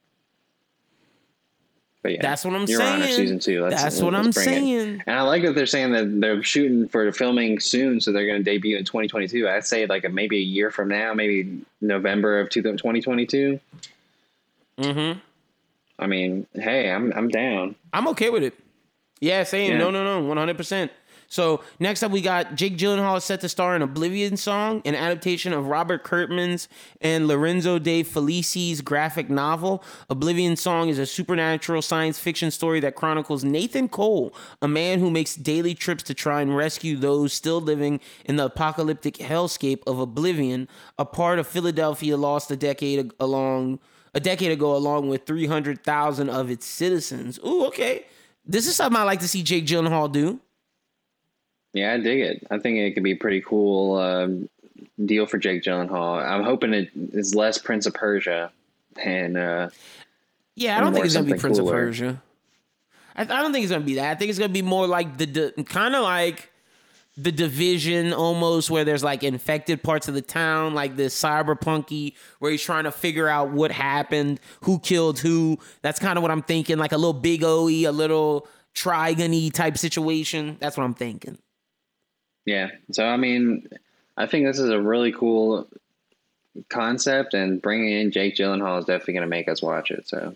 But 2.06 2.12
yeah, 2.12 2.22
That's 2.22 2.44
what 2.44 2.54
I'm 2.54 2.66
Your 2.66 2.80
Honor, 2.82 3.02
saying. 3.02 3.16
season 3.16 3.38
two. 3.40 3.64
Let's- 3.64 3.82
That's 3.82 4.00
what 4.00 4.12
let's 4.12 4.26
I'm 4.26 4.30
bring 4.30 4.46
it. 4.46 4.60
saying. 4.60 5.02
And 5.08 5.16
I 5.18 5.22
like 5.22 5.42
that 5.42 5.56
they're 5.56 5.66
saying 5.66 5.90
that 5.90 6.20
they're 6.20 6.40
shooting 6.40 6.86
for 6.86 7.10
filming 7.10 7.58
soon, 7.58 8.00
so 8.00 8.12
they're 8.12 8.28
going 8.28 8.44
to 8.44 8.48
debut 8.48 8.76
in 8.76 8.84
2022. 8.84 9.48
I'd 9.48 9.66
say 9.66 9.86
like 9.86 10.04
a, 10.04 10.08
maybe 10.08 10.36
a 10.36 10.40
year 10.40 10.70
from 10.70 10.86
now, 10.86 11.14
maybe 11.14 11.62
November 11.80 12.38
of 12.38 12.48
2022. 12.50 13.58
Mm-hmm. 14.78 15.18
I 15.98 16.06
mean, 16.06 16.46
hey, 16.54 16.92
I'm 16.92 17.12
I'm 17.12 17.28
down. 17.28 17.74
I'm 17.92 18.06
okay 18.08 18.30
with 18.30 18.44
it. 18.44 18.54
Yeah, 19.18 19.42
same. 19.42 19.72
Yeah. 19.72 19.78
No, 19.78 19.90
no, 19.90 20.04
no, 20.20 20.28
100. 20.28 20.56
percent 20.56 20.92
So 21.28 21.62
next 21.78 22.02
up, 22.02 22.12
we 22.12 22.20
got 22.20 22.54
Jake 22.54 22.76
Gyllenhaal 22.78 23.20
set 23.20 23.40
to 23.40 23.48
star 23.48 23.74
in 23.74 23.82
Oblivion 23.82 24.36
song, 24.36 24.82
an 24.84 24.94
adaptation 24.94 25.52
of 25.52 25.66
Robert 25.66 26.04
Kirkman's 26.04 26.68
and 27.00 27.26
Lorenzo 27.26 27.78
de 27.78 28.02
Felici's 28.02 28.80
graphic 28.80 29.28
novel. 29.28 29.82
Oblivion 30.08 30.56
song 30.56 30.88
is 30.88 30.98
a 30.98 31.06
supernatural 31.06 31.82
science 31.82 32.18
fiction 32.18 32.50
story 32.50 32.80
that 32.80 32.94
chronicles 32.94 33.44
Nathan 33.44 33.88
Cole, 33.88 34.34
a 34.62 34.68
man 34.68 35.00
who 35.00 35.10
makes 35.10 35.34
daily 35.34 35.74
trips 35.74 36.02
to 36.04 36.14
try 36.14 36.40
and 36.40 36.56
rescue 36.56 36.96
those 36.96 37.32
still 37.32 37.60
living 37.60 38.00
in 38.24 38.36
the 38.36 38.44
apocalyptic 38.46 39.14
hellscape 39.14 39.82
of 39.86 39.98
Oblivion, 39.98 40.68
a 40.98 41.04
part 41.04 41.38
of 41.38 41.46
Philadelphia 41.46 42.16
lost 42.16 42.50
a 42.50 42.56
decade 42.56 43.12
along 43.18 43.78
a 44.14 44.20
decade 44.20 44.50
ago, 44.50 44.74
along 44.74 45.10
with 45.10 45.26
300,000 45.26 46.30
of 46.30 46.50
its 46.50 46.64
citizens. 46.64 47.38
Ooh, 47.44 47.66
okay. 47.66 48.06
This 48.46 48.66
is 48.66 48.74
something 48.74 48.98
I 48.98 49.02
like 49.02 49.20
to 49.20 49.28
see 49.28 49.42
Jake 49.42 49.66
Gyllenhaal 49.66 50.10
do. 50.10 50.40
Yeah, 51.76 51.92
I 51.92 51.98
dig 51.98 52.20
it. 52.20 52.46
I 52.50 52.58
think 52.58 52.78
it 52.78 52.92
could 52.92 53.02
be 53.02 53.12
a 53.12 53.16
pretty 53.16 53.42
cool 53.42 53.96
um, 53.98 54.48
deal 55.04 55.26
for 55.26 55.36
Jake 55.36 55.62
Gyllenhaal. 55.62 56.26
I'm 56.26 56.42
hoping 56.42 56.72
it 56.72 56.88
is 57.12 57.34
less 57.34 57.58
Prince 57.58 57.84
of 57.84 57.92
Persia 57.92 58.50
and 59.02 59.36
uh, 59.36 59.68
Yeah, 60.54 60.78
I 60.78 60.80
don't 60.80 60.94
think 60.94 61.04
it's 61.04 61.14
gonna 61.14 61.26
be 61.30 61.38
Prince 61.38 61.58
cooler. 61.58 61.74
of 61.74 61.78
Persia. 61.88 62.22
I, 63.14 63.22
I 63.22 63.24
don't 63.24 63.52
think 63.52 63.64
it's 63.64 63.72
gonna 63.72 63.84
be 63.84 63.96
that. 63.96 64.10
I 64.10 64.14
think 64.14 64.30
it's 64.30 64.38
gonna 64.38 64.54
be 64.54 64.62
more 64.62 64.86
like 64.86 65.18
the, 65.18 65.26
the 65.26 65.64
kind 65.64 65.94
of 65.94 66.02
like 66.02 66.50
the 67.18 67.30
division 67.30 68.14
almost 68.14 68.70
where 68.70 68.84
there's 68.86 69.04
like 69.04 69.22
infected 69.22 69.82
parts 69.82 70.08
of 70.08 70.14
the 70.14 70.22
town, 70.22 70.72
like 70.72 70.96
this 70.96 71.20
cyberpunky 71.20 72.14
where 72.38 72.50
he's 72.50 72.62
trying 72.62 72.84
to 72.84 72.90
figure 72.92 73.28
out 73.28 73.50
what 73.50 73.70
happened, 73.70 74.40
who 74.62 74.78
killed 74.78 75.18
who. 75.18 75.58
That's 75.82 75.98
kind 75.98 76.16
of 76.16 76.22
what 76.22 76.30
I'm 76.30 76.42
thinking, 76.42 76.78
like 76.78 76.92
a 76.92 76.96
little 76.96 77.12
big 77.12 77.44
oe 77.44 77.68
a 77.68 77.88
little 77.90 78.48
trigony 78.74 79.52
type 79.52 79.76
situation. 79.76 80.56
That's 80.58 80.78
what 80.78 80.84
I'm 80.84 80.94
thinking. 80.94 81.36
Yeah. 82.46 82.70
So 82.92 83.04
I 83.04 83.18
mean, 83.18 83.68
I 84.16 84.26
think 84.26 84.46
this 84.46 84.58
is 84.58 84.70
a 84.70 84.80
really 84.80 85.12
cool 85.12 85.68
concept, 86.70 87.34
and 87.34 87.60
bringing 87.60 87.92
in 87.92 88.12
Jake 88.12 88.36
Gyllenhaal 88.36 88.78
is 88.78 88.86
definitely 88.86 89.14
going 89.14 89.22
to 89.22 89.28
make 89.28 89.48
us 89.48 89.60
watch 89.60 89.90
it. 89.90 90.08
So 90.08 90.34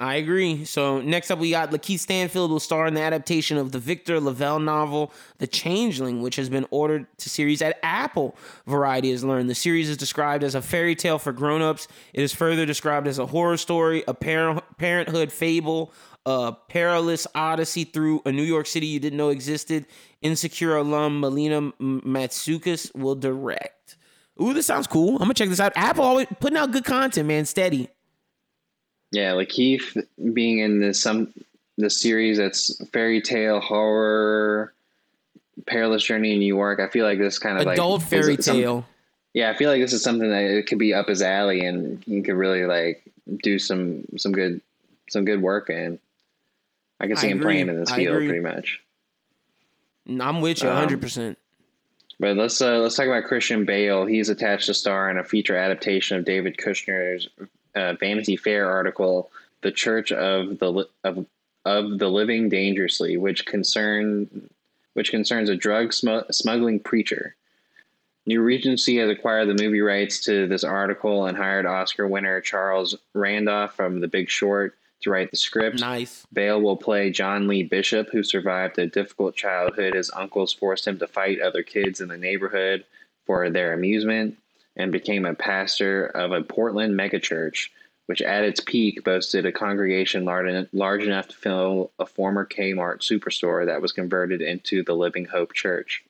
I 0.00 0.14
agree. 0.14 0.64
So 0.64 1.02
next 1.02 1.30
up, 1.30 1.38
we 1.38 1.50
got 1.50 1.72
Lakeith 1.72 1.98
Stanfield 1.98 2.50
will 2.50 2.58
star 2.58 2.86
in 2.86 2.94
the 2.94 3.02
adaptation 3.02 3.58
of 3.58 3.70
the 3.70 3.78
Victor 3.78 4.18
LaValle 4.18 4.62
novel, 4.62 5.12
The 5.36 5.46
Changeling, 5.46 6.22
which 6.22 6.36
has 6.36 6.48
been 6.48 6.66
ordered 6.70 7.06
to 7.18 7.28
series 7.28 7.60
at 7.60 7.78
Apple. 7.82 8.34
Variety 8.66 9.10
has 9.10 9.22
learned 9.22 9.50
the 9.50 9.54
series 9.54 9.90
is 9.90 9.98
described 9.98 10.42
as 10.42 10.54
a 10.54 10.62
fairy 10.62 10.94
tale 10.94 11.18
for 11.18 11.32
grown-ups. 11.34 11.86
It 12.14 12.22
is 12.22 12.32
further 12.32 12.64
described 12.64 13.08
as 13.08 13.18
a 13.18 13.26
horror 13.26 13.58
story, 13.58 14.02
a 14.08 14.14
par- 14.14 14.62
parenthood 14.78 15.30
fable, 15.30 15.92
a 16.24 16.56
perilous 16.70 17.26
odyssey 17.34 17.84
through 17.84 18.22
a 18.24 18.32
New 18.32 18.42
York 18.42 18.66
City 18.66 18.86
you 18.86 19.00
didn't 19.00 19.18
know 19.18 19.28
existed. 19.28 19.84
Insecure 20.22 20.76
alum 20.76 21.20
Melina 21.20 21.56
M- 21.56 22.00
Matsoukas 22.06 22.94
will 22.96 23.16
direct. 23.16 23.98
Ooh, 24.40 24.54
this 24.54 24.64
sounds 24.64 24.86
cool. 24.86 25.12
I'm 25.16 25.24
gonna 25.24 25.34
check 25.34 25.50
this 25.50 25.60
out. 25.60 25.74
Apple 25.76 26.04
always 26.04 26.26
putting 26.40 26.56
out 26.56 26.72
good 26.72 26.86
content, 26.86 27.28
man. 27.28 27.44
Steady. 27.44 27.90
Yeah, 29.12 29.32
Lakeith 29.32 30.04
being 30.32 30.58
in 30.60 30.80
this 30.80 31.00
some 31.00 31.32
the 31.78 31.90
series 31.90 32.38
that's 32.38 32.84
fairy 32.88 33.20
tale 33.20 33.60
horror. 33.60 34.72
Perilous 35.66 36.02
Journey 36.02 36.32
in 36.32 36.38
New 36.38 36.46
York. 36.46 36.80
I 36.80 36.88
feel 36.88 37.04
like 37.04 37.18
this 37.18 37.38
kind 37.38 37.60
of 37.60 37.66
Adult 37.66 38.00
like 38.00 38.08
fairy 38.08 38.36
some- 38.40 38.56
tale. 38.56 38.86
yeah, 39.34 39.50
I 39.50 39.54
feel 39.54 39.68
like 39.70 39.82
this 39.82 39.92
is 39.92 40.02
something 40.02 40.30
that 40.30 40.42
it 40.44 40.66
could 40.66 40.78
be 40.78 40.94
up 40.94 41.08
his 41.08 41.20
alley, 41.22 41.64
and 41.66 42.02
he 42.04 42.22
could 42.22 42.34
really 42.34 42.64
like 42.64 43.02
do 43.42 43.58
some 43.58 44.04
some 44.16 44.32
good 44.32 44.60
some 45.10 45.24
good 45.26 45.42
work 45.42 45.68
in. 45.68 45.98
I 46.98 47.06
can 47.08 47.16
see 47.16 47.26
I 47.28 47.30
him 47.30 47.38
agree. 47.40 47.54
playing 47.54 47.68
in 47.68 47.78
this 47.78 47.90
I 47.90 47.96
field 47.96 48.14
agree. 48.16 48.28
pretty 48.28 48.42
much. 48.42 48.80
I'm 50.08 50.40
with 50.40 50.62
you 50.62 50.68
Um, 50.70 50.88
100%. 50.88 51.36
But 52.18 52.36
let's 52.36 52.60
uh, 52.60 52.78
let's 52.78 52.96
talk 52.96 53.06
about 53.06 53.24
Christian 53.24 53.64
Bale. 53.64 54.06
He's 54.06 54.28
attached 54.30 54.66
to 54.66 54.74
star 54.74 55.10
in 55.10 55.18
a 55.18 55.24
feature 55.24 55.56
adaptation 55.56 56.16
of 56.18 56.24
David 56.24 56.56
Kushner's 56.56 57.28
uh, 57.74 57.94
Vanity 57.94 58.36
Fair 58.36 58.70
article, 58.70 59.30
"The 59.62 59.72
Church 59.72 60.12
of 60.12 60.58
the 60.58 60.86
of 61.04 61.26
of 61.64 61.98
the 61.98 62.08
Living 62.08 62.48
Dangerously," 62.48 63.16
which 63.16 63.46
concern 63.46 64.48
which 64.94 65.10
concerns 65.10 65.48
a 65.48 65.56
drug 65.56 65.92
smu- 65.92 66.24
smuggling 66.30 66.80
preacher. 66.80 67.36
New 68.26 68.42
Regency 68.42 68.98
has 68.98 69.08
acquired 69.08 69.48
the 69.48 69.62
movie 69.62 69.80
rights 69.80 70.22
to 70.24 70.46
this 70.46 70.64
article 70.64 71.26
and 71.26 71.36
hired 71.36 71.66
Oscar 71.66 72.06
winner 72.06 72.40
Charles 72.40 72.96
Randolph 73.14 73.74
from 73.74 74.00
The 74.00 74.08
Big 74.08 74.28
Short 74.28 74.76
to 75.00 75.10
write 75.10 75.30
the 75.30 75.36
script. 75.36 75.80
Nice. 75.80 76.26
Bale 76.32 76.60
will 76.60 76.76
play 76.76 77.10
John 77.10 77.48
Lee 77.48 77.62
Bishop, 77.62 78.10
who 78.10 78.22
survived 78.22 78.78
a 78.78 78.86
difficult 78.86 79.34
childhood. 79.34 79.94
His 79.94 80.10
uncles 80.14 80.52
forced 80.52 80.86
him 80.86 80.98
to 80.98 81.06
fight 81.06 81.40
other 81.40 81.62
kids 81.62 82.00
in 82.00 82.08
the 82.08 82.18
neighborhood 82.18 82.84
for 83.24 83.48
their 83.48 83.72
amusement 83.72 84.36
and 84.76 84.92
became 84.92 85.24
a 85.24 85.34
pastor 85.34 86.06
of 86.06 86.32
a 86.32 86.42
Portland 86.42 86.98
megachurch, 86.98 87.68
which 88.06 88.22
at 88.22 88.44
its 88.44 88.60
peak 88.60 89.04
boasted 89.04 89.46
a 89.46 89.52
congregation 89.52 90.24
large, 90.24 90.66
large 90.72 91.04
enough 91.04 91.28
to 91.28 91.36
fill 91.36 91.90
a 91.98 92.06
former 92.06 92.46
Kmart 92.46 92.98
superstore 93.00 93.66
that 93.66 93.82
was 93.82 93.92
converted 93.92 94.40
into 94.40 94.82
the 94.82 94.94
Living 94.94 95.26
Hope 95.26 95.52
Church. 95.52 96.04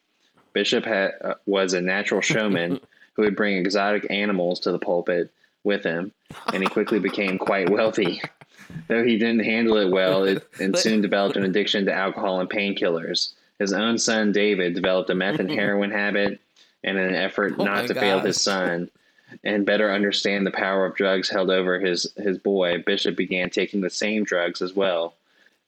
Bishop 0.52 0.84
had, 0.84 1.12
uh, 1.22 1.34
was 1.46 1.74
a 1.74 1.80
natural 1.80 2.20
showman 2.20 2.80
who 3.14 3.22
would 3.22 3.36
bring 3.36 3.56
exotic 3.56 4.06
animals 4.10 4.60
to 4.60 4.72
the 4.72 4.78
pulpit 4.78 5.30
with 5.64 5.84
him, 5.84 6.12
and 6.52 6.62
he 6.62 6.68
quickly 6.68 6.98
became 6.98 7.38
quite 7.38 7.68
wealthy. 7.68 8.22
Though 8.88 9.04
he 9.04 9.18
didn't 9.18 9.44
handle 9.44 9.76
it 9.76 9.90
well, 9.90 10.24
it, 10.24 10.46
and 10.60 10.78
soon 10.78 11.00
developed 11.00 11.36
an 11.36 11.44
addiction 11.44 11.84
to 11.86 11.92
alcohol 11.92 12.40
and 12.40 12.48
painkillers. 12.48 13.32
His 13.58 13.72
own 13.72 13.98
son, 13.98 14.32
David, 14.32 14.74
developed 14.74 15.10
a 15.10 15.14
meth 15.14 15.40
and 15.40 15.50
heroin 15.60 15.90
habit, 15.90 16.40
in 16.82 16.96
an 16.96 17.14
effort 17.14 17.54
Oh 17.58 17.64
not 17.64 17.86
to 17.88 17.94
fail 17.94 18.20
his 18.20 18.40
son 18.40 18.90
and 19.44 19.66
better 19.66 19.92
understand 19.92 20.46
the 20.46 20.50
power 20.50 20.84
of 20.84 20.96
drugs 20.96 21.28
held 21.28 21.50
over 21.50 21.78
his, 21.78 22.12
his 22.16 22.38
boy, 22.38 22.82
Bishop 22.84 23.16
began 23.16 23.50
taking 23.50 23.80
the 23.80 23.90
same 23.90 24.24
drugs 24.24 24.60
as 24.60 24.74
well. 24.74 25.14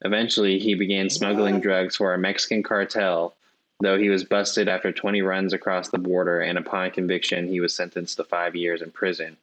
Eventually, 0.04 0.58
he 0.58 0.74
began 0.74 1.08
smuggling 1.08 1.60
drugs 1.60 1.96
for 1.96 2.12
a 2.12 2.18
Mexican 2.18 2.62
cartel, 2.62 3.34
though 3.80 3.98
he 3.98 4.08
was 4.08 4.24
busted 4.24 4.68
after 4.68 4.90
20 4.90 5.22
runs 5.22 5.52
across 5.52 5.88
the 5.88 5.98
border, 5.98 6.40
and 6.40 6.58
upon 6.58 6.90
conviction, 6.90 7.46
he 7.46 7.60
was 7.60 7.74
sentenced 7.74 8.16
to 8.16 8.24
five 8.24 8.56
years 8.56 8.82
in 8.82 8.90
prison. 8.90 9.36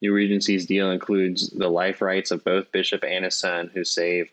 New 0.00 0.14
Regency's 0.14 0.64
deal 0.64 0.90
includes 0.90 1.50
the 1.50 1.68
life 1.68 2.00
rights 2.00 2.30
of 2.30 2.44
both 2.44 2.72
Bishop 2.72 3.04
and 3.04 3.24
his 3.24 3.34
son, 3.34 3.70
who 3.74 3.84
saved 3.84 4.30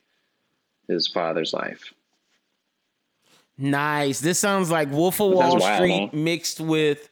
his 0.87 1.07
father's 1.07 1.53
life. 1.53 1.93
Nice. 3.57 4.19
This 4.19 4.39
sounds 4.39 4.69
like 4.69 4.91
Wolf 4.91 5.19
of 5.19 5.31
Wall 5.31 5.57
wild, 5.57 5.75
Street 5.75 6.13
mixed 6.13 6.59
with. 6.59 7.09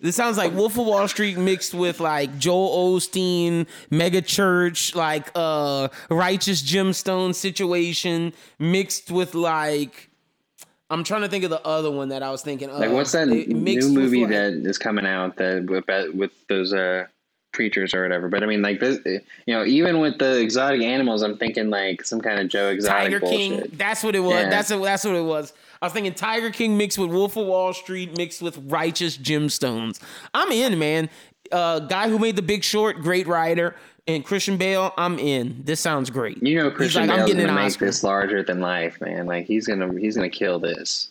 This 0.00 0.14
sounds 0.14 0.36
like 0.38 0.52
Wolf 0.54 0.78
of 0.78 0.86
Wall 0.86 1.08
Street 1.08 1.36
mixed 1.38 1.74
with 1.74 1.98
like 1.98 2.38
Joel 2.38 2.94
Osteen, 2.96 3.66
Mega 3.90 4.22
Church, 4.22 4.94
like 4.94 5.28
uh 5.34 5.88
Righteous 6.08 6.62
Gemstone 6.62 7.34
situation, 7.34 8.32
mixed 8.60 9.10
with 9.10 9.34
like 9.34 10.08
I'm 10.90 11.02
trying 11.04 11.22
to 11.22 11.28
think 11.28 11.42
of 11.44 11.50
the 11.50 11.60
other 11.66 11.90
one 11.90 12.10
that 12.10 12.22
I 12.22 12.30
was 12.30 12.42
thinking 12.42 12.70
of. 12.70 12.78
Like, 12.78 12.92
what's 12.92 13.12
that 13.12 13.28
It 13.28 13.48
new 13.48 13.88
movie 13.90 14.20
like- 14.22 14.30
that 14.30 14.52
is 14.68 14.78
coming 14.78 15.04
out 15.04 15.36
that 15.36 15.66
with 15.68 15.84
that- 15.86 16.14
with 16.14 16.30
those 16.48 16.72
uh 16.72 17.06
preachers 17.52 17.94
or 17.94 18.02
whatever? 18.02 18.28
But 18.28 18.42
I 18.42 18.46
mean, 18.46 18.62
like 18.62 18.80
this, 18.80 18.98
you 19.04 19.54
know, 19.54 19.64
even 19.64 20.00
with 20.00 20.18
the 20.18 20.40
exotic 20.40 20.82
animals, 20.82 21.22
I'm 21.22 21.36
thinking 21.36 21.70
like 21.70 22.04
some 22.04 22.20
kind 22.20 22.40
of 22.40 22.48
Joe 22.48 22.68
Exotic 22.68 23.04
Tiger 23.04 23.20
bullshit. 23.20 23.38
King. 23.38 23.76
That's 23.78 24.02
what 24.04 24.14
it 24.14 24.20
was. 24.20 24.34
Yeah. 24.34 24.50
That's 24.50 24.70
a, 24.70 24.76
that's 24.78 25.04
what 25.04 25.14
it 25.16 25.24
was. 25.24 25.52
I 25.80 25.86
was 25.86 25.92
thinking 25.92 26.14
Tiger 26.14 26.50
King 26.50 26.76
mixed 26.76 26.98
with 26.98 27.10
Wolf 27.10 27.36
of 27.36 27.46
Wall 27.46 27.72
Street 27.72 28.16
mixed 28.16 28.42
with 28.42 28.58
Righteous 28.66 29.16
Gemstones. 29.16 30.00
I'm 30.34 30.50
in, 30.50 30.78
man. 30.78 31.08
Uh, 31.52 31.78
guy 31.80 32.08
who 32.08 32.18
made 32.18 32.36
The 32.36 32.42
Big 32.42 32.62
Short, 32.64 33.00
great 33.00 33.26
writer, 33.26 33.74
and 34.06 34.24
Christian 34.24 34.56
Bale. 34.56 34.92
I'm 34.98 35.18
in. 35.18 35.62
This 35.64 35.80
sounds 35.80 36.10
great. 36.10 36.42
You 36.42 36.56
know, 36.56 36.68
He's 36.68 36.76
Christian 36.76 37.02
like, 37.02 37.10
I'm 37.10 37.16
Bale's 37.18 37.30
getting 37.30 37.46
gonna 37.46 37.58
make 37.58 37.66
Oscar. 37.66 37.86
this 37.86 38.02
larger 38.02 38.42
than 38.42 38.60
life, 38.60 39.00
man. 39.00 39.26
Like 39.26 39.46
he's 39.46 39.66
gonna 39.66 39.98
he's 39.98 40.16
gonna 40.16 40.28
kill 40.28 40.58
this. 40.58 41.10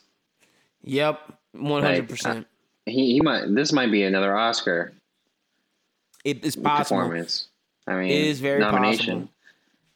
Yep, 0.83 1.19
100. 1.53 2.09
percent 2.09 2.47
He 2.85 3.13
he 3.13 3.21
might 3.21 3.53
this 3.55 3.73
might 3.73 3.91
be 3.91 4.03
another 4.03 4.37
Oscar 4.37 4.93
It 6.27 6.43
is 6.45 6.55
possible. 6.55 7.01
performance. 7.01 7.47
I 7.87 7.95
mean, 7.95 8.11
It 8.11 8.25
is 8.25 8.39
very 8.39 8.59
nomination. 8.59 9.21
possible. 9.21 9.29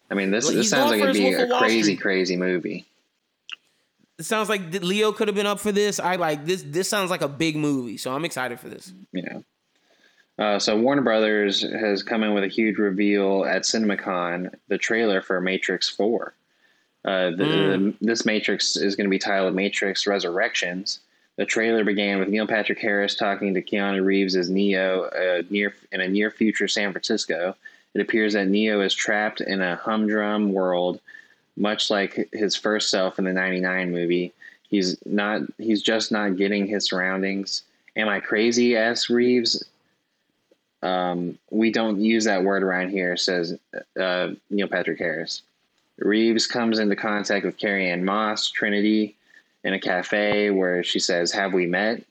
I 0.09 0.13
mean, 0.13 0.31
this 0.31 0.47
this 0.49 0.69
sounds 0.69 0.91
like 0.91 1.01
it'd 1.01 1.13
be 1.13 1.33
a 1.33 1.57
crazy, 1.59 1.95
crazy 1.95 2.35
movie. 2.37 2.85
it 4.19 4.23
sounds 4.25 4.49
like 4.49 4.61
Leo 4.83 5.11
could 5.11 5.27
have 5.27 5.35
been 5.35 5.45
up 5.47 5.59
for 5.59 5.71
this. 5.71 5.99
I 5.99 6.15
like 6.17 6.45
this. 6.45 6.63
This 6.63 6.87
sounds 6.89 7.09
like 7.09 7.21
a 7.21 7.27
big 7.27 7.55
movie, 7.55 7.97
so 7.97 8.13
I'm 8.13 8.25
excited 8.25 8.59
for 8.59 8.69
this. 8.69 8.91
you 9.11 9.23
know. 9.23 9.43
Uh, 10.39 10.57
so 10.59 10.77
Warner 10.79 11.01
Brothers 11.01 11.61
has 11.61 12.01
come 12.03 12.23
in 12.23 12.33
with 12.33 12.43
a 12.43 12.47
huge 12.47 12.77
reveal 12.77 13.45
at 13.45 13.61
CinemaCon, 13.63 14.53
the 14.69 14.77
trailer 14.77 15.21
for 15.21 15.39
Matrix 15.39 15.87
Four. 15.89 16.33
Uh, 17.03 17.31
the, 17.31 17.45
the, 17.45 17.93
this 18.01 18.25
Matrix 18.25 18.75
is 18.75 18.95
going 18.95 19.05
to 19.05 19.09
be 19.11 19.19
titled 19.19 19.55
Matrix 19.55 20.05
Resurrections. 20.07 20.99
The 21.41 21.47
trailer 21.47 21.83
began 21.83 22.19
with 22.19 22.29
Neil 22.29 22.45
Patrick 22.45 22.77
Harris 22.77 23.15
talking 23.15 23.55
to 23.55 23.63
Keanu 23.63 24.05
Reeves 24.05 24.35
as 24.35 24.51
Neo 24.51 25.05
uh, 25.05 25.41
near 25.49 25.73
in 25.91 25.99
a 25.99 26.07
near 26.07 26.29
future 26.29 26.67
San 26.67 26.91
Francisco. 26.91 27.55
It 27.95 28.01
appears 28.01 28.33
that 28.33 28.47
Neo 28.47 28.79
is 28.81 28.93
trapped 28.93 29.41
in 29.41 29.59
a 29.59 29.75
humdrum 29.75 30.53
world, 30.53 30.99
much 31.57 31.89
like 31.89 32.29
his 32.31 32.55
first 32.55 32.91
self 32.91 33.17
in 33.17 33.25
the 33.25 33.33
'99 33.33 33.89
movie. 33.89 34.33
He's 34.69 35.03
not. 35.03 35.41
He's 35.57 35.81
just 35.81 36.11
not 36.11 36.37
getting 36.37 36.67
his 36.67 36.85
surroundings. 36.85 37.63
Am 37.95 38.07
I 38.07 38.19
crazy? 38.19 38.77
asks 38.77 39.09
Reeves. 39.09 39.65
Um, 40.83 41.39
we 41.49 41.71
don't 41.71 41.99
use 41.99 42.25
that 42.25 42.43
word 42.43 42.61
around 42.61 42.91
here, 42.91 43.17
says 43.17 43.57
uh, 43.99 44.27
Neil 44.51 44.67
Patrick 44.67 44.99
Harris. 44.99 45.41
Reeves 45.97 46.45
comes 46.45 46.77
into 46.77 46.95
contact 46.95 47.47
with 47.47 47.57
Carrie 47.57 47.89
Ann 47.89 48.05
Moss, 48.05 48.51
Trinity, 48.51 49.15
in 49.63 49.73
a 49.73 49.79
cafe 49.79 50.49
where 50.49 50.83
she 50.83 50.99
says, 50.99 51.31
Have 51.31 51.53
we 51.53 51.65
met? 51.65 52.03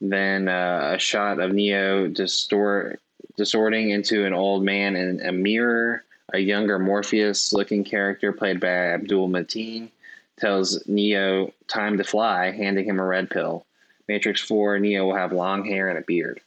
Then 0.00 0.48
uh, 0.48 0.92
a 0.94 0.98
shot 0.98 1.40
of 1.40 1.52
Neo 1.52 2.08
distort, 2.08 3.00
distorting 3.36 3.90
into 3.90 4.24
an 4.24 4.34
old 4.34 4.62
man 4.62 4.96
in 4.96 5.20
a 5.20 5.32
mirror. 5.32 6.04
A 6.34 6.38
younger 6.38 6.78
Morpheus 6.78 7.52
looking 7.52 7.84
character, 7.84 8.32
played 8.32 8.60
by 8.60 8.66
Abdul 8.68 9.28
Mateen, 9.28 9.90
tells 10.38 10.86
Neo 10.86 11.52
time 11.68 11.96
to 11.98 12.04
fly, 12.04 12.50
handing 12.50 12.84
him 12.84 12.98
a 12.98 13.04
red 13.04 13.30
pill. 13.30 13.64
Matrix 14.08 14.40
4, 14.42 14.80
Neo 14.80 15.06
will 15.06 15.14
have 15.14 15.32
long 15.32 15.64
hair 15.64 15.88
and 15.88 15.98
a 15.98 16.02
beard. 16.02 16.40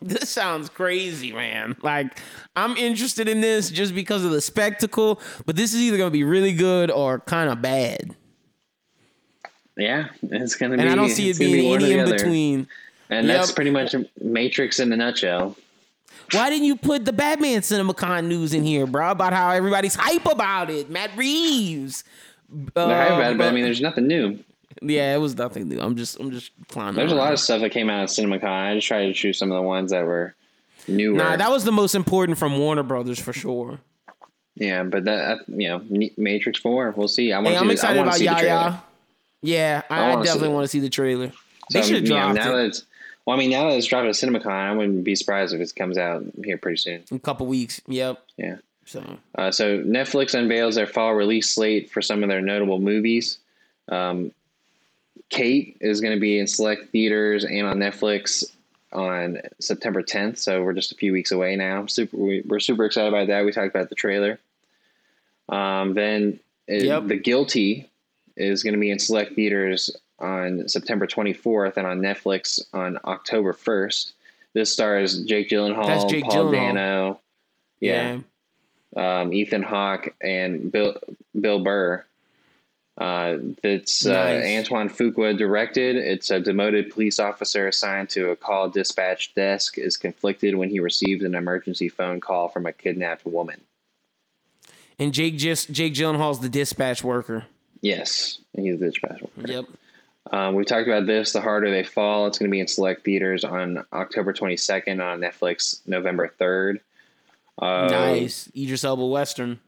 This 0.00 0.28
sounds 0.28 0.68
crazy, 0.68 1.32
man. 1.32 1.76
Like, 1.82 2.18
I'm 2.54 2.76
interested 2.76 3.26
in 3.26 3.40
this 3.40 3.70
just 3.70 3.94
because 3.94 4.24
of 4.24 4.32
the 4.32 4.40
spectacle, 4.40 5.20
but 5.46 5.56
this 5.56 5.72
is 5.72 5.80
either 5.80 5.96
going 5.96 6.10
to 6.10 6.12
be 6.12 6.24
really 6.24 6.52
good 6.52 6.90
or 6.90 7.20
kind 7.20 7.50
of 7.50 7.62
bad. 7.62 8.14
Yeah, 9.76 10.08
it's 10.22 10.54
going 10.56 10.70
to 10.72 10.76
be. 10.76 10.82
And 10.82 10.90
I 10.90 10.94
don't 10.94 11.08
see 11.10 11.30
it 11.30 11.38
gonna 11.38 11.50
be 11.50 11.60
being 11.60 11.74
any 11.74 11.92
in 11.92 12.08
between. 12.10 12.68
And 13.10 13.26
Yep. 13.26 13.36
that's 13.36 13.52
pretty 13.52 13.70
much 13.70 13.94
Matrix 14.20 14.78
in 14.80 14.92
a 14.92 14.96
nutshell. 14.96 15.56
Why 16.32 16.48
didn't 16.48 16.64
you 16.64 16.76
put 16.76 17.04
the 17.04 17.12
Batman 17.12 17.60
CinemaCon 17.60 18.26
news 18.26 18.54
in 18.54 18.64
here, 18.64 18.86
bro? 18.86 19.10
About 19.10 19.32
how 19.34 19.50
everybody's 19.50 19.94
hype 19.94 20.24
about 20.26 20.70
it. 20.70 20.88
Matt 20.90 21.10
Reeves. 21.16 22.02
They're 22.48 22.86
hype 22.86 23.12
about 23.12 23.20
it, 23.22 23.32
um, 23.32 23.38
but 23.38 23.48
I 23.48 23.50
mean, 23.50 23.64
there's 23.64 23.80
nothing 23.80 24.06
new. 24.06 24.38
yeah, 24.80 25.14
it 25.14 25.18
was 25.18 25.36
nothing 25.36 25.68
new. 25.68 25.78
I'm 25.80 25.96
just, 25.96 26.18
I'm 26.18 26.30
just 26.30 26.50
clowning. 26.68 26.94
There's 26.94 27.12
a 27.12 27.16
lot 27.16 27.32
of 27.32 27.40
stuff 27.40 27.60
that 27.60 27.70
came 27.70 27.90
out 27.90 28.04
of 28.04 28.10
CinemaCon. 28.10 28.44
I 28.44 28.74
just 28.74 28.86
tried 28.86 29.06
to 29.06 29.12
choose 29.12 29.38
some 29.38 29.50
of 29.52 29.56
the 29.56 29.62
ones 29.62 29.90
that 29.90 30.04
were 30.06 30.34
newer. 30.88 31.16
Nah, 31.16 31.36
that 31.36 31.50
was 31.50 31.64
the 31.64 31.72
most 31.72 31.94
important 31.94 32.38
from 32.38 32.58
Warner 32.58 32.82
Brothers 32.82 33.18
for 33.18 33.32
sure. 33.34 33.80
yeah, 34.54 34.82
but 34.84 35.04
that 35.04 35.40
you 35.48 35.68
know, 35.68 35.82
Matrix 36.16 36.58
Four. 36.58 36.92
We'll 36.96 37.06
see. 37.08 37.32
I 37.32 37.38
want 37.38 37.48
Hey, 37.48 37.54
to 37.54 37.60
I'm 37.60 37.66
see, 37.68 37.72
excited 37.72 38.00
about 38.00 38.12
to 38.12 38.18
see 38.18 38.26
the 38.28 38.34
trailer. 38.34 38.46
Yaya. 38.46 38.74
Yeah, 39.44 39.82
I 39.90 40.00
I, 40.00 40.20
I 40.20 40.22
definitely 40.24 40.48
want 40.50 40.64
to 40.64 40.68
see 40.68 40.80
the 40.80 40.88
trailer. 40.90 41.30
They 41.70 41.82
So, 41.82 41.88
should 41.88 41.96
have 41.96 42.04
know, 42.04 42.08
dropped 42.16 42.34
now 42.34 42.56
it 42.56 42.72
that 42.72 42.82
well, 43.26 43.36
I 43.36 43.38
mean, 43.38 43.50
now 43.50 43.70
that 43.70 43.76
it's 43.76 43.86
dropped 43.86 44.06
at 44.06 44.14
CinemaCon, 44.14 44.46
I 44.50 44.72
wouldn't 44.74 45.02
be 45.02 45.14
surprised 45.14 45.54
if 45.54 45.60
it 45.60 45.74
comes 45.74 45.96
out 45.96 46.24
here 46.44 46.58
pretty 46.58 46.76
soon. 46.76 47.04
in 47.10 47.16
a 47.16 47.20
couple 47.20 47.46
weeks. 47.46 47.80
Yep. 47.86 48.22
Yeah. 48.36 48.56
So 48.84 49.18
Uh, 49.34 49.50
so 49.50 49.82
Netflix 49.82 50.34
unveils 50.34 50.74
their 50.74 50.86
fall 50.86 51.14
release 51.14 51.48
slate 51.48 51.90
for 51.90 52.02
some 52.02 52.22
of 52.22 52.28
their 52.28 52.42
notable 52.42 52.78
movies. 52.80 53.38
Um, 53.88 54.30
Kate 55.30 55.76
is 55.80 56.02
going 56.02 56.14
to 56.14 56.20
be 56.20 56.38
in 56.38 56.46
select 56.46 56.90
theaters 56.90 57.44
and 57.44 57.66
on 57.66 57.78
Netflix 57.78 58.44
on 58.92 59.38
September 59.58 60.02
10th. 60.02 60.36
So 60.38 60.62
we're 60.62 60.74
just 60.74 60.92
a 60.92 60.94
few 60.96 61.12
weeks 61.12 61.32
away 61.32 61.56
now. 61.56 61.86
Super, 61.86 62.16
we, 62.16 62.42
we're 62.46 62.60
super 62.60 62.84
excited 62.84 63.08
about 63.08 63.28
that. 63.28 63.44
We 63.46 63.52
talked 63.52 63.74
about 63.74 63.88
the 63.88 63.94
trailer. 63.94 64.38
Um, 65.48 65.94
then 65.94 66.40
uh, 66.70 66.74
Yep. 66.74 67.06
The 67.08 67.16
Guilty 67.16 67.88
is 68.36 68.62
going 68.62 68.74
to 68.74 68.80
be 68.80 68.90
in 68.90 68.98
select 68.98 69.34
theaters 69.34 69.90
on 70.18 70.68
September 70.68 71.06
24th 71.06 71.76
and 71.76 71.86
on 71.86 72.00
Netflix 72.00 72.60
on 72.72 72.98
October 73.04 73.52
1st. 73.52 74.12
This 74.52 74.72
stars 74.72 75.24
Jake 75.24 75.50
Gyllenhaal, 75.50 75.86
That's 75.86 76.04
Jake 76.04 76.24
Paul 76.24 76.46
Gyllenhaal. 76.46 76.52
Dano, 76.52 77.20
yeah, 77.80 78.18
um, 78.96 79.32
Ethan 79.32 79.62
Hawke 79.62 80.14
and 80.20 80.70
Bill 80.70 80.96
Bill 81.38 81.62
Burr. 81.62 82.04
Uh, 82.96 83.38
it's 83.64 84.06
uh, 84.06 84.40
Antoine 84.44 84.88
Fuqua 84.88 85.36
directed. 85.36 85.96
It's 85.96 86.30
a 86.30 86.38
demoted 86.38 86.90
police 86.90 87.18
officer 87.18 87.66
assigned 87.66 88.08
to 88.10 88.30
a 88.30 88.36
call 88.36 88.68
dispatch 88.68 89.34
desk 89.34 89.78
is 89.78 89.96
conflicted 89.96 90.54
when 90.54 90.70
he 90.70 90.78
receives 90.78 91.24
an 91.24 91.34
emergency 91.34 91.88
phone 91.88 92.20
call 92.20 92.48
from 92.48 92.66
a 92.66 92.72
kidnapped 92.72 93.26
woman. 93.26 93.60
And 94.96 95.12
Jake 95.12 95.36
just 95.36 95.72
Jake 95.72 95.94
Gyllenhaal's 95.94 96.38
the 96.38 96.48
dispatch 96.48 97.02
worker. 97.02 97.46
Yes, 97.84 98.38
he's 98.56 98.80
the 98.80 98.86
dispatch. 98.86 99.20
Yep. 99.44 99.66
Um, 100.32 100.54
we 100.54 100.64
talked 100.64 100.88
about 100.88 101.04
this. 101.04 101.34
The 101.34 101.42
harder 101.42 101.70
they 101.70 101.84
fall. 101.84 102.26
It's 102.26 102.38
going 102.38 102.48
to 102.48 102.50
be 102.50 102.60
in 102.60 102.66
select 102.66 103.04
theaters 103.04 103.44
on 103.44 103.84
October 103.92 104.32
22nd 104.32 105.04
on 105.04 105.20
Netflix, 105.20 105.86
November 105.86 106.32
3rd. 106.40 106.80
Uh, 107.58 107.88
nice. 107.90 108.50
Idris 108.56 108.84
Elba 108.84 109.04
Western. 109.04 109.60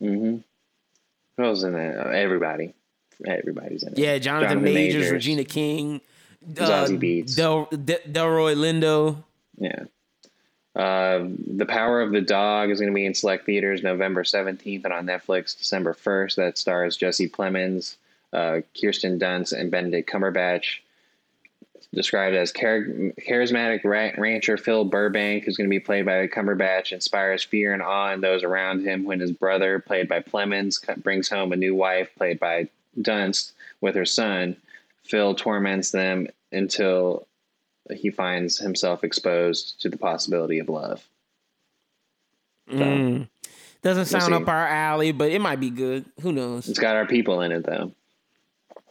Mm-hmm. 0.00 0.36
Who 1.36 1.44
else 1.44 1.64
in 1.64 1.74
it? 1.74 1.98
Uh, 1.98 2.10
everybody. 2.10 2.72
Everybody's 3.26 3.82
in 3.82 3.94
it. 3.94 3.98
Yeah, 3.98 4.16
Jonathan, 4.18 4.62
Majors, 4.62 5.10
Regina 5.10 5.42
King, 5.42 6.00
uh, 6.56 6.86
Beetz. 6.86 7.34
Del, 7.34 7.64
Del, 7.64 7.98
Delroy 8.08 8.54
Lindo. 8.54 9.24
Yeah. 9.58 9.86
Uh, 10.76 11.26
the 11.46 11.66
Power 11.66 12.00
of 12.00 12.12
the 12.12 12.20
Dog 12.20 12.70
is 12.70 12.78
going 12.78 12.92
to 12.92 12.94
be 12.94 13.06
in 13.06 13.14
select 13.14 13.44
theaters 13.44 13.82
November 13.82 14.22
17th 14.22 14.84
and 14.84 14.92
on 14.92 15.06
Netflix 15.06 15.56
December 15.56 15.94
1st. 15.94 16.36
That 16.36 16.58
stars 16.58 16.96
Jesse 16.96 17.28
Plemons, 17.28 17.96
uh, 18.32 18.60
Kirsten 18.80 19.18
Dunst, 19.18 19.52
and 19.52 19.70
Benedict 19.70 20.08
Cumberbatch. 20.08 20.78
Described 21.92 22.36
as 22.36 22.52
char- 22.52 22.84
charismatic 23.26 23.82
ra- 23.82 24.12
rancher 24.16 24.56
Phil 24.56 24.84
Burbank, 24.84 25.42
who's 25.42 25.56
going 25.56 25.68
to 25.68 25.74
be 25.74 25.80
played 25.80 26.06
by 26.06 26.28
Cumberbatch, 26.28 26.92
inspires 26.92 27.42
fear 27.42 27.72
and 27.72 27.82
awe 27.82 28.12
in 28.12 28.20
those 28.20 28.44
around 28.44 28.86
him 28.86 29.02
when 29.02 29.18
his 29.18 29.32
brother, 29.32 29.80
played 29.80 30.08
by 30.08 30.20
Plemons, 30.20 30.78
brings 31.02 31.28
home 31.28 31.52
a 31.52 31.56
new 31.56 31.74
wife, 31.74 32.08
played 32.16 32.38
by 32.38 32.68
Dunst, 33.00 33.52
with 33.80 33.96
her 33.96 34.04
son. 34.04 34.56
Phil 35.02 35.34
torments 35.34 35.90
them 35.90 36.28
until 36.52 37.26
he 37.94 38.10
finds 38.10 38.58
himself 38.58 39.04
exposed 39.04 39.80
to 39.82 39.88
the 39.88 39.96
possibility 39.96 40.58
of 40.58 40.68
love. 40.68 41.06
Mm. 42.70 43.28
Doesn't 43.82 44.06
sound 44.06 44.24
see. 44.26 44.32
up 44.34 44.48
our 44.48 44.66
alley, 44.66 45.12
but 45.12 45.30
it 45.30 45.40
might 45.40 45.60
be 45.60 45.70
good. 45.70 46.04
Who 46.20 46.32
knows? 46.32 46.68
It's 46.68 46.78
got 46.78 46.96
our 46.96 47.06
people 47.06 47.40
in 47.40 47.52
it, 47.52 47.64
though. 47.64 47.92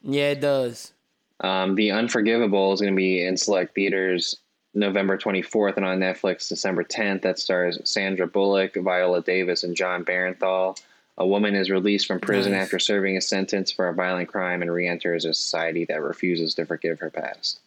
Yeah, 0.02 0.32
it 0.32 0.42
does. 0.42 0.94
Um, 1.42 1.76
the 1.76 1.92
Unforgivable 1.92 2.74
is 2.74 2.82
going 2.82 2.94
to 2.94 2.98
be 2.98 3.24
in 3.24 3.38
select 3.38 3.76
theaters 3.76 4.36
November 4.74 5.18
24th 5.18 5.78
and 5.78 5.86
on 5.86 6.00
Netflix 6.00 6.50
December 6.50 6.84
10th. 6.84 7.22
That 7.22 7.40
stars 7.40 7.80
Sandra 7.84 8.28
Bullock, 8.28 8.76
Viola 8.76 9.22
Davis, 9.22 9.64
and 9.64 9.76
Jon 9.76 10.04
Bernthal. 10.04 10.80
A 11.18 11.28
woman 11.28 11.54
is 11.54 11.70
released 11.70 12.08
from 12.08 12.20
prison 12.20 12.54
Nice. 12.54 12.64
after 12.64 12.80
serving 12.80 13.18
a 13.18 13.22
sentence 13.22 13.72
for 13.72 13.90
a 13.90 13.94
violent 13.94 14.30
crime 14.30 14.62
and 14.62 14.72
re-enters 14.72 15.26
a 15.26 15.34
society 15.34 15.86
that 15.86 16.02
refuses 16.02 16.56
to 16.56 16.66
forgive 16.66 17.00
her 17.00 17.10
past. 17.10 17.60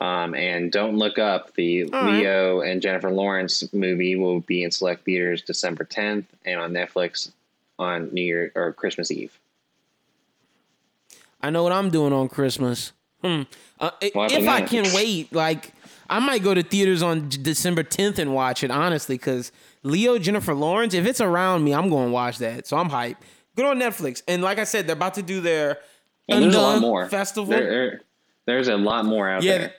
Um, 0.00 0.34
and 0.34 0.72
Don't 0.72 0.96
Look 0.96 1.18
Up, 1.18 1.54
the. 1.54 1.84
Leo 1.84 2.62
and 2.62 2.80
Jennifer 2.80 3.10
Lawrence 3.10 3.70
movie, 3.74 4.16
will 4.16 4.40
be 4.40 4.64
in 4.64 4.70
select 4.70 5.04
theaters 5.04 5.42
December 5.42 5.84
10th 5.84 6.24
and 6.46 6.58
on 6.58 6.72
Netflix 6.72 7.30
on 7.78 8.08
New 8.12 8.22
Year 8.22 8.50
or 8.54 8.72
Christmas 8.72 9.10
Eve. 9.10 9.38
I 11.42 11.50
know 11.50 11.62
what 11.62 11.72
I'm 11.72 11.90
doing 11.90 12.12
on 12.12 12.28
Christmas. 12.28 12.92
Hmm. 13.22 13.42
Uh, 13.78 13.90
if 14.00 14.48
I 14.48 14.62
can 14.62 14.86
wait, 14.94 15.32
like 15.32 15.72
I 16.08 16.18
might 16.18 16.42
go 16.42 16.54
to 16.54 16.62
theaters 16.62 17.02
on 17.02 17.28
December 17.28 17.82
10th 17.82 18.18
and 18.18 18.34
watch 18.34 18.62
it. 18.64 18.70
Honestly, 18.70 19.16
because 19.16 19.52
Leo 19.82 20.18
Jennifer 20.18 20.54
Lawrence, 20.54 20.94
if 20.94 21.06
it's 21.06 21.20
around 21.20 21.64
me, 21.64 21.72
I'm 21.74 21.88
going 21.90 22.06
to 22.08 22.12
watch 22.12 22.38
that. 22.38 22.66
So 22.66 22.76
I'm 22.76 22.88
hyped. 22.90 23.16
Good 23.56 23.66
on 23.66 23.78
Netflix. 23.78 24.22
And 24.28 24.42
like 24.42 24.58
I 24.58 24.64
said, 24.64 24.86
they're 24.86 24.96
about 24.96 25.14
to 25.14 25.22
do 25.22 25.40
their 25.40 25.78
And 26.28 26.44
there's 26.44 26.54
a 26.54 26.60
lot 26.60 26.80
more. 26.80 27.08
festival. 27.08 27.50
There- 27.50 27.70
there- 27.70 28.00
there's 28.46 28.68
a 28.68 28.76
lot 28.76 29.04
more 29.04 29.28
out 29.28 29.42
Yeah, 29.44 29.58
there. 29.58 29.74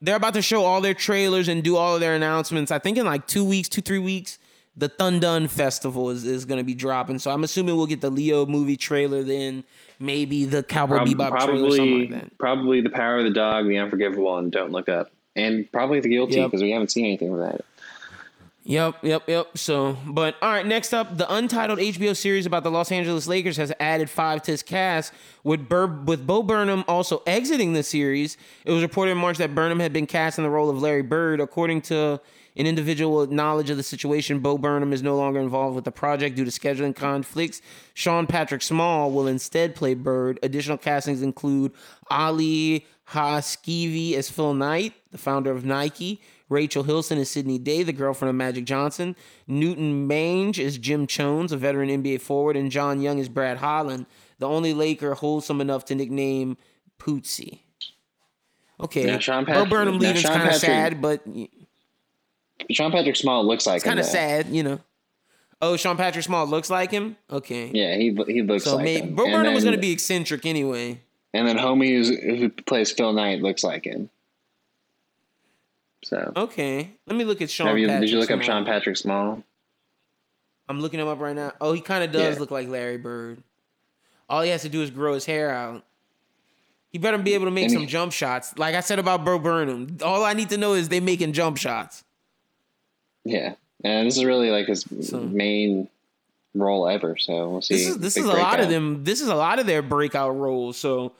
They're 0.00 0.16
about 0.16 0.34
to 0.34 0.42
show 0.42 0.62
all 0.64 0.80
their 0.80 0.94
trailers 0.94 1.48
and 1.48 1.62
do 1.62 1.76
all 1.76 1.94
of 1.94 2.00
their 2.00 2.14
announcements. 2.14 2.70
I 2.70 2.78
think 2.78 2.98
in 2.98 3.06
like 3.06 3.26
two 3.26 3.44
weeks, 3.44 3.68
two 3.68 3.80
three 3.80 3.98
weeks, 3.98 4.38
the 4.76 4.90
Tudum 4.90 5.48
Festival 5.48 6.10
is, 6.10 6.24
is 6.24 6.44
going 6.44 6.58
to 6.58 6.64
be 6.64 6.74
dropping. 6.74 7.18
So 7.18 7.30
I'm 7.30 7.44
assuming 7.44 7.76
we'll 7.76 7.86
get 7.86 8.02
the 8.02 8.10
Leo 8.10 8.44
movie 8.44 8.76
trailer 8.76 9.22
then, 9.22 9.64
maybe 9.98 10.44
the 10.44 10.62
Cowboy 10.62 10.96
Prob- 10.96 11.08
Bebop 11.08 11.40
trailer, 11.44 11.70
something 11.70 11.70
probably, 11.70 12.00
like 12.00 12.10
that. 12.10 12.38
probably 12.38 12.80
the 12.82 12.90
power 12.90 13.18
of 13.18 13.24
the 13.24 13.30
dog, 13.30 13.66
the 13.68 13.78
unforgivable, 13.78 14.36
and 14.36 14.52
don't 14.52 14.70
look 14.72 14.90
up, 14.90 15.10
and 15.34 15.70
probably 15.72 16.00
the 16.00 16.10
guilty 16.10 16.36
Yep. 16.36 16.50
because 16.50 16.62
we 16.62 16.72
haven't 16.72 16.90
seen 16.90 17.06
anything 17.06 17.32
of 17.32 17.38
that. 17.38 17.64
Yep, 18.68 19.04
yep, 19.04 19.22
yep. 19.28 19.56
So, 19.56 19.96
but 20.08 20.34
all 20.42 20.50
right, 20.50 20.66
next 20.66 20.92
up, 20.92 21.16
the 21.16 21.32
untitled 21.32 21.78
HBO 21.78 22.16
series 22.16 22.46
about 22.46 22.64
the 22.64 22.70
Los 22.70 22.90
Angeles 22.90 23.28
Lakers 23.28 23.56
has 23.58 23.72
added 23.78 24.10
five 24.10 24.42
to 24.42 24.52
its 24.52 24.64
cast, 24.64 25.12
with 25.44 25.68
Bur- 25.68 26.02
with 26.04 26.26
Bo 26.26 26.42
Burnham 26.42 26.82
also 26.88 27.22
exiting 27.28 27.74
the 27.74 27.84
series. 27.84 28.36
It 28.64 28.72
was 28.72 28.82
reported 28.82 29.12
in 29.12 29.18
March 29.18 29.38
that 29.38 29.54
Burnham 29.54 29.78
had 29.78 29.92
been 29.92 30.06
cast 30.06 30.36
in 30.38 30.42
the 30.42 30.50
role 30.50 30.68
of 30.68 30.82
Larry 30.82 31.02
Bird. 31.02 31.40
According 31.40 31.82
to 31.82 32.20
an 32.56 32.66
individual 32.66 33.18
with 33.18 33.30
knowledge 33.30 33.70
of 33.70 33.76
the 33.76 33.84
situation, 33.84 34.40
Bo 34.40 34.58
Burnham 34.58 34.92
is 34.92 35.00
no 35.00 35.16
longer 35.16 35.38
involved 35.38 35.76
with 35.76 35.84
the 35.84 35.92
project 35.92 36.34
due 36.34 36.44
to 36.44 36.50
scheduling 36.50 36.96
conflicts. 36.96 37.62
Sean 37.94 38.26
Patrick 38.26 38.62
Small 38.62 39.12
will 39.12 39.28
instead 39.28 39.76
play 39.76 39.94
Bird. 39.94 40.40
Additional 40.42 40.76
castings 40.76 41.22
include 41.22 41.70
Ali 42.10 42.84
Haskivi 43.10 44.14
as 44.14 44.28
Phil 44.28 44.54
Knight, 44.54 44.92
the 45.16 45.22
founder 45.22 45.50
of 45.50 45.64
Nike. 45.64 46.20
Rachel 46.48 46.84
Hilson 46.84 47.18
is 47.18 47.30
Sydney 47.30 47.58
Day, 47.58 47.82
the 47.82 47.92
girlfriend 47.92 48.28
of 48.30 48.36
Magic 48.36 48.64
Johnson. 48.64 49.16
Newton 49.48 50.06
Mange 50.06 50.58
is 50.60 50.78
Jim 50.78 51.06
Jones, 51.06 51.50
a 51.52 51.56
veteran 51.56 51.88
NBA 51.88 52.20
forward. 52.20 52.56
And 52.56 52.70
John 52.70 53.00
Young 53.00 53.18
is 53.18 53.28
Brad 53.28 53.56
Holland, 53.58 54.06
the 54.38 54.46
only 54.48 54.72
Laker 54.72 55.14
wholesome 55.14 55.60
enough 55.60 55.84
to 55.86 55.94
nickname 55.94 56.56
Pootsy. 56.98 57.60
Okay. 58.80 59.06
Now, 59.06 59.18
Sean 59.18 59.44
Bo 59.44 59.64
Burnham 59.66 59.98
leaving 59.98 60.22
Sean 60.22 60.34
kind 60.36 60.48
of 60.48 60.54
sad, 60.54 61.00
but 61.02 61.22
Sean 62.70 62.90
Patrick 62.92 63.16
Small 63.16 63.44
looks 63.46 63.66
like 63.66 63.82
kind 63.82 63.98
of 63.98 64.04
sad, 64.06 64.48
you 64.48 64.62
know. 64.62 64.80
Oh, 65.62 65.76
Sean 65.76 65.96
Patrick 65.96 66.24
Small 66.24 66.46
looks 66.46 66.68
like 66.68 66.90
him? 66.90 67.16
Okay. 67.30 67.70
Yeah, 67.72 67.96
he 67.96 68.14
he 68.32 68.42
looks 68.42 68.64
So 68.64 68.76
like 68.76 68.84
maybe 68.84 69.06
him. 69.08 69.14
Bo 69.14 69.24
Burnham 69.24 69.54
was 69.54 69.64
going 69.64 69.74
to 69.74 69.80
be 69.80 69.90
eccentric 69.90 70.44
anyway. 70.46 71.00
and 71.32 71.48
then 71.48 71.56
homie 71.56 72.38
who 72.38 72.50
plays 72.50 72.92
Phil 72.92 73.12
Knight 73.14 73.40
looks 73.42 73.64
like 73.64 73.84
him. 73.84 74.10
So 76.06 76.32
Okay. 76.36 76.90
Let 77.08 77.16
me 77.16 77.24
look 77.24 77.42
at 77.42 77.50
Sean 77.50 77.76
you, 77.76 77.88
Patrick 77.88 78.02
did 78.02 78.10
you 78.10 78.20
look 78.20 78.30
up 78.30 78.40
Sean 78.40 78.64
Patrick 78.64 78.96
Small? 78.96 79.42
I'm 80.68 80.80
looking 80.80 81.00
him 81.00 81.08
up 81.08 81.18
right 81.18 81.34
now. 81.34 81.52
Oh, 81.60 81.72
he 81.72 81.80
kind 81.80 82.04
of 82.04 82.12
does 82.12 82.34
Yeah. 82.36 82.40
look 82.40 82.52
like 82.52 82.68
Larry 82.68 82.96
Bird. 82.96 83.42
All 84.28 84.42
he 84.42 84.50
has 84.50 84.62
to 84.62 84.68
do 84.68 84.82
is 84.82 84.90
grow 84.90 85.14
his 85.14 85.24
hair 85.26 85.50
out. 85.50 85.82
He 86.92 86.98
better 86.98 87.18
be 87.18 87.34
able 87.34 87.46
to 87.46 87.50
make 87.50 87.64
And 87.64 87.72
he- 87.72 87.78
some 87.78 87.86
jump 87.88 88.12
shots. 88.12 88.56
Like 88.56 88.76
I 88.76 88.80
said 88.80 89.00
about 89.00 89.24
Bro 89.24 89.40
Burnham, 89.40 89.96
all 90.00 90.24
I 90.24 90.32
need 90.32 90.48
to 90.50 90.56
know 90.56 90.74
is 90.74 90.88
they 90.88 91.00
making 91.00 91.32
jump 91.32 91.56
shots. 91.58 92.04
Yeah, 93.24 93.54
and 93.82 94.06
this 94.06 94.16
is 94.16 94.24
really 94.24 94.50
like 94.52 94.66
his 94.68 94.84
So- 95.00 95.18
main 95.22 95.88
role 96.54 96.86
ever. 96.86 97.16
So 97.16 97.48
we'll 97.50 97.62
see. 97.62 97.74
This 97.74 97.86
is 97.88 97.98
this 97.98 98.16
is 98.16 98.26
a 98.26 98.32
lot 98.32 98.60
of 98.60 98.68
them. 98.68 99.02
This 99.02 99.20
is 99.20 99.26
a 99.26 99.34
lot 99.34 99.58
of 99.58 99.66
their 99.66 99.82
breakout 99.82 100.36
roles. 100.38 100.76
So 100.76 101.12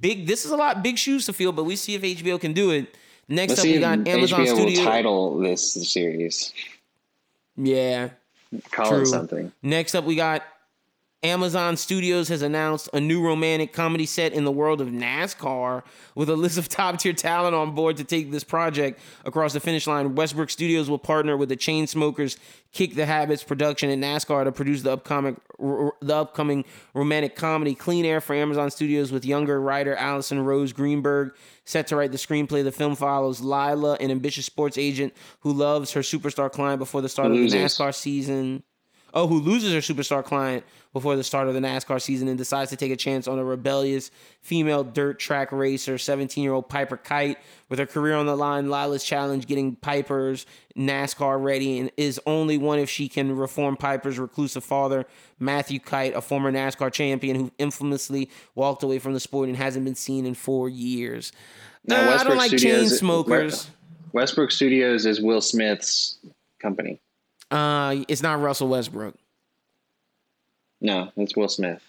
big. 0.00 0.26
This 0.26 0.44
is 0.44 0.50
a 0.50 0.56
lot 0.56 0.82
big 0.82 0.98
shoes 0.98 1.24
to 1.26 1.32
fill. 1.32 1.52
But 1.52 1.64
we 1.64 1.76
see 1.76 1.94
if 1.94 2.02
HBO 2.02 2.36
can 2.40 2.52
do 2.52 2.72
it. 2.72 2.96
Next 3.28 3.50
Let's 3.50 3.60
up, 3.60 3.66
we 3.66 3.78
got 3.78 4.08
Amazon 4.08 4.40
HBO 4.40 4.54
Studio. 4.54 4.78
will 4.80 4.84
title 4.84 5.38
this 5.38 5.72
series. 5.90 6.52
Yeah. 7.56 8.10
Call 8.70 8.90
True. 8.90 9.02
it 9.02 9.06
something. 9.06 9.52
Next 9.62 9.94
up, 9.94 10.04
we 10.04 10.16
got 10.16 10.42
Amazon 11.24 11.78
Studios 11.78 12.28
has 12.28 12.42
announced 12.42 12.90
a 12.92 13.00
new 13.00 13.24
romantic 13.24 13.72
comedy 13.72 14.04
set 14.04 14.34
in 14.34 14.44
the 14.44 14.52
world 14.52 14.82
of 14.82 14.88
NASCAR 14.88 15.82
with 16.14 16.28
a 16.28 16.36
list 16.36 16.58
of 16.58 16.68
top 16.68 16.98
tier 16.98 17.14
talent 17.14 17.54
on 17.54 17.74
board 17.74 17.96
to 17.96 18.04
take 18.04 18.30
this 18.30 18.44
project 18.44 19.00
across 19.24 19.54
the 19.54 19.60
finish 19.60 19.86
line. 19.86 20.14
Westbrook 20.14 20.50
Studios 20.50 20.90
will 20.90 20.98
partner 20.98 21.34
with 21.34 21.48
the 21.48 21.56
Chainsmokers 21.56 22.36
Kick 22.72 22.94
the 22.94 23.06
Habits 23.06 23.42
production 23.42 23.88
at 23.88 23.98
NASCAR 23.98 24.44
to 24.44 24.52
produce 24.52 24.82
the 24.82 24.92
upcoming 24.92 25.40
the 25.58 26.14
upcoming 26.14 26.64
romantic 26.92 27.36
comedy 27.36 27.74
Clean 27.74 28.04
Air 28.04 28.20
for 28.20 28.34
Amazon 28.34 28.70
Studios 28.70 29.10
with 29.10 29.24
younger 29.24 29.60
writer 29.60 29.94
Allison 29.94 30.44
Rose 30.44 30.72
Greenberg 30.74 31.34
set 31.64 31.86
to 31.86 31.96
write 31.96 32.12
the 32.12 32.18
screenplay. 32.18 32.62
The 32.62 32.72
film 32.72 32.96
follows 32.96 33.40
Lila, 33.40 33.94
an 33.94 34.10
ambitious 34.10 34.44
sports 34.44 34.76
agent 34.76 35.14
who 35.40 35.52
loves 35.52 35.92
her 35.92 36.00
superstar 36.00 36.52
client 36.52 36.80
before 36.80 37.00
the 37.00 37.08
start 37.08 37.30
of 37.30 37.38
the. 37.38 37.46
NASCAR 37.46 37.94
season. 37.94 38.62
Oh, 39.16 39.28
who 39.28 39.38
loses 39.38 39.72
her 39.72 39.94
superstar 39.94 40.24
client 40.24 40.64
before 40.92 41.14
the 41.14 41.22
start 41.22 41.46
of 41.46 41.54
the 41.54 41.60
NASCAR 41.60 42.02
season 42.02 42.26
and 42.26 42.36
decides 42.36 42.70
to 42.70 42.76
take 42.76 42.90
a 42.90 42.96
chance 42.96 43.28
on 43.28 43.38
a 43.38 43.44
rebellious 43.44 44.10
female 44.42 44.82
dirt 44.82 45.20
track 45.20 45.52
racer, 45.52 45.98
17 45.98 46.42
year 46.42 46.52
old 46.52 46.68
Piper 46.68 46.96
Kite. 46.96 47.38
With 47.68 47.78
her 47.78 47.86
career 47.86 48.16
on 48.16 48.26
the 48.26 48.36
line, 48.36 48.68
Lila's 48.68 49.04
challenge 49.04 49.46
getting 49.46 49.76
Piper's 49.76 50.46
NASCAR 50.76 51.40
ready 51.40 51.78
and 51.78 51.92
is 51.96 52.20
only 52.26 52.58
one 52.58 52.80
if 52.80 52.90
she 52.90 53.08
can 53.08 53.36
reform 53.36 53.76
Piper's 53.76 54.18
reclusive 54.18 54.64
father, 54.64 55.06
Matthew 55.38 55.78
Kite, 55.78 56.14
a 56.16 56.20
former 56.20 56.50
NASCAR 56.50 56.92
champion 56.92 57.36
who 57.36 57.52
infamously 57.58 58.28
walked 58.56 58.82
away 58.82 58.98
from 58.98 59.14
the 59.14 59.20
sport 59.20 59.48
and 59.48 59.56
hasn't 59.56 59.84
been 59.84 59.94
seen 59.94 60.26
in 60.26 60.34
four 60.34 60.68
years. 60.68 61.30
Now, 61.84 62.04
Nah, 62.04 62.16
I 62.16 62.24
don't 62.24 62.36
like 62.36 62.56
chain 62.56 62.88
smokers. 62.88 63.70
Westbrook 64.12 64.50
Studios 64.50 65.06
is 65.06 65.20
Will 65.20 65.40
Smith's 65.40 66.18
company. 66.60 67.00
Uh, 67.54 68.04
it's 68.08 68.22
not 68.22 68.40
Russell 68.40 68.68
Westbrook. 68.68 69.14
No, 70.80 71.10
it's 71.16 71.36
Will 71.36 71.48
Smith. 71.48 71.82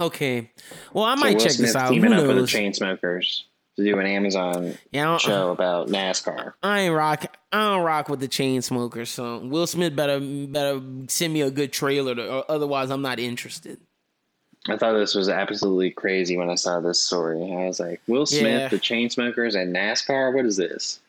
Okay. 0.00 0.50
Well, 0.92 1.04
I 1.04 1.14
So 1.16 1.20
might 1.20 1.34
Will 1.34 1.40
check 1.40 1.52
Smith 1.52 1.68
this 1.68 1.76
out. 1.76 1.88
Who 1.88 1.94
teaming 1.94 2.12
up 2.12 2.20
with 2.26 2.28
the 2.28 2.34
knows? 2.36 2.50
Chainsmokers 2.52 3.42
to 3.76 3.84
do 3.84 3.98
an 3.98 4.06
Amazon 4.06 4.76
Yeah, 4.92 5.16
show 5.18 5.50
about 5.50 5.88
NASCAR. 5.88 6.54
I 6.62 6.80
ain't 6.80 6.94
rock. 6.94 7.36
I 7.52 7.70
don't 7.74 7.84
rock 7.84 8.08
with 8.08 8.20
the 8.20 8.28
chain 8.28 8.62
smokers. 8.62 9.10
So 9.10 9.38
Will 9.38 9.66
Smith 9.66 9.94
better 9.96 10.20
better 10.20 10.80
send 11.08 11.32
me 11.32 11.40
a 11.42 11.50
good 11.50 11.72
trailer, 11.72 12.14
to, 12.14 12.32
or 12.32 12.44
otherwise 12.48 12.90
I'm 12.90 13.02
not 13.02 13.18
interested. 13.18 13.78
I 14.68 14.76
thought 14.76 14.92
this 14.94 15.14
was 15.14 15.28
absolutely 15.28 15.90
crazy 15.90 16.36
when 16.36 16.50
I 16.50 16.54
saw 16.56 16.80
this 16.80 17.02
story. 17.02 17.40
I 17.42 17.66
was 17.66 17.80
like, 17.80 18.00
Will 18.06 18.26
Smith, 18.26 18.42
Yeah. 18.62 18.68
the 18.68 18.78
Chainsmokers, 18.78 19.60
and 19.60 19.74
NASCAR? 19.74 20.34
What 20.34 20.44
is 20.44 20.56
this? 20.56 21.00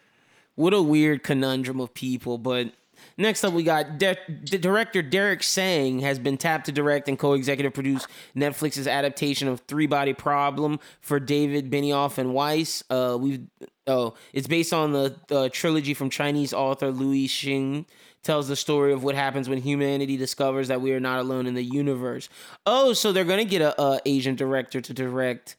What 0.59 0.73
a 0.73 0.81
weird 0.81 1.23
conundrum 1.23 1.79
of 1.79 1.93
people. 1.93 2.37
But 2.37 2.73
next 3.17 3.45
up, 3.45 3.53
we 3.53 3.63
got 3.63 3.97
De- 3.97 4.17
director 4.43 5.01
Derek 5.01 5.41
Tsang 5.41 5.99
has 5.99 6.19
been 6.19 6.35
tapped 6.35 6.65
to 6.65 6.73
direct 6.73 7.07
and 7.07 7.17
co-executive 7.17 7.73
produce 7.73 8.05
Netflix's 8.35 8.85
adaptation 8.85 9.47
of 9.47 9.61
Three 9.61 9.87
Body 9.87 10.11
Problem 10.11 10.81
for 10.99 11.17
David 11.17 11.71
Benioff 11.71 12.17
and 12.17 12.33
Weiss. 12.33 12.83
Uh, 12.89 13.17
we've 13.17 13.47
oh, 13.87 14.15
it's 14.33 14.47
based 14.47 14.73
on 14.73 14.91
the, 14.91 15.15
the 15.29 15.47
trilogy 15.47 15.93
from 15.93 16.09
Chinese 16.09 16.51
author 16.51 16.91
Liu 16.91 17.25
Cixin. 17.29 17.85
Tells 18.21 18.49
the 18.49 18.57
story 18.57 18.91
of 18.91 19.01
what 19.01 19.15
happens 19.15 19.47
when 19.47 19.59
humanity 19.59 20.17
discovers 20.17 20.67
that 20.67 20.81
we 20.81 20.91
are 20.91 20.99
not 20.99 21.19
alone 21.19 21.47
in 21.47 21.53
the 21.53 21.63
universe. 21.63 22.27
Oh, 22.65 22.91
so 22.91 23.13
they're 23.13 23.23
gonna 23.23 23.45
get 23.45 23.61
a, 23.61 23.81
a 23.81 24.01
Asian 24.05 24.35
director 24.35 24.81
to 24.81 24.93
direct 24.93 25.55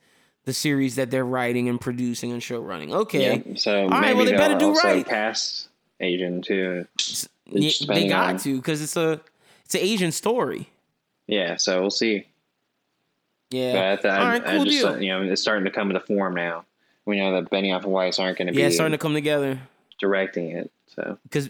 the 0.51 0.55
series 0.55 0.96
that 0.96 1.12
they're 1.12 1.24
writing 1.24 1.68
and 1.68 1.80
producing 1.80 2.32
and 2.32 2.42
show 2.42 2.61
running. 2.61 2.92
Okay, 2.92 3.36
Yep. 3.46 3.59
So 3.59 3.86
right, 3.86 4.01
maybe 4.01 4.14
well, 4.16 4.24
they 4.26 4.32
better 4.32 4.59
do 4.59 4.72
right. 4.74 5.07
cast 5.07 5.68
Asian 6.01 6.42
too. 6.42 6.86
Yeah, 7.46 7.70
they 7.86 8.09
got 8.09 8.30
on- 8.30 8.38
to 8.38 8.57
because 8.57 8.82
it's 8.82 8.96
a 8.96 9.20
it's 9.64 9.74
an 9.76 9.80
Asian 9.82 10.11
story. 10.11 10.68
Yeah, 11.28 11.57
so 11.57 11.80
we'll 11.80 11.90
see. 11.90 12.26
Yeah. 13.51 13.72
But 13.72 13.84
I, 13.84 13.96
th- 13.96 14.05
All 14.20 14.28
right, 14.28 14.46
I 14.46 14.57
cool 14.57 14.64
just, 14.64 14.78
deal. 14.78 15.01
you 15.03 15.09
know, 15.11 15.22
it's 15.22 15.40
starting 15.42 15.64
to 15.64 15.70
come 15.70 15.88
into 15.90 16.01
form 16.01 16.34
now. 16.34 16.64
We 17.07 17.16
know 17.16 17.32
that 17.40 17.51
Benioff 17.51 17.84
and 17.84 17.92
Weiss 17.92 18.18
aren't 18.18 18.38
going 18.38 18.48
to 18.48 18.53
be 18.53 18.61
yeah, 18.61 18.70
starting 18.70 18.92
to 18.92 18.98
come 18.98 19.14
together 19.14 19.61
directing 20.01 20.51
it. 20.51 20.70
So 20.88 21.18
because 21.24 21.48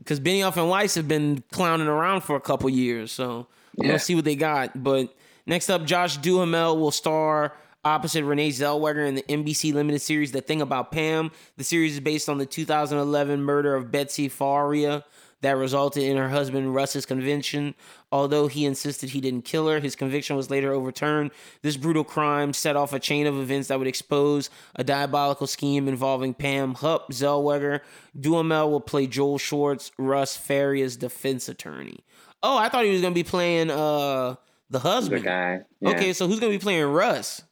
because 0.00 0.20
Benioff 0.20 0.56
and 0.58 0.68
Weiss 0.68 0.94
have 0.96 1.08
been 1.08 1.42
clowning 1.50 1.86
around 1.86 2.20
for 2.22 2.36
a 2.36 2.40
couple 2.40 2.68
years, 2.68 3.10
so 3.12 3.46
we're 3.76 3.92
Yeah. 3.92 3.96
see 3.96 4.14
what 4.14 4.24
they 4.26 4.36
got. 4.36 4.82
But 4.82 5.14
next 5.46 5.70
up, 5.70 5.84
Josh 5.86 6.16
Duhamel 6.18 6.76
will 6.78 6.90
star 6.90 7.52
opposite 7.84 8.24
Renee 8.24 8.50
Zellweger 8.50 9.06
in 9.06 9.14
the 9.14 9.22
NBC 9.22 9.72
limited 9.72 10.00
series 10.00 10.32
The 10.32 10.40
Thing 10.40 10.62
About 10.62 10.90
Pam. 10.90 11.30
The 11.56 11.64
series 11.64 11.94
is 11.94 12.00
based 12.00 12.28
on 12.28 12.38
the 12.38 12.46
2011 12.46 13.42
murder 13.42 13.74
of 13.74 13.90
Betsy 13.90 14.28
Faria 14.28 15.04
that 15.42 15.58
resulted 15.58 16.02
in 16.02 16.16
her 16.16 16.30
husband 16.30 16.74
Russ's 16.74 17.04
conviction. 17.04 17.74
Although 18.10 18.46
he 18.46 18.64
insisted 18.64 19.10
he 19.10 19.20
didn't 19.20 19.44
kill 19.44 19.68
her, 19.68 19.78
his 19.78 19.94
conviction 19.94 20.36
was 20.36 20.50
later 20.50 20.72
overturned. 20.72 21.32
This 21.60 21.76
brutal 21.76 22.04
crime 22.04 22.54
set 22.54 22.76
off 22.76 22.94
a 22.94 22.98
chain 22.98 23.26
of 23.26 23.38
events 23.38 23.68
that 23.68 23.78
would 23.78 23.88
expose 23.88 24.48
a 24.74 24.82
diabolical 24.82 25.46
scheme 25.46 25.86
involving 25.86 26.32
Pam 26.32 26.74
Hupp 26.74 27.10
Zellweger. 27.12 27.80
Duhamel 28.18 28.70
will 28.70 28.80
play 28.80 29.06
Joel 29.06 29.36
Schwartz, 29.38 29.92
Russ 29.98 30.34
Faria's 30.36 30.96
defense 30.96 31.48
attorney. 31.48 32.00
Oh, 32.42 32.56
I 32.56 32.70
thought 32.70 32.84
he 32.84 32.90
was 32.92 33.02
gonna 33.02 33.14
be 33.14 33.24
playing 33.24 33.70
uh 33.70 34.36
the 34.70 34.78
husband. 34.78 35.22
the 35.22 35.26
guy. 35.26 35.60
Yeah. 35.80 35.90
Okay, 35.90 36.12
so 36.14 36.26
who's 36.26 36.40
gonna 36.40 36.52
be 36.52 36.58
playing 36.58 36.86
Russ? 36.86 37.42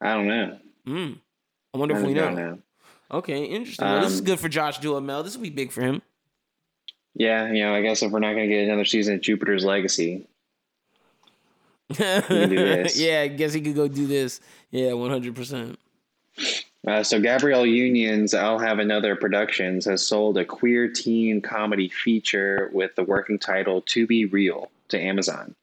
I 0.00 0.14
don't 0.14 0.28
know. 0.28 0.58
Hmm. 0.86 1.12
I 1.74 1.78
wonder 1.78 1.96
if 1.96 2.02
we 2.04 2.14
know. 2.14 2.30
know. 2.30 2.58
Okay, 3.12 3.44
interesting. 3.44 3.86
Well, 3.86 4.00
this 4.02 4.12
is 4.12 4.20
Um, 4.20 4.24
good 4.26 4.40
for 4.40 4.48
Josh 4.48 4.78
Duhamel. 4.78 5.22
This 5.22 5.36
will 5.36 5.42
be 5.42 5.50
big 5.50 5.72
for 5.72 5.82
him. 5.82 6.00
Yeah, 7.14 7.52
you 7.52 7.62
know, 7.64 7.74
I 7.74 7.82
guess 7.82 8.02
if 8.02 8.12
we're 8.12 8.20
not 8.20 8.34
going 8.34 8.48
to 8.48 8.54
get 8.54 8.64
another 8.64 8.84
season 8.84 9.14
of 9.14 9.20
Jupiter's 9.20 9.64
Legacy, 9.64 10.26
yeah, 11.98 13.20
I 13.22 13.28
guess 13.36 13.52
he 13.52 13.60
could 13.60 13.74
go 13.74 13.88
do 13.88 14.06
this. 14.06 14.40
Yeah, 14.70 14.92
one 14.92 15.10
hundred 15.10 15.34
percent. 15.34 15.78
Uh, 16.86 17.02
so 17.02 17.20
Gabrielle 17.20 17.66
Unions, 17.66 18.32
I'll 18.32 18.60
have 18.60 18.78
another 18.78 19.16
productions 19.16 19.84
has 19.86 20.06
sold 20.06 20.38
a 20.38 20.44
queer 20.44 20.88
teen 20.88 21.42
comedy 21.42 21.88
feature 21.88 22.70
with 22.72 22.94
the 22.94 23.02
working 23.02 23.38
title 23.40 23.82
"To 23.82 24.06
Be 24.06 24.24
Real" 24.24 24.70
to 24.88 25.00
Amazon. 25.00 25.56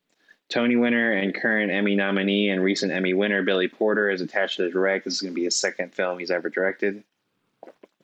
Tony 0.50 0.76
winner 0.78 1.12
and 1.12 1.36
current 1.36 1.72
Emmy 1.72 1.96
nominee 1.96 2.50
and 2.50 2.64
recent 2.64 2.92
Emmy 2.92 3.14
winner 3.14 3.44
Billy 3.44 3.68
Porter 3.68 4.10
is 4.10 4.22
attached 4.22 4.58
to 4.58 4.72
direct. 4.72 5.06
This 5.06 5.16
is 5.16 5.22
going 5.22 5.34
to 5.34 5.36
be 5.36 5.44
his 5.44 5.56
second 5.56 5.94
film 5.94 6.20
he's 6.20 6.32
ever 6.32 6.50
directed. 6.50 7.04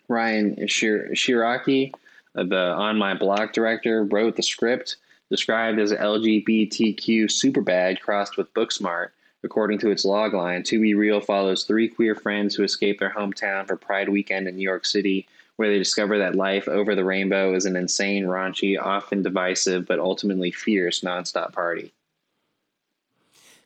Ryan 0.10 0.68
Shir- 0.68 1.10
Shiraki 1.14 1.94
uh, 2.36 2.44
the 2.44 2.58
On 2.74 2.98
My 2.98 3.14
block 3.14 3.54
director 3.54 4.04
wrote 4.04 4.36
the 4.36 4.44
script, 4.44 4.98
described 5.30 5.80
as 5.80 5.92
LGBTQ 5.94 7.26
superbad 7.26 8.00
crossed 8.02 8.38
with 8.38 8.54
Booksmart. 8.54 9.10
According 9.44 9.80
to 9.80 9.90
its 9.90 10.06
logline, 10.06 10.64
To 10.66 10.80
Be 10.80 10.96
Real 10.96 11.20
follows 11.20 11.64
three 11.64 11.90
queer 11.90 12.16
friends 12.16 12.56
who 12.56 12.64
escape 12.64 13.00
their 13.00 13.14
hometown 13.14 13.68
for 13.68 13.76
Pride 13.76 14.10
weekend 14.10 14.48
in 14.48 14.56
New 14.56 14.64
York 14.64 14.86
City, 14.86 15.28
where 15.58 15.70
they 15.70 15.78
discover 15.78 16.18
that 16.18 16.36
life 16.36 16.68
over 16.68 16.96
the 16.96 17.04
rainbow 17.04 17.54
is 17.54 17.66
an 17.66 17.76
insane, 17.76 18.24
raunchy, 18.24 18.82
often 18.82 19.22
divisive, 19.22 19.86
but 19.86 20.00
ultimately 20.00 20.50
fierce 20.50 21.02
nonstop 21.02 21.52
party. 21.52 21.92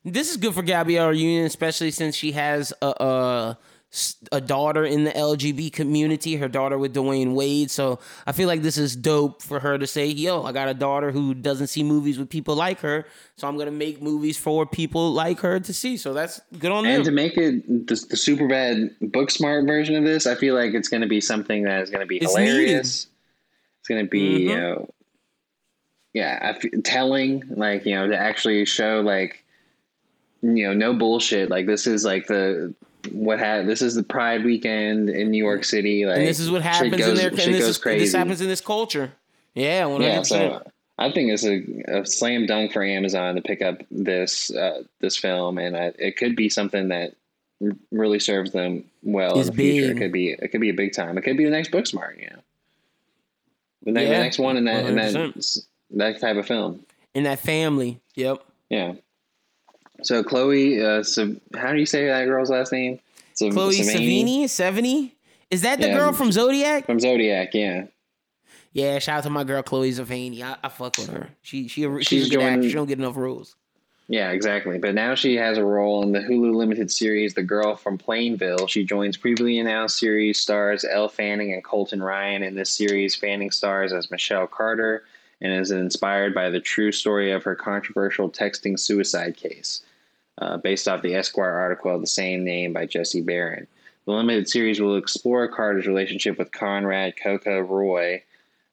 This 0.05 0.31
is 0.31 0.37
good 0.37 0.53
for 0.53 0.61
Gabrielle 0.63 1.13
Union, 1.13 1.45
especially 1.45 1.91
since 1.91 2.15
she 2.15 2.31
has 2.33 2.73
a, 2.81 2.87
a 2.87 3.57
a 4.33 4.41
daughter 4.41 4.83
in 4.83 5.05
the 5.05 5.11
LGB 5.11 5.71
community. 5.71 6.35
Her 6.35 6.49
daughter 6.49 6.77
with 6.77 6.93
Dwyane 6.93 7.33
Wade. 7.33 7.71
So 7.71 7.99
I 8.25 8.33
feel 8.33 8.47
like 8.47 8.61
this 8.61 8.77
is 8.77 8.95
dope 8.97 9.41
for 9.41 9.59
her 9.59 9.77
to 9.77 9.87
say, 9.87 10.07
"Yo, 10.07 10.43
I 10.43 10.51
got 10.51 10.67
a 10.67 10.73
daughter 10.73 11.11
who 11.11 11.33
doesn't 11.33 11.67
see 11.67 11.83
movies 11.83 12.19
with 12.19 12.29
people 12.29 12.55
like 12.55 12.79
her, 12.81 13.05
so 13.37 13.47
I'm 13.47 13.57
gonna 13.57 13.71
make 13.71 14.01
movies 14.01 14.37
for 14.37 14.65
people 14.65 15.11
like 15.13 15.39
her 15.39 15.59
to 15.61 15.73
see." 15.73 15.95
So 15.97 16.13
that's 16.13 16.41
good 16.59 16.71
on 16.71 16.83
me. 16.83 16.95
And 16.95 17.05
to 17.05 17.11
make 17.11 17.37
it 17.37 17.65
the, 17.87 17.95
the 18.09 18.17
super 18.17 18.47
bad 18.47 18.91
book 19.01 19.31
smart 19.31 19.65
version 19.65 19.95
of 19.95 20.03
this, 20.03 20.27
I 20.27 20.35
feel 20.35 20.53
like 20.53 20.73
it's 20.73 20.89
going 20.89 21.01
to 21.01 21.07
be 21.07 21.21
something 21.21 21.63
that 21.63 21.81
is 21.81 21.89
going 21.89 22.01
to 22.01 22.07
be 22.07 22.17
It's 22.17 22.31
hilarious. 22.35 23.07
It's 23.79 23.87
going 23.87 24.03
to 24.05 24.09
be, 24.09 24.19
you 24.19 24.49
Mhm. 24.49 24.57
know, 24.59 24.89
yeah, 26.13 26.39
I 26.41 26.49
f- 26.49 26.83
telling, 26.83 27.43
like 27.49 27.85
you 27.85 27.95
know, 27.95 28.07
to 28.07 28.17
actually 28.17 28.65
show 28.65 28.99
like, 29.01 29.43
you 30.41 30.67
know, 30.67 30.73
no 30.73 30.93
bullshit. 30.93 31.49
Like 31.49 31.65
this 31.65 31.87
is 31.87 32.03
like 32.05 32.27
the 32.27 32.73
what 33.11 33.39
ha- 33.39 33.63
this 33.63 33.81
is 33.81 33.95
the 33.95 34.03
Pride 34.03 34.43
weekend 34.43 35.09
in 35.09 35.31
New 35.31 35.43
York 35.43 35.63
City. 35.63 36.05
Like 36.05 36.17
and 36.17 36.27
this 36.27 36.39
is 36.39 36.49
what 36.51 36.61
happens 36.61 36.95
goes, 36.95 37.07
in 37.09 37.15
their. 37.15 37.29
And 37.29 37.39
shit 37.39 37.51
this, 37.53 37.61
goes 37.61 37.69
is, 37.69 37.77
crazy. 37.77 38.05
this 38.05 38.13
happens 38.13 38.41
in 38.41 38.47
this 38.47 38.61
culture. 38.61 39.11
Yeah, 39.53 39.87
yeah, 39.99 40.21
so 40.21 40.61
I 40.99 41.11
think 41.11 41.31
it's 41.31 41.43
a, 41.43 41.99
a 42.01 42.05
slam 42.05 42.45
dunk 42.45 42.73
for 42.73 42.83
Amazon 42.83 43.35
to 43.35 43.41
pick 43.41 43.61
up 43.63 43.81
this 43.89 44.51
uh, 44.53 44.83
this 44.99 45.17
film, 45.17 45.57
and 45.57 45.75
I, 45.75 45.93
it 45.97 46.17
could 46.17 46.35
be 46.35 46.47
something 46.49 46.89
that 46.89 47.13
r- 47.63 47.71
really 47.91 48.19
serves 48.19 48.51
them 48.51 48.83
well 49.01 49.39
It's 49.39 49.49
in 49.49 49.55
the 49.55 49.61
future. 49.63 49.87
big. 49.87 49.97
It 49.97 49.99
could 49.99 50.11
be 50.11 50.29
it 50.31 50.47
could 50.51 50.61
be 50.61 50.69
a 50.69 50.73
big 50.75 50.93
time. 50.93 51.17
It 51.17 51.21
could 51.23 51.37
be 51.37 51.43
the 51.45 51.49
next 51.49 51.71
Booksmart, 51.71 52.19
you 52.19 52.29
know, 52.29 52.39
the, 53.83 53.91
ne- 53.93 54.05
the 54.05 54.11
next 54.11 54.37
one 54.37 54.57
in 54.57 54.65
that 54.65 54.85
in 54.85 54.95
that 54.95 55.13
100%. 55.13 55.37
s- 55.37 55.65
that 55.91 56.19
type 56.19 56.35
of 56.37 56.45
film. 56.45 56.83
In 57.15 57.23
that 57.23 57.39
family. 57.39 57.99
Yep. 58.15 58.43
Yeah. 58.69 58.93
So 60.03 60.23
Chloe, 60.23 60.81
uh, 60.83 61.03
so 61.03 61.35
how 61.55 61.71
do 61.73 61.79
you 61.79 61.85
say 61.85 62.05
that 62.07 62.25
girl's 62.25 62.49
last 62.49 62.71
name? 62.71 62.99
Sav- 63.33 63.53
Chloe 63.53 63.79
Sevigny? 63.79 64.43
Sevigny. 64.45 65.11
Is 65.49 65.61
that 65.61 65.79
the 65.79 65.87
Yeah. 65.87 65.97
girl 65.97 66.13
from 66.13 66.31
Zodiac? 66.31 66.85
from 66.85 66.99
Zodiac. 66.99 67.53
Yeah. 67.53 67.85
Yeah, 68.73 68.99
shout 68.99 69.19
out 69.19 69.23
to 69.23 69.29
my 69.29 69.43
girl 69.43 69.63
Chloe 69.63 69.91
Sevigny. 69.91 70.41
I, 70.41 70.55
I 70.63 70.69
fuck 70.69 70.97
with 70.97 71.09
her. 71.09 71.29
She 71.41 71.67
she 71.67 71.81
she's, 71.83 72.05
She's 72.07 72.27
a 72.27 72.29
good 72.29 72.39
joining- 72.41 72.63
She 72.69 72.73
don't 72.75 72.87
get 72.87 72.99
enough 72.99 73.17
roles. 73.17 73.55
Yeah, 74.09 74.31
exactly. 74.31 74.77
But 74.77 74.95
now 74.95 75.15
she 75.15 75.35
has 75.35 75.57
a 75.57 75.65
role 75.65 76.01
in 76.01 76.13
the 76.13 76.19
Hulu 76.19 76.55
limited 76.55 76.89
series 76.89 77.33
The 77.33 77.43
Girl 77.43 77.75
from 77.75 77.97
Plainville. 77.97 78.67
She 78.67 78.85
joins 78.85 79.17
previously 79.17 79.59
announced 79.59 79.99
series 79.99 80.39
stars 80.39 80.85
Elle 80.85 81.09
Fanning 81.09 81.51
and 81.53 81.61
Colton 81.63 82.01
Ryan. 82.01 82.41
In 82.41 82.55
this 82.55 82.69
series, 82.69 83.15
Fanning 83.17 83.51
stars 83.51 83.91
as 83.91 84.09
Michelle 84.09 84.47
Carter 84.47 85.03
and 85.41 85.51
is 85.51 85.71
inspired 85.71 86.33
by 86.33 86.49
the 86.49 86.61
true 86.61 86.91
story 86.93 87.31
of 87.31 87.43
her 87.43 87.53
controversial 87.55 88.29
texting 88.29 88.79
suicide 88.79 89.35
case, 89.35 89.81
uh, 90.39 90.57
based 90.57 90.87
off 90.87 91.01
the 91.01 91.15
Esquire 91.15 91.51
article 91.51 91.93
of 91.93 92.01
the 92.01 92.07
same 92.07 92.43
name 92.43 92.73
by 92.73 92.85
Jesse 92.85 93.21
Barron. 93.21 93.67
The 94.05 94.11
limited 94.13 94.47
series 94.49 94.79
will 94.79 94.95
explore 94.97 95.47
Carter's 95.47 95.87
relationship 95.87 96.37
with 96.37 96.51
Conrad 96.51 97.15
Coco 97.21 97.59
Roy, 97.59 98.23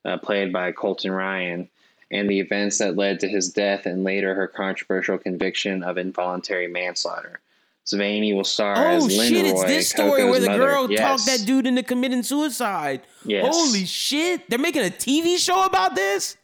uh, 0.04 0.18
played 0.18 0.52
by 0.52 0.70
Colton 0.72 1.10
Ryan, 1.10 1.68
and 2.10 2.28
the 2.30 2.38
events 2.38 2.78
that 2.78 2.96
led 2.96 3.18
to 3.20 3.28
his 3.28 3.48
death 3.48 3.86
and 3.86 4.04
later 4.04 4.34
her 4.34 4.46
controversial 4.46 5.18
conviction 5.18 5.82
of 5.82 5.98
involuntary 5.98 6.68
manslaughter. 6.68 7.40
Sevigny 7.86 8.34
will 8.34 8.44
star 8.44 8.74
Oh 8.76 8.96
as 8.96 9.06
Lynn 9.18 9.28
shit! 9.28 9.44
Roy, 9.44 9.50
It's 9.50 9.64
this 9.64 9.90
story 9.90 10.10
Coco's 10.22 10.30
where 10.30 10.40
the 10.40 10.46
mother. 10.46 10.58
girl 10.58 10.90
Yes. 10.90 11.00
talked 11.00 11.26
that 11.26 11.46
dude 11.46 11.66
into 11.66 11.82
committing 11.82 12.22
suicide. 12.22 13.02
Yes. 13.24 13.44
Holy 13.54 13.84
shit! 13.84 14.48
They're 14.48 14.58
making 14.58 14.82
a 14.82 14.90
TV 14.90 15.36
show 15.38 15.64
about 15.66 15.94
this. 15.94 16.36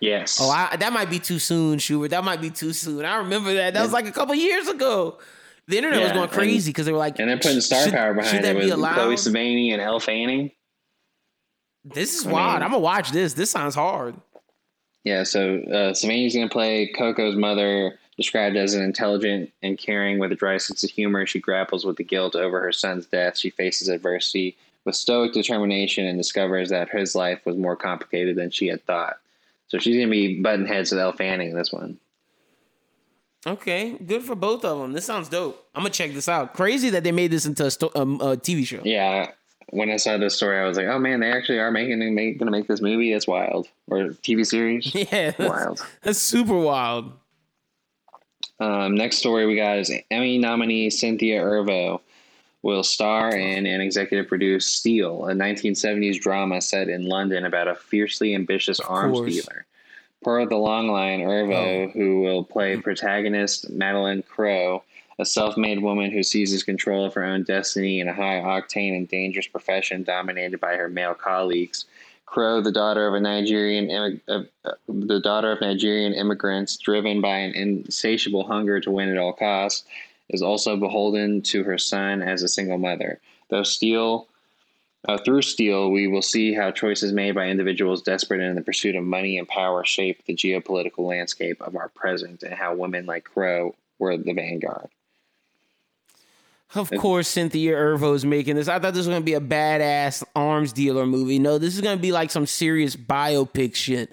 Yes. 0.00 0.38
Oh, 0.40 0.48
I, 0.50 0.76
that 0.76 0.92
might 0.92 1.10
be 1.10 1.18
too 1.18 1.38
soon, 1.38 1.78
Schubert. 1.78 2.10
That 2.10 2.22
might 2.24 2.40
be 2.40 2.50
too 2.50 2.72
soon. 2.72 3.04
I 3.04 3.16
remember 3.16 3.54
that. 3.54 3.74
That 3.74 3.82
was 3.82 3.92
like 3.92 4.06
a 4.06 4.12
couple 4.12 4.34
years 4.34 4.68
ago. 4.68 5.18
The 5.66 5.76
internet 5.76 6.02
was 6.02 6.12
going 6.12 6.28
crazy 6.30 6.70
because 6.70 6.86
they 6.86 6.92
were 6.92 6.98
like, 6.98 7.18
and 7.18 7.28
they're 7.28 7.36
putting 7.36 7.60
star 7.60 7.84
should- 7.84 7.92
power 7.92 8.14
behind 8.14 8.44
it 8.44 8.56
with 8.56 8.70
allowed? 8.72 8.94
Chloe 8.94 9.16
Sevigny 9.16 9.72
and 9.72 9.82
Elle 9.82 10.00
Fanning. 10.00 10.50
This 11.84 12.14
is 12.20 12.26
I 12.26 12.32
wild. 12.32 12.54
mean- 12.54 12.62
I'm 12.62 12.70
gonna 12.70 12.78
watch 12.82 13.10
this. 13.12 13.34
This 13.34 13.50
sounds 13.50 13.74
hard. 13.74 14.14
Yeah, 15.04 15.22
so 15.22 15.56
uh, 15.56 15.92
Sevigny's 15.92 16.34
going 16.34 16.48
to 16.48 16.52
play 16.52 16.88
Coco's 16.88 17.36
mother, 17.36 17.98
described 18.18 18.56
as 18.56 18.74
an 18.74 18.82
intelligent 18.82 19.50
and 19.62 19.78
caring 19.78 20.18
with 20.18 20.32
a 20.32 20.34
dry 20.34 20.58
sense 20.58 20.84
of 20.84 20.90
humor. 20.90 21.24
She 21.24 21.38
grapples 21.40 21.86
with 21.86 21.96
the 21.96 22.04
guilt 22.04 22.34
over 22.36 22.60
her 22.60 22.72
son's 22.72 23.06
death. 23.06 23.38
She 23.38 23.48
faces 23.48 23.88
adversity 23.88 24.56
with 24.84 24.96
stoic 24.96 25.32
determination 25.32 26.04
and 26.04 26.18
discovers 26.18 26.68
that 26.70 26.90
his 26.90 27.14
life 27.14 27.40
was 27.46 27.56
more 27.56 27.76
complicated 27.76 28.36
than 28.36 28.50
she 28.50 28.66
had 28.66 28.84
thought. 28.84 29.18
So 29.68 29.78
she's 29.78 29.96
going 29.96 30.08
to 30.08 30.10
be 30.10 30.40
button 30.40 30.66
heads 30.66 30.90
with 30.90 31.00
Elle 31.00 31.12
Fanning 31.12 31.50
in 31.50 31.56
this 31.56 31.72
one. 31.72 31.98
Okay, 33.46 33.92
good 34.04 34.22
for 34.24 34.34
both 34.34 34.64
of 34.64 34.78
them. 34.78 34.92
This 34.92 35.04
sounds 35.04 35.28
dope. 35.28 35.64
I'm 35.74 35.82
gonna 35.82 35.90
check 35.90 36.12
this 36.12 36.28
out. 36.28 36.54
Crazy 36.54 36.90
that 36.90 37.04
they 37.04 37.12
made 37.12 37.30
this 37.30 37.46
into 37.46 37.66
a, 37.66 37.70
sto- 37.70 37.92
um, 37.94 38.20
a 38.20 38.36
TV 38.36 38.66
show. 38.66 38.80
Yeah, 38.84 39.30
when 39.70 39.90
I 39.90 39.96
saw 39.96 40.16
this 40.16 40.34
story, 40.34 40.58
I 40.58 40.66
was 40.66 40.76
like, 40.76 40.86
oh 40.86 40.98
man, 40.98 41.20
they 41.20 41.30
actually 41.30 41.58
are 41.58 41.70
making 41.70 41.98
make, 42.14 42.38
going 42.38 42.46
to 42.46 42.50
make 42.50 42.66
this 42.66 42.80
movie. 42.80 43.12
That's 43.12 43.26
wild. 43.26 43.68
Or 43.88 44.08
TV 44.08 44.46
series. 44.46 44.92
Yeah, 44.94 45.30
that's, 45.30 45.38
wild. 45.38 45.86
that's 46.02 46.18
super 46.18 46.58
wild. 46.58 47.12
Um, 48.60 48.96
next 48.96 49.18
story 49.18 49.46
we 49.46 49.56
got 49.56 49.78
is 49.78 49.92
Emmy 50.10 50.38
nominee 50.38 50.90
Cynthia 50.90 51.40
Erivo 51.40 52.00
will 52.62 52.82
star 52.82 53.30
in 53.36 53.66
and 53.66 53.82
executive 53.82 54.26
produce 54.28 54.66
Steel, 54.66 55.26
a 55.28 55.32
1970s 55.32 56.20
drama 56.20 56.60
set 56.60 56.88
in 56.88 57.06
London 57.06 57.44
about 57.44 57.68
a 57.68 57.74
fiercely 57.74 58.34
ambitious 58.34 58.80
arms 58.80 59.18
course. 59.18 59.32
dealer. 59.32 59.66
Per 60.24 60.44
the 60.46 60.56
logline, 60.56 61.20
Erivo, 61.20 61.86
Oh. 61.86 61.90
who 61.90 62.20
will 62.20 62.42
play 62.44 62.76
protagonist 62.76 63.70
Madeline 63.70 64.22
Crow, 64.22 64.82
a 65.20 65.24
self-made 65.24 65.80
woman 65.80 66.10
who 66.10 66.22
seizes 66.24 66.62
control 66.64 67.04
of 67.04 67.14
her 67.14 67.24
own 67.24 67.44
destiny 67.44 68.00
in 68.00 68.08
a 68.08 68.12
high-octane 68.12 68.96
and 68.96 69.08
dangerous 69.08 69.46
profession 69.46 70.02
dominated 70.02 70.58
by 70.60 70.74
her 70.76 70.88
male 70.88 71.14
colleagues. 71.14 71.84
Crow, 72.26 72.60
the 72.60 72.72
daughter 72.72 73.06
of 73.08 73.14
a 73.14 73.20
Nigerian, 73.20 73.90
uh, 74.28 74.42
uh, 74.64 74.72
the 74.88 75.20
daughter 75.20 75.50
of 75.50 75.60
Nigerian 75.60 76.12
immigrants, 76.12 76.76
driven 76.76 77.20
by 77.20 77.38
an 77.38 77.52
insatiable 77.54 78.46
hunger 78.46 78.80
to 78.80 78.90
win 78.90 79.08
at 79.08 79.16
all 79.16 79.32
costs, 79.32 79.84
is 80.30 80.42
also 80.42 80.76
beholden 80.76 81.42
to 81.42 81.62
her 81.64 81.78
son 81.78 82.22
as 82.22 82.42
a 82.42 82.48
single 82.48 82.78
mother. 82.78 83.20
Though 83.50 83.62
Steele, 83.62 84.28
uh, 85.08 85.18
through 85.18 85.42
Steele, 85.42 85.90
we 85.90 86.06
will 86.06 86.22
see 86.22 86.52
how 86.52 86.70
choices 86.70 87.12
made 87.12 87.34
by 87.34 87.46
individuals 87.46 88.02
desperate 88.02 88.40
in 88.40 88.54
the 88.54 88.62
pursuit 88.62 88.96
of 88.96 89.04
money 89.04 89.38
and 89.38 89.48
power 89.48 89.84
shape 89.84 90.24
the 90.26 90.34
geopolitical 90.34 91.06
landscape 91.06 91.60
of 91.62 91.76
our 91.76 91.88
present, 91.88 92.42
and 92.42 92.54
how 92.54 92.74
women 92.74 93.06
like 93.06 93.24
Crow 93.24 93.74
were 93.98 94.16
the 94.16 94.32
vanguard. 94.32 94.88
Of 96.74 96.90
course, 96.98 97.28
Cynthia 97.28 97.72
Erivo's 97.74 98.26
making 98.26 98.56
this. 98.56 98.68
I 98.68 98.78
thought 98.78 98.92
this 98.92 99.06
was 99.06 99.08
gonna 99.08 99.22
be 99.22 99.32
a 99.32 99.40
badass 99.40 100.22
arms 100.36 100.72
dealer 100.74 101.06
movie. 101.06 101.38
No, 101.38 101.56
this 101.56 101.74
is 101.74 101.80
gonna 101.80 101.96
be 101.96 102.12
like 102.12 102.30
some 102.30 102.44
serious 102.44 102.94
biopic 102.94 103.74
shit. 103.74 104.12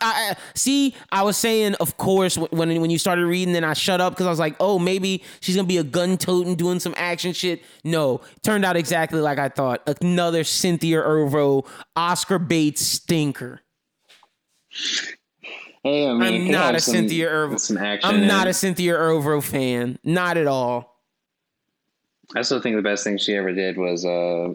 I, 0.00 0.32
I- 0.32 0.36
see, 0.56 0.96
I 1.12 1.22
was 1.22 1.36
saying, 1.36 1.74
of 1.76 1.96
course, 1.98 2.36
when 2.36 2.80
when 2.80 2.90
you 2.90 2.98
started 2.98 3.26
reading, 3.26 3.54
then 3.54 3.62
I 3.62 3.74
shut 3.74 4.00
up 4.00 4.14
because 4.14 4.26
I 4.26 4.30
was 4.30 4.40
like, 4.40 4.56
oh, 4.58 4.80
maybe 4.80 5.22
she's 5.40 5.54
gonna 5.54 5.68
be 5.68 5.78
a 5.78 5.84
gun 5.84 6.16
toting, 6.18 6.56
doing 6.56 6.80
some 6.80 6.94
action 6.96 7.32
shit. 7.32 7.62
No, 7.84 8.20
turned 8.42 8.64
out 8.64 8.76
exactly 8.76 9.20
like 9.20 9.38
I 9.38 9.48
thought. 9.48 9.88
Another 10.00 10.42
Cynthia 10.42 11.00
Erivo 11.02 11.64
Oscar 11.94 12.40
bait 12.40 12.78
stinker. 12.80 13.60
Hey, 15.84 16.08
I 16.08 16.12
mean, 16.14 16.22
I'm 16.22 16.42
could 16.46 16.52
not 16.52 16.74
a 16.74 16.80
some- 16.80 16.94
Cynthia 16.94 17.30
Erivo. 17.30 18.00
I'm 18.04 18.26
not 18.26 18.48
a 18.48 18.52
Cynthia 18.52 18.94
Erivo 18.94 19.40
fan. 19.42 19.98
Not 20.02 20.36
at 20.36 20.48
all. 20.48 20.91
I 22.36 22.42
still 22.42 22.60
think 22.60 22.76
the 22.76 22.82
best 22.82 23.04
thing 23.04 23.18
she 23.18 23.34
ever 23.36 23.52
did 23.52 23.76
was 23.76 24.04
uh, 24.04 24.48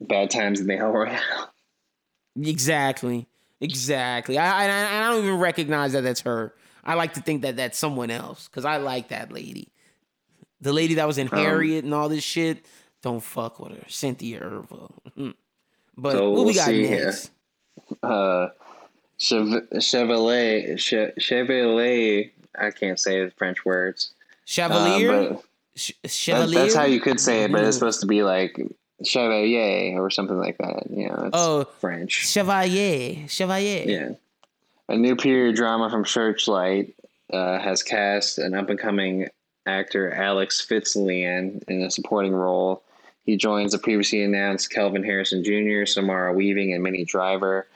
Bad 0.00 0.30
Times 0.30 0.60
in 0.60 0.66
the 0.66 0.76
El 0.76 0.90
Royale. 0.92 1.20
Exactly. 2.40 3.26
Exactly. 3.60 4.38
I, 4.38 4.64
I 4.66 5.06
I 5.06 5.10
don't 5.10 5.22
even 5.24 5.38
recognize 5.38 5.92
that 5.92 6.00
that's 6.02 6.22
her. 6.22 6.54
I 6.82 6.94
like 6.94 7.14
to 7.14 7.20
think 7.20 7.42
that 7.42 7.56
that's 7.56 7.78
someone 7.78 8.10
else 8.10 8.48
because 8.48 8.64
I 8.64 8.78
like 8.78 9.08
that 9.08 9.30
lady. 9.30 9.68
The 10.60 10.72
lady 10.72 10.94
that 10.94 11.06
was 11.06 11.18
in 11.18 11.28
Um, 11.30 11.38
Harriet 11.38 11.84
and 11.84 11.92
all 11.94 12.08
this 12.08 12.24
shit. 12.24 12.64
Don't 13.02 13.20
fuck 13.22 13.60
with 13.60 13.72
her, 13.72 13.84
Cynthia 13.88 14.40
Erivo. 14.40 14.90
Mhm. 15.16 15.34
But 15.96 16.12
So 16.12 16.30
what 16.30 16.46
we 16.46 16.54
got 16.54 16.66
see 16.66 16.86
here. 16.86 17.04
next? 17.06 17.30
Uh, 18.02 18.48
Chev- 19.18 19.68
Chevrolet, 19.74 20.78
che- 20.78 21.12
Chevrolet. 21.20 22.30
I 22.58 22.70
can't 22.70 22.98
say 22.98 23.24
the 23.26 23.30
French 23.32 23.64
words. 23.64 24.14
Uh, 24.20 24.24
Chevalier. 24.46 25.30
but 25.34 25.44
That's, 26.02 26.14
Chevalier. 26.14 26.60
that's 26.60 26.74
how 26.74 26.84
you 26.84 27.00
could 27.00 27.18
say 27.20 27.44
it, 27.44 27.52
but 27.52 27.64
it's 27.64 27.76
supposed 27.76 28.00
to 28.00 28.06
be 28.06 28.22
like 28.22 28.58
Chevalier 29.04 30.00
or 30.00 30.10
something 30.10 30.38
like 30.38 30.58
that. 30.58 30.84
You 30.90 31.08
know, 31.08 31.30
Oh. 31.32 31.64
French. 31.80 32.12
Chevalier, 32.26 33.26
Chevalier. 33.28 33.84
Yeah. 33.86 34.10
A 34.88 34.96
new 34.96 35.16
period 35.16 35.56
drama 35.56 35.88
from 35.90 36.04
Searchlight 36.04 36.94
uh, 37.32 37.58
has 37.58 37.82
cast 37.82 38.38
an 38.38 38.54
up 38.54 38.68
and 38.68 38.78
coming 38.78 39.28
actor 39.66 40.12
Alex 40.12 40.64
Fitzalan 40.68 41.62
in 41.68 41.82
a 41.82 41.90
supporting 41.90 42.32
role. 42.32 42.82
He 43.24 43.36
joins 43.36 43.72
the 43.72 43.78
previously 43.78 44.22
announced 44.24 44.70
Kelvin 44.70 45.04
Harrison 45.04 45.44
Jr., 45.44 45.86
Samara 45.86 46.32
Weaving, 46.32 46.72
and 46.72 46.82
Minnie 46.82 47.04
Driver 47.04 47.68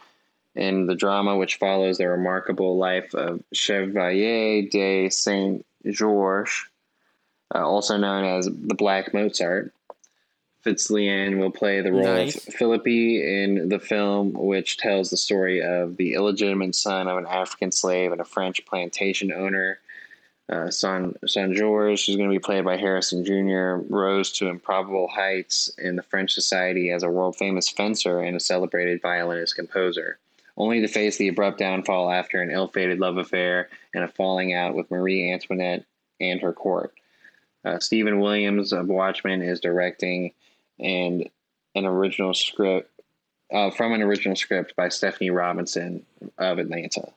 in 0.56 0.86
the 0.86 0.94
drama, 0.96 1.36
which 1.36 1.56
follows 1.56 1.98
the 1.98 2.08
remarkable 2.08 2.76
life 2.76 3.14
of 3.14 3.40
Chevalier 3.52 4.62
de 4.68 5.08
Saint 5.10 5.64
Georges, 5.88 6.66
uh, 7.54 7.66
also 7.66 7.96
known 7.96 8.24
as 8.24 8.46
the 8.46 8.74
Black 8.74 9.12
Mozart. 9.14 9.72
Fitzalan 10.64 11.38
will 11.38 11.52
play 11.52 11.80
the 11.80 11.92
role 11.92 12.02
Nice. 12.02 12.48
of 12.48 12.54
Philippi 12.54 13.42
in 13.42 13.68
the 13.68 13.78
film, 13.78 14.32
which 14.32 14.78
tells 14.78 15.10
the 15.10 15.16
story 15.16 15.62
of 15.62 15.96
the 15.96 16.14
illegitimate 16.14 16.74
son 16.74 17.06
of 17.06 17.16
an 17.18 17.26
African 17.26 17.70
slave 17.70 18.10
and 18.10 18.20
a 18.20 18.24
French 18.24 18.64
plantation 18.66 19.32
owner. 19.32 19.78
Uh, 20.48 20.70
son, 20.70 21.14
son 21.26 21.54
George, 21.54 22.06
who's 22.06 22.16
going 22.16 22.28
to 22.28 22.34
be 22.34 22.40
played 22.40 22.64
by 22.64 22.76
Harrison 22.76 23.24
Jr., 23.24 23.84
rose 23.92 24.32
to 24.32 24.48
improbable 24.48 25.08
heights 25.08 25.70
in 25.78 25.96
the 25.96 26.02
French 26.02 26.32
society 26.32 26.90
as 26.90 27.02
a 27.04 27.10
world 27.10 27.36
famous 27.36 27.68
fencer 27.68 28.20
and 28.20 28.36
a 28.36 28.40
celebrated 28.40 29.00
violinist 29.02 29.54
composer, 29.56 30.18
only 30.56 30.80
to 30.80 30.88
face 30.88 31.16
the 31.16 31.28
abrupt 31.28 31.58
downfall 31.58 32.10
after 32.10 32.42
an 32.42 32.50
ill 32.50 32.68
fated 32.68 32.98
love 32.98 33.18
affair 33.18 33.68
and 33.94 34.02
a 34.02 34.08
falling 34.08 34.52
out 34.52 34.74
with 34.74 34.90
Marie 34.90 35.30
Antoinette 35.32 35.84
and 36.20 36.40
her 36.40 36.52
court. 36.52 36.92
Uh, 37.66 37.80
Stephen 37.80 38.20
Williams 38.20 38.72
of 38.72 38.86
Watchmen 38.86 39.42
is 39.42 39.58
directing, 39.58 40.32
and 40.78 41.28
an 41.74 41.84
original 41.84 42.32
script 42.32 42.88
uh, 43.52 43.70
from 43.70 43.92
an 43.92 44.02
original 44.02 44.36
script 44.36 44.76
by 44.76 44.88
Stefani 44.88 45.30
Robinson 45.30 46.06
of 46.38 46.60
Atlanta. 46.60 47.08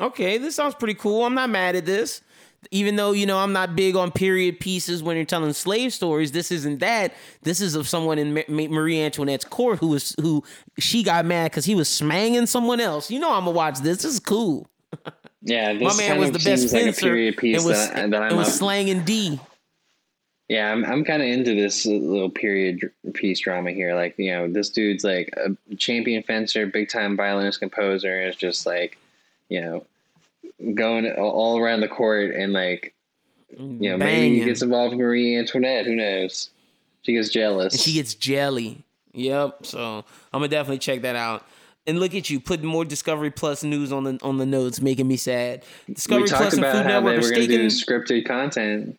Okay, 0.00 0.38
this 0.38 0.54
sounds 0.54 0.76
pretty 0.76 0.94
cool. 0.94 1.24
I'm 1.24 1.34
not 1.34 1.50
mad 1.50 1.74
at 1.74 1.84
this. 1.84 2.22
Even 2.70 2.96
though, 2.96 3.12
you 3.12 3.26
know, 3.26 3.38
I'm 3.38 3.52
not 3.52 3.76
big 3.76 3.94
on 3.96 4.10
period 4.10 4.58
pieces 4.58 5.02
when 5.02 5.16
you're 5.16 5.24
telling 5.24 5.52
slave 5.52 5.92
stories, 5.92 6.32
this 6.32 6.50
isn't 6.50 6.78
that. 6.78 7.14
This 7.42 7.60
is 7.60 7.74
of 7.76 7.88
someone 7.88 8.18
in 8.18 8.34
Ma- 8.34 8.40
Ma- 8.48 8.68
Marie 8.68 9.00
Antoinette's 9.00 9.44
court 9.44 9.78
who 9.78 9.88
was 9.88 10.14
who 10.20 10.42
she 10.78 11.02
got 11.04 11.24
mad 11.24 11.50
because 11.50 11.64
he 11.64 11.76
was 11.76 11.88
smanging 11.88 12.46
someone 12.46 12.80
else. 12.80 13.10
You 13.10 13.20
know, 13.20 13.32
I'm 13.32 13.44
gonna 13.44 13.52
watch 13.52 13.78
this. 13.78 14.02
This 14.02 14.12
is 14.14 14.20
cool. 14.20 14.68
Yeah, 15.42 15.72
this 15.72 15.82
My 15.82 16.02
man 16.02 16.08
kind 16.08 16.20
was 16.20 16.28
of 16.30 16.32
the 16.34 16.50
best 16.50 16.62
seems 16.62 16.72
like 16.72 16.82
a 16.82 16.84
fencer 16.86 17.02
period 17.02 17.36
piece 17.36 17.58
and 17.58 17.66
was, 17.66 17.88
that, 17.90 18.10
that 18.10 18.32
was 18.32 18.54
slanging 18.54 19.04
D. 19.04 19.38
Yeah, 20.48 20.72
I'm 20.72 20.84
I'm 20.84 21.04
kind 21.04 21.22
of 21.22 21.28
into 21.28 21.54
this 21.54 21.84
little 21.84 22.30
period 22.30 22.90
piece 23.12 23.40
drama 23.40 23.70
here. 23.70 23.94
Like, 23.94 24.14
you 24.18 24.32
know, 24.32 24.48
this 24.50 24.70
dude's 24.70 25.04
like 25.04 25.32
a 25.36 25.54
champion 25.76 26.22
fencer, 26.22 26.66
big 26.66 26.88
time 26.88 27.16
violinist 27.16 27.60
composer, 27.60 28.18
and 28.18 28.28
it's 28.28 28.38
just 28.38 28.64
like, 28.64 28.96
you 29.50 29.60
know, 29.60 29.84
going 30.74 31.06
all- 31.12 31.58
around 31.58 31.80
the 31.80 31.88
court 31.88 32.34
and 32.34 32.52
like, 32.52 32.94
you 33.56 33.90
know, 33.90 33.98
maybe 33.98 34.38
he 34.38 34.44
gets 34.44 34.62
involved 34.62 34.92
with 34.92 35.00
Marie 35.00 35.36
Antoinette. 35.36 35.84
Who 35.86 35.94
knows? 35.94 36.50
She 37.02 37.12
gets 37.12 37.28
jealous. 37.28 37.74
And 37.74 37.80
she 37.80 37.92
gets 37.92 38.14
jelly. 38.14 38.84
Yep. 39.12 39.66
So 39.66 39.98
I'm 40.32 40.40
gonna 40.40 40.48
definitely 40.48 40.78
check 40.78 41.02
that 41.02 41.16
out. 41.16 41.46
And 41.88 41.98
look 41.98 42.14
at 42.14 42.28
you 42.28 42.38
putting 42.38 42.66
more 42.66 42.84
Discovery 42.84 43.30
Plus 43.30 43.64
news 43.64 43.92
on 43.92 44.04
the 44.04 44.18
on 44.22 44.36
the 44.36 44.46
notes, 44.46 44.80
making 44.80 45.08
me 45.08 45.16
sad. 45.16 45.64
Discovery 45.92 46.24
we 46.24 46.28
talked 46.28 46.52
and 46.52 46.62
Food 46.62 46.86
Network 46.86 47.18
are 47.18 47.20
going 47.30 47.32
to 47.32 47.46
do 47.46 47.70
staking. 47.70 48.04
scripted 48.04 48.26
content. 48.26 48.98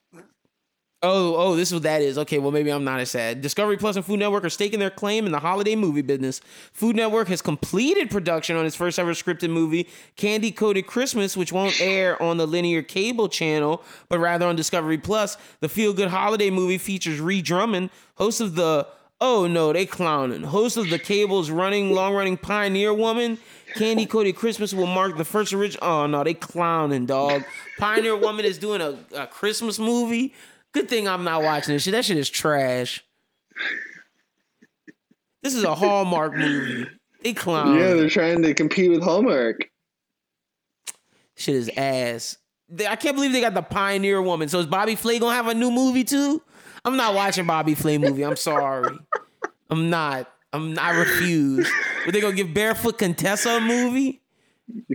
Oh, 1.01 1.35
oh, 1.37 1.55
this 1.55 1.69
is 1.69 1.75
what 1.75 1.83
that 1.83 2.01
is. 2.01 2.17
Okay, 2.17 2.39
well 2.39 2.51
maybe 2.51 2.71
I'm 2.71 2.83
not 2.83 2.99
as 2.99 3.11
sad. 3.11 3.39
Discovery 3.39 3.77
Plus 3.77 3.95
and 3.95 4.03
Food 4.03 4.19
Network 4.19 4.43
are 4.43 4.49
staking 4.49 4.79
their 4.79 4.89
claim 4.89 5.25
in 5.25 5.31
the 5.31 5.39
holiday 5.39 5.75
movie 5.77 6.01
business. 6.01 6.41
Food 6.73 6.97
Network 6.97 7.29
has 7.29 7.41
completed 7.41 8.11
production 8.11 8.57
on 8.57 8.65
its 8.65 8.75
first 8.75 8.99
ever 8.99 9.11
scripted 9.11 9.49
movie, 9.49 9.87
Candy 10.17 10.51
Coated 10.51 10.87
Christmas, 10.87 11.37
which 11.37 11.53
won't 11.53 11.79
air 11.79 12.21
on 12.21 12.35
the 12.35 12.45
linear 12.45 12.81
cable 12.81 13.29
channel, 13.29 13.81
but 14.09 14.19
rather 14.19 14.45
on 14.45 14.57
Discovery 14.57 14.97
Plus. 14.97 15.37
The 15.61 15.69
feel 15.69 15.93
good 15.93 16.09
holiday 16.09 16.49
movie 16.49 16.77
features 16.77 17.21
Ree 17.21 17.41
Drummond, 17.41 17.91
host 18.15 18.41
of 18.41 18.55
the 18.55 18.85
Oh 19.21 19.47
no, 19.47 19.73
they 19.73 19.85
clowning. 19.85 20.43
Host 20.43 20.77
of 20.77 20.89
the 20.89 20.99
cable's 20.99 21.49
running, 21.49 21.91
long 21.91 22.13
running 22.13 22.37
Pioneer 22.37 22.93
Woman. 22.93 23.37
Candy 23.75 24.05
Coated 24.05 24.35
Christmas 24.35 24.73
will 24.73 24.87
mark 24.87 25.17
the 25.17 25.25
first 25.25 25.53
original. 25.53 25.85
Oh 25.85 26.07
no, 26.07 26.23
they 26.23 26.33
clowning, 26.33 27.05
dog. 27.05 27.43
Pioneer 27.77 28.15
Woman 28.15 28.45
is 28.45 28.57
doing 28.57 28.81
a, 28.81 28.97
a 29.15 29.27
Christmas 29.27 29.77
movie. 29.77 30.33
Good 30.71 30.87
thing 30.87 31.07
I'm 31.07 31.23
not 31.23 31.43
watching 31.43 31.73
this 31.73 31.83
shit. 31.83 31.91
That 31.91 32.05
shit 32.05 32.17
is 32.17 32.29
trash. 32.29 33.03
This 35.41 35.53
is 35.53 35.63
a 35.63 35.75
Hallmark 35.75 36.35
movie. 36.35 36.87
They 37.23 37.33
clown. 37.33 37.75
Yeah, 37.75 37.93
they're 37.95 38.09
trying 38.09 38.41
to 38.43 38.53
compete 38.53 38.91
with 38.91 39.03
Hallmark. 39.03 39.69
Shit 41.35 41.55
is 41.55 41.69
ass. 41.75 42.37
I 42.87 42.95
can't 42.95 43.15
believe 43.15 43.31
they 43.31 43.41
got 43.41 43.53
the 43.53 43.61
Pioneer 43.61 44.21
Woman. 44.21 44.47
So 44.47 44.59
is 44.59 44.67
Bobby 44.67 44.95
Flay 44.95 45.19
gonna 45.19 45.35
have 45.35 45.47
a 45.47 45.53
new 45.53 45.71
movie 45.71 46.03
too? 46.03 46.41
I'm 46.89 46.97
not 46.97 47.13
watching 47.13 47.45
Bobby 47.45 47.75
Flay 47.75 47.99
movie. 47.99 48.25
I'm 48.25 48.35
sorry. 48.35 48.97
I'm 49.69 49.91
not. 49.91 50.27
I'm. 50.51 50.77
I 50.79 50.89
refuse. 50.97 51.71
But 52.03 52.15
they 52.15 52.19
gonna 52.19 52.35
give 52.35 52.51
Barefoot 52.51 52.97
Contessa 52.97 53.57
a 53.57 53.61
movie? 53.61 54.21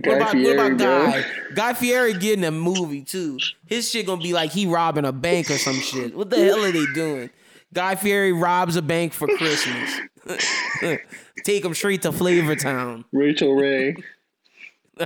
What 0.03 0.17
about, 0.17 0.31
Fieri, 0.31 0.57
what 0.57 0.67
about 0.67 0.77
bro. 0.77 1.05
Guy? 1.11 1.25
Guy 1.53 1.73
Fieri 1.73 2.13
getting 2.13 2.43
a 2.43 2.51
movie 2.51 3.01
too. 3.01 3.39
His 3.65 3.89
shit 3.89 4.07
gonna 4.07 4.21
be 4.21 4.33
like 4.33 4.51
he 4.51 4.65
robbing 4.65 5.05
a 5.05 5.13
bank 5.13 5.49
or 5.49 5.57
some 5.57 5.75
shit. 5.75 6.13
What 6.13 6.29
the 6.29 6.43
hell 6.43 6.65
are 6.65 6.71
they 6.71 6.85
doing? 6.93 7.29
Guy 7.73 7.95
Fieri 7.95 8.33
robs 8.33 8.75
a 8.75 8.81
bank 8.81 9.13
for 9.13 9.29
Christmas. 9.29 10.01
Take 11.45 11.63
him 11.63 11.73
straight 11.73 12.01
to 12.01 12.11
Flavor 12.11 12.57
Town. 12.57 13.05
Rachael 13.13 13.53
Ray. 13.53 13.95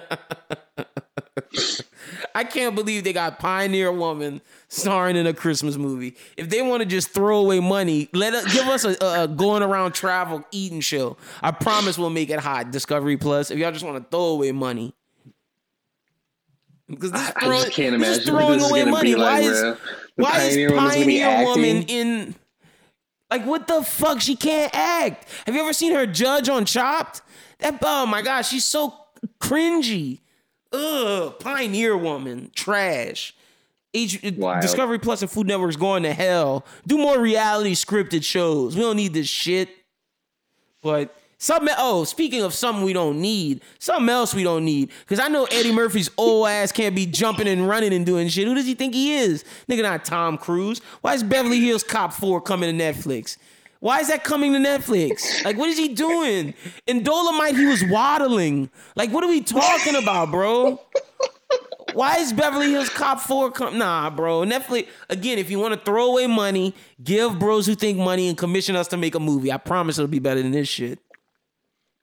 I 2.35 2.43
can't 2.43 2.75
believe 2.75 3.03
they 3.03 3.13
got 3.13 3.39
Pioneer 3.39 3.91
Woman 3.91 4.41
starring 4.67 5.15
in 5.15 5.27
a 5.27 5.33
Christmas 5.33 5.77
movie. 5.77 6.15
If 6.37 6.49
they 6.49 6.61
want 6.61 6.81
to 6.81 6.85
just 6.85 7.09
throw 7.09 7.39
away 7.39 7.59
money, 7.59 8.09
let 8.13 8.33
us 8.33 8.53
give 8.53 8.67
us 8.67 8.85
a, 8.85 8.95
a, 9.03 9.23
a 9.23 9.27
going 9.27 9.63
around 9.63 9.93
travel 9.93 10.43
eating 10.51 10.81
show. 10.81 11.17
I 11.41 11.51
promise 11.51 11.97
we'll 11.97 12.09
make 12.09 12.29
it 12.29 12.39
hot. 12.39 12.71
Discovery 12.71 13.17
Plus. 13.17 13.51
If 13.51 13.59
y'all 13.59 13.71
just 13.71 13.85
want 13.85 13.97
to 14.03 14.09
throw 14.09 14.25
away 14.27 14.51
money, 14.51 14.93
because 16.89 17.11
this, 17.11 17.31
I 17.35 17.45
just 17.45 17.71
can't 17.71 17.95
imagine 17.95 18.23
throwing 18.23 18.53
this 18.59 18.63
is 18.65 18.71
away 18.71 18.79
gonna 18.81 18.91
money. 18.91 19.13
be 19.13 19.15
why 19.15 19.39
like, 19.39 19.43
is 19.43 19.77
why 20.15 20.39
is 20.41 20.55
Pioneer 20.55 20.69
be 20.69 20.75
Pioneer 20.75 21.45
Woman 21.45 21.83
in? 21.83 22.35
Like 23.29 23.45
what 23.45 23.67
the 23.67 23.83
fuck? 23.83 24.21
She 24.21 24.35
can't 24.35 24.73
act. 24.73 25.27
Have 25.45 25.53
you 25.53 25.61
ever 25.61 25.73
seen 25.73 25.93
her 25.93 26.07
judge 26.07 26.49
on 26.49 26.65
Chopped? 26.65 27.21
That 27.59 27.77
oh 27.83 28.05
my 28.07 28.21
god, 28.21 28.41
she's 28.41 28.65
so 28.65 28.93
cringy. 29.39 30.21
Ugh, 30.71 31.39
Pioneer 31.39 31.97
Woman, 31.97 32.51
trash. 32.55 33.33
H- 33.93 34.21
Wild. 34.37 34.61
Discovery 34.61 34.99
Plus 34.99 35.21
and 35.23 35.31
Food 35.31 35.47
Network's 35.47 35.75
going 35.75 36.03
to 36.03 36.13
hell. 36.13 36.65
Do 36.85 36.97
more 36.97 37.19
reality 37.19 37.73
scripted 37.73 38.23
shows. 38.23 38.75
We 38.75 38.81
don't 38.81 38.95
need 38.97 39.13
this 39.13 39.27
shit. 39.27 39.69
But 40.83 41.15
something. 41.39 41.73
Oh, 41.77 42.03
speaking 42.03 42.43
of 42.43 42.53
something 42.53 42.83
we 42.83 42.93
don't 42.93 43.19
need, 43.19 43.61
something 43.79 44.07
else 44.07 44.35
we 44.35 44.43
don't 44.43 44.63
need. 44.63 44.91
Because 44.99 45.19
I 45.19 45.27
know 45.27 45.45
Eddie 45.45 45.71
Murphy's 45.73 46.09
old 46.17 46.47
ass 46.47 46.71
can't 46.71 46.95
be 46.95 47.07
jumping 47.07 47.47
and 47.47 47.67
running 47.67 47.91
and 47.93 48.05
doing 48.05 48.27
shit. 48.27 48.47
Who 48.47 48.53
does 48.53 48.67
he 48.67 48.75
think 48.75 48.93
he 48.93 49.15
is? 49.17 49.43
Nigga, 49.67 49.81
not 49.81 50.05
Tom 50.05 50.37
Cruise. 50.37 50.81
Why 51.01 51.15
is 51.15 51.23
Beverly 51.23 51.59
Hills 51.59 51.83
Cop 51.83 52.13
4 52.13 52.41
coming 52.41 52.77
to 52.77 52.83
Netflix? 52.83 53.37
Why 53.79 53.99
is 54.01 54.09
that 54.09 54.23
coming 54.25 54.51
to 54.53 54.59
Netflix? 54.59 55.43
Like, 55.45 55.57
what 55.57 55.69
is 55.69 55.77
he 55.77 55.89
doing? 55.93 56.53
In 56.85 57.01
Dolomite, 57.03 57.55
he 57.55 57.65
was 57.65 57.83
waddling. 57.85 58.69
Like, 58.95 59.11
what 59.11 59.23
are 59.23 59.29
we 59.29 59.41
talking 59.41 59.95
about, 59.95 60.31
bro? 60.31 60.81
Why 61.93 62.17
is 62.17 62.33
Beverly 62.33 62.71
Hills 62.71 62.89
Cop 62.89 63.19
4 63.21 63.51
come? 63.51 63.77
Nah, 63.77 64.09
bro. 64.09 64.41
Netflix, 64.41 64.87
again, 65.09 65.37
if 65.39 65.49
you 65.49 65.59
want 65.59 65.73
to 65.73 65.79
throw 65.79 66.11
away 66.11 66.27
money, 66.27 66.75
give 67.03 67.39
bros 67.39 67.65
who 67.65 67.73
think 67.75 67.97
money 67.97 68.27
and 68.27 68.37
commission 68.37 68.75
us 68.75 68.87
to 68.89 68.97
make 68.97 69.15
a 69.15 69.19
movie. 69.19 69.51
I 69.51 69.57
promise 69.57 69.97
it'll 69.97 70.07
be 70.09 70.19
better 70.19 70.41
than 70.41 70.51
this 70.51 70.67
shit. 70.67 70.99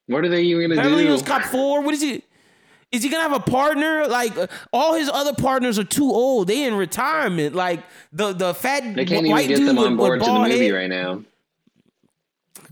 What 0.07 0.25
are 0.25 0.29
they 0.29 0.43
even 0.43 0.71
gonna 0.71 0.83
do? 0.83 0.89
Beverly? 0.89 1.07
Hills 1.07 1.23
Cop 1.23 1.43
4, 1.43 1.83
what 1.83 1.95
is 1.95 2.01
he? 2.01 2.23
Is 2.91 3.03
he 3.03 3.09
gonna 3.11 3.23
have 3.23 3.33
a 3.35 3.41
partner? 3.41 4.07
Like 4.07 4.37
uh, 4.39 4.47
all 4.73 4.95
his 4.95 5.09
other 5.09 5.35
partners 5.35 5.79
are 5.79 5.85
too 5.85 6.11
old. 6.11 6.47
They 6.49 6.65
in 6.65 6.75
retirement. 6.75 7.55
Like 7.55 7.83
the 8.13 8.33
the 8.33 8.55
fat 8.55 8.95
They 8.95 9.05
can't 9.05 9.27
white 9.27 9.45
even 9.45 9.49
get 9.49 9.57
dude 9.59 9.69
them 9.69 9.79
on 9.79 9.97
board 9.97 10.21
to 10.21 10.27
the 10.27 10.39
movie 10.39 10.67
head. 10.67 10.73
right 10.75 10.89
now. 10.89 11.23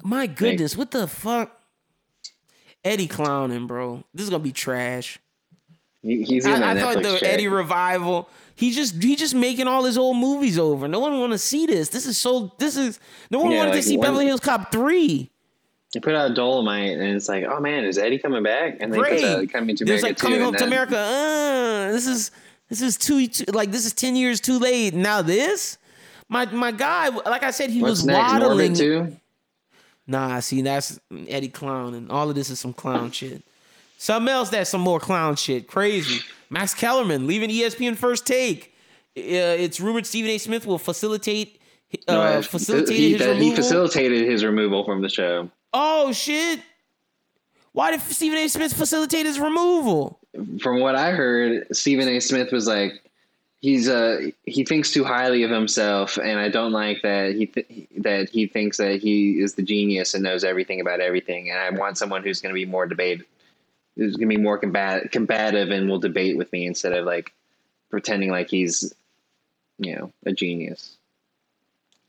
My 0.05 0.27
goodness, 0.27 0.77
what 0.77 0.91
the 0.91 1.09
fuck? 1.09 1.51
Eddie 2.85 3.07
clowning, 3.07 3.67
bro. 3.67 4.05
This 4.13 4.25
is 4.25 4.31
gonna 4.31 4.43
be 4.43 4.53
trash. 4.53 5.19
He, 6.03 6.23
he's 6.23 6.45
in 6.45 6.53
I, 6.63 6.73
I 6.73 6.79
thought 6.79 7.03
the 7.03 7.17
check. 7.19 7.23
Eddie 7.23 7.49
revival. 7.49 8.29
He 8.55 8.71
just 8.73 9.03
he 9.03 9.17
just 9.17 9.35
making 9.35 9.67
all 9.67 9.85
his 9.85 9.97
old 9.97 10.19
movies 10.19 10.59
over. 10.59 10.87
No 10.87 11.01
one 11.01 11.19
want 11.19 11.33
to 11.33 11.39
see 11.39 11.65
this. 11.65 11.89
This 11.89 12.05
is 12.07 12.19
so. 12.19 12.53
This 12.59 12.77
is 12.77 13.01
no 13.31 13.39
one 13.41 13.51
Yeah, 13.53 13.59
wanted 13.59 13.71
like 13.71 13.81
to 13.81 13.83
see 13.89 13.97
one- 13.97 14.07
Beverly 14.09 14.27
Hills 14.27 14.41
Cop 14.41 14.71
three. 14.71 15.31
He 15.95 16.01
put 16.01 16.15
out 16.15 16.35
Dolomite, 16.35 16.99
and 16.99 17.03
it's 17.17 17.29
like, 17.29 17.45
oh 17.45 17.61
man, 17.61 17.85
is 17.85 17.97
Eddie 17.99 18.19
coming 18.19 18.43
back? 18.43 18.79
And 18.81 18.93
they 18.93 18.97
he 18.99 19.03
Great. 19.03 19.21
puts 19.23 19.25
out 19.25 19.49
Coming 19.49 19.77
to 19.77 19.85
There's 19.85 20.03
America 20.03 20.07
like 20.09 20.19
coming 20.19 20.41
home 20.41 20.49
and 20.55 20.59
to 20.59 20.65
America. 20.65 20.99
Uh, 20.99 21.93
this 21.93 22.07
is 22.07 22.31
this 22.69 22.83
is 22.83 22.99
too, 22.99 23.27
too 23.29 23.45
like 23.53 23.71
this 23.71 23.87
is 23.87 23.95
ten 23.95 24.15
years 24.17 24.41
too 24.41 24.59
late. 24.59 24.93
Now 24.93 25.23
this, 25.23 25.79
My 26.29 26.45
my 26.47 26.73
guy, 26.73 27.09
like 27.09 27.45
I 27.45 27.51
said, 27.53 27.71
he 27.71 27.81
What's 27.81 27.91
was 28.03 28.05
next? 28.07 28.33
waddling. 28.33 29.21
Nah, 30.07 30.41
see, 30.41 30.63
that's 30.63 31.01
Eddie 31.29 31.49
Clown, 31.49 31.95
and 31.95 32.11
all 32.11 32.29
of 32.29 32.35
this 32.35 32.51
is 32.51 32.61
some 32.61 32.73
clown 32.75 33.11
shit. 33.11 33.43
Something 33.97 34.33
else 34.33 34.51
that's 34.51 34.69
some 34.71 34.83
more 34.83 35.01
clown 35.01 35.37
shit. 35.37 35.67
Crazy. 35.67 36.21
Max 36.51 36.75
Kellerman 36.75 37.27
leaving 37.27 37.49
ESPN 37.49 37.97
first 37.97 38.27
take. 38.27 38.75
Uh, 39.17 39.23
it's 39.23 39.81
rumored 39.81 40.05
Stephen 40.07 40.31
A. 40.31 40.39
Smith 40.39 40.67
will 40.67 40.79
facilitate 40.79 41.61
uh, 42.09 42.15
No, 42.15 42.43
facilitate 42.43 42.97
he, 42.97 43.11
his 43.13 43.21
that 43.21 43.29
removal. 43.29 43.49
he 43.51 43.55
facilitated 43.57 44.29
his 44.29 44.45
removal 44.45 44.85
from 44.85 45.01
the 45.01 45.09
show. 45.09 45.51
oh 45.73 46.13
shit! 46.13 46.61
Why 47.73 47.93
did 47.93 48.01
Stephen 48.03 48.39
A. 48.39 48.49
Smith 48.49 48.73
facilitate 48.75 49.25
his 49.27 49.39
removal? 49.39 50.19
From 50.61 50.81
what 50.81 50.97
I 50.97 51.13
heard, 51.13 51.67
Stephen 51.75 52.09
A. 52.09 52.21
Smith 52.21 52.51
was 52.53 52.67
like, 52.67 52.93
he's 53.65 53.89
uh 53.89 54.21
he 54.45 54.63
thinks 54.63 54.91
too 54.93 55.05
highly 55.05 55.43
of 55.43 55.51
himself, 55.51 56.19
and 56.19 56.39
I 56.39 56.51
don't 56.51 56.73
like 56.73 57.01
that 57.03 57.35
he 57.35 57.47
th- 57.47 57.89
that 57.97 58.29
he 58.29 58.47
thinks 58.47 58.77
that 58.77 59.01
he 59.01 59.41
is 59.41 59.55
the 59.55 59.63
genius 59.63 60.13
and 60.13 60.23
knows 60.23 60.45
everything 60.45 60.83
about 60.83 61.01
everything, 61.01 61.51
and 61.51 61.59
I 61.59 61.71
want 61.71 61.97
someone 61.97 62.23
who's 62.23 62.43
going 62.43 62.55
to 62.55 62.55
be 62.55 62.67
more 62.67 62.87
debate, 62.87 63.23
who's 63.97 64.17
going 64.17 64.29
to 64.29 64.37
be 64.37 64.43
more 64.43 64.59
combat 64.59 65.11
combative 65.11 65.71
and 65.71 65.89
will 65.89 65.99
debate 65.99 66.37
with 66.37 66.53
me 66.53 66.67
instead 66.67 66.93
of 66.93 67.07
like 67.07 67.33
pretending 67.89 68.31
like 68.31 68.51
he's, 68.51 68.93
you 69.79 69.97
know, 69.97 70.13
a 70.27 70.33
genius. 70.33 70.99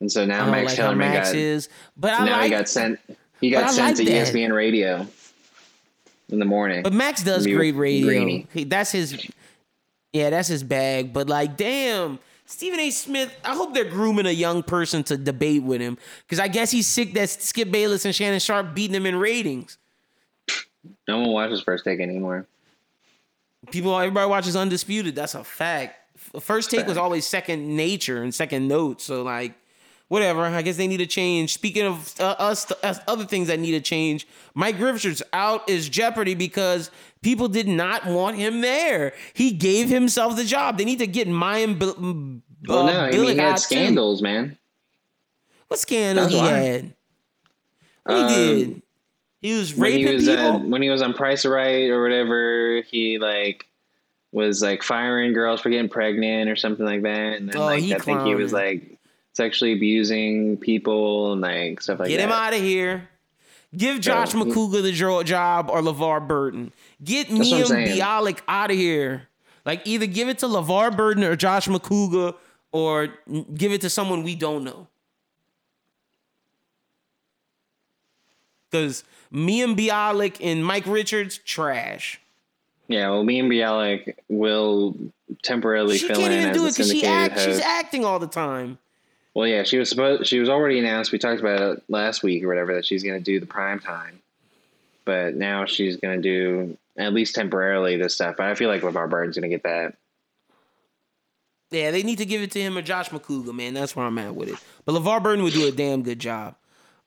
And 0.01 0.11
so 0.11 0.25
now 0.25 0.51
Max 0.51 0.77
like 0.77 0.97
Max 0.97 1.29
got 1.29 1.35
is, 1.37 1.69
but 1.95 2.13
I 2.13 2.25
now 2.25 2.31
like. 2.33 2.43
he 2.43 2.49
got 2.49 2.67
sent 2.67 2.99
he 3.39 3.49
got 3.49 3.71
sent 3.71 3.97
like 3.97 4.05
to 4.05 4.11
that. 4.11 4.27
ESPN 4.27 4.53
Radio 4.53 5.07
in 6.27 6.39
the 6.39 6.45
morning. 6.45 6.83
But 6.83 6.91
Max 6.91 7.23
does 7.23 7.47
great 7.47 7.75
radio. 7.75 8.43
He- 8.53 8.65
that's 8.65 8.91
his. 8.91 9.25
Yeah, 10.15 10.29
that's 10.29 10.47
his 10.47 10.63
bag. 10.63 11.11
But 11.11 11.27
like, 11.27 11.57
damn, 11.57 12.19
Stephen 12.45 12.79
A. 12.79 12.89
Smith. 12.89 13.35
I 13.43 13.53
hope 13.53 13.73
they're 13.73 13.83
grooming 13.83 14.25
a 14.25 14.31
young 14.31 14.63
person 14.63 15.03
to 15.03 15.17
debate 15.17 15.61
with 15.61 15.81
him 15.81 15.97
because 16.21 16.39
I 16.39 16.47
guess 16.47 16.71
he's 16.71 16.87
sick 16.87 17.13
that 17.15 17.29
Skip 17.29 17.69
Bayless 17.69 18.05
and 18.05 18.15
Shannon 18.15 18.39
Sharpe 18.39 18.73
beating 18.73 18.95
him 18.95 19.05
in 19.05 19.17
ratings. 19.17 19.77
no 21.05 21.19
one 21.19 21.33
watches 21.33 21.61
First 21.61 21.83
Take 21.83 21.99
anymore. 21.99 22.47
People, 23.71 23.99
everybody 23.99 24.29
watches 24.29 24.55
Undisputed. 24.55 25.15
That's 25.15 25.35
a 25.35 25.43
fact. 25.43 25.97
First 26.39 26.71
take 26.71 26.87
was 26.87 26.95
always 26.95 27.27
second 27.27 27.75
nature 27.75 28.23
and 28.23 28.33
second 28.33 28.69
note. 28.69 29.01
So 29.01 29.21
like, 29.21 29.53
whatever. 30.07 30.41
I 30.43 30.61
guess 30.61 30.77
they 30.77 30.87
need 30.87 30.97
to 30.97 31.05
change. 31.07 31.53
Speaking 31.53 31.85
of 31.85 32.13
uh, 32.19 32.35
us, 32.39 32.71
us, 32.83 32.99
other 33.07 33.25
things 33.25 33.47
that 33.47 33.59
need 33.59 33.71
to 33.71 33.81
change. 33.81 34.27
Mike 34.53 34.79
Richards 34.79 35.21
out 35.33 35.69
is 35.69 35.89
Jeopardy 35.89 36.35
because 36.35 36.91
people 37.21 37.47
did 37.47 37.67
not 37.67 38.05
want 38.05 38.37
him 38.37 38.61
there. 38.61 39.13
He 39.33 39.51
gave 39.51 39.89
himself 39.89 40.35
the 40.35 40.43
job. 40.45 40.77
They 40.77 40.85
need 40.85 40.99
to 40.99 41.07
get 41.07 41.27
Mayim. 41.27 41.77
Bil- 41.79 41.95
m- 41.97 42.43
Well, 42.67 42.85
no, 42.85 42.99
I 43.01 43.11
mean, 43.11 43.23
he 43.23 43.35
had 43.37 43.57
too. 43.57 43.61
scandals, 43.63 44.21
man. 44.21 44.57
What 45.67 45.79
scandal 45.79 46.25
That's 46.25 46.35
he 46.35 46.41
why. 46.41 46.51
had? 46.51 46.93
Um, 48.05 48.27
he 48.29 48.35
did? 48.35 48.81
He 49.41 49.57
was 49.57 49.73
When 49.75 49.91
raping 49.91 50.07
he 50.07 50.13
was 50.13 50.25
people. 50.27 50.45
uh, 50.45 50.57
when 50.59 50.81
he 50.81 50.89
was 50.89 51.01
on 51.01 51.13
Price 51.13 51.45
Right 51.45 51.89
or 51.89 52.01
whatever, 52.01 52.81
he 52.87 53.17
like 53.19 53.65
was 54.31 54.61
like 54.61 54.83
firing 54.83 55.33
girls 55.33 55.61
for 55.61 55.69
getting 55.69 55.89
pregnant 55.89 56.49
or 56.49 56.55
something 56.55 56.85
like 56.85 57.01
that. 57.03 57.33
And 57.37 57.49
then 57.49 57.57
Oh, 57.57 57.65
like 57.65 57.83
I 57.83 57.99
think 57.99 58.23
he 58.23 58.35
was 58.35 58.51
like 58.53 58.94
sexually 59.35 59.73
abusing 59.73 60.57
people 60.57 61.33
and 61.33 61.41
like 61.41 61.81
stuff 61.81 61.99
like 61.99 62.09
Get 62.09 62.17
that. 62.17 62.21
Get 62.23 62.29
him 62.29 62.31
out 62.31 62.53
of 62.53 62.61
here. 62.61 63.09
Give 63.75 63.99
Josh 63.99 64.29
mm-hmm. 64.31 64.49
Yeah. 64.49 64.55
McCougar 64.55 64.81
the 64.81 65.23
job 65.23 65.69
or 65.69 65.81
LeVar 65.81 66.27
Burton. 66.27 66.71
Get 67.03 67.27
That's 67.27 67.39
what 67.39 67.53
I'm 67.53 67.63
Liam 67.63 67.67
saying. 67.67 67.99
Bialik 67.99 68.39
out 68.47 68.71
of 68.71 68.77
here. 68.77 69.27
Like 69.65 69.81
either 69.85 70.05
give 70.05 70.29
it 70.29 70.39
to 70.39 70.45
LeVar 70.45 70.95
Burton 70.95 71.23
or 71.23 71.35
Josh 71.35 71.67
McCougar 71.67 72.35
or 72.71 73.09
give 73.53 73.71
it 73.71 73.81
to 73.81 73.89
someone 73.89 74.23
we 74.23 74.35
don't 74.35 74.63
know. 74.63 74.87
Because 78.71 79.03
Mayim 79.33 79.77
Bialik 79.77 80.37
and 80.41 80.63
Mike 80.65 80.85
Richards, 80.85 81.37
trash. 81.39 82.21
Yeah, 82.87 83.09
well, 83.09 83.23
Mayim 83.23 83.47
Bialik 83.47 84.15
will 84.29 84.95
temporarily 85.41 85.97
She 85.97 86.07
fill 86.07 86.17
can't 86.17 86.33
in 86.33 86.39
even 86.39 86.49
as 86.51 86.55
do 86.55 86.61
the 86.61 86.67
it 86.67 86.71
because 86.71 86.91
she 86.91 87.05
act, 87.05 87.39
she's 87.39 87.59
acting 87.59 88.05
all 88.05 88.19
the 88.19 88.27
time. 88.27 88.77
Well, 89.35 89.47
yeah, 89.47 89.63
she 89.63 89.77
was 89.77 89.89
supposed. 89.89 90.25
She 90.25 90.39
was 90.39 90.49
already 90.49 90.79
announced. 90.79 91.11
We 91.11 91.19
talked 91.19 91.41
about 91.41 91.61
it 91.61 91.83
last 91.89 92.23
week 92.23 92.43
or 92.43 92.47
whatever 92.47 92.73
that 92.75 92.85
she's 92.85 93.03
going 93.03 93.19
to 93.19 93.23
do 93.23 93.39
the 93.39 93.45
prime 93.45 93.79
time, 93.81 94.21
but 95.03 95.35
now 95.35 95.65
she's 95.65 95.97
going 95.97 96.21
to 96.21 96.21
do 96.21 96.77
at 96.97 97.13
least 97.13 97.35
temporarily 97.35 97.97
this 97.97 98.15
stuff. 98.15 98.35
But 98.37 98.47
I 98.47 98.55
feel 98.55 98.69
like 98.69 98.81
LeVar 98.81 99.09
Burton's 99.09 99.35
going 99.35 99.49
to 99.49 99.53
get 99.53 99.63
that. 99.63 99.95
Yeah, 101.69 101.91
they 101.91 102.03
need 102.03 102.19
to 102.19 102.25
give 102.25 102.41
it 102.41 102.51
to 102.51 102.61
him 102.61 102.77
or 102.77 102.81
Josh 102.81 103.09
McCougar, 103.09 103.53
man. 103.53 103.73
That's 103.73 103.93
where 103.93 104.05
I'm 104.05 104.17
at 104.19 104.33
with 104.33 104.49
it. 104.49 104.59
But 104.85 104.95
LeVar 104.95 105.21
Burton 105.21 105.43
would 105.43 105.53
do 105.53 105.67
a 105.67 105.71
damn 105.71 106.03
good 106.03 106.19
job. 106.19 106.55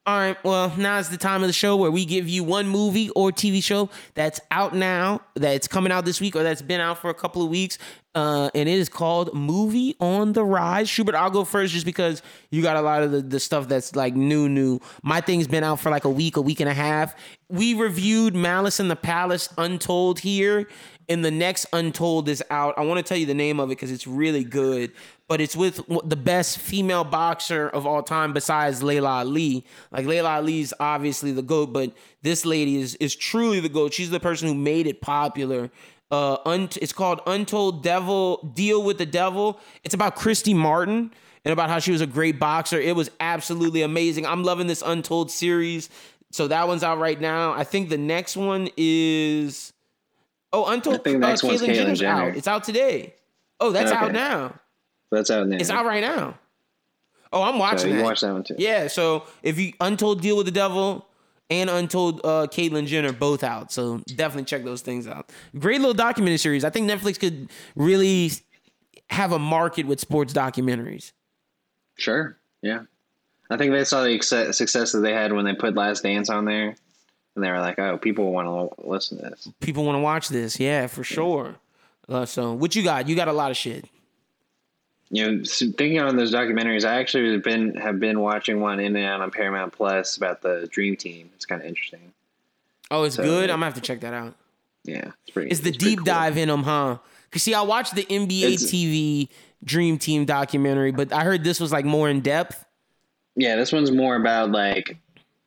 All 0.09 0.17
right, 0.17 0.43
well, 0.43 0.73
now 0.79 0.97
is 0.97 1.11
the 1.11 1.19
time 1.19 1.43
of 1.43 1.51
the 1.51 1.53
show 1.53 1.77
where 1.77 1.91
we 1.91 2.07
give 2.07 2.31
you 2.31 2.43
one 2.43 2.67
movie 2.67 3.11
or 3.11 3.31
TV 3.31 3.63
show 3.63 3.91
that's 4.15 4.41
out 4.51 4.75
now, 4.75 5.21
that's 5.35 5.69
coming 5.69 5.93
out 5.93 6.07
this 6.07 6.19
week, 6.19 6.35
or 6.35 6.43
that's 6.43 6.63
been 6.63 6.81
out 6.81 6.97
for 6.97 7.11
a 7.11 7.15
couple 7.15 7.43
of 7.43 7.51
weeks. 7.51 7.77
Uh, 8.15 8.49
and 8.55 8.71
it 8.71 8.73
is 8.73 8.89
called 8.89 9.35
Movie 9.35 9.97
on 10.01 10.33
the 10.33 10.43
Rise. 10.43 10.89
Schubert, 10.89 11.15
I'll 11.15 11.29
go 11.29 11.45
first 11.45 11.75
just 11.75 11.85
because 11.85 12.23
you 12.51 12.63
got 12.63 12.77
a 12.77 12.81
lot 12.81 13.03
of 13.03 13.13
the, 13.13 13.21
the 13.21 13.39
stuff 13.39 13.69
that's 13.69 13.95
like 13.95 14.17
new, 14.17 14.49
new. 14.49 14.81
My 15.03 15.21
thing's 15.21 15.47
been 15.47 15.63
out 15.63 15.79
for 15.79 15.91
like 15.91 16.07
a 16.07 16.11
week, 16.11 16.39
a 16.39 16.41
week 16.41 16.61
and 16.61 16.71
a 16.71 16.75
half. 16.75 17.15
We 17.51 17.75
reviewed 17.75 18.35
Malice 18.35 18.81
in 18.81 18.89
the 18.89 18.97
Palace 18.97 19.51
Untold 19.59 20.21
here, 20.21 20.69
and 21.11 21.23
the 21.23 21.31
next 21.31 21.67
Untold 21.75 22.31
is 22.31 22.43
out. 22.49 22.73
I 22.79 22.85
want 22.87 22.97
to 22.97 23.03
tell 23.03 23.19
you 23.19 23.27
the 23.27 23.35
name 23.35 23.61
of 23.61 23.69
it 23.69 23.77
because 23.77 23.93
it's 23.93 24.07
really 24.07 24.43
good, 24.43 24.91
but 25.29 25.43
it's 25.43 25.55
with 25.55 25.81
the 26.05 26.17
best 26.17 26.59
female 26.59 27.05
boxer 27.05 27.69
of 27.69 27.87
all 27.87 28.03
time 28.03 28.33
besides 28.33 28.83
Laila 28.83 29.19
Ali. 29.19 29.65
Like 29.93 30.07
Laila 30.07 30.37
Ali's 30.37 30.73
obviously 30.81 31.33
the 31.33 31.43
goat, 31.43 31.73
but 31.73 31.93
this 32.23 32.45
lady 32.45 32.81
is 32.81 32.95
is 32.97 33.15
truly 33.15 33.61
the 33.61 33.69
goat. 33.69 33.93
She's 33.93 34.11
the 34.11 34.21
person 34.21 34.49
who 34.49 34.55
made 34.55 34.87
it 34.87 35.01
popular. 35.01 35.71
Uh, 36.11 36.39
un- 36.47 36.71
it's 36.81 36.95
called 36.95 37.21
Untold 37.27 37.83
Devil 37.83 38.39
Deal 38.55 38.83
with 38.83 38.97
the 38.97 39.05
Devil. 39.07 39.61
It's 39.85 39.95
about 39.95 40.17
Christy 40.17 40.55
Martin 40.55 41.13
and 41.45 41.53
about 41.53 41.69
how 41.69 41.79
she 41.79 41.93
was 41.93 42.01
a 42.01 42.07
great 42.07 42.39
boxer. 42.39 42.81
It 42.81 42.97
was 42.97 43.11
absolutely 43.21 43.83
amazing. 43.83 44.25
I'm 44.25 44.43
loving 44.43 44.67
this 44.67 44.83
Untold 44.85 45.31
series. 45.31 45.91
So 46.31 46.49
that 46.49 46.67
one's 46.67 46.83
out 46.83 46.99
right 46.99 47.21
now. 47.21 47.53
I 47.53 47.65
think 47.65 47.91
the 47.91 47.99
next 47.99 48.37
one 48.37 48.71
is 48.79 49.75
oh 50.55 50.65
Untold. 50.67 51.01
I 51.01 51.03
think 51.03 51.15
the 51.17 51.27
next 51.27 51.45
uh, 51.45 51.49
one's 51.49 51.61
Caitlyn 51.61 51.75
Jenner's 51.75 51.99
Jenner. 51.99 52.31
out. 52.31 52.37
It's 52.37 52.49
out 52.49 52.65
today. 52.65 53.15
Oh, 53.61 53.73
that's 53.73 53.93
out 53.93 54.13
now. 54.13 54.55
That's 55.11 55.31
out 55.31 55.47
now. 55.49 55.57
It's 55.57 55.71
out 55.71 55.87
right 55.87 56.03
now. 56.03 56.39
Oh, 57.33 57.43
I'm 57.43 57.55
So 57.55 57.59
watching 57.61 57.91
you 57.91 57.97
that. 57.97 58.05
watch 58.05 58.21
that 58.23 58.33
one 58.33 58.43
too. 58.45 58.55
Yeah, 58.59 58.87
so 58.89 59.25
if 59.43 59.59
you 59.59 59.73
Untold 59.81 60.23
Deal 60.23 60.37
with 60.37 60.47
the 60.47 60.53
Devil 60.53 61.07
and 61.51 61.69
Untold 61.71 62.21
uh 62.25 62.47
Caitlyn 62.51 62.87
Jenner 62.87 63.13
both 63.13 63.43
out. 63.45 63.71
So 63.73 63.99
definitely 64.07 64.45
check 64.45 64.65
those 64.65 64.83
things 64.83 65.07
out. 65.07 65.31
Great 65.59 65.81
little 65.81 65.95
documentary 65.95 66.39
series. 66.39 66.65
I 66.65 66.71
think 66.71 66.91
Netflix 66.91 67.19
could 67.19 67.51
really 67.77 68.31
have 69.11 69.33
a 69.33 69.39
market 69.39 69.87
with 69.87 70.01
sports 70.01 70.33
documentaries. 70.33 71.13
Sure. 71.97 72.37
Yeah. 72.63 72.83
I 73.51 73.57
think 73.57 73.73
they 73.73 73.85
saw 73.85 74.05
the 74.05 74.21
success 74.53 74.93
that 74.93 75.01
they 75.01 75.13
had 75.15 75.33
when 75.33 75.45
they 75.47 75.55
put 75.55 75.75
Last 75.75 76.03
Dance 76.03 76.29
on 76.29 76.45
there, 76.45 76.77
and 77.35 77.43
they 77.45 77.51
were 77.51 77.61
like, 77.61 77.79
"Oh, 77.79 77.97
people 77.97 78.31
want 78.31 78.47
to 78.47 78.87
listen 78.87 79.17
to 79.19 79.31
this." 79.31 79.49
People 79.61 79.85
want 79.85 79.97
to 79.97 80.01
watch 80.01 80.29
this. 80.29 80.61
Yeah, 80.61 80.87
for 80.87 81.03
sure. 81.03 81.55
Uh, 82.07 82.27
so 82.27 82.53
what 82.53 82.77
you 82.77 82.83
got? 82.83 83.09
You 83.09 83.17
got 83.17 83.29
a 83.29 83.33
lot 83.33 83.51
of 83.51 83.57
shit. 83.57 83.87
You 85.11 85.27
know, 85.39 85.43
thinking 85.45 86.01
on 86.01 86.17
those 86.17 86.33
documentaries, 86.35 86.85
I 86.85 86.97
actually 87.01 87.33
have 87.33 87.43
been 87.43 87.75
have 87.77 87.99
been 87.99 88.21
watching 88.21 88.61
one 88.61 88.79
in 88.79 88.95
and 88.95 89.05
out 89.07 89.21
on 89.23 89.31
Paramount 89.31 89.73
Plus 89.73 90.17
about 90.17 90.43
the 90.43 90.69
Dream 90.71 90.97
Team. 90.97 91.31
It's 91.35 91.47
kind 91.47 91.63
of 91.63 91.67
interesting. 91.67 92.13
Oh, 92.91 93.05
it's 93.05 93.17
So- 93.17 93.23
good. 93.23 93.51
I'm 93.51 93.57
gonna 93.57 93.67
have 93.67 93.75
to 93.75 93.81
check 93.81 94.01
that 94.01 94.13
out. 94.15 94.35
Yeah, 94.85 95.13
it's 95.23 95.31
pretty. 95.33 95.51
It's 95.51 95.61
the 95.61 95.71
pretty 95.71 95.79
deep 95.79 95.99
cool. 96.01 96.05
dive 96.07 96.37
in 96.37 96.49
them, 96.49 96.63
huh? 96.63 96.99
Cause 97.31 97.43
see, 97.43 97.55
I 97.55 97.63
watched 97.63 97.95
the 97.95 98.05
NBA 98.11 98.55
It's- 98.55 98.71
TV 98.71 99.29
Dream 99.65 99.99
Team 99.99 100.25
documentary, 100.25 100.93
but 100.93 101.13
I 101.13 101.25
heard 101.25 101.43
this 101.45 101.59
was 101.61 101.73
like 101.73 101.85
more 101.85 102.09
in 102.09 102.21
depth. 102.21 102.65
Yeah, 103.35 103.57
this 103.57 103.73
one's 103.73 103.91
more 103.91 104.17
about 104.17 104.51
like 104.51 104.97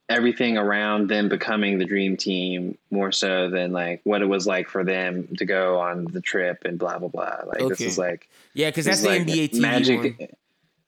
everything 0.10 0.58
around 0.58 1.08
them 1.08 1.30
becoming 1.30 1.78
the 1.78 1.86
dream 1.86 2.18
team 2.18 2.78
more 2.90 3.12
so 3.14 3.50
than 3.50 3.72
like 3.72 4.02
what 4.04 4.22
it 4.22 4.26
was 4.26 4.46
like 4.46 4.68
for 4.68 4.84
them 4.84 5.26
to 5.38 5.46
go 5.46 5.80
on 5.80 6.04
the 6.06 6.20
trip 6.20 6.64
and 6.66 6.78
blah 6.78 6.98
blah 7.00 7.08
blah. 7.08 7.38
Like 7.48 7.68
this 7.70 7.80
is 7.82 7.98
like 7.98 8.28
Yeah, 8.54 8.70
because 8.70 8.86
that's 8.86 9.02
the 9.02 9.10
like 9.10 9.22
NBA 9.24 9.52
TV 9.52 9.60
magic. 9.62 9.98
one. 10.20 10.28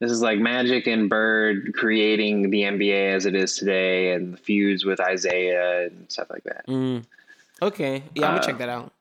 This 0.00 0.10
is 0.10 0.20
like 0.20 0.38
Magic 0.38 0.86
and 0.86 1.08
Bird 1.08 1.72
creating 1.74 2.50
the 2.50 2.62
NBA 2.62 3.14
as 3.14 3.26
it 3.26 3.34
is 3.34 3.56
today, 3.56 4.12
and 4.12 4.34
the 4.34 4.36
feuds 4.36 4.84
with 4.84 5.00
Isaiah 5.00 5.86
and 5.86 6.10
stuff 6.10 6.28
like 6.30 6.44
that. 6.44 6.66
Mm. 6.66 7.04
Okay, 7.62 8.02
yeah, 8.14 8.26
I'm 8.26 8.32
gonna 8.34 8.42
Uh, 8.42 8.46
check 8.46 8.58
that 8.58 8.68
out. 8.68 8.92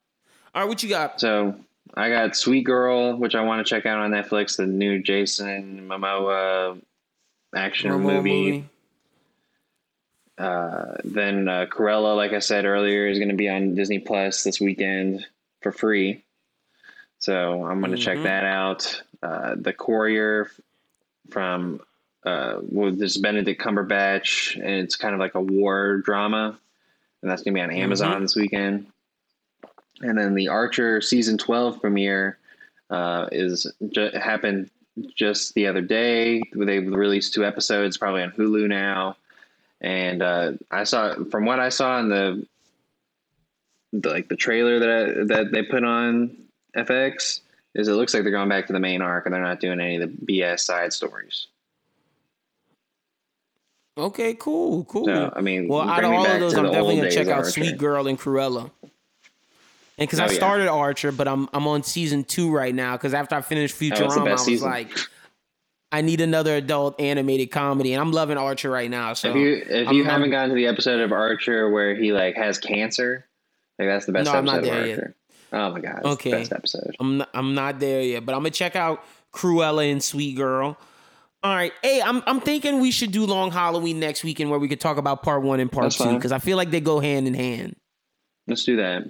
All 0.55 0.61
right, 0.61 0.69
what 0.69 0.81
you 0.83 0.89
got? 0.89 1.19
So 1.19 1.55
I 1.95 2.09
got 2.09 2.35
Sweet 2.37 2.63
Girl, 2.63 3.17
which 3.17 3.35
I 3.35 3.41
want 3.41 3.65
to 3.65 3.69
check 3.69 3.85
out 3.85 3.97
on 3.99 4.11
Netflix, 4.11 4.55
the 4.57 4.65
new 4.67 5.01
Jason 5.01 5.87
Momoa 5.89 6.79
action 7.55 7.91
Momoa 7.91 8.01
movie. 8.23 8.69
Uh, 10.37 10.95
then 11.03 11.47
uh, 11.47 11.65
Cruella, 11.69 12.15
like 12.15 12.33
I 12.33 12.39
said 12.39 12.65
earlier, 12.65 13.07
is 13.07 13.17
going 13.19 13.29
to 13.29 13.35
be 13.35 13.49
on 13.49 13.75
Disney 13.75 13.99
Plus 13.99 14.43
this 14.43 14.59
weekend 14.59 15.25
for 15.61 15.71
free. 15.71 16.23
So 17.23 17.65
I'm 17.65 17.79
going 17.79 17.95
to 17.95 17.97
check 17.97 18.17
Mhm. 18.17 18.23
that 18.23 18.43
out. 18.43 19.01
Uh, 19.21 19.55
the 19.57 19.71
Courier 19.71 20.51
from 21.29 21.79
uh, 22.25 22.59
with 22.69 22.99
this 22.99 23.15
Benedict 23.15 23.61
Cumberbatch, 23.61 24.55
and 24.55 24.65
it's 24.83 24.97
kind 24.97 25.13
of 25.13 25.21
like 25.21 25.35
a 25.35 25.41
war 25.41 25.99
drama, 25.99 26.57
and 27.21 27.31
that's 27.31 27.41
gonna 27.41 27.53
be 27.55 27.61
on 27.61 27.71
Amazon 27.71 28.21
this 28.21 28.35
weekend. 28.35 28.87
And 30.01 30.17
then 30.17 30.33
the 30.35 30.49
Archer 30.49 30.99
season 30.99 31.37
twelve 31.37 31.79
premiere 31.79 32.37
uh, 32.89 33.29
is 33.31 33.71
ju- 33.89 34.11
happened 34.21 34.69
just 35.15 35.53
the 35.53 35.67
other 35.67 35.81
day. 35.81 36.43
They've 36.53 36.85
released 36.87 37.33
two 37.33 37.45
episodes, 37.45 37.97
probably 37.97 38.23
on 38.23 38.31
Hulu 38.31 38.67
now. 38.67 39.15
And 39.79 40.21
uh, 40.21 40.53
I 40.71 40.83
saw 40.83 41.15
from 41.31 41.45
what 41.45 41.59
I 41.61 41.69
saw 41.69 41.99
in 41.99 42.09
the, 42.09 42.45
the 43.93 44.09
like 44.09 44.27
the 44.27 44.35
trailer 44.35 44.79
that 44.79 44.89
I, 44.89 45.23
that 45.25 45.51
they 45.53 45.63
put 45.63 45.83
on 45.85 46.37
FX 46.75 47.41
is 47.75 47.87
it 47.87 47.93
looks 47.93 48.13
like 48.13 48.23
they're 48.23 48.31
going 48.31 48.49
back 48.49 48.67
to 48.67 48.73
the 48.73 48.79
main 48.79 49.01
arc 49.01 49.25
and 49.25 49.33
they're 49.33 49.41
not 49.41 49.59
doing 49.59 49.79
any 49.79 49.95
of 49.95 50.01
the 50.01 50.25
BS 50.25 50.59
side 50.61 50.93
stories. 50.93 51.47
Okay, 53.97 54.33
cool, 54.35 54.85
cool. 54.85 55.05
So 55.05 55.31
I 55.35 55.41
mean, 55.41 55.67
well, 55.67 55.81
out 55.87 56.03
of 56.03 56.11
all 56.11 56.25
of 56.25 56.39
those, 56.39 56.55
I'm 56.55 56.65
definitely 56.65 56.97
gonna 56.97 57.11
check 57.11 57.27
out 57.27 57.45
Sweet 57.45 57.77
Girl 57.77 58.07
and 58.07 58.19
Cruella. 58.19 58.71
And 59.99 60.09
because 60.09 60.19
Oh, 60.19 60.23
I 60.23 60.27
yeah. 60.27 60.33
started 60.33 60.67
Archer, 60.67 61.11
but 61.11 61.27
I'm 61.27 61.47
I'm 61.53 61.67
on 61.67 61.83
season 61.83 62.23
two 62.23 62.51
right 62.51 62.73
now. 62.73 62.93
Because 62.97 63.13
after 63.13 63.35
I 63.35 63.41
finished 63.41 63.79
Futurama, 63.79 64.27
I 64.29 64.31
was 64.31 64.45
season. 64.45 64.67
like, 64.67 64.89
I 65.91 66.01
need 66.01 66.21
another 66.21 66.55
adult 66.55 66.99
animated 66.99 67.51
comedy, 67.51 67.93
and 67.93 68.01
I'm 68.01 68.11
loving 68.11 68.37
Archer 68.37 68.71
right 68.71 68.89
now. 68.89 69.13
So 69.13 69.29
If 69.29 69.35
you 69.35 69.55
if 69.69 69.87
I'm- 69.87 69.95
you 69.95 70.01
I'm- 70.03 70.09
haven't 70.11 70.31
gotten 70.31 70.49
to 70.49 70.55
the 70.55 70.65
episode 70.65 70.99
of 70.99 71.11
Archer 71.11 71.69
where 71.69 71.93
he 71.95 72.11
like 72.11 72.35
has 72.35 72.57
cancer, 72.57 73.27
like 73.77 73.87
that's 73.89 74.07
the 74.07 74.11
best 74.13 74.25
No, 74.31 74.39
I'm 74.39 74.45
not 74.45 74.57
episode 74.63 74.71
of 74.71 74.77
there 74.87 74.87
yet. 75.05 75.13
Oh 75.53 75.71
my 75.71 75.79
god, 75.79 76.01
Okay. 76.03 76.31
best 76.31 76.51
episode. 76.51 76.95
I'm 76.99 77.17
not, 77.19 77.29
I'm 77.33 77.53
not 77.53 77.79
there 77.79 78.01
yet, 78.01 78.25
but 78.25 78.33
I'm 78.33 78.39
gonna 78.39 78.49
check 78.49 78.75
out 78.75 79.03
Cruella 79.33 79.89
and 79.91 80.03
Sweet 80.03 80.35
Girl. 80.35 80.77
All 81.43 81.53
right, 81.55 81.71
hey, 81.83 82.01
I'm 82.01 82.23
I'm 82.25 82.39
thinking 82.41 82.79
we 82.79 82.89
should 82.91 83.11
do 83.11 83.25
Long 83.25 83.51
Halloween 83.51 83.99
next 83.99 84.23
weekend 84.23 84.49
where 84.49 84.59
we 84.59 84.67
could 84.67 84.79
talk 84.81 84.97
about 84.97 85.23
part 85.23 85.43
one 85.43 85.59
and 85.59 85.71
part 85.71 85.85
That's 85.85 85.97
two 85.97 86.15
because 86.15 86.31
I 86.31 86.39
feel 86.39 86.57
like 86.57 86.71
they 86.71 86.79
go 86.79 86.99
hand 86.99 87.27
in 87.27 87.33
hand. 87.33 87.75
Let's 88.47 88.63
do 88.63 88.77
that. 88.77 89.03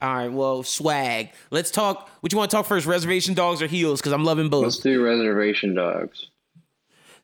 All 0.00 0.14
right, 0.14 0.30
well, 0.32 0.62
swag. 0.62 1.30
Let's 1.50 1.70
talk. 1.70 2.08
What 2.20 2.32
you 2.32 2.38
want 2.38 2.50
to 2.50 2.56
talk 2.56 2.66
first? 2.66 2.86
Reservation 2.86 3.34
Dogs 3.34 3.60
or 3.62 3.66
Heels? 3.66 4.00
Because 4.00 4.12
I'm 4.12 4.24
loving 4.24 4.48
both. 4.50 4.64
Let's 4.64 4.78
do 4.78 5.02
Reservation 5.02 5.74
Dogs. 5.74 6.26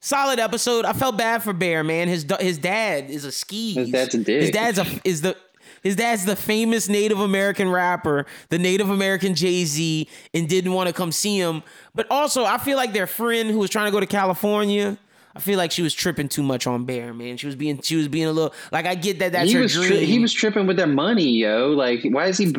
Solid 0.00 0.40
episode. 0.40 0.84
I 0.84 0.94
felt 0.94 1.16
bad 1.16 1.42
for 1.44 1.52
Bear, 1.52 1.84
man. 1.84 2.08
His 2.08 2.26
his 2.40 2.58
dad 2.58 3.08
is 3.08 3.24
a 3.24 3.30
skis. 3.30 3.76
His 3.76 3.90
dad's 3.90 4.14
a 4.14 4.18
dick. 4.18 4.40
His 4.42 4.50
dad's 4.50 4.78
a 4.78 4.86
is 5.04 5.20
the 5.20 5.36
his 5.82 5.96
dad's 5.96 6.24
the 6.24 6.36
famous 6.36 6.88
Native 6.88 7.20
American 7.20 7.68
rapper, 7.68 8.26
the 8.50 8.58
Native 8.58 8.88
American 8.90 9.34
Jay 9.34 9.64
Z, 9.64 10.08
and 10.34 10.48
didn't 10.48 10.72
want 10.72 10.88
to 10.88 10.92
come 10.94 11.12
see 11.12 11.38
him. 11.38 11.62
But 11.94 12.06
also, 12.10 12.44
I 12.44 12.58
feel 12.58 12.76
like 12.76 12.92
their 12.92 13.06
friend 13.06 13.50
who 13.50 13.58
was 13.58 13.70
trying 13.70 13.86
to 13.86 13.92
go 13.92 14.00
to 14.00 14.06
California. 14.06 14.98
I 15.34 15.40
feel 15.40 15.56
like 15.56 15.70
she 15.70 15.80
was 15.80 15.94
tripping 15.94 16.28
too 16.28 16.42
much 16.42 16.66
on 16.66 16.84
Bear, 16.84 17.14
man. 17.14 17.38
She 17.38 17.46
was 17.46 17.56
being 17.56 17.80
she 17.80 17.96
was 17.96 18.06
being 18.06 18.26
a 18.26 18.32
little 18.32 18.52
like 18.70 18.84
I 18.84 18.94
get 18.94 19.18
that 19.20 19.32
that's 19.32 19.48
he 19.48 19.54
her 19.56 19.62
was 19.62 19.72
dream. 19.72 19.88
tri- 19.88 19.96
he 20.00 20.18
was 20.18 20.30
tripping 20.30 20.66
with 20.66 20.76
their 20.76 20.86
money, 20.86 21.26
yo. 21.30 21.68
Like, 21.70 22.00
why 22.10 22.26
is 22.26 22.36
he? 22.36 22.52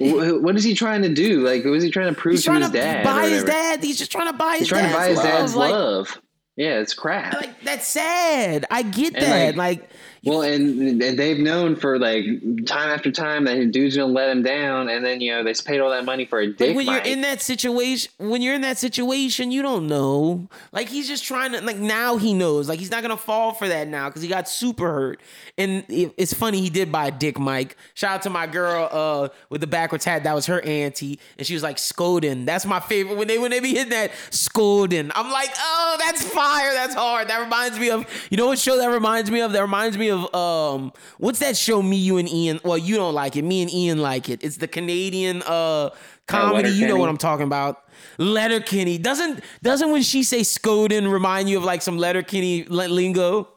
What 0.00 0.56
is 0.56 0.64
he 0.64 0.74
trying 0.74 1.02
to 1.02 1.08
do? 1.08 1.40
Like, 1.46 1.64
what 1.64 1.74
is 1.74 1.82
he 1.82 1.90
trying 1.90 2.14
to 2.14 2.18
prove 2.18 2.42
to 2.42 2.52
his 2.52 2.66
to 2.66 2.72
dad? 2.72 3.04
buy 3.04 3.28
his 3.28 3.44
dad. 3.44 3.82
He's 3.84 3.98
just 3.98 4.10
trying 4.10 4.26
to 4.28 4.32
buy 4.32 4.52
his 4.52 4.60
He's 4.60 4.68
trying 4.68 4.84
to 4.84 4.88
dad's 4.88 4.96
buy 4.96 5.08
his 5.08 5.18
love. 5.18 6.06
dad's 6.06 6.16
Like- 6.16 6.22
Yeah, 6.56 6.80
it's 6.80 6.94
crap. 6.94 7.34
Like 7.34 7.62
that's 7.62 7.86
sad. 7.86 8.64
I 8.70 8.82
get 8.82 9.14
And, 9.14 9.24
that. 9.24 9.56
like, 9.56 9.80
Like, 9.80 9.90
Well, 10.24 10.42
and, 10.42 11.00
and 11.00 11.18
they've 11.18 11.38
known 11.38 11.76
for 11.76 11.98
like 11.98 12.24
time 12.66 12.90
after 12.90 13.10
time 13.10 13.44
that 13.44 13.70
dude's 13.70 13.96
gonna 13.96 14.12
let 14.12 14.30
him 14.30 14.42
down, 14.42 14.88
and 14.88 15.04
then 15.04 15.20
you 15.20 15.32
know 15.32 15.44
they 15.44 15.54
paid 15.64 15.80
all 15.80 15.90
that 15.90 16.04
money 16.04 16.24
for 16.24 16.40
a 16.40 16.46
dick. 16.46 16.68
like 16.68 16.76
when 16.76 16.86
you're 16.86 16.98
in 16.98 17.20
that 17.22 17.40
situation, 17.40 18.10
when 18.18 18.42
you're 18.42 18.54
in 18.54 18.62
that 18.62 18.78
situation, 18.78 19.50
you 19.50 19.62
don't 19.62 19.86
know. 19.86 20.48
Like 20.72 20.88
he's 20.88 21.08
just 21.08 21.24
trying 21.24 21.52
to. 21.52 21.60
Like 21.60 21.78
now 21.78 22.16
he 22.16 22.34
knows. 22.34 22.68
Like 22.68 22.78
he's 22.78 22.90
not 22.90 23.02
gonna 23.02 23.16
fall 23.16 23.52
for 23.52 23.68
that 23.68 23.88
now 23.88 24.08
because 24.08 24.22
he 24.22 24.28
got 24.28 24.48
super 24.48 24.90
hurt. 24.90 25.20
And 25.56 25.84
it, 25.88 26.12
it's 26.16 26.34
funny 26.34 26.60
he 26.60 26.70
did 26.70 26.90
buy 26.90 27.08
a 27.08 27.10
dick 27.10 27.38
mic. 27.38 27.76
Shout 27.94 28.12
out 28.12 28.22
to 28.22 28.30
my 28.30 28.46
girl 28.46 28.88
uh, 28.90 29.28
with 29.50 29.60
the 29.60 29.66
backwards 29.66 30.04
hat. 30.04 30.24
That 30.24 30.34
was 30.34 30.46
her 30.46 30.60
auntie, 30.62 31.20
and 31.36 31.46
she 31.46 31.54
was 31.54 31.62
like 31.62 31.76
Skoden. 31.76 32.44
That's 32.44 32.66
my 32.66 32.80
favorite 32.80 33.16
when 33.16 33.28
they 33.28 33.38
when 33.38 33.50
they 33.50 33.60
be 33.60 33.74
hitting 33.74 33.90
that 33.90 34.12
Skoden. 34.30 35.12
I'm 35.14 35.30
like, 35.30 35.50
oh, 35.56 35.96
that's 36.00 36.22
fire. 36.22 36.72
That's 36.72 36.94
hard. 36.94 37.28
That 37.28 37.40
reminds 37.40 37.78
me 37.78 37.90
of 37.90 38.04
you 38.30 38.36
know 38.36 38.46
what 38.48 38.58
show 38.58 38.76
that 38.78 38.88
reminds 38.88 39.30
me 39.30 39.40
of? 39.40 39.52
That 39.52 39.62
reminds 39.62 39.96
me 39.96 40.08
of 40.10 40.17
um 40.26 40.92
what's 41.18 41.38
that 41.40 41.56
show? 41.56 41.82
Me, 41.82 41.96
you, 41.96 42.18
and 42.18 42.28
Ian. 42.28 42.60
Well, 42.64 42.78
you 42.78 42.96
don't 42.96 43.14
like 43.14 43.36
it. 43.36 43.42
Me 43.42 43.62
and 43.62 43.72
Ian 43.72 43.98
like 43.98 44.28
it. 44.28 44.42
It's 44.42 44.56
the 44.58 44.68
Canadian 44.68 45.42
uh 45.46 45.90
comedy. 46.26 46.70
you 46.70 46.86
know 46.86 46.96
what 46.96 47.08
I'm 47.08 47.16
talking 47.18 47.46
about. 47.46 47.84
Letterkenny 48.18 48.98
doesn't 48.98 49.42
doesn't 49.62 49.90
when 49.90 50.02
she 50.02 50.22
say 50.22 50.40
Skoden 50.40 51.10
remind 51.12 51.48
you 51.48 51.56
of 51.58 51.64
like 51.64 51.82
some 51.82 51.98
Letterkenny 51.98 52.64
li- 52.64 52.88
lingo. 52.88 53.48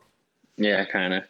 yeah, 0.57 0.85
kind 0.85 1.13
of. 1.13 1.23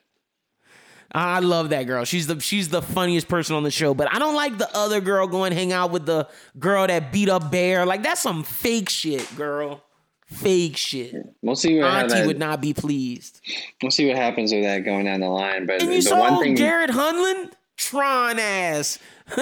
I 1.14 1.40
love 1.40 1.72
that 1.72 1.84
girl. 1.88 2.06
She's 2.06 2.28
the 2.28 2.40
she's 2.40 2.70
the 2.70 2.82
funniest 2.82 3.28
person 3.28 3.56
on 3.58 3.64
the 3.64 3.72
show. 3.72 3.94
But 3.94 4.14
I 4.14 4.18
don't 4.20 4.36
like 4.36 4.58
the 4.58 4.74
other 4.76 5.02
girl 5.02 5.28
going 5.28 5.52
hang 5.52 5.74
out 5.74 5.92
with 5.92 6.06
the 6.06 6.30
girl 6.58 6.88
that 6.88 7.12
beat 7.12 7.28
up 7.28 7.52
Bear. 7.52 7.86
Like 7.86 8.02
that's 8.02 8.22
some 8.22 8.44
fake 8.44 8.88
shit, 8.90 9.36
girl. 9.36 9.84
Fake 10.32 10.78
shit. 10.78 11.14
We'll 11.42 11.56
see 11.56 11.78
what 11.80 11.86
Auntie 11.92 12.14
that, 12.16 12.26
would 12.28 12.40
not 12.40 12.62
be 12.62 12.74
pleased. 12.74 13.42
we'll 13.82 13.92
see 13.92 14.08
what 14.08 14.16
happens 14.16 14.52
with 14.54 14.64
that 14.64 14.80
going 14.86 15.06
down 15.06 15.20
the 15.20 15.28
line. 15.30 15.66
But 15.66 15.82
And 15.82 15.92
you 15.92 15.98
the 16.02 16.10
saw 16.10 16.20
one 16.20 16.42
thing, 16.42 16.56
Garrett 16.56 16.90
Hedlund, 16.90 17.52
Tron 17.78 18.40
ass, 18.40 18.98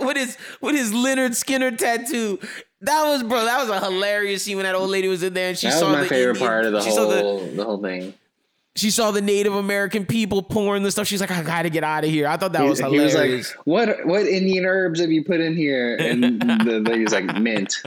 with 0.00 0.16
his 0.16 0.36
with 0.60 0.74
his 0.76 0.92
Lynyrd 0.92 1.30
Skynyrd 1.30 1.78
tattoo. 1.78 2.38
That 2.82 3.04
was 3.04 3.22
bro. 3.22 3.44
That 3.44 3.60
was 3.60 3.70
a 3.70 3.80
hilarious 3.84 4.42
scene 4.44 4.56
when 4.56 4.64
that 4.64 4.74
old 4.74 4.90
lady 4.90 5.08
was 5.08 5.22
in 5.22 5.32
there 5.34 5.48
and 5.48 5.58
she 5.58 5.66
that 5.68 5.74
was 5.74 5.80
saw 5.80 5.92
my 5.92 6.02
the 6.02 6.06
favorite 6.08 6.34
Indian- 6.36 6.48
part 6.48 6.64
of 6.66 6.72
the 6.72 6.80
she 6.82 6.90
saw 6.90 7.08
the- 7.08 7.18
whole 7.20 7.46
the 7.46 7.64
whole 7.64 7.82
thing. 7.82 8.12
she 8.74 8.90
saw 8.90 9.10
the 9.12 9.22
Native 9.22 9.54
American 9.54 10.04
people 10.04 10.42
pouring 10.42 10.82
the 10.82 10.90
stuff. 10.90 11.06
She's 11.06 11.20
like, 11.20 11.30
I 11.30 11.42
gotta 11.42 11.70
get 11.70 11.82
out 11.84 12.04
of 12.04 12.10
here. 12.10 12.28
I 12.28 12.36
thought 12.36 12.52
that 12.52 12.62
He, 12.62 12.68
was 12.68 12.78
he 12.78 12.84
hilarious. 12.84 13.14
was 13.48 13.56
like, 13.56 13.66
"What 13.96 14.06
what 14.06 14.26
Indian 14.26 14.66
herbs 14.66 15.00
have 15.00 15.10
you 15.10 15.24
put 15.24 15.40
in 15.40 15.56
here?" 15.56 15.96
And 15.98 16.22
the 16.22 16.80
lady's 16.86 17.12
like, 17.12 17.24
"Mint." 17.40 17.82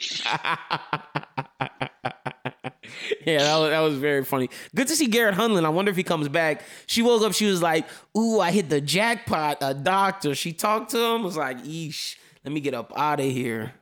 yeah, 3.24 3.38
that 3.38 3.56
was, 3.58 3.70
that 3.70 3.80
was 3.80 3.96
very 3.98 4.24
funny. 4.24 4.50
Good 4.74 4.88
to 4.88 4.96
see 4.96 5.06
Garrett 5.06 5.34
Hedlund. 5.34 5.64
I 5.64 5.68
wonder 5.70 5.90
if 5.90 5.96
he 5.96 6.02
comes 6.02 6.28
back. 6.28 6.62
She 6.86 7.02
woke 7.02 7.22
up. 7.22 7.32
She 7.34 7.46
was 7.46 7.62
like, 7.62 7.86
"Ooh, 8.16 8.40
I 8.40 8.50
hit 8.50 8.68
the 8.68 8.80
jackpot." 8.80 9.58
A 9.60 9.74
doctor. 9.74 10.34
She 10.34 10.52
talked 10.52 10.90
to 10.92 10.98
him. 10.98 11.22
Was 11.22 11.36
like, 11.36 11.62
"Eesh, 11.64 12.16
let 12.44 12.52
me 12.52 12.60
get 12.60 12.74
up 12.74 12.92
out 12.96 13.20
of 13.20 13.26
here." 13.26 13.72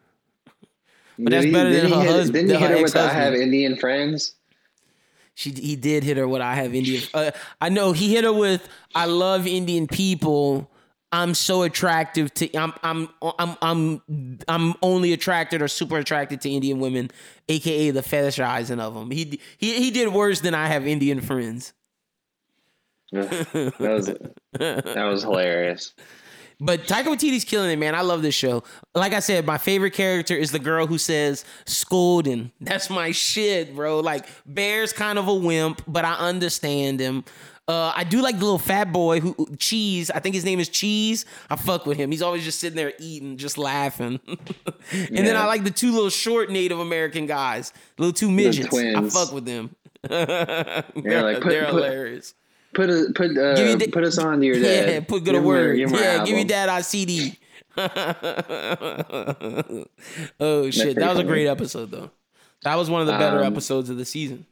But 1.18 1.30
that's 1.30 1.46
better 1.46 1.68
he- 1.70 1.76
than 1.76 1.84
didn't 1.84 1.90
her 1.92 1.96
he 2.00 2.06
hit, 2.06 2.10
husband- 2.16 2.48
Didn't 2.48 2.50
he 2.50 2.56
hit 2.56 2.70
her 2.70 2.76
her 2.76 2.82
with 2.82 2.96
"I 2.96 3.08
have. 3.12 3.34
Indian 3.34 3.76
friends"? 3.76 4.34
She 5.34 5.50
he 5.50 5.76
did 5.76 6.04
hit 6.04 6.16
her 6.18 6.28
with 6.28 6.42
I 6.42 6.54
have 6.54 6.74
Indian. 6.74 7.02
Uh, 7.14 7.30
I 7.60 7.68
know 7.70 7.92
he 7.92 8.14
hit 8.14 8.24
her 8.24 8.32
with 8.32 8.68
I 8.94 9.06
love 9.06 9.46
Indian 9.46 9.86
people. 9.86 10.70
I'm 11.12 11.34
so 11.34 11.62
attractive 11.62 12.32
to 12.34 12.52
I'm 12.56 12.72
I'm 12.82 13.08
I'm 13.38 13.56
I'm 13.60 14.38
I'm 14.48 14.74
only 14.82 15.12
attracted 15.12 15.60
or 15.60 15.68
super 15.68 15.98
attracted 15.98 16.40
to 16.42 16.50
Indian 16.50 16.80
women, 16.80 17.10
aka 17.48 17.90
the 17.90 18.00
fetishizing 18.00 18.80
of 18.80 18.94
them. 18.94 19.10
He 19.10 19.38
he 19.58 19.74
he 19.74 19.90
did 19.90 20.08
worse 20.08 20.40
than 20.40 20.54
I 20.54 20.68
have 20.68 20.86
Indian 20.86 21.20
friends. 21.20 21.74
That 23.12 23.74
was 23.78 24.06
that 24.52 25.04
was 25.04 25.22
hilarious. 25.22 25.92
But 26.64 26.84
Taika 26.84 27.06
Waititi's 27.06 27.44
killing 27.44 27.72
it, 27.72 27.78
man. 27.78 27.96
I 27.96 28.02
love 28.02 28.22
this 28.22 28.36
show. 28.36 28.62
Like 28.94 29.12
I 29.12 29.18
said, 29.18 29.44
my 29.44 29.58
favorite 29.58 29.94
character 29.94 30.36
is 30.36 30.52
the 30.52 30.60
girl 30.60 30.86
who 30.86 30.96
says 30.96 31.44
"Skoden." 31.66 32.52
That's 32.60 32.88
my 32.88 33.10
shit, 33.10 33.74
bro. 33.74 33.98
Like 33.98 34.26
Bear's 34.46 34.92
kind 34.92 35.18
of 35.18 35.26
a 35.26 35.34
wimp, 35.34 35.82
but 35.88 36.04
I 36.04 36.14
understand 36.14 37.00
him. 37.00 37.24
Uh, 37.68 37.92
I 37.94 38.02
do 38.04 38.20
like 38.20 38.38
the 38.38 38.44
little 38.44 38.58
fat 38.58 38.92
boy 38.92 39.20
who 39.20 39.46
Cheese. 39.58 40.10
I 40.10 40.18
think 40.18 40.34
his 40.34 40.44
name 40.44 40.58
is 40.58 40.68
Cheese. 40.68 41.24
I 41.48 41.54
fuck 41.56 41.86
with 41.86 41.96
him. 41.96 42.10
He's 42.10 42.20
always 42.22 42.42
just 42.44 42.58
sitting 42.58 42.76
there 42.76 42.92
eating, 42.98 43.36
just 43.36 43.56
laughing. 43.56 44.18
and 44.26 45.16
then 45.26 45.36
I 45.36 45.46
like 45.46 45.62
the 45.64 45.70
two 45.70 45.92
little 45.92 46.10
short 46.10 46.50
Native 46.50 46.80
American 46.80 47.26
guys, 47.26 47.72
little 47.98 48.12
two 48.12 48.30
midgets. 48.30 48.76
I 48.76 49.08
fuck 49.08 49.32
with 49.32 49.44
them. 49.44 49.74
they're 50.02 50.84
like, 51.22 51.40
put- 51.40 51.50
they're 51.50 51.66
put- 51.66 51.74
hilarious. 51.84 52.34
Put 52.74 52.88
a, 52.88 53.12
put 53.14 53.36
uh, 53.36 53.76
da- 53.76 53.86
put 53.88 54.02
us 54.02 54.16
on 54.18 54.40
to 54.40 54.46
your 54.46 54.56
dad. 54.60 54.88
Yeah, 54.94 55.00
put 55.00 55.24
good 55.24 55.32
Give 55.34 55.44
word. 55.44 55.76
give 55.76 55.92
our 55.92 56.00
Yeah, 56.00 56.24
give 56.24 56.34
me 56.34 56.40
album. 56.40 56.48
that 56.48 56.68
on 56.70 56.82
CD. 56.82 57.38
oh 60.40 60.70
shit, 60.70 60.96
that 60.96 61.08
was 61.10 61.18
a 61.18 61.24
great 61.24 61.46
episode 61.46 61.90
though. 61.90 62.10
That 62.62 62.76
was 62.76 62.88
one 62.90 63.00
of 63.02 63.06
the 63.06 63.12
better 63.14 63.40
Um, 63.40 63.52
episodes 63.52 63.90
of 63.90 63.96
the 63.98 64.04
season. 64.04 64.46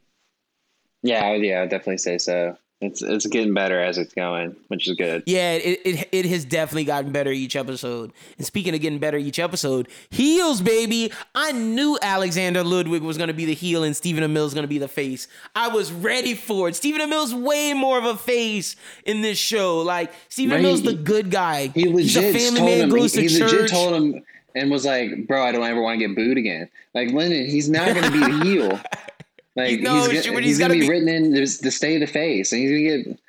Yeah, 1.01 1.33
yeah, 1.33 1.61
I'd 1.63 1.69
definitely 1.69 1.97
say 1.97 2.17
so. 2.19 2.57
It's 2.81 3.03
it's 3.03 3.27
getting 3.27 3.53
better 3.53 3.79
as 3.79 3.99
it's 3.99 4.13
going, 4.15 4.55
which 4.67 4.89
is 4.89 4.95
good. 4.95 5.21
Yeah, 5.27 5.53
it, 5.53 5.79
it 5.85 6.09
it 6.11 6.25
has 6.25 6.43
definitely 6.43 6.85
gotten 6.85 7.11
better 7.11 7.31
each 7.31 7.55
episode. 7.55 8.11
And 8.37 8.45
speaking 8.45 8.73
of 8.73 8.81
getting 8.81 8.97
better 8.97 9.17
each 9.17 9.37
episode, 9.37 9.87
heels, 10.09 10.61
baby. 10.61 11.11
I 11.35 11.51
knew 11.51 11.99
Alexander 12.01 12.63
Ludwig 12.63 13.03
was 13.03 13.17
going 13.17 13.27
to 13.27 13.35
be 13.35 13.45
the 13.45 13.53
heel 13.53 13.83
and 13.83 13.95
Stephen 13.95 14.23
Amell 14.23 14.47
is 14.47 14.55
going 14.55 14.63
to 14.63 14.67
be 14.67 14.79
the 14.79 14.87
face. 14.87 15.27
I 15.55 15.67
was 15.67 15.91
ready 15.91 16.33
for 16.33 16.69
it. 16.69 16.75
Stephen 16.75 17.01
Amell's 17.01 17.35
way 17.35 17.73
more 17.73 17.99
of 17.99 18.05
a 18.05 18.17
face 18.17 18.75
in 19.05 19.21
this 19.21 19.37
show. 19.37 19.81
Like 19.81 20.11
Stephen 20.29 20.55
Right, 20.55 20.65
Amell's 20.65 20.81
the 20.81 20.93
good 20.95 21.29
guy. 21.29 21.67
He 21.67 21.87
legit 21.87 22.01
He's 22.01 22.17
a 22.17 22.33
family 22.33 22.59
told 22.59 22.69
man, 22.71 22.79
him. 22.79 22.89
goes 22.89 23.13
he 23.13 23.27
to 23.27 23.33
he 23.33 23.43
legit 23.43 23.69
told 23.69 23.93
him 23.93 24.23
and 24.55 24.71
was 24.71 24.85
like, 24.85 25.27
"Bro, 25.27 25.43
I 25.43 25.51
don't 25.51 25.63
ever 25.63 25.81
want 25.81 25.99
to 25.99 26.07
get 26.07 26.15
booed 26.15 26.37
again." 26.37 26.67
Like 26.95 27.11
Lyndon, 27.11 27.45
he's 27.45 27.69
not 27.69 27.93
going 27.93 28.03
to 28.03 28.11
be 28.11 28.19
the 28.19 28.43
heel. 28.43 28.79
Like 29.55 29.81
knows 29.81 30.09
he's, 30.09 30.25
gonna, 30.25 30.35
but 30.35 30.43
he's 30.43 30.57
he's 30.57 30.59
going 30.59 30.71
to 30.71 30.77
gotta 30.77 30.79
be 30.79 30.81
be- 30.81 30.89
written 30.89 31.09
in 31.09 31.31
the 31.31 31.71
state 31.71 31.95
of 31.95 32.07
the 32.07 32.07
face, 32.07 32.51
and 32.51 32.61
he's 32.61 32.71
going 32.71 33.03
to 33.03 33.09
get. 33.09 33.19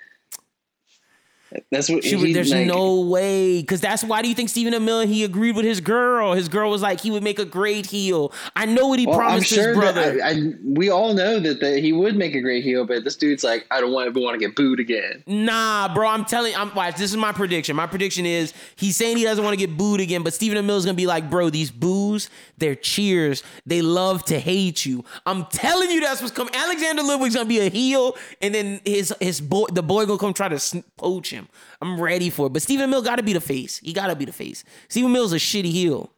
That's 1.71 1.89
what 1.89 2.05
She 2.05 2.17
he, 2.17 2.33
there's 2.33 2.53
like, 2.53 2.67
no 2.67 3.01
way 3.01 3.61
because 3.61 3.81
that's 3.81 4.05
why 4.05 4.23
do 4.23 4.29
you 4.29 4.35
think 4.35 4.49
Stephen 4.49 4.73
Amell 4.73 5.07
he 5.07 5.25
agreed 5.25 5.57
with 5.57 5.65
his 5.65 5.81
girl? 5.81 6.35
His 6.35 6.49
girl 6.49 6.71
was 6.71 6.83
like 6.83 7.01
he 7.01 7.11
would 7.11 7.23
make 7.23 7.39
a 7.39 7.45
great 7.45 7.87
heel. 7.87 8.33
I 8.55 8.67
know 8.67 8.89
what 8.89 8.99
he 8.99 9.07
Well, 9.07 9.19
promised 9.19 9.49
sure 9.49 9.69
his 9.69 9.77
brother. 9.77 10.21
I, 10.23 10.31
I, 10.31 10.53
we 10.65 10.91
all 10.91 11.15
know 11.15 11.41
that, 11.41 11.61
that 11.61 11.79
he 11.79 11.93
would 11.93 12.17
make 12.17 12.35
a 12.35 12.41
great 12.41 12.65
heel, 12.65 12.85
but 12.85 13.05
this 13.05 13.17
dude's 13.17 13.43
like, 13.43 13.67
I 13.71 13.81
don't 13.81 13.93
want 13.93 14.09
ever 14.09 14.21
want 14.21 14.39
to 14.39 14.47
get 14.47 14.55
booed 14.55 14.81
again. 14.81 15.23
Nah, 15.27 15.93
bro, 15.93 16.09
I'm 16.09 16.25
telling 16.25 16.55
I'm 16.55 16.75
watch, 16.75 16.97
this 16.97 17.11
is 17.11 17.17
my 17.17 17.33
prediction. 17.33 17.77
My 17.77 17.87
prediction 17.87 18.27
is 18.27 18.53
he's 18.77 18.97
saying 18.97 19.17
he 19.17 19.25
doesn't 19.25 19.43
want 19.43 19.59
to 19.59 19.67
get 19.67 19.77
booed 19.77 20.01
again, 20.01 20.23
but 20.23 20.35
Stephen 20.35 20.59
Amell's 20.59 20.85
gonna 20.85 20.97
be 20.97 21.07
like, 21.07 21.31
bro, 21.31 21.51
these 21.51 21.71
boos, 21.71 22.29
they're 22.59 22.75
cheers. 22.75 23.43
They 23.67 23.83
love 23.83 24.25
to 24.27 24.39
hate 24.39 24.85
you. 24.85 25.05
I'm 25.27 25.47
telling 25.47 25.91
you 25.91 26.01
that's 26.01 26.21
what's 26.21 26.35
coming. 26.35 26.55
Alexander 26.55 27.03
Ludwig's 27.03 27.35
gonna 27.35 27.49
be 27.49 27.61
a 27.61 27.71
heel, 27.71 28.17
and 28.41 28.55
then 28.55 28.81
his 28.85 29.15
his 29.21 29.41
boy 29.41 29.67
the 29.73 29.83
boy 29.83 30.07
gonna 30.07 30.19
come 30.19 30.35
try 30.35 30.49
to 30.49 30.85
poach 30.97 31.31
him. 31.31 31.42
I'm 31.81 32.01
ready 32.01 32.31
for 32.31 32.47
it. 32.47 32.53
But 32.53 32.63
Stephen 32.63 32.91
Amell 32.91 33.05
gotta 33.05 33.23
be 33.23 33.33
the 33.33 33.41
face. 33.41 33.79
He 33.79 33.93
gotta 33.93 34.15
be 34.17 34.25
the 34.25 34.33
face. 34.33 34.65
Stephen 34.89 35.13
Amell's 35.13 35.33
a 35.33 35.37
shitty 35.37 35.71
heel. 35.71 36.11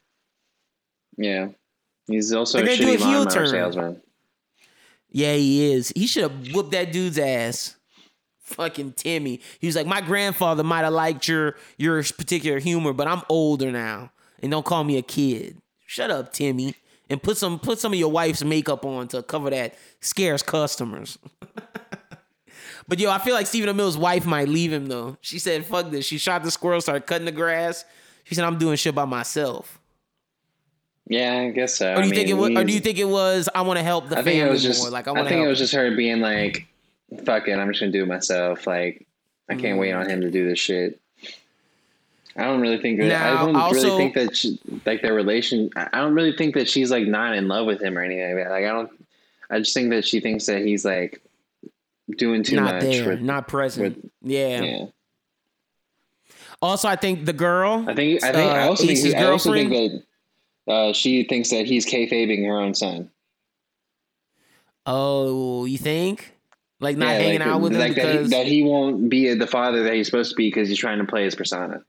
Yeah, 1.17 1.49
he's 2.07 2.33
also 2.33 2.59
They're 2.59 2.75
a 2.75 2.77
shitty 2.77 2.95
a 3.01 3.07
heel 3.07 3.27
turn. 3.27 3.49
salesman. 3.49 4.01
Yeah, 5.11 5.35
he 5.35 5.73
is. 5.73 5.93
He 5.95 6.07
should 6.09 6.25
have 6.25 6.53
whooped 6.53 6.73
that 6.73 6.91
dude's 6.93 7.19
ass. 7.19 7.77
Fucking 8.41 8.93
Timmy. 8.93 9.41
He 9.61 9.67
was 9.69 9.77
like, 9.77 9.87
my 9.87 10.01
grandfather 10.01 10.63
might 10.65 10.83
have 10.83 10.93
liked 10.93 11.29
your 11.29 11.57
your 11.79 12.03
particular 12.03 12.59
humor, 12.59 12.93
but 12.93 13.07
I'm 13.07 13.23
older 13.29 13.71
now, 13.71 14.11
and 14.43 14.51
don't 14.51 14.67
call 14.67 14.85
me 14.85 14.99
a 14.99 15.03
kid. 15.03 15.59
Shut 15.87 16.11
up, 16.11 16.33
Timmy, 16.33 16.75
and 17.09 17.23
put 17.23 17.37
some 17.37 17.59
put 17.59 17.79
some 17.79 17.93
of 17.93 17.99
your 17.99 18.11
wife's 18.11 18.43
makeup 18.45 18.85
on 18.85 19.09
to 19.09 19.23
cover 19.23 19.51
that 19.51 19.77
scares 20.01 20.43
customers. 20.43 21.17
but 22.89 22.99
yo, 22.99 23.11
I 23.11 23.19
feel 23.19 23.35
like 23.35 23.47
Stephen 23.47 23.69
Amell's 23.75 23.97
wife 23.99 24.27
might 24.27 24.49
leave 24.49 24.73
him 24.73 24.87
though. 24.87 25.17
She 25.21 25.39
said, 25.39 25.65
"Fuck 25.67 25.91
this." 25.91 26.05
She 26.07 26.19
shot 26.19 26.43
the 26.43 26.51
squirrel, 26.51 26.81
started 26.81 27.07
cutting 27.07 27.25
the 27.27 27.33
grass. 27.33 27.85
She 28.25 28.35
said, 28.35 28.45
"I'm 28.45 28.59
doing 28.59 28.77
shit 28.77 28.95
by 28.95 29.05
myself." 29.05 29.79
Yeah, 31.07 31.35
I 31.47 31.51
guess 31.51 31.75
so. 31.77 31.93
Or 31.93 31.97
do 31.97 32.01
I 32.03 32.05
you 32.05 32.11
think 32.15 32.29
it 32.29 32.35
was? 32.35 32.51
Or 32.57 32.65
do 32.65 32.73
you 32.73 32.81
think 32.81 32.99
it 32.99 33.09
was? 33.09 33.49
I 33.55 33.61
want 33.63 33.79
to 33.79 33.83
help 33.85 34.09
the 34.09 34.19
I 34.19 34.23
think 34.23 34.37
family 34.39 34.49
it 34.49 34.53
was 34.53 34.63
just. 34.63 34.83
more. 34.83 34.91
Like 34.91 35.07
I 35.07 35.13
I, 35.13 35.29
think 35.29 35.45
it 35.45 35.49
was 35.49 35.59
just 35.59 35.75
her 35.75 35.95
being 35.95 36.21
like, 36.21 36.67
"Fuck 37.25 37.47
it, 37.49 37.59
I'm 37.59 37.69
just 37.69 37.81
gonna 37.81 37.93
do 37.93 38.03
it 38.05 38.09
myself." 38.09 38.67
Like, 38.67 39.07
I 39.49 39.55
can't 39.57 39.79
wait 39.79 39.91
Mm. 39.93 40.01
on 40.01 40.09
him 40.11 40.21
to 40.23 40.31
do 40.31 40.49
this 40.49 40.59
shit. 40.59 40.99
I 42.37 42.45
don't 42.45 42.61
really 42.61 42.79
think. 42.81 42.99
That, 42.99 43.09
Now, 43.09 43.43
I 43.43 43.47
don't 43.47 43.55
also- 43.57 43.83
really 43.83 43.97
think 43.99 44.15
that 44.15 44.37
she, 44.37 44.59
like 44.87 45.03
their 45.03 45.15
relation. 45.15 45.71
I 45.77 45.89
I 45.93 46.01
don't 46.01 46.15
really 46.15 46.33
think 46.37 46.55
that 46.55 46.69
she's 46.69 46.91
like 46.91 47.07
not 47.07 47.37
in 47.37 47.49
love 47.49 47.67
with 47.67 47.81
him 47.83 47.97
or 47.99 48.01
anything 48.03 48.35
like 48.35 48.45
that. 48.45 48.51
Like 48.51 48.65
I 48.65 48.69
don't. 48.73 48.91
I 49.51 49.59
just 49.59 49.75
think 49.75 49.91
that 49.91 50.05
she 50.07 50.21
thinks 50.21 50.47
that 50.47 50.63
he's 50.65 50.85
like 50.87 51.21
doing 52.16 52.43
too 52.43 52.56
not 52.56 52.74
much. 52.74 52.82
there, 52.82 53.09
with, 53.10 53.20
not 53.20 53.48
present. 53.48 53.97
with- 53.97 54.10
yeah. 54.22 54.62
yeah. 54.62 54.86
Also, 56.62 56.89
I 56.89 56.97
think 56.97 57.26
the 57.26 57.32
girl. 57.32 57.85
I 57.86 57.94
think. 57.94 58.22
I 58.22 58.32
think. 58.32 58.51
I 58.51 58.62
uh, 58.62 58.68
also 58.68 58.86
think. 58.86 58.98
He, 58.98 59.14
I 59.14 59.24
also 59.24 59.52
think 59.52 59.70
girlfriend. 59.70 60.02
that 60.66 60.72
uh, 60.72 60.93
she 60.93 61.24
thinks 61.24 61.51
that 61.51 61.66
he's 61.66 61.86
kayfabing 61.86 62.47
her 62.47 62.59
own 62.59 62.74
son. 62.74 63.10
Oh, 64.86 65.64
you 65.64 65.78
think? 65.78 66.35
Like 66.81 66.97
not 66.97 67.06
Yeah, 67.06 67.18
hanging 67.18 67.39
like, 67.40 67.48
out 67.48 67.60
with 67.60 67.72
him 67.72 67.78
like 67.78 67.94
that, 67.97 68.06
he, 68.06 68.12
because 68.12 68.31
that 68.31 68.47
he 68.47 68.62
won't 68.62 69.09
be 69.09 69.32
the 69.35 69.47
father 69.47 69.85
that 69.85 69.94
he's 69.94 70.06
supposed 70.06 70.31
to 70.31 70.36
be 70.36 70.48
because 70.48 70.68
he's 70.68 70.78
trying 70.78 70.98
to 70.98 71.05
play 71.05 71.24
his 71.24 71.35
persona, 71.35 71.82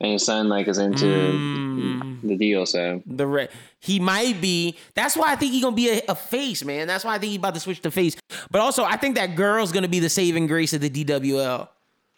and 0.00 0.12
his 0.12 0.24
son 0.24 0.48
like 0.48 0.68
is 0.68 0.78
into 0.78 1.06
Mm. 1.06 2.20
the 2.22 2.36
deal. 2.36 2.66
So 2.66 3.02
the 3.06 3.26
re- 3.26 3.48
he 3.80 4.00
might 4.00 4.40
be. 4.40 4.76
That's 4.94 5.16
why 5.16 5.32
I 5.32 5.36
think 5.36 5.52
he's 5.52 5.62
gonna 5.62 5.76
be 5.76 5.90
a, 5.90 6.00
a 6.08 6.14
face, 6.14 6.64
man. 6.64 6.86
That's 6.86 7.04
why 7.04 7.14
I 7.14 7.18
think 7.18 7.30
he's 7.30 7.38
about 7.38 7.54
to 7.54 7.60
switch 7.60 7.80
to 7.82 7.90
face. 7.90 8.16
But 8.50 8.60
also, 8.60 8.84
I 8.84 8.96
think 8.96 9.14
that 9.16 9.36
girl's 9.36 9.72
gonna 9.72 9.88
be 9.88 10.00
the 10.00 10.08
saving 10.10 10.46
grace 10.46 10.72
of 10.72 10.80
the 10.80 10.90
DWL. 10.90 11.68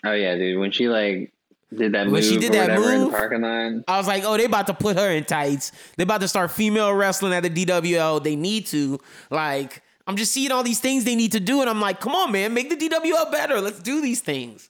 oh 0.05 0.13
yeah, 0.13 0.35
dude, 0.37 0.59
when 0.59 0.71
she 0.73 0.89
like 0.89 1.33
did 1.77 1.93
that 1.93 2.07
When 2.07 2.15
move 2.15 2.25
she 2.25 2.37
did 2.39 2.53
that 2.53 2.69
whatever 2.71 2.93
in 2.93 2.99
the 3.01 3.05
move- 3.07 3.15
parking 3.15 3.43
lot, 3.43 3.85
I 3.87 3.99
was 3.99 4.07
like, 4.09 4.25
oh, 4.25 4.37
they 4.37 4.45
about 4.47 4.67
to 4.69 4.75
put 4.75 4.97
her 4.97 5.11
in 5.11 5.25
tights. 5.25 5.71
They 5.97 6.03
about 6.05 6.21
to 6.23 6.29
start 6.29 6.51
female 6.51 6.93
wrestling 6.95 7.33
at 7.35 7.43
the 7.43 7.51
DWL. 7.51 8.23
They 8.25 8.35
need 8.37 8.67
to. 8.69 8.99
Like, 9.31 9.83
I'm 10.07 10.17
just 10.17 10.33
seeing 10.33 10.51
all 10.51 10.63
these 10.65 10.81
things 10.81 11.05
they 11.05 11.15
need 11.15 11.33
to 11.33 11.41
do, 11.41 11.61
and 11.61 11.69
I'm 11.71 11.81
like, 11.81 12.01
come 12.01 12.15
on, 12.15 12.33
man, 12.33 12.55
make 12.55 12.71
the 12.71 12.77
DWL 12.77 13.31
better. 13.31 13.61
Let's 13.61 13.79
do 13.81 14.01
these 14.01 14.21
things. 14.21 14.70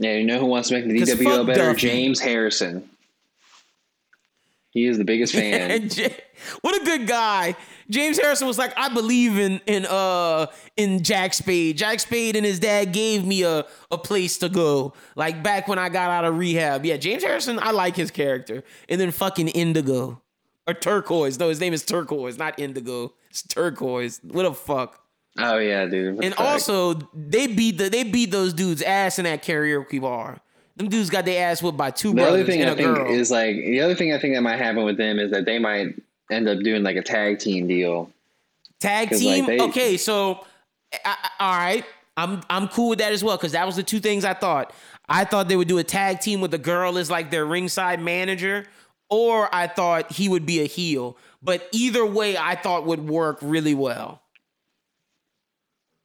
Yeah, 0.00 0.14
you 0.14 0.24
know 0.24 0.38
who 0.40 0.46
wants 0.46 0.68
to 0.70 0.74
make 0.74 0.88
the 0.88 0.98
'Cause 0.98 1.14
fuck 1.22 1.46
better? 1.46 1.66
Duffy. 1.72 1.78
James 1.80 2.18
Harrison. 2.20 2.88
He 4.70 4.86
is 4.86 4.98
the 4.98 5.04
biggest 5.04 5.32
fan. 5.34 5.70
And 5.70 5.96
Ja- 5.96 6.08
what 6.62 6.80
a 6.80 6.84
good 6.84 7.06
guy. 7.06 7.54
James 7.88 8.18
Harrison 8.18 8.46
was 8.46 8.56
like, 8.56 8.72
I 8.78 8.88
believe 8.88 9.36
in 9.38 9.60
in 9.66 9.84
uh 9.86 10.46
in 10.76 11.02
Jack 11.02 11.34
Spade. 11.34 11.76
Jack 11.76 11.98
Spade 12.00 12.36
and 12.36 12.46
his 12.46 12.60
dad 12.60 12.92
gave 12.92 13.26
me 13.26 13.42
a, 13.42 13.66
a 13.90 13.98
place 13.98 14.38
to 14.38 14.48
go. 14.48 14.94
Like 15.16 15.42
back 15.42 15.66
when 15.68 15.78
I 15.78 15.88
got 15.88 16.10
out 16.10 16.24
of 16.24 16.38
rehab. 16.38 16.84
Yeah, 16.84 16.96
James 16.98 17.24
Harrison, 17.24 17.58
I 17.60 17.72
like 17.72 17.96
his 17.96 18.10
character. 18.12 18.62
And 18.88 19.00
then 19.00 19.10
fucking 19.10 19.48
Indigo. 19.48 20.22
Or 20.68 20.74
Turquoise. 20.74 21.38
No, 21.40 21.48
his 21.48 21.58
name 21.58 21.72
is 21.72 21.82
Turquoise, 21.84 22.38
not 22.38 22.58
Indigo. 22.60 23.14
It's 23.28 23.42
Turquoise. 23.42 24.20
What 24.22 24.44
the 24.44 24.52
fuck? 24.54 24.99
Oh 25.38 25.58
yeah, 25.58 25.86
dude. 25.86 26.22
And 26.24 26.32
the 26.34 26.42
also, 26.42 26.94
they 27.14 27.46
beat 27.46 27.78
the 27.78 27.88
they 27.88 28.02
beat 28.04 28.30
those 28.30 28.52
dudes 28.52 28.82
ass 28.82 29.18
in 29.18 29.24
that 29.24 29.42
karaoke 29.42 30.00
bar. 30.00 30.38
Them 30.76 30.88
dudes 30.88 31.10
got 31.10 31.24
their 31.24 31.50
ass 31.50 31.62
whipped 31.62 31.76
by 31.78 31.90
two 31.90 32.10
the 32.10 32.14
brothers 32.16 32.32
other 32.32 32.44
thing 32.44 32.62
and 32.62 32.70
I 32.70 32.74
think 32.74 32.96
girl. 32.96 33.10
is 33.10 33.30
like 33.30 33.56
the 33.56 33.80
other 33.80 33.94
thing 33.94 34.12
I 34.14 34.18
think 34.18 34.34
that 34.34 34.40
might 34.42 34.56
happen 34.58 34.84
with 34.84 34.96
them 34.96 35.18
is 35.18 35.30
that 35.32 35.44
they 35.44 35.58
might 35.58 35.88
end 36.30 36.48
up 36.48 36.60
doing 36.60 36.82
like 36.82 36.96
a 36.96 37.02
tag 37.02 37.38
team 37.38 37.66
deal. 37.66 38.10
Tag 38.80 39.10
'Cause, 39.10 39.22
like, 39.22 39.34
team. 39.34 39.46
they- 39.46 39.60
okay, 39.64 39.96
so 39.98 40.44
I, 41.04 41.16
I- 41.22 41.30
all 41.38 41.58
right, 41.58 41.84
I'm 42.16 42.40
I'm 42.48 42.68
cool 42.68 42.88
with 42.90 42.98
that 43.00 43.12
as 43.12 43.22
well 43.22 43.36
because 43.36 43.52
that 43.52 43.66
was 43.66 43.76
the 43.76 43.82
two 43.82 44.00
things 44.00 44.24
I 44.24 44.32
thought. 44.34 44.72
I 45.08 45.24
thought 45.24 45.48
they 45.48 45.56
would 45.56 45.68
do 45.68 45.78
a 45.78 45.84
tag 45.84 46.20
team 46.20 46.40
with 46.40 46.50
the 46.52 46.58
girl 46.58 46.96
as 46.96 47.10
like 47.10 47.30
their 47.30 47.44
ringside 47.44 48.00
manager, 48.00 48.64
or 49.10 49.52
I 49.54 49.66
thought 49.66 50.12
he 50.12 50.28
would 50.28 50.46
be 50.46 50.60
a 50.62 50.66
heel. 50.66 51.16
But 51.42 51.68
either 51.72 52.06
way, 52.06 52.36
I 52.38 52.54
thought 52.54 52.86
would 52.86 53.08
work 53.08 53.38
really 53.42 53.74
well. 53.74 54.22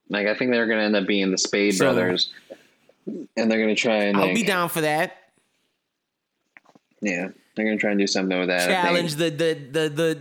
Like 0.10 0.28
I 0.28 0.36
think 0.36 0.52
they're 0.52 0.68
gonna 0.68 0.84
end 0.84 0.96
up 0.96 1.08
being 1.08 1.32
the 1.32 1.38
Spade 1.38 1.76
So- 1.76 1.86
brothers, 1.86 2.32
and 3.08 3.52
they're 3.52 3.60
gonna 3.60 3.76
try 3.76 4.04
and 4.06 4.18
I'll 4.18 4.28
like, 4.28 4.36
be 4.36 4.44
down 4.44 4.70
for 4.70 4.82
that. 4.82 5.18
yeah, 7.02 7.30
they're 7.56 7.66
gonna 7.66 7.78
try 7.78 7.92
and 7.92 8.00
do 8.00 8.08
something 8.08 8.38
with 8.38 8.48
that. 8.50 8.68
Challenge 8.68 9.16
the 9.16 9.30
the 9.30 9.54
the 9.72 9.90
the 9.90 10.20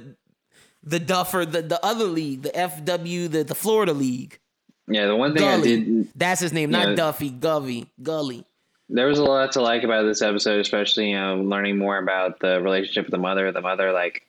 the 0.83 0.99
Duffer 1.01 1.45
the 1.47 1.63
the 1.63 1.85
other 1.85 2.05
league, 2.07 2.43
the 2.43 2.51
FW, 2.51 3.31
the 3.31 3.45
the 3.45 3.55
Florida 3.55 3.93
league. 3.93 4.39
Yeah, 4.87 5.07
the 5.07 5.17
one 5.17 5.35
thing 5.35 5.45
I 5.49 5.61
did, 5.63 6.09
that's 6.15 6.41
his 6.43 6.53
name, 6.53 6.71
not 6.71 6.91
Yeah. 6.91 6.95
Duffy. 6.95 7.31
Govey, 7.31 7.87
Gully. 8.03 8.45
there 8.91 9.07
was 9.07 9.19
a 9.19 9.25
lot 9.25 9.53
to 9.53 9.63
like 9.63 9.83
about 9.83 10.03
this 10.03 10.21
episode, 10.21 10.61
especially 10.61 11.11
you 11.11 11.17
know 11.17 11.37
learning 11.37 11.79
more 11.79 11.97
about 11.99 12.41
the 12.41 12.61
relationship 12.61 13.07
with 13.07 13.13
the 13.13 13.19
mother. 13.19 13.51
The 13.51 13.63
mother 13.63 13.93
like 13.93 14.27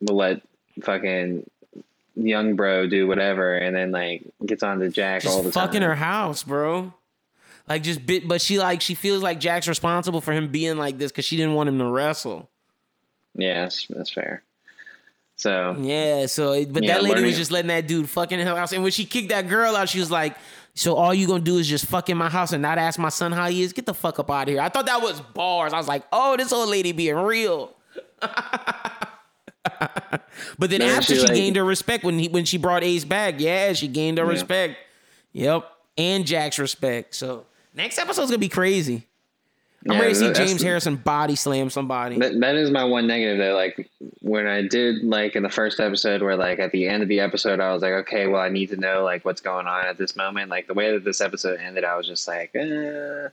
will 0.00 0.16
let 0.16 0.42
fucking 0.82 1.48
young 2.16 2.56
bro 2.56 2.86
do 2.88 3.06
whatever, 3.06 3.56
and 3.56 3.76
then 3.76 3.90
like 3.92 4.24
gets 4.44 4.62
on 4.62 4.78
to 4.80 4.88
Jack 4.90 5.24
all 5.26 5.36
the 5.38 5.42
time. 5.42 5.44
just 5.44 5.54
fucking 5.54 5.80
time. 5.82 5.90
her 5.90 5.94
house, 5.96 6.42
bro. 6.42 6.92
Like 7.68 7.82
just 7.82 8.04
bit, 8.06 8.26
but 8.26 8.40
she 8.40 8.58
like 8.58 8.80
she 8.80 8.94
feels 8.94 9.22
like 9.22 9.40
Jack's 9.40 9.68
responsible 9.68 10.20
for 10.20 10.32
him 10.32 10.48
being 10.48 10.76
like 10.76 10.98
this 10.98 11.10
because 11.12 11.24
she 11.24 11.36
didn't 11.36 11.54
want 11.54 11.68
him 11.68 11.78
to 11.78 11.86
wrestle. 11.86 12.48
Yeah, 13.34 13.62
that's, 13.62 13.86
that's 13.88 14.10
fair. 14.10 14.42
So 15.38 15.76
Yeah, 15.78 16.26
so 16.26 16.64
but 16.64 16.82
Yeah, 16.84 16.94
that 16.94 17.02
lady 17.02 17.14
learning- 17.16 17.26
was 17.26 17.36
just 17.36 17.50
letting 17.50 17.68
that 17.68 17.86
dude 17.86 18.08
fucking 18.08 18.40
in 18.40 18.46
her 18.46 18.56
house, 18.56 18.72
and 18.72 18.82
when 18.82 18.92
she 18.92 19.04
kicked 19.04 19.28
that 19.28 19.48
girl 19.48 19.76
out, 19.76 19.88
she 19.90 19.98
was 19.98 20.10
like, 20.10 20.36
"So 20.74 20.94
all 20.94 21.12
you 21.12 21.26
gonna 21.26 21.40
do 21.42 21.58
is 21.58 21.68
just 21.68 21.84
fuck 21.86 22.08
in 22.08 22.16
my 22.16 22.30
house 22.30 22.52
and 22.52 22.62
not 22.62 22.78
ask 22.78 22.98
my 22.98 23.10
son 23.10 23.32
how 23.32 23.48
he 23.48 23.62
is? 23.62 23.74
Get 23.74 23.84
the 23.84 23.92
fuck 23.94 24.18
up 24.18 24.30
out 24.30 24.44
of 24.44 24.48
here!" 24.54 24.60
I 24.62 24.68
thought 24.70 24.86
that 24.86 25.02
was 25.02 25.20
bars. 25.20 25.72
I 25.74 25.76
was 25.78 25.88
like, 25.88 26.04
"Oh, 26.12 26.36
this 26.38 26.52
old 26.52 26.70
lady 26.70 26.92
being 26.92 27.16
real." 27.16 27.74
but 30.58 30.70
then 30.70 30.80
No, 30.80 30.86
after 30.86 31.14
she, 31.14 31.20
she, 31.20 31.26
like- 31.26 31.34
gained 31.34 31.56
her 31.56 31.64
respect 31.64 32.04
when 32.04 32.18
he 32.18 32.28
when 32.28 32.44
she 32.44 32.58
brought 32.58 32.82
Ace 32.84 33.04
back, 33.04 33.34
yeah, 33.38 33.72
she 33.72 33.88
gained 33.88 34.18
her 34.18 34.24
Yeah. 34.24 34.30
respect. 34.30 34.76
Yep, 35.32 35.70
and 35.98 36.26
Jack's 36.26 36.58
respect. 36.58 37.14
So 37.14 37.46
next 37.74 37.98
episode's 37.98 38.30
gonna 38.30 38.38
be 38.38 38.48
crazy. 38.48 39.06
I'm 39.88 39.92
Yeah, 39.96 40.00
ready 40.00 40.14
to 40.14 40.18
see 40.18 40.32
James 40.32 40.62
Harrison 40.62 40.96
body 40.96 41.36
slam 41.36 41.70
somebody. 41.70 42.18
That, 42.18 42.40
that 42.40 42.56
is 42.56 42.72
my 42.72 42.82
one 42.82 43.06
negative 43.06 43.38
that 43.38 43.52
like 43.52 43.88
when 44.20 44.48
I 44.48 44.66
did 44.66 45.04
like 45.04 45.36
in 45.36 45.44
the 45.44 45.48
first 45.48 45.78
episode 45.78 46.22
where 46.22 46.34
like 46.36 46.58
at 46.58 46.72
the 46.72 46.88
end 46.88 47.04
of 47.04 47.08
the 47.08 47.20
episode 47.20 47.60
I 47.60 47.72
was 47.72 47.82
like 47.82 47.92
okay 47.92 48.26
well 48.26 48.40
I 48.40 48.48
need 48.48 48.70
to 48.70 48.76
know 48.76 49.04
like 49.04 49.24
what's 49.24 49.40
going 49.40 49.68
on 49.68 49.86
at 49.86 49.96
this 49.96 50.16
moment 50.16 50.50
like 50.50 50.66
the 50.66 50.74
way 50.74 50.90
that 50.92 51.04
this 51.04 51.20
episode 51.20 51.60
ended 51.60 51.84
I 51.84 51.96
was 51.96 52.06
just 52.08 52.26
like 52.26 52.50
eh. 52.56 53.28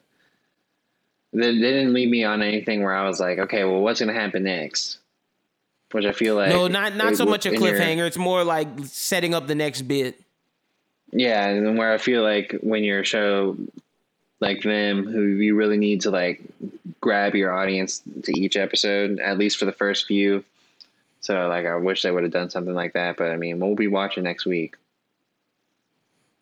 they, 1.33 1.39
they 1.41 1.53
didn't 1.59 1.93
leave 1.93 2.09
me 2.09 2.23
on 2.23 2.43
anything 2.43 2.83
where 2.83 2.93
I 2.95 3.07
was 3.07 3.19
like 3.19 3.39
okay 3.39 3.63
well 3.63 3.79
what's 3.81 3.99
gonna 4.01 4.13
happen 4.13 4.43
next 4.43 4.99
which 5.93 6.05
I 6.05 6.11
feel 6.11 6.35
like 6.35 6.49
no, 6.49 6.67
not 6.67 6.95
not 6.95 7.15
so 7.15 7.25
much 7.25 7.45
a 7.45 7.53
in 7.53 7.61
your- 7.61 7.73
cliffhanger. 7.73 8.05
It's 8.07 8.17
more 8.17 8.43
like 8.43 8.67
setting 8.85 9.33
up 9.33 9.47
the 9.47 9.55
next 9.55 9.83
bit. 9.83 10.19
yeah 11.11 11.47
and 11.47 11.77
where 11.77 11.93
I 11.93 11.97
feel 11.97 12.23
like 12.23 12.55
when 12.61 12.83
you're 12.83 13.01
a 13.01 13.05
show 13.05 13.55
like 14.39 14.61
them 14.63 15.05
who 15.05 15.21
you 15.21 15.55
really 15.55 15.77
need 15.77 16.01
to 16.01 16.11
like 16.11 16.41
grab 16.99 17.35
your 17.35 17.51
audience 17.53 18.01
to 18.23 18.37
each 18.39 18.57
episode 18.57 19.19
at 19.19 19.37
least 19.37 19.57
for 19.57 19.65
the 19.65 19.71
first 19.71 20.05
few 20.07 20.43
So 21.21 21.47
like 21.47 21.65
I 21.65 21.75
wish 21.77 22.01
they 22.01 22.11
would 22.11 22.23
have 22.23 22.31
done 22.33 22.49
something 22.49 22.73
like 22.73 22.93
that, 22.93 23.15
but 23.17 23.29
I 23.29 23.37
mean 23.37 23.59
we'll 23.59 23.75
be 23.75 23.87
watching 23.87 24.23
next 24.23 24.45
week. 24.45 24.75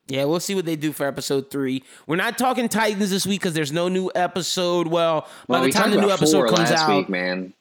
Yeah, 0.07 0.25
we'll 0.25 0.39
see 0.41 0.55
what 0.55 0.65
they 0.65 0.75
do 0.75 0.91
for 0.91 1.05
episode 1.05 1.49
three. 1.51 1.83
We're 2.05 2.15
not 2.17 2.37
talking 2.37 2.67
Titans 2.67 3.09
this 3.11 3.25
week 3.25 3.39
because 3.41 3.53
there's 3.53 3.71
no 3.71 3.87
new 3.87 4.11
episode. 4.13 4.87
Well, 4.87 5.27
by 5.47 5.59
the 5.59 5.65
we 5.67 5.71
time 5.71 5.91
the 5.91 6.01
new 6.01 6.09
episode 6.11 6.49
comes 6.49 6.69
out, 6.71 6.89
week, 6.97 7.07
man. 7.07 7.53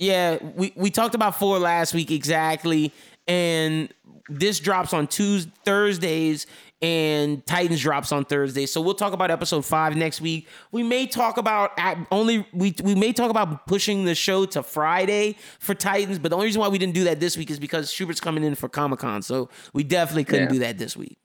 Yeah, 0.00 0.38
we, 0.56 0.72
we 0.76 0.90
talked 0.90 1.14
about 1.14 1.38
four 1.38 1.58
last 1.58 1.92
week 1.92 2.10
exactly, 2.10 2.90
and 3.28 3.92
this 4.30 4.58
drops 4.58 4.94
on 4.94 5.06
Tuesdays, 5.06 5.52
Thursdays, 5.64 6.46
and 6.80 7.44
Titans 7.44 7.82
drops 7.82 8.10
on 8.10 8.24
Thursday. 8.24 8.64
So 8.64 8.80
we'll 8.80 8.94
talk 8.94 9.12
about 9.12 9.30
episode 9.30 9.66
five 9.66 9.94
next 9.96 10.22
week. 10.22 10.48
We 10.72 10.82
may 10.82 11.06
talk 11.06 11.36
about 11.36 11.72
only 12.10 12.46
we 12.54 12.74
we 12.82 12.94
may 12.94 13.12
talk 13.12 13.30
about 13.30 13.66
pushing 13.66 14.06
the 14.06 14.14
show 14.14 14.46
to 14.46 14.62
Friday 14.62 15.36
for 15.58 15.74
Titans, 15.74 16.18
but 16.18 16.30
the 16.30 16.36
only 16.36 16.46
reason 16.46 16.60
why 16.62 16.68
we 16.68 16.78
didn't 16.78 16.94
do 16.94 17.04
that 17.04 17.20
this 17.20 17.36
week 17.36 17.50
is 17.50 17.58
because 17.58 17.92
Schubert's 17.92 18.20
coming 18.20 18.42
in 18.42 18.54
for 18.54 18.70
Comic 18.70 19.00
Con, 19.00 19.20
so 19.20 19.50
we 19.74 19.84
definitely 19.84 20.24
couldn't 20.24 20.46
Yeah. 20.46 20.52
do 20.52 20.58
that 20.60 20.78
this 20.78 20.96
week. 20.96 21.18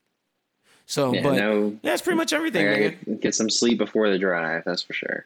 So, 0.84 1.14
Yeah, 1.14 1.22
but 1.22 1.32
no- 1.36 1.68
yeah, 1.82 1.90
that's 1.92 2.02
pretty 2.02 2.18
much 2.18 2.32
everything. 2.34 2.64
get, 3.06 3.20
get 3.22 3.34
some 3.34 3.48
sleep 3.48 3.78
before 3.78 4.10
the 4.10 4.18
drive, 4.18 4.62
that's 4.66 4.82
for 4.82 4.92
sure. 4.92 5.24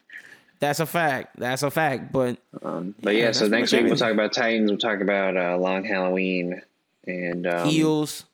That's 0.61 0.79
a 0.79 0.85
fact. 0.85 1.37
That's 1.37 1.63
a 1.63 1.71
fact. 1.71 2.13
But 2.13 2.37
Um, 2.61 2.95
but 3.01 3.15
Yeah, 3.15 3.25
yeah, 3.25 3.31
so 3.31 3.47
next 3.47 3.73
week 3.73 3.83
we'll 3.83 3.97
talk 3.97 4.13
about 4.13 4.31
Titans. 4.31 4.69
We'll 4.71 4.77
talk 4.79 5.01
about 5.01 5.35
uh, 5.35 5.57
Long 5.57 5.83
Halloween 5.83 6.61
and 7.05 7.45
um, 7.47 7.67
heels 7.67 8.25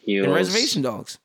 Heels, 0.00 0.24
and 0.26 0.34
reservation 0.34 0.80
dogs. 0.82 1.18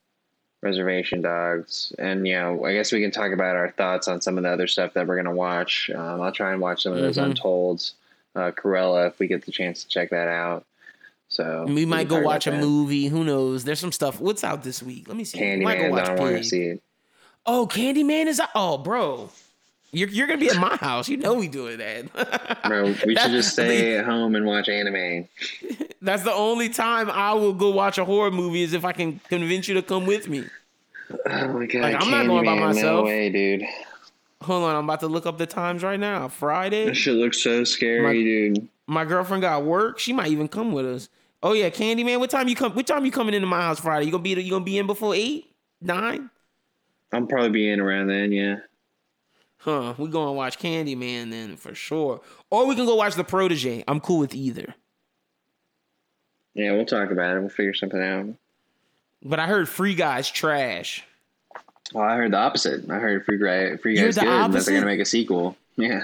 Reservation 0.60 1.20
Dogs, 1.20 1.94
and 1.98 2.26
you 2.26 2.32
know, 2.34 2.64
I 2.64 2.72
guess 2.72 2.90
we 2.90 3.00
can 3.02 3.10
talk 3.10 3.32
about 3.32 3.54
our 3.54 3.70
thoughts 3.72 4.08
on 4.08 4.22
some 4.22 4.38
of 4.38 4.44
the 4.44 4.48
other 4.50 4.66
stuff 4.66 4.94
that 4.94 5.06
we're 5.06 5.16
gonna 5.16 5.34
watch. 5.34 5.90
Um, 5.94 6.22
I'll 6.22 6.32
try 6.32 6.52
and 6.52 6.60
watch 6.60 6.82
some 6.84 6.94
of 6.94 7.00
those 7.00 7.18
Mhm. 7.18 7.24
Untolds, 7.26 7.94
uh, 8.34 8.50
Cruella, 8.50 9.08
if 9.08 9.18
we 9.18 9.26
get 9.26 9.44
the 9.44 9.52
chance 9.52 9.82
to 9.84 9.88
check 9.90 10.08
that 10.08 10.26
out. 10.26 10.64
So 11.28 11.66
We 11.68 11.84
might 11.84 12.08
go 12.08 12.20
watch 12.22 12.46
a 12.46 12.50
that. 12.50 12.60
movie. 12.60 13.08
Who 13.08 13.24
knows? 13.24 13.64
There's 13.64 13.78
some 13.78 13.92
stuff. 13.92 14.20
What's 14.22 14.42
out 14.42 14.62
this 14.64 14.82
week? 14.82 15.06
Let 15.06 15.18
me 15.18 15.24
see. 15.24 15.38
We 15.38 15.64
might 15.64 15.76
go 15.78 15.84
Candyman. 15.84 15.98
I 16.00 16.04
don't 16.06 16.18
want 16.18 16.36
to 16.38 16.44
see 16.44 16.62
it. 16.62 16.82
Oh, 17.44 17.68
Candyman 17.70 18.26
is 18.26 18.40
out. 18.40 18.48
Oh, 18.54 18.78
bro. 18.78 19.28
You're, 19.94 20.08
you're 20.08 20.26
gonna 20.26 20.40
be 20.40 20.48
at 20.48 20.56
my 20.56 20.76
house. 20.76 21.08
You 21.08 21.16
know 21.16 21.34
we 21.34 21.48
doing 21.48 21.78
that. 21.78 22.62
Bro, 22.68 22.94
we 23.06 23.14
should 23.16 23.30
just 23.30 23.52
stay 23.52 23.96
at 23.96 24.04
home 24.04 24.34
and 24.34 24.44
watch 24.44 24.68
anime. 24.68 25.28
That's 26.02 26.22
the 26.22 26.32
only 26.32 26.68
time 26.68 27.08
I 27.10 27.32
will 27.32 27.54
go 27.54 27.70
watch 27.70 27.96
a 27.98 28.04
horror 28.04 28.30
movie 28.30 28.62
is 28.62 28.72
if 28.74 28.84
I 28.84 28.92
can 28.92 29.20
convince 29.28 29.68
you 29.68 29.74
to 29.74 29.82
come 29.82 30.04
with 30.06 30.28
me. 30.28 30.44
Oh 31.10 31.48
my 31.52 31.66
god, 31.66 31.82
Like, 31.82 31.96
I'm 32.02 32.10
not 32.10 32.26
going 32.26 32.44
by 32.44 32.52
Candyman, 32.52 32.58
No 32.60 32.66
myself. 32.66 33.06
way, 33.06 33.30
dude. 33.30 33.62
Hold 34.42 34.64
on, 34.64 34.76
I'm 34.76 34.84
about 34.84 35.00
to 35.00 35.06
look 35.06 35.24
up 35.26 35.38
the 35.38 35.46
times 35.46 35.82
right 35.82 35.98
now. 36.00 36.28
Friday. 36.28 36.86
That 36.86 36.94
shit 36.96 37.14
looks 37.14 37.42
so 37.42 37.64
scary, 37.64 38.02
My- 38.02 38.12
dude. 38.12 38.68
My 38.86 39.04
girlfriend 39.06 39.40
got 39.40 39.64
work. 39.64 39.98
She 39.98 40.12
might 40.12 40.28
even 40.28 40.46
come 40.48 40.72
with 40.72 40.84
us. 40.84 41.08
Oh 41.42 41.52
yeah, 41.54 41.70
Candyman. 41.70 42.18
What 42.20 42.28
time 42.30 42.48
you 42.48 42.56
come? 42.56 42.72
What 42.74 42.86
time 42.86 43.04
you 43.06 43.10
coming 43.10 43.32
into 43.34 43.46
my 43.46 43.60
house 43.62 43.80
Friday? 43.80 44.04
You 44.06 44.10
gonna 44.12 44.22
be 44.22 44.30
you 44.30 44.50
gonna 44.50 44.64
be 44.64 44.76
in 44.76 44.86
before 44.86 45.14
eight, 45.14 45.50
nine? 45.80 46.28
I'm 47.12 47.26
probably 47.26 47.48
be 47.50 47.68
in 47.70 47.80
around 47.80 48.08
then. 48.08 48.32
Yeah. 48.32 48.56
Huh? 49.64 49.94
We 49.96 50.08
gonna 50.08 50.34
watch 50.34 50.58
Candyman 50.58 51.30
then 51.30 51.56
for 51.56 51.74
sure, 51.74 52.20
or 52.50 52.66
we 52.66 52.76
can 52.76 52.84
go 52.84 52.96
watch 52.96 53.14
The 53.14 53.24
Protege. 53.24 53.82
I'm 53.88 53.98
cool 53.98 54.18
with 54.18 54.34
either. 54.34 54.74
Yeah, 56.52 56.72
we'll 56.72 56.84
talk 56.84 57.10
about 57.10 57.34
it. 57.34 57.40
We'll 57.40 57.48
figure 57.48 57.72
something 57.72 58.00
out. 58.00 58.26
But 59.22 59.40
I 59.40 59.46
heard 59.46 59.66
Free 59.66 59.94
Guy's 59.94 60.30
trash. 60.30 61.02
Oh, 61.94 62.00
I 62.00 62.16
heard 62.16 62.32
the 62.32 62.36
opposite. 62.36 62.90
I 62.90 62.96
heard 62.96 63.24
Free 63.24 63.38
Guy, 63.38 63.78
Free 63.78 63.96
Guy's 63.96 64.18
good, 64.18 64.28
and 64.28 64.52
that 64.52 64.66
they're 64.66 64.74
gonna 64.74 64.84
make 64.84 65.00
a 65.00 65.06
sequel. 65.06 65.56
Yeah. 65.76 66.02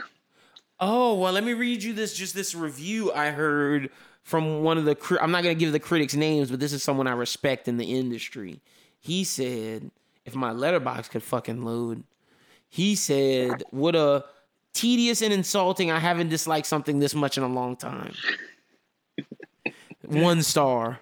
Oh 0.80 1.16
well, 1.16 1.34
let 1.34 1.44
me 1.44 1.52
read 1.52 1.82
you 1.82 1.92
this. 1.92 2.14
Just 2.14 2.34
this 2.34 2.54
review 2.54 3.12
I 3.12 3.30
heard 3.30 3.90
from 4.22 4.62
one 4.62 4.78
of 4.78 4.86
the. 4.86 4.96
I'm 5.20 5.32
not 5.32 5.42
gonna 5.42 5.54
give 5.54 5.72
the 5.72 5.78
critics 5.78 6.14
names, 6.14 6.50
but 6.50 6.60
this 6.60 6.72
is 6.72 6.82
someone 6.82 7.06
I 7.06 7.12
respect 7.12 7.68
in 7.68 7.76
the 7.76 7.94
industry. 7.94 8.62
He 8.98 9.22
said, 9.22 9.90
"If 10.24 10.34
my 10.34 10.50
Letterboxd 10.50 11.10
could 11.10 11.22
fucking 11.22 11.62
load," 11.62 12.04
he 12.70 12.94
said, 12.94 13.62
"What 13.70 13.94
a 13.94 14.24
tedious 14.72 15.20
and 15.20 15.32
insulting. 15.32 15.90
I 15.90 15.98
haven't 15.98 16.30
disliked 16.30 16.66
something 16.66 16.98
this 16.98 17.14
much 17.14 17.36
in 17.36 17.42
a 17.42 17.48
long 17.48 17.76
time." 17.76 18.14
One 20.06 20.42
star. 20.42 20.98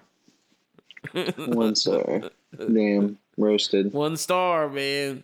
One 1.37 1.75
star. 1.75 2.29
Damn, 2.57 3.17
roasted. 3.37 3.93
One 3.93 4.17
star, 4.17 4.69
man. 4.69 5.23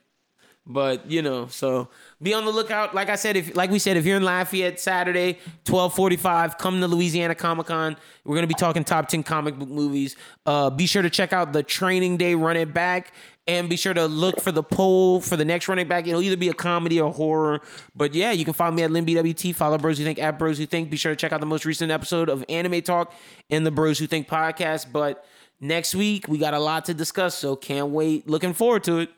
But 0.68 1.12
you 1.12 1.22
know, 1.22 1.46
so 1.48 1.90
be 2.22 2.34
on 2.34 2.46
the 2.46 2.52
lookout. 2.52 2.96
Like 2.96 3.10
I 3.10 3.16
said, 3.16 3.38
if 3.38 3.56
like 3.56 3.70
we 3.70 3.78
said, 3.78 3.98
if 3.98 4.06
you're 4.06 4.18
in 4.18 4.24
Lafayette 4.24 4.80
Saturday, 4.80 5.38
twelve 5.64 5.94
forty 5.94 6.16
five, 6.16 6.58
come 6.58 6.82
to 6.82 6.88
Louisiana 6.88 7.36
Comic 7.36 7.68
Con. 7.68 7.96
We're 8.24 8.34
gonna 8.34 8.48
be 8.48 8.56
talking 8.56 8.84
top 8.84 9.08
ten 9.08 9.22
comic 9.22 9.60
book 9.60 9.70
movies. 9.70 10.16
Uh, 10.44 10.72
be 10.72 10.88
sure 10.88 11.04
to 11.04 11.10
check 11.12 11.34
out 11.34 11.54
the 11.54 11.62
Training 11.62 12.18
Day 12.18 12.34
Run 12.34 12.58
It 12.58 12.74
Back, 12.74 13.14
and 13.48 13.70
be 13.70 13.76
sure 13.76 13.94
to 13.94 14.06
look 14.06 14.42
for 14.42 14.52
the 14.52 14.64
poll 14.64 15.22
for 15.22 15.38
the 15.38 15.46
next 15.46 15.68
running 15.68 15.88
Back. 15.88 16.08
It'll 16.08 16.22
either 16.22 16.38
be 16.38 16.50
a 16.50 16.54
comedy 16.54 17.00
or 17.00 17.14
horror. 17.14 17.62
But 17.96 18.16
yeah, 18.16 18.32
you 18.32 18.44
can 18.44 18.54
follow 18.54 18.72
me 18.72 18.84
at 18.84 18.90
LinBWT. 18.90 19.54
Follow 19.56 19.78
Bros 19.78 19.98
Who 19.98 20.04
Think 20.04 20.20
at 20.20 20.40
Bros 20.40 20.58
Who 20.58 20.66
Think. 20.66 20.90
Be 20.90 20.98
sure 20.98 21.12
to 21.12 21.16
check 21.16 21.32
out 21.32 21.40
the 21.40 21.46
most 21.46 21.66
recent 21.66 21.92
episode 21.92 22.30
of 22.30 22.44
Anime 22.50 22.82
Talk 22.82 23.14
and 23.50 23.66
the 23.66 23.72
Bros 23.72 24.00
Who 24.00 24.08
Think 24.08 24.28
podcast. 24.28 24.92
But 24.92 25.26
next 25.60 25.94
week 25.94 26.28
we 26.28 26.38
got 26.38 26.54
a 26.54 26.60
lot 26.60 26.86
to 26.86 26.94
discuss, 26.94 27.38
so 27.38 27.56
can't 27.56 27.90
wait. 27.90 28.28
Looking 28.28 28.54
forward 28.54 28.84
to 28.86 29.00
it. 29.00 29.10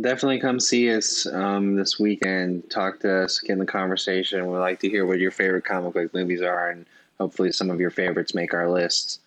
Definitely 0.00 0.40
come 0.40 0.58
see 0.58 0.90
us 0.90 1.26
um, 1.26 1.76
this 1.76 1.98
weekend. 1.98 2.70
Talk 2.70 3.00
to 3.00 3.24
us, 3.24 3.40
get 3.40 3.52
in 3.52 3.58
the 3.58 3.66
conversation. 3.66 4.50
We'd 4.50 4.58
like 4.58 4.80
to 4.80 4.88
hear 4.88 5.04
what 5.04 5.18
your 5.18 5.30
favorite 5.30 5.66
comic 5.66 5.92
book 5.92 6.14
movies 6.14 6.40
are, 6.40 6.70
and 6.70 6.86
hopefully 7.20 7.52
some 7.52 7.68
of 7.68 7.78
your 7.78 7.90
favorites 7.90 8.34
make 8.34 8.54
our 8.54 8.70
lists. 8.70 9.20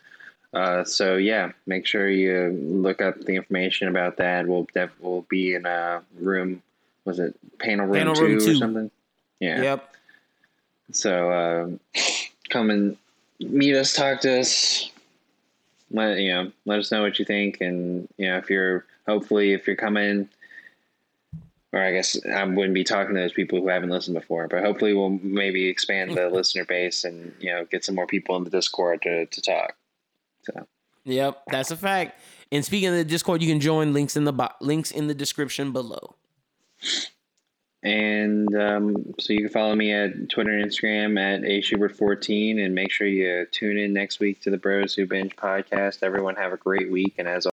Uh, 0.55 0.85
so 0.85 1.17
yeah, 1.17 1.51
make 1.67 1.85
sure 1.85 2.09
you 2.09 2.49
look 2.63 3.01
up 3.01 3.19
the 3.19 3.35
information 3.35 3.89
about 3.89 4.15
that. 4.17 4.47
We'll 4.47 4.67
def- 4.73 4.97
we'll 5.01 5.25
be 5.29 5.53
in 5.53 5.65
a 5.65 6.01
room. 6.17 6.63
Was 7.03 7.19
it 7.19 7.35
panel 7.59 7.85
room, 7.85 7.95
Panel 7.95 8.15
two, 8.15 8.23
room 8.23 8.37
or 8.37 8.55
something? 8.55 8.91
Yeah. 9.41 9.61
Yep. 9.61 9.95
So 10.93 11.29
uh, 11.29 12.01
come 12.49 12.69
and 12.69 12.95
meet 13.41 13.75
us, 13.75 13.93
talk 13.93 14.21
to 14.21 14.39
us. 14.39 14.89
Let 15.91 16.19
you 16.19 16.31
know, 16.31 16.51
let 16.65 16.79
us 16.79 16.89
know 16.89 17.01
what 17.01 17.19
you 17.19 17.25
think, 17.25 17.59
and 17.59 18.07
you 18.17 18.27
know 18.27 18.37
if 18.37 18.49
you're 18.49 18.85
hopefully 19.05 19.51
if 19.51 19.67
you're 19.67 19.75
coming, 19.75 20.29
or 21.73 21.81
I 21.81 21.91
guess 21.91 22.17
I 22.25 22.45
wouldn't 22.45 22.73
be 22.73 22.85
talking 22.85 23.13
to 23.13 23.21
those 23.21 23.33
people 23.33 23.59
who 23.59 23.67
haven't 23.67 23.89
listened 23.89 24.15
before, 24.15 24.47
but 24.47 24.63
hopefully 24.63 24.93
we'll 24.93 25.19
maybe 25.21 25.67
expand 25.67 26.15
the 26.15 26.29
listener 26.33 26.63
base 26.63 27.03
and 27.03 27.33
you 27.41 27.51
know 27.51 27.65
get 27.65 27.83
some 27.83 27.95
more 27.95 28.07
people 28.07 28.37
in 28.37 28.45
the 28.45 28.49
Discord 28.49 29.01
to 29.01 29.25
to 29.25 29.41
talk. 29.41 29.75
So 30.45 30.67
Yep, 31.05 31.43
that's 31.51 31.71
a 31.71 31.77
fact. 31.77 32.19
And 32.51 32.63
speaking 32.65 32.89
of 32.89 32.95
the 32.95 33.03
Discord, 33.03 33.41
you 33.41 33.47
can 33.47 33.59
join 33.59 33.93
links 33.93 34.15
in 34.15 34.23
the 34.23 34.33
bo- 34.33 34.49
links 34.61 34.91
in 34.91 35.07
the 35.07 35.13
description 35.13 35.71
below. 35.71 36.15
and 37.83 38.47
um, 38.55 39.13
so 39.19 39.33
you 39.33 39.41
can 39.41 39.49
follow 39.49 39.75
me 39.75 39.91
at 39.91 40.29
Twitter 40.29 40.51
and 40.57 40.65
Instagram 40.65 41.19
at 41.19 41.43
a 41.43 41.61
ashubert14, 41.61 42.63
and 42.63 42.73
make 42.73 42.91
sure 42.91 43.07
you 43.07 43.45
tune 43.51 43.77
in 43.77 43.93
next 43.93 44.19
week 44.19 44.41
to 44.41 44.49
the 44.49 44.57
Bros 44.57 44.95
Who 44.95 45.05
Binge 45.05 45.35
podcast. 45.35 46.01
Everyone 46.01 46.35
have 46.35 46.53
a 46.53 46.57
great 46.57 46.91
week, 46.91 47.15
and 47.19 47.27
as 47.27 47.43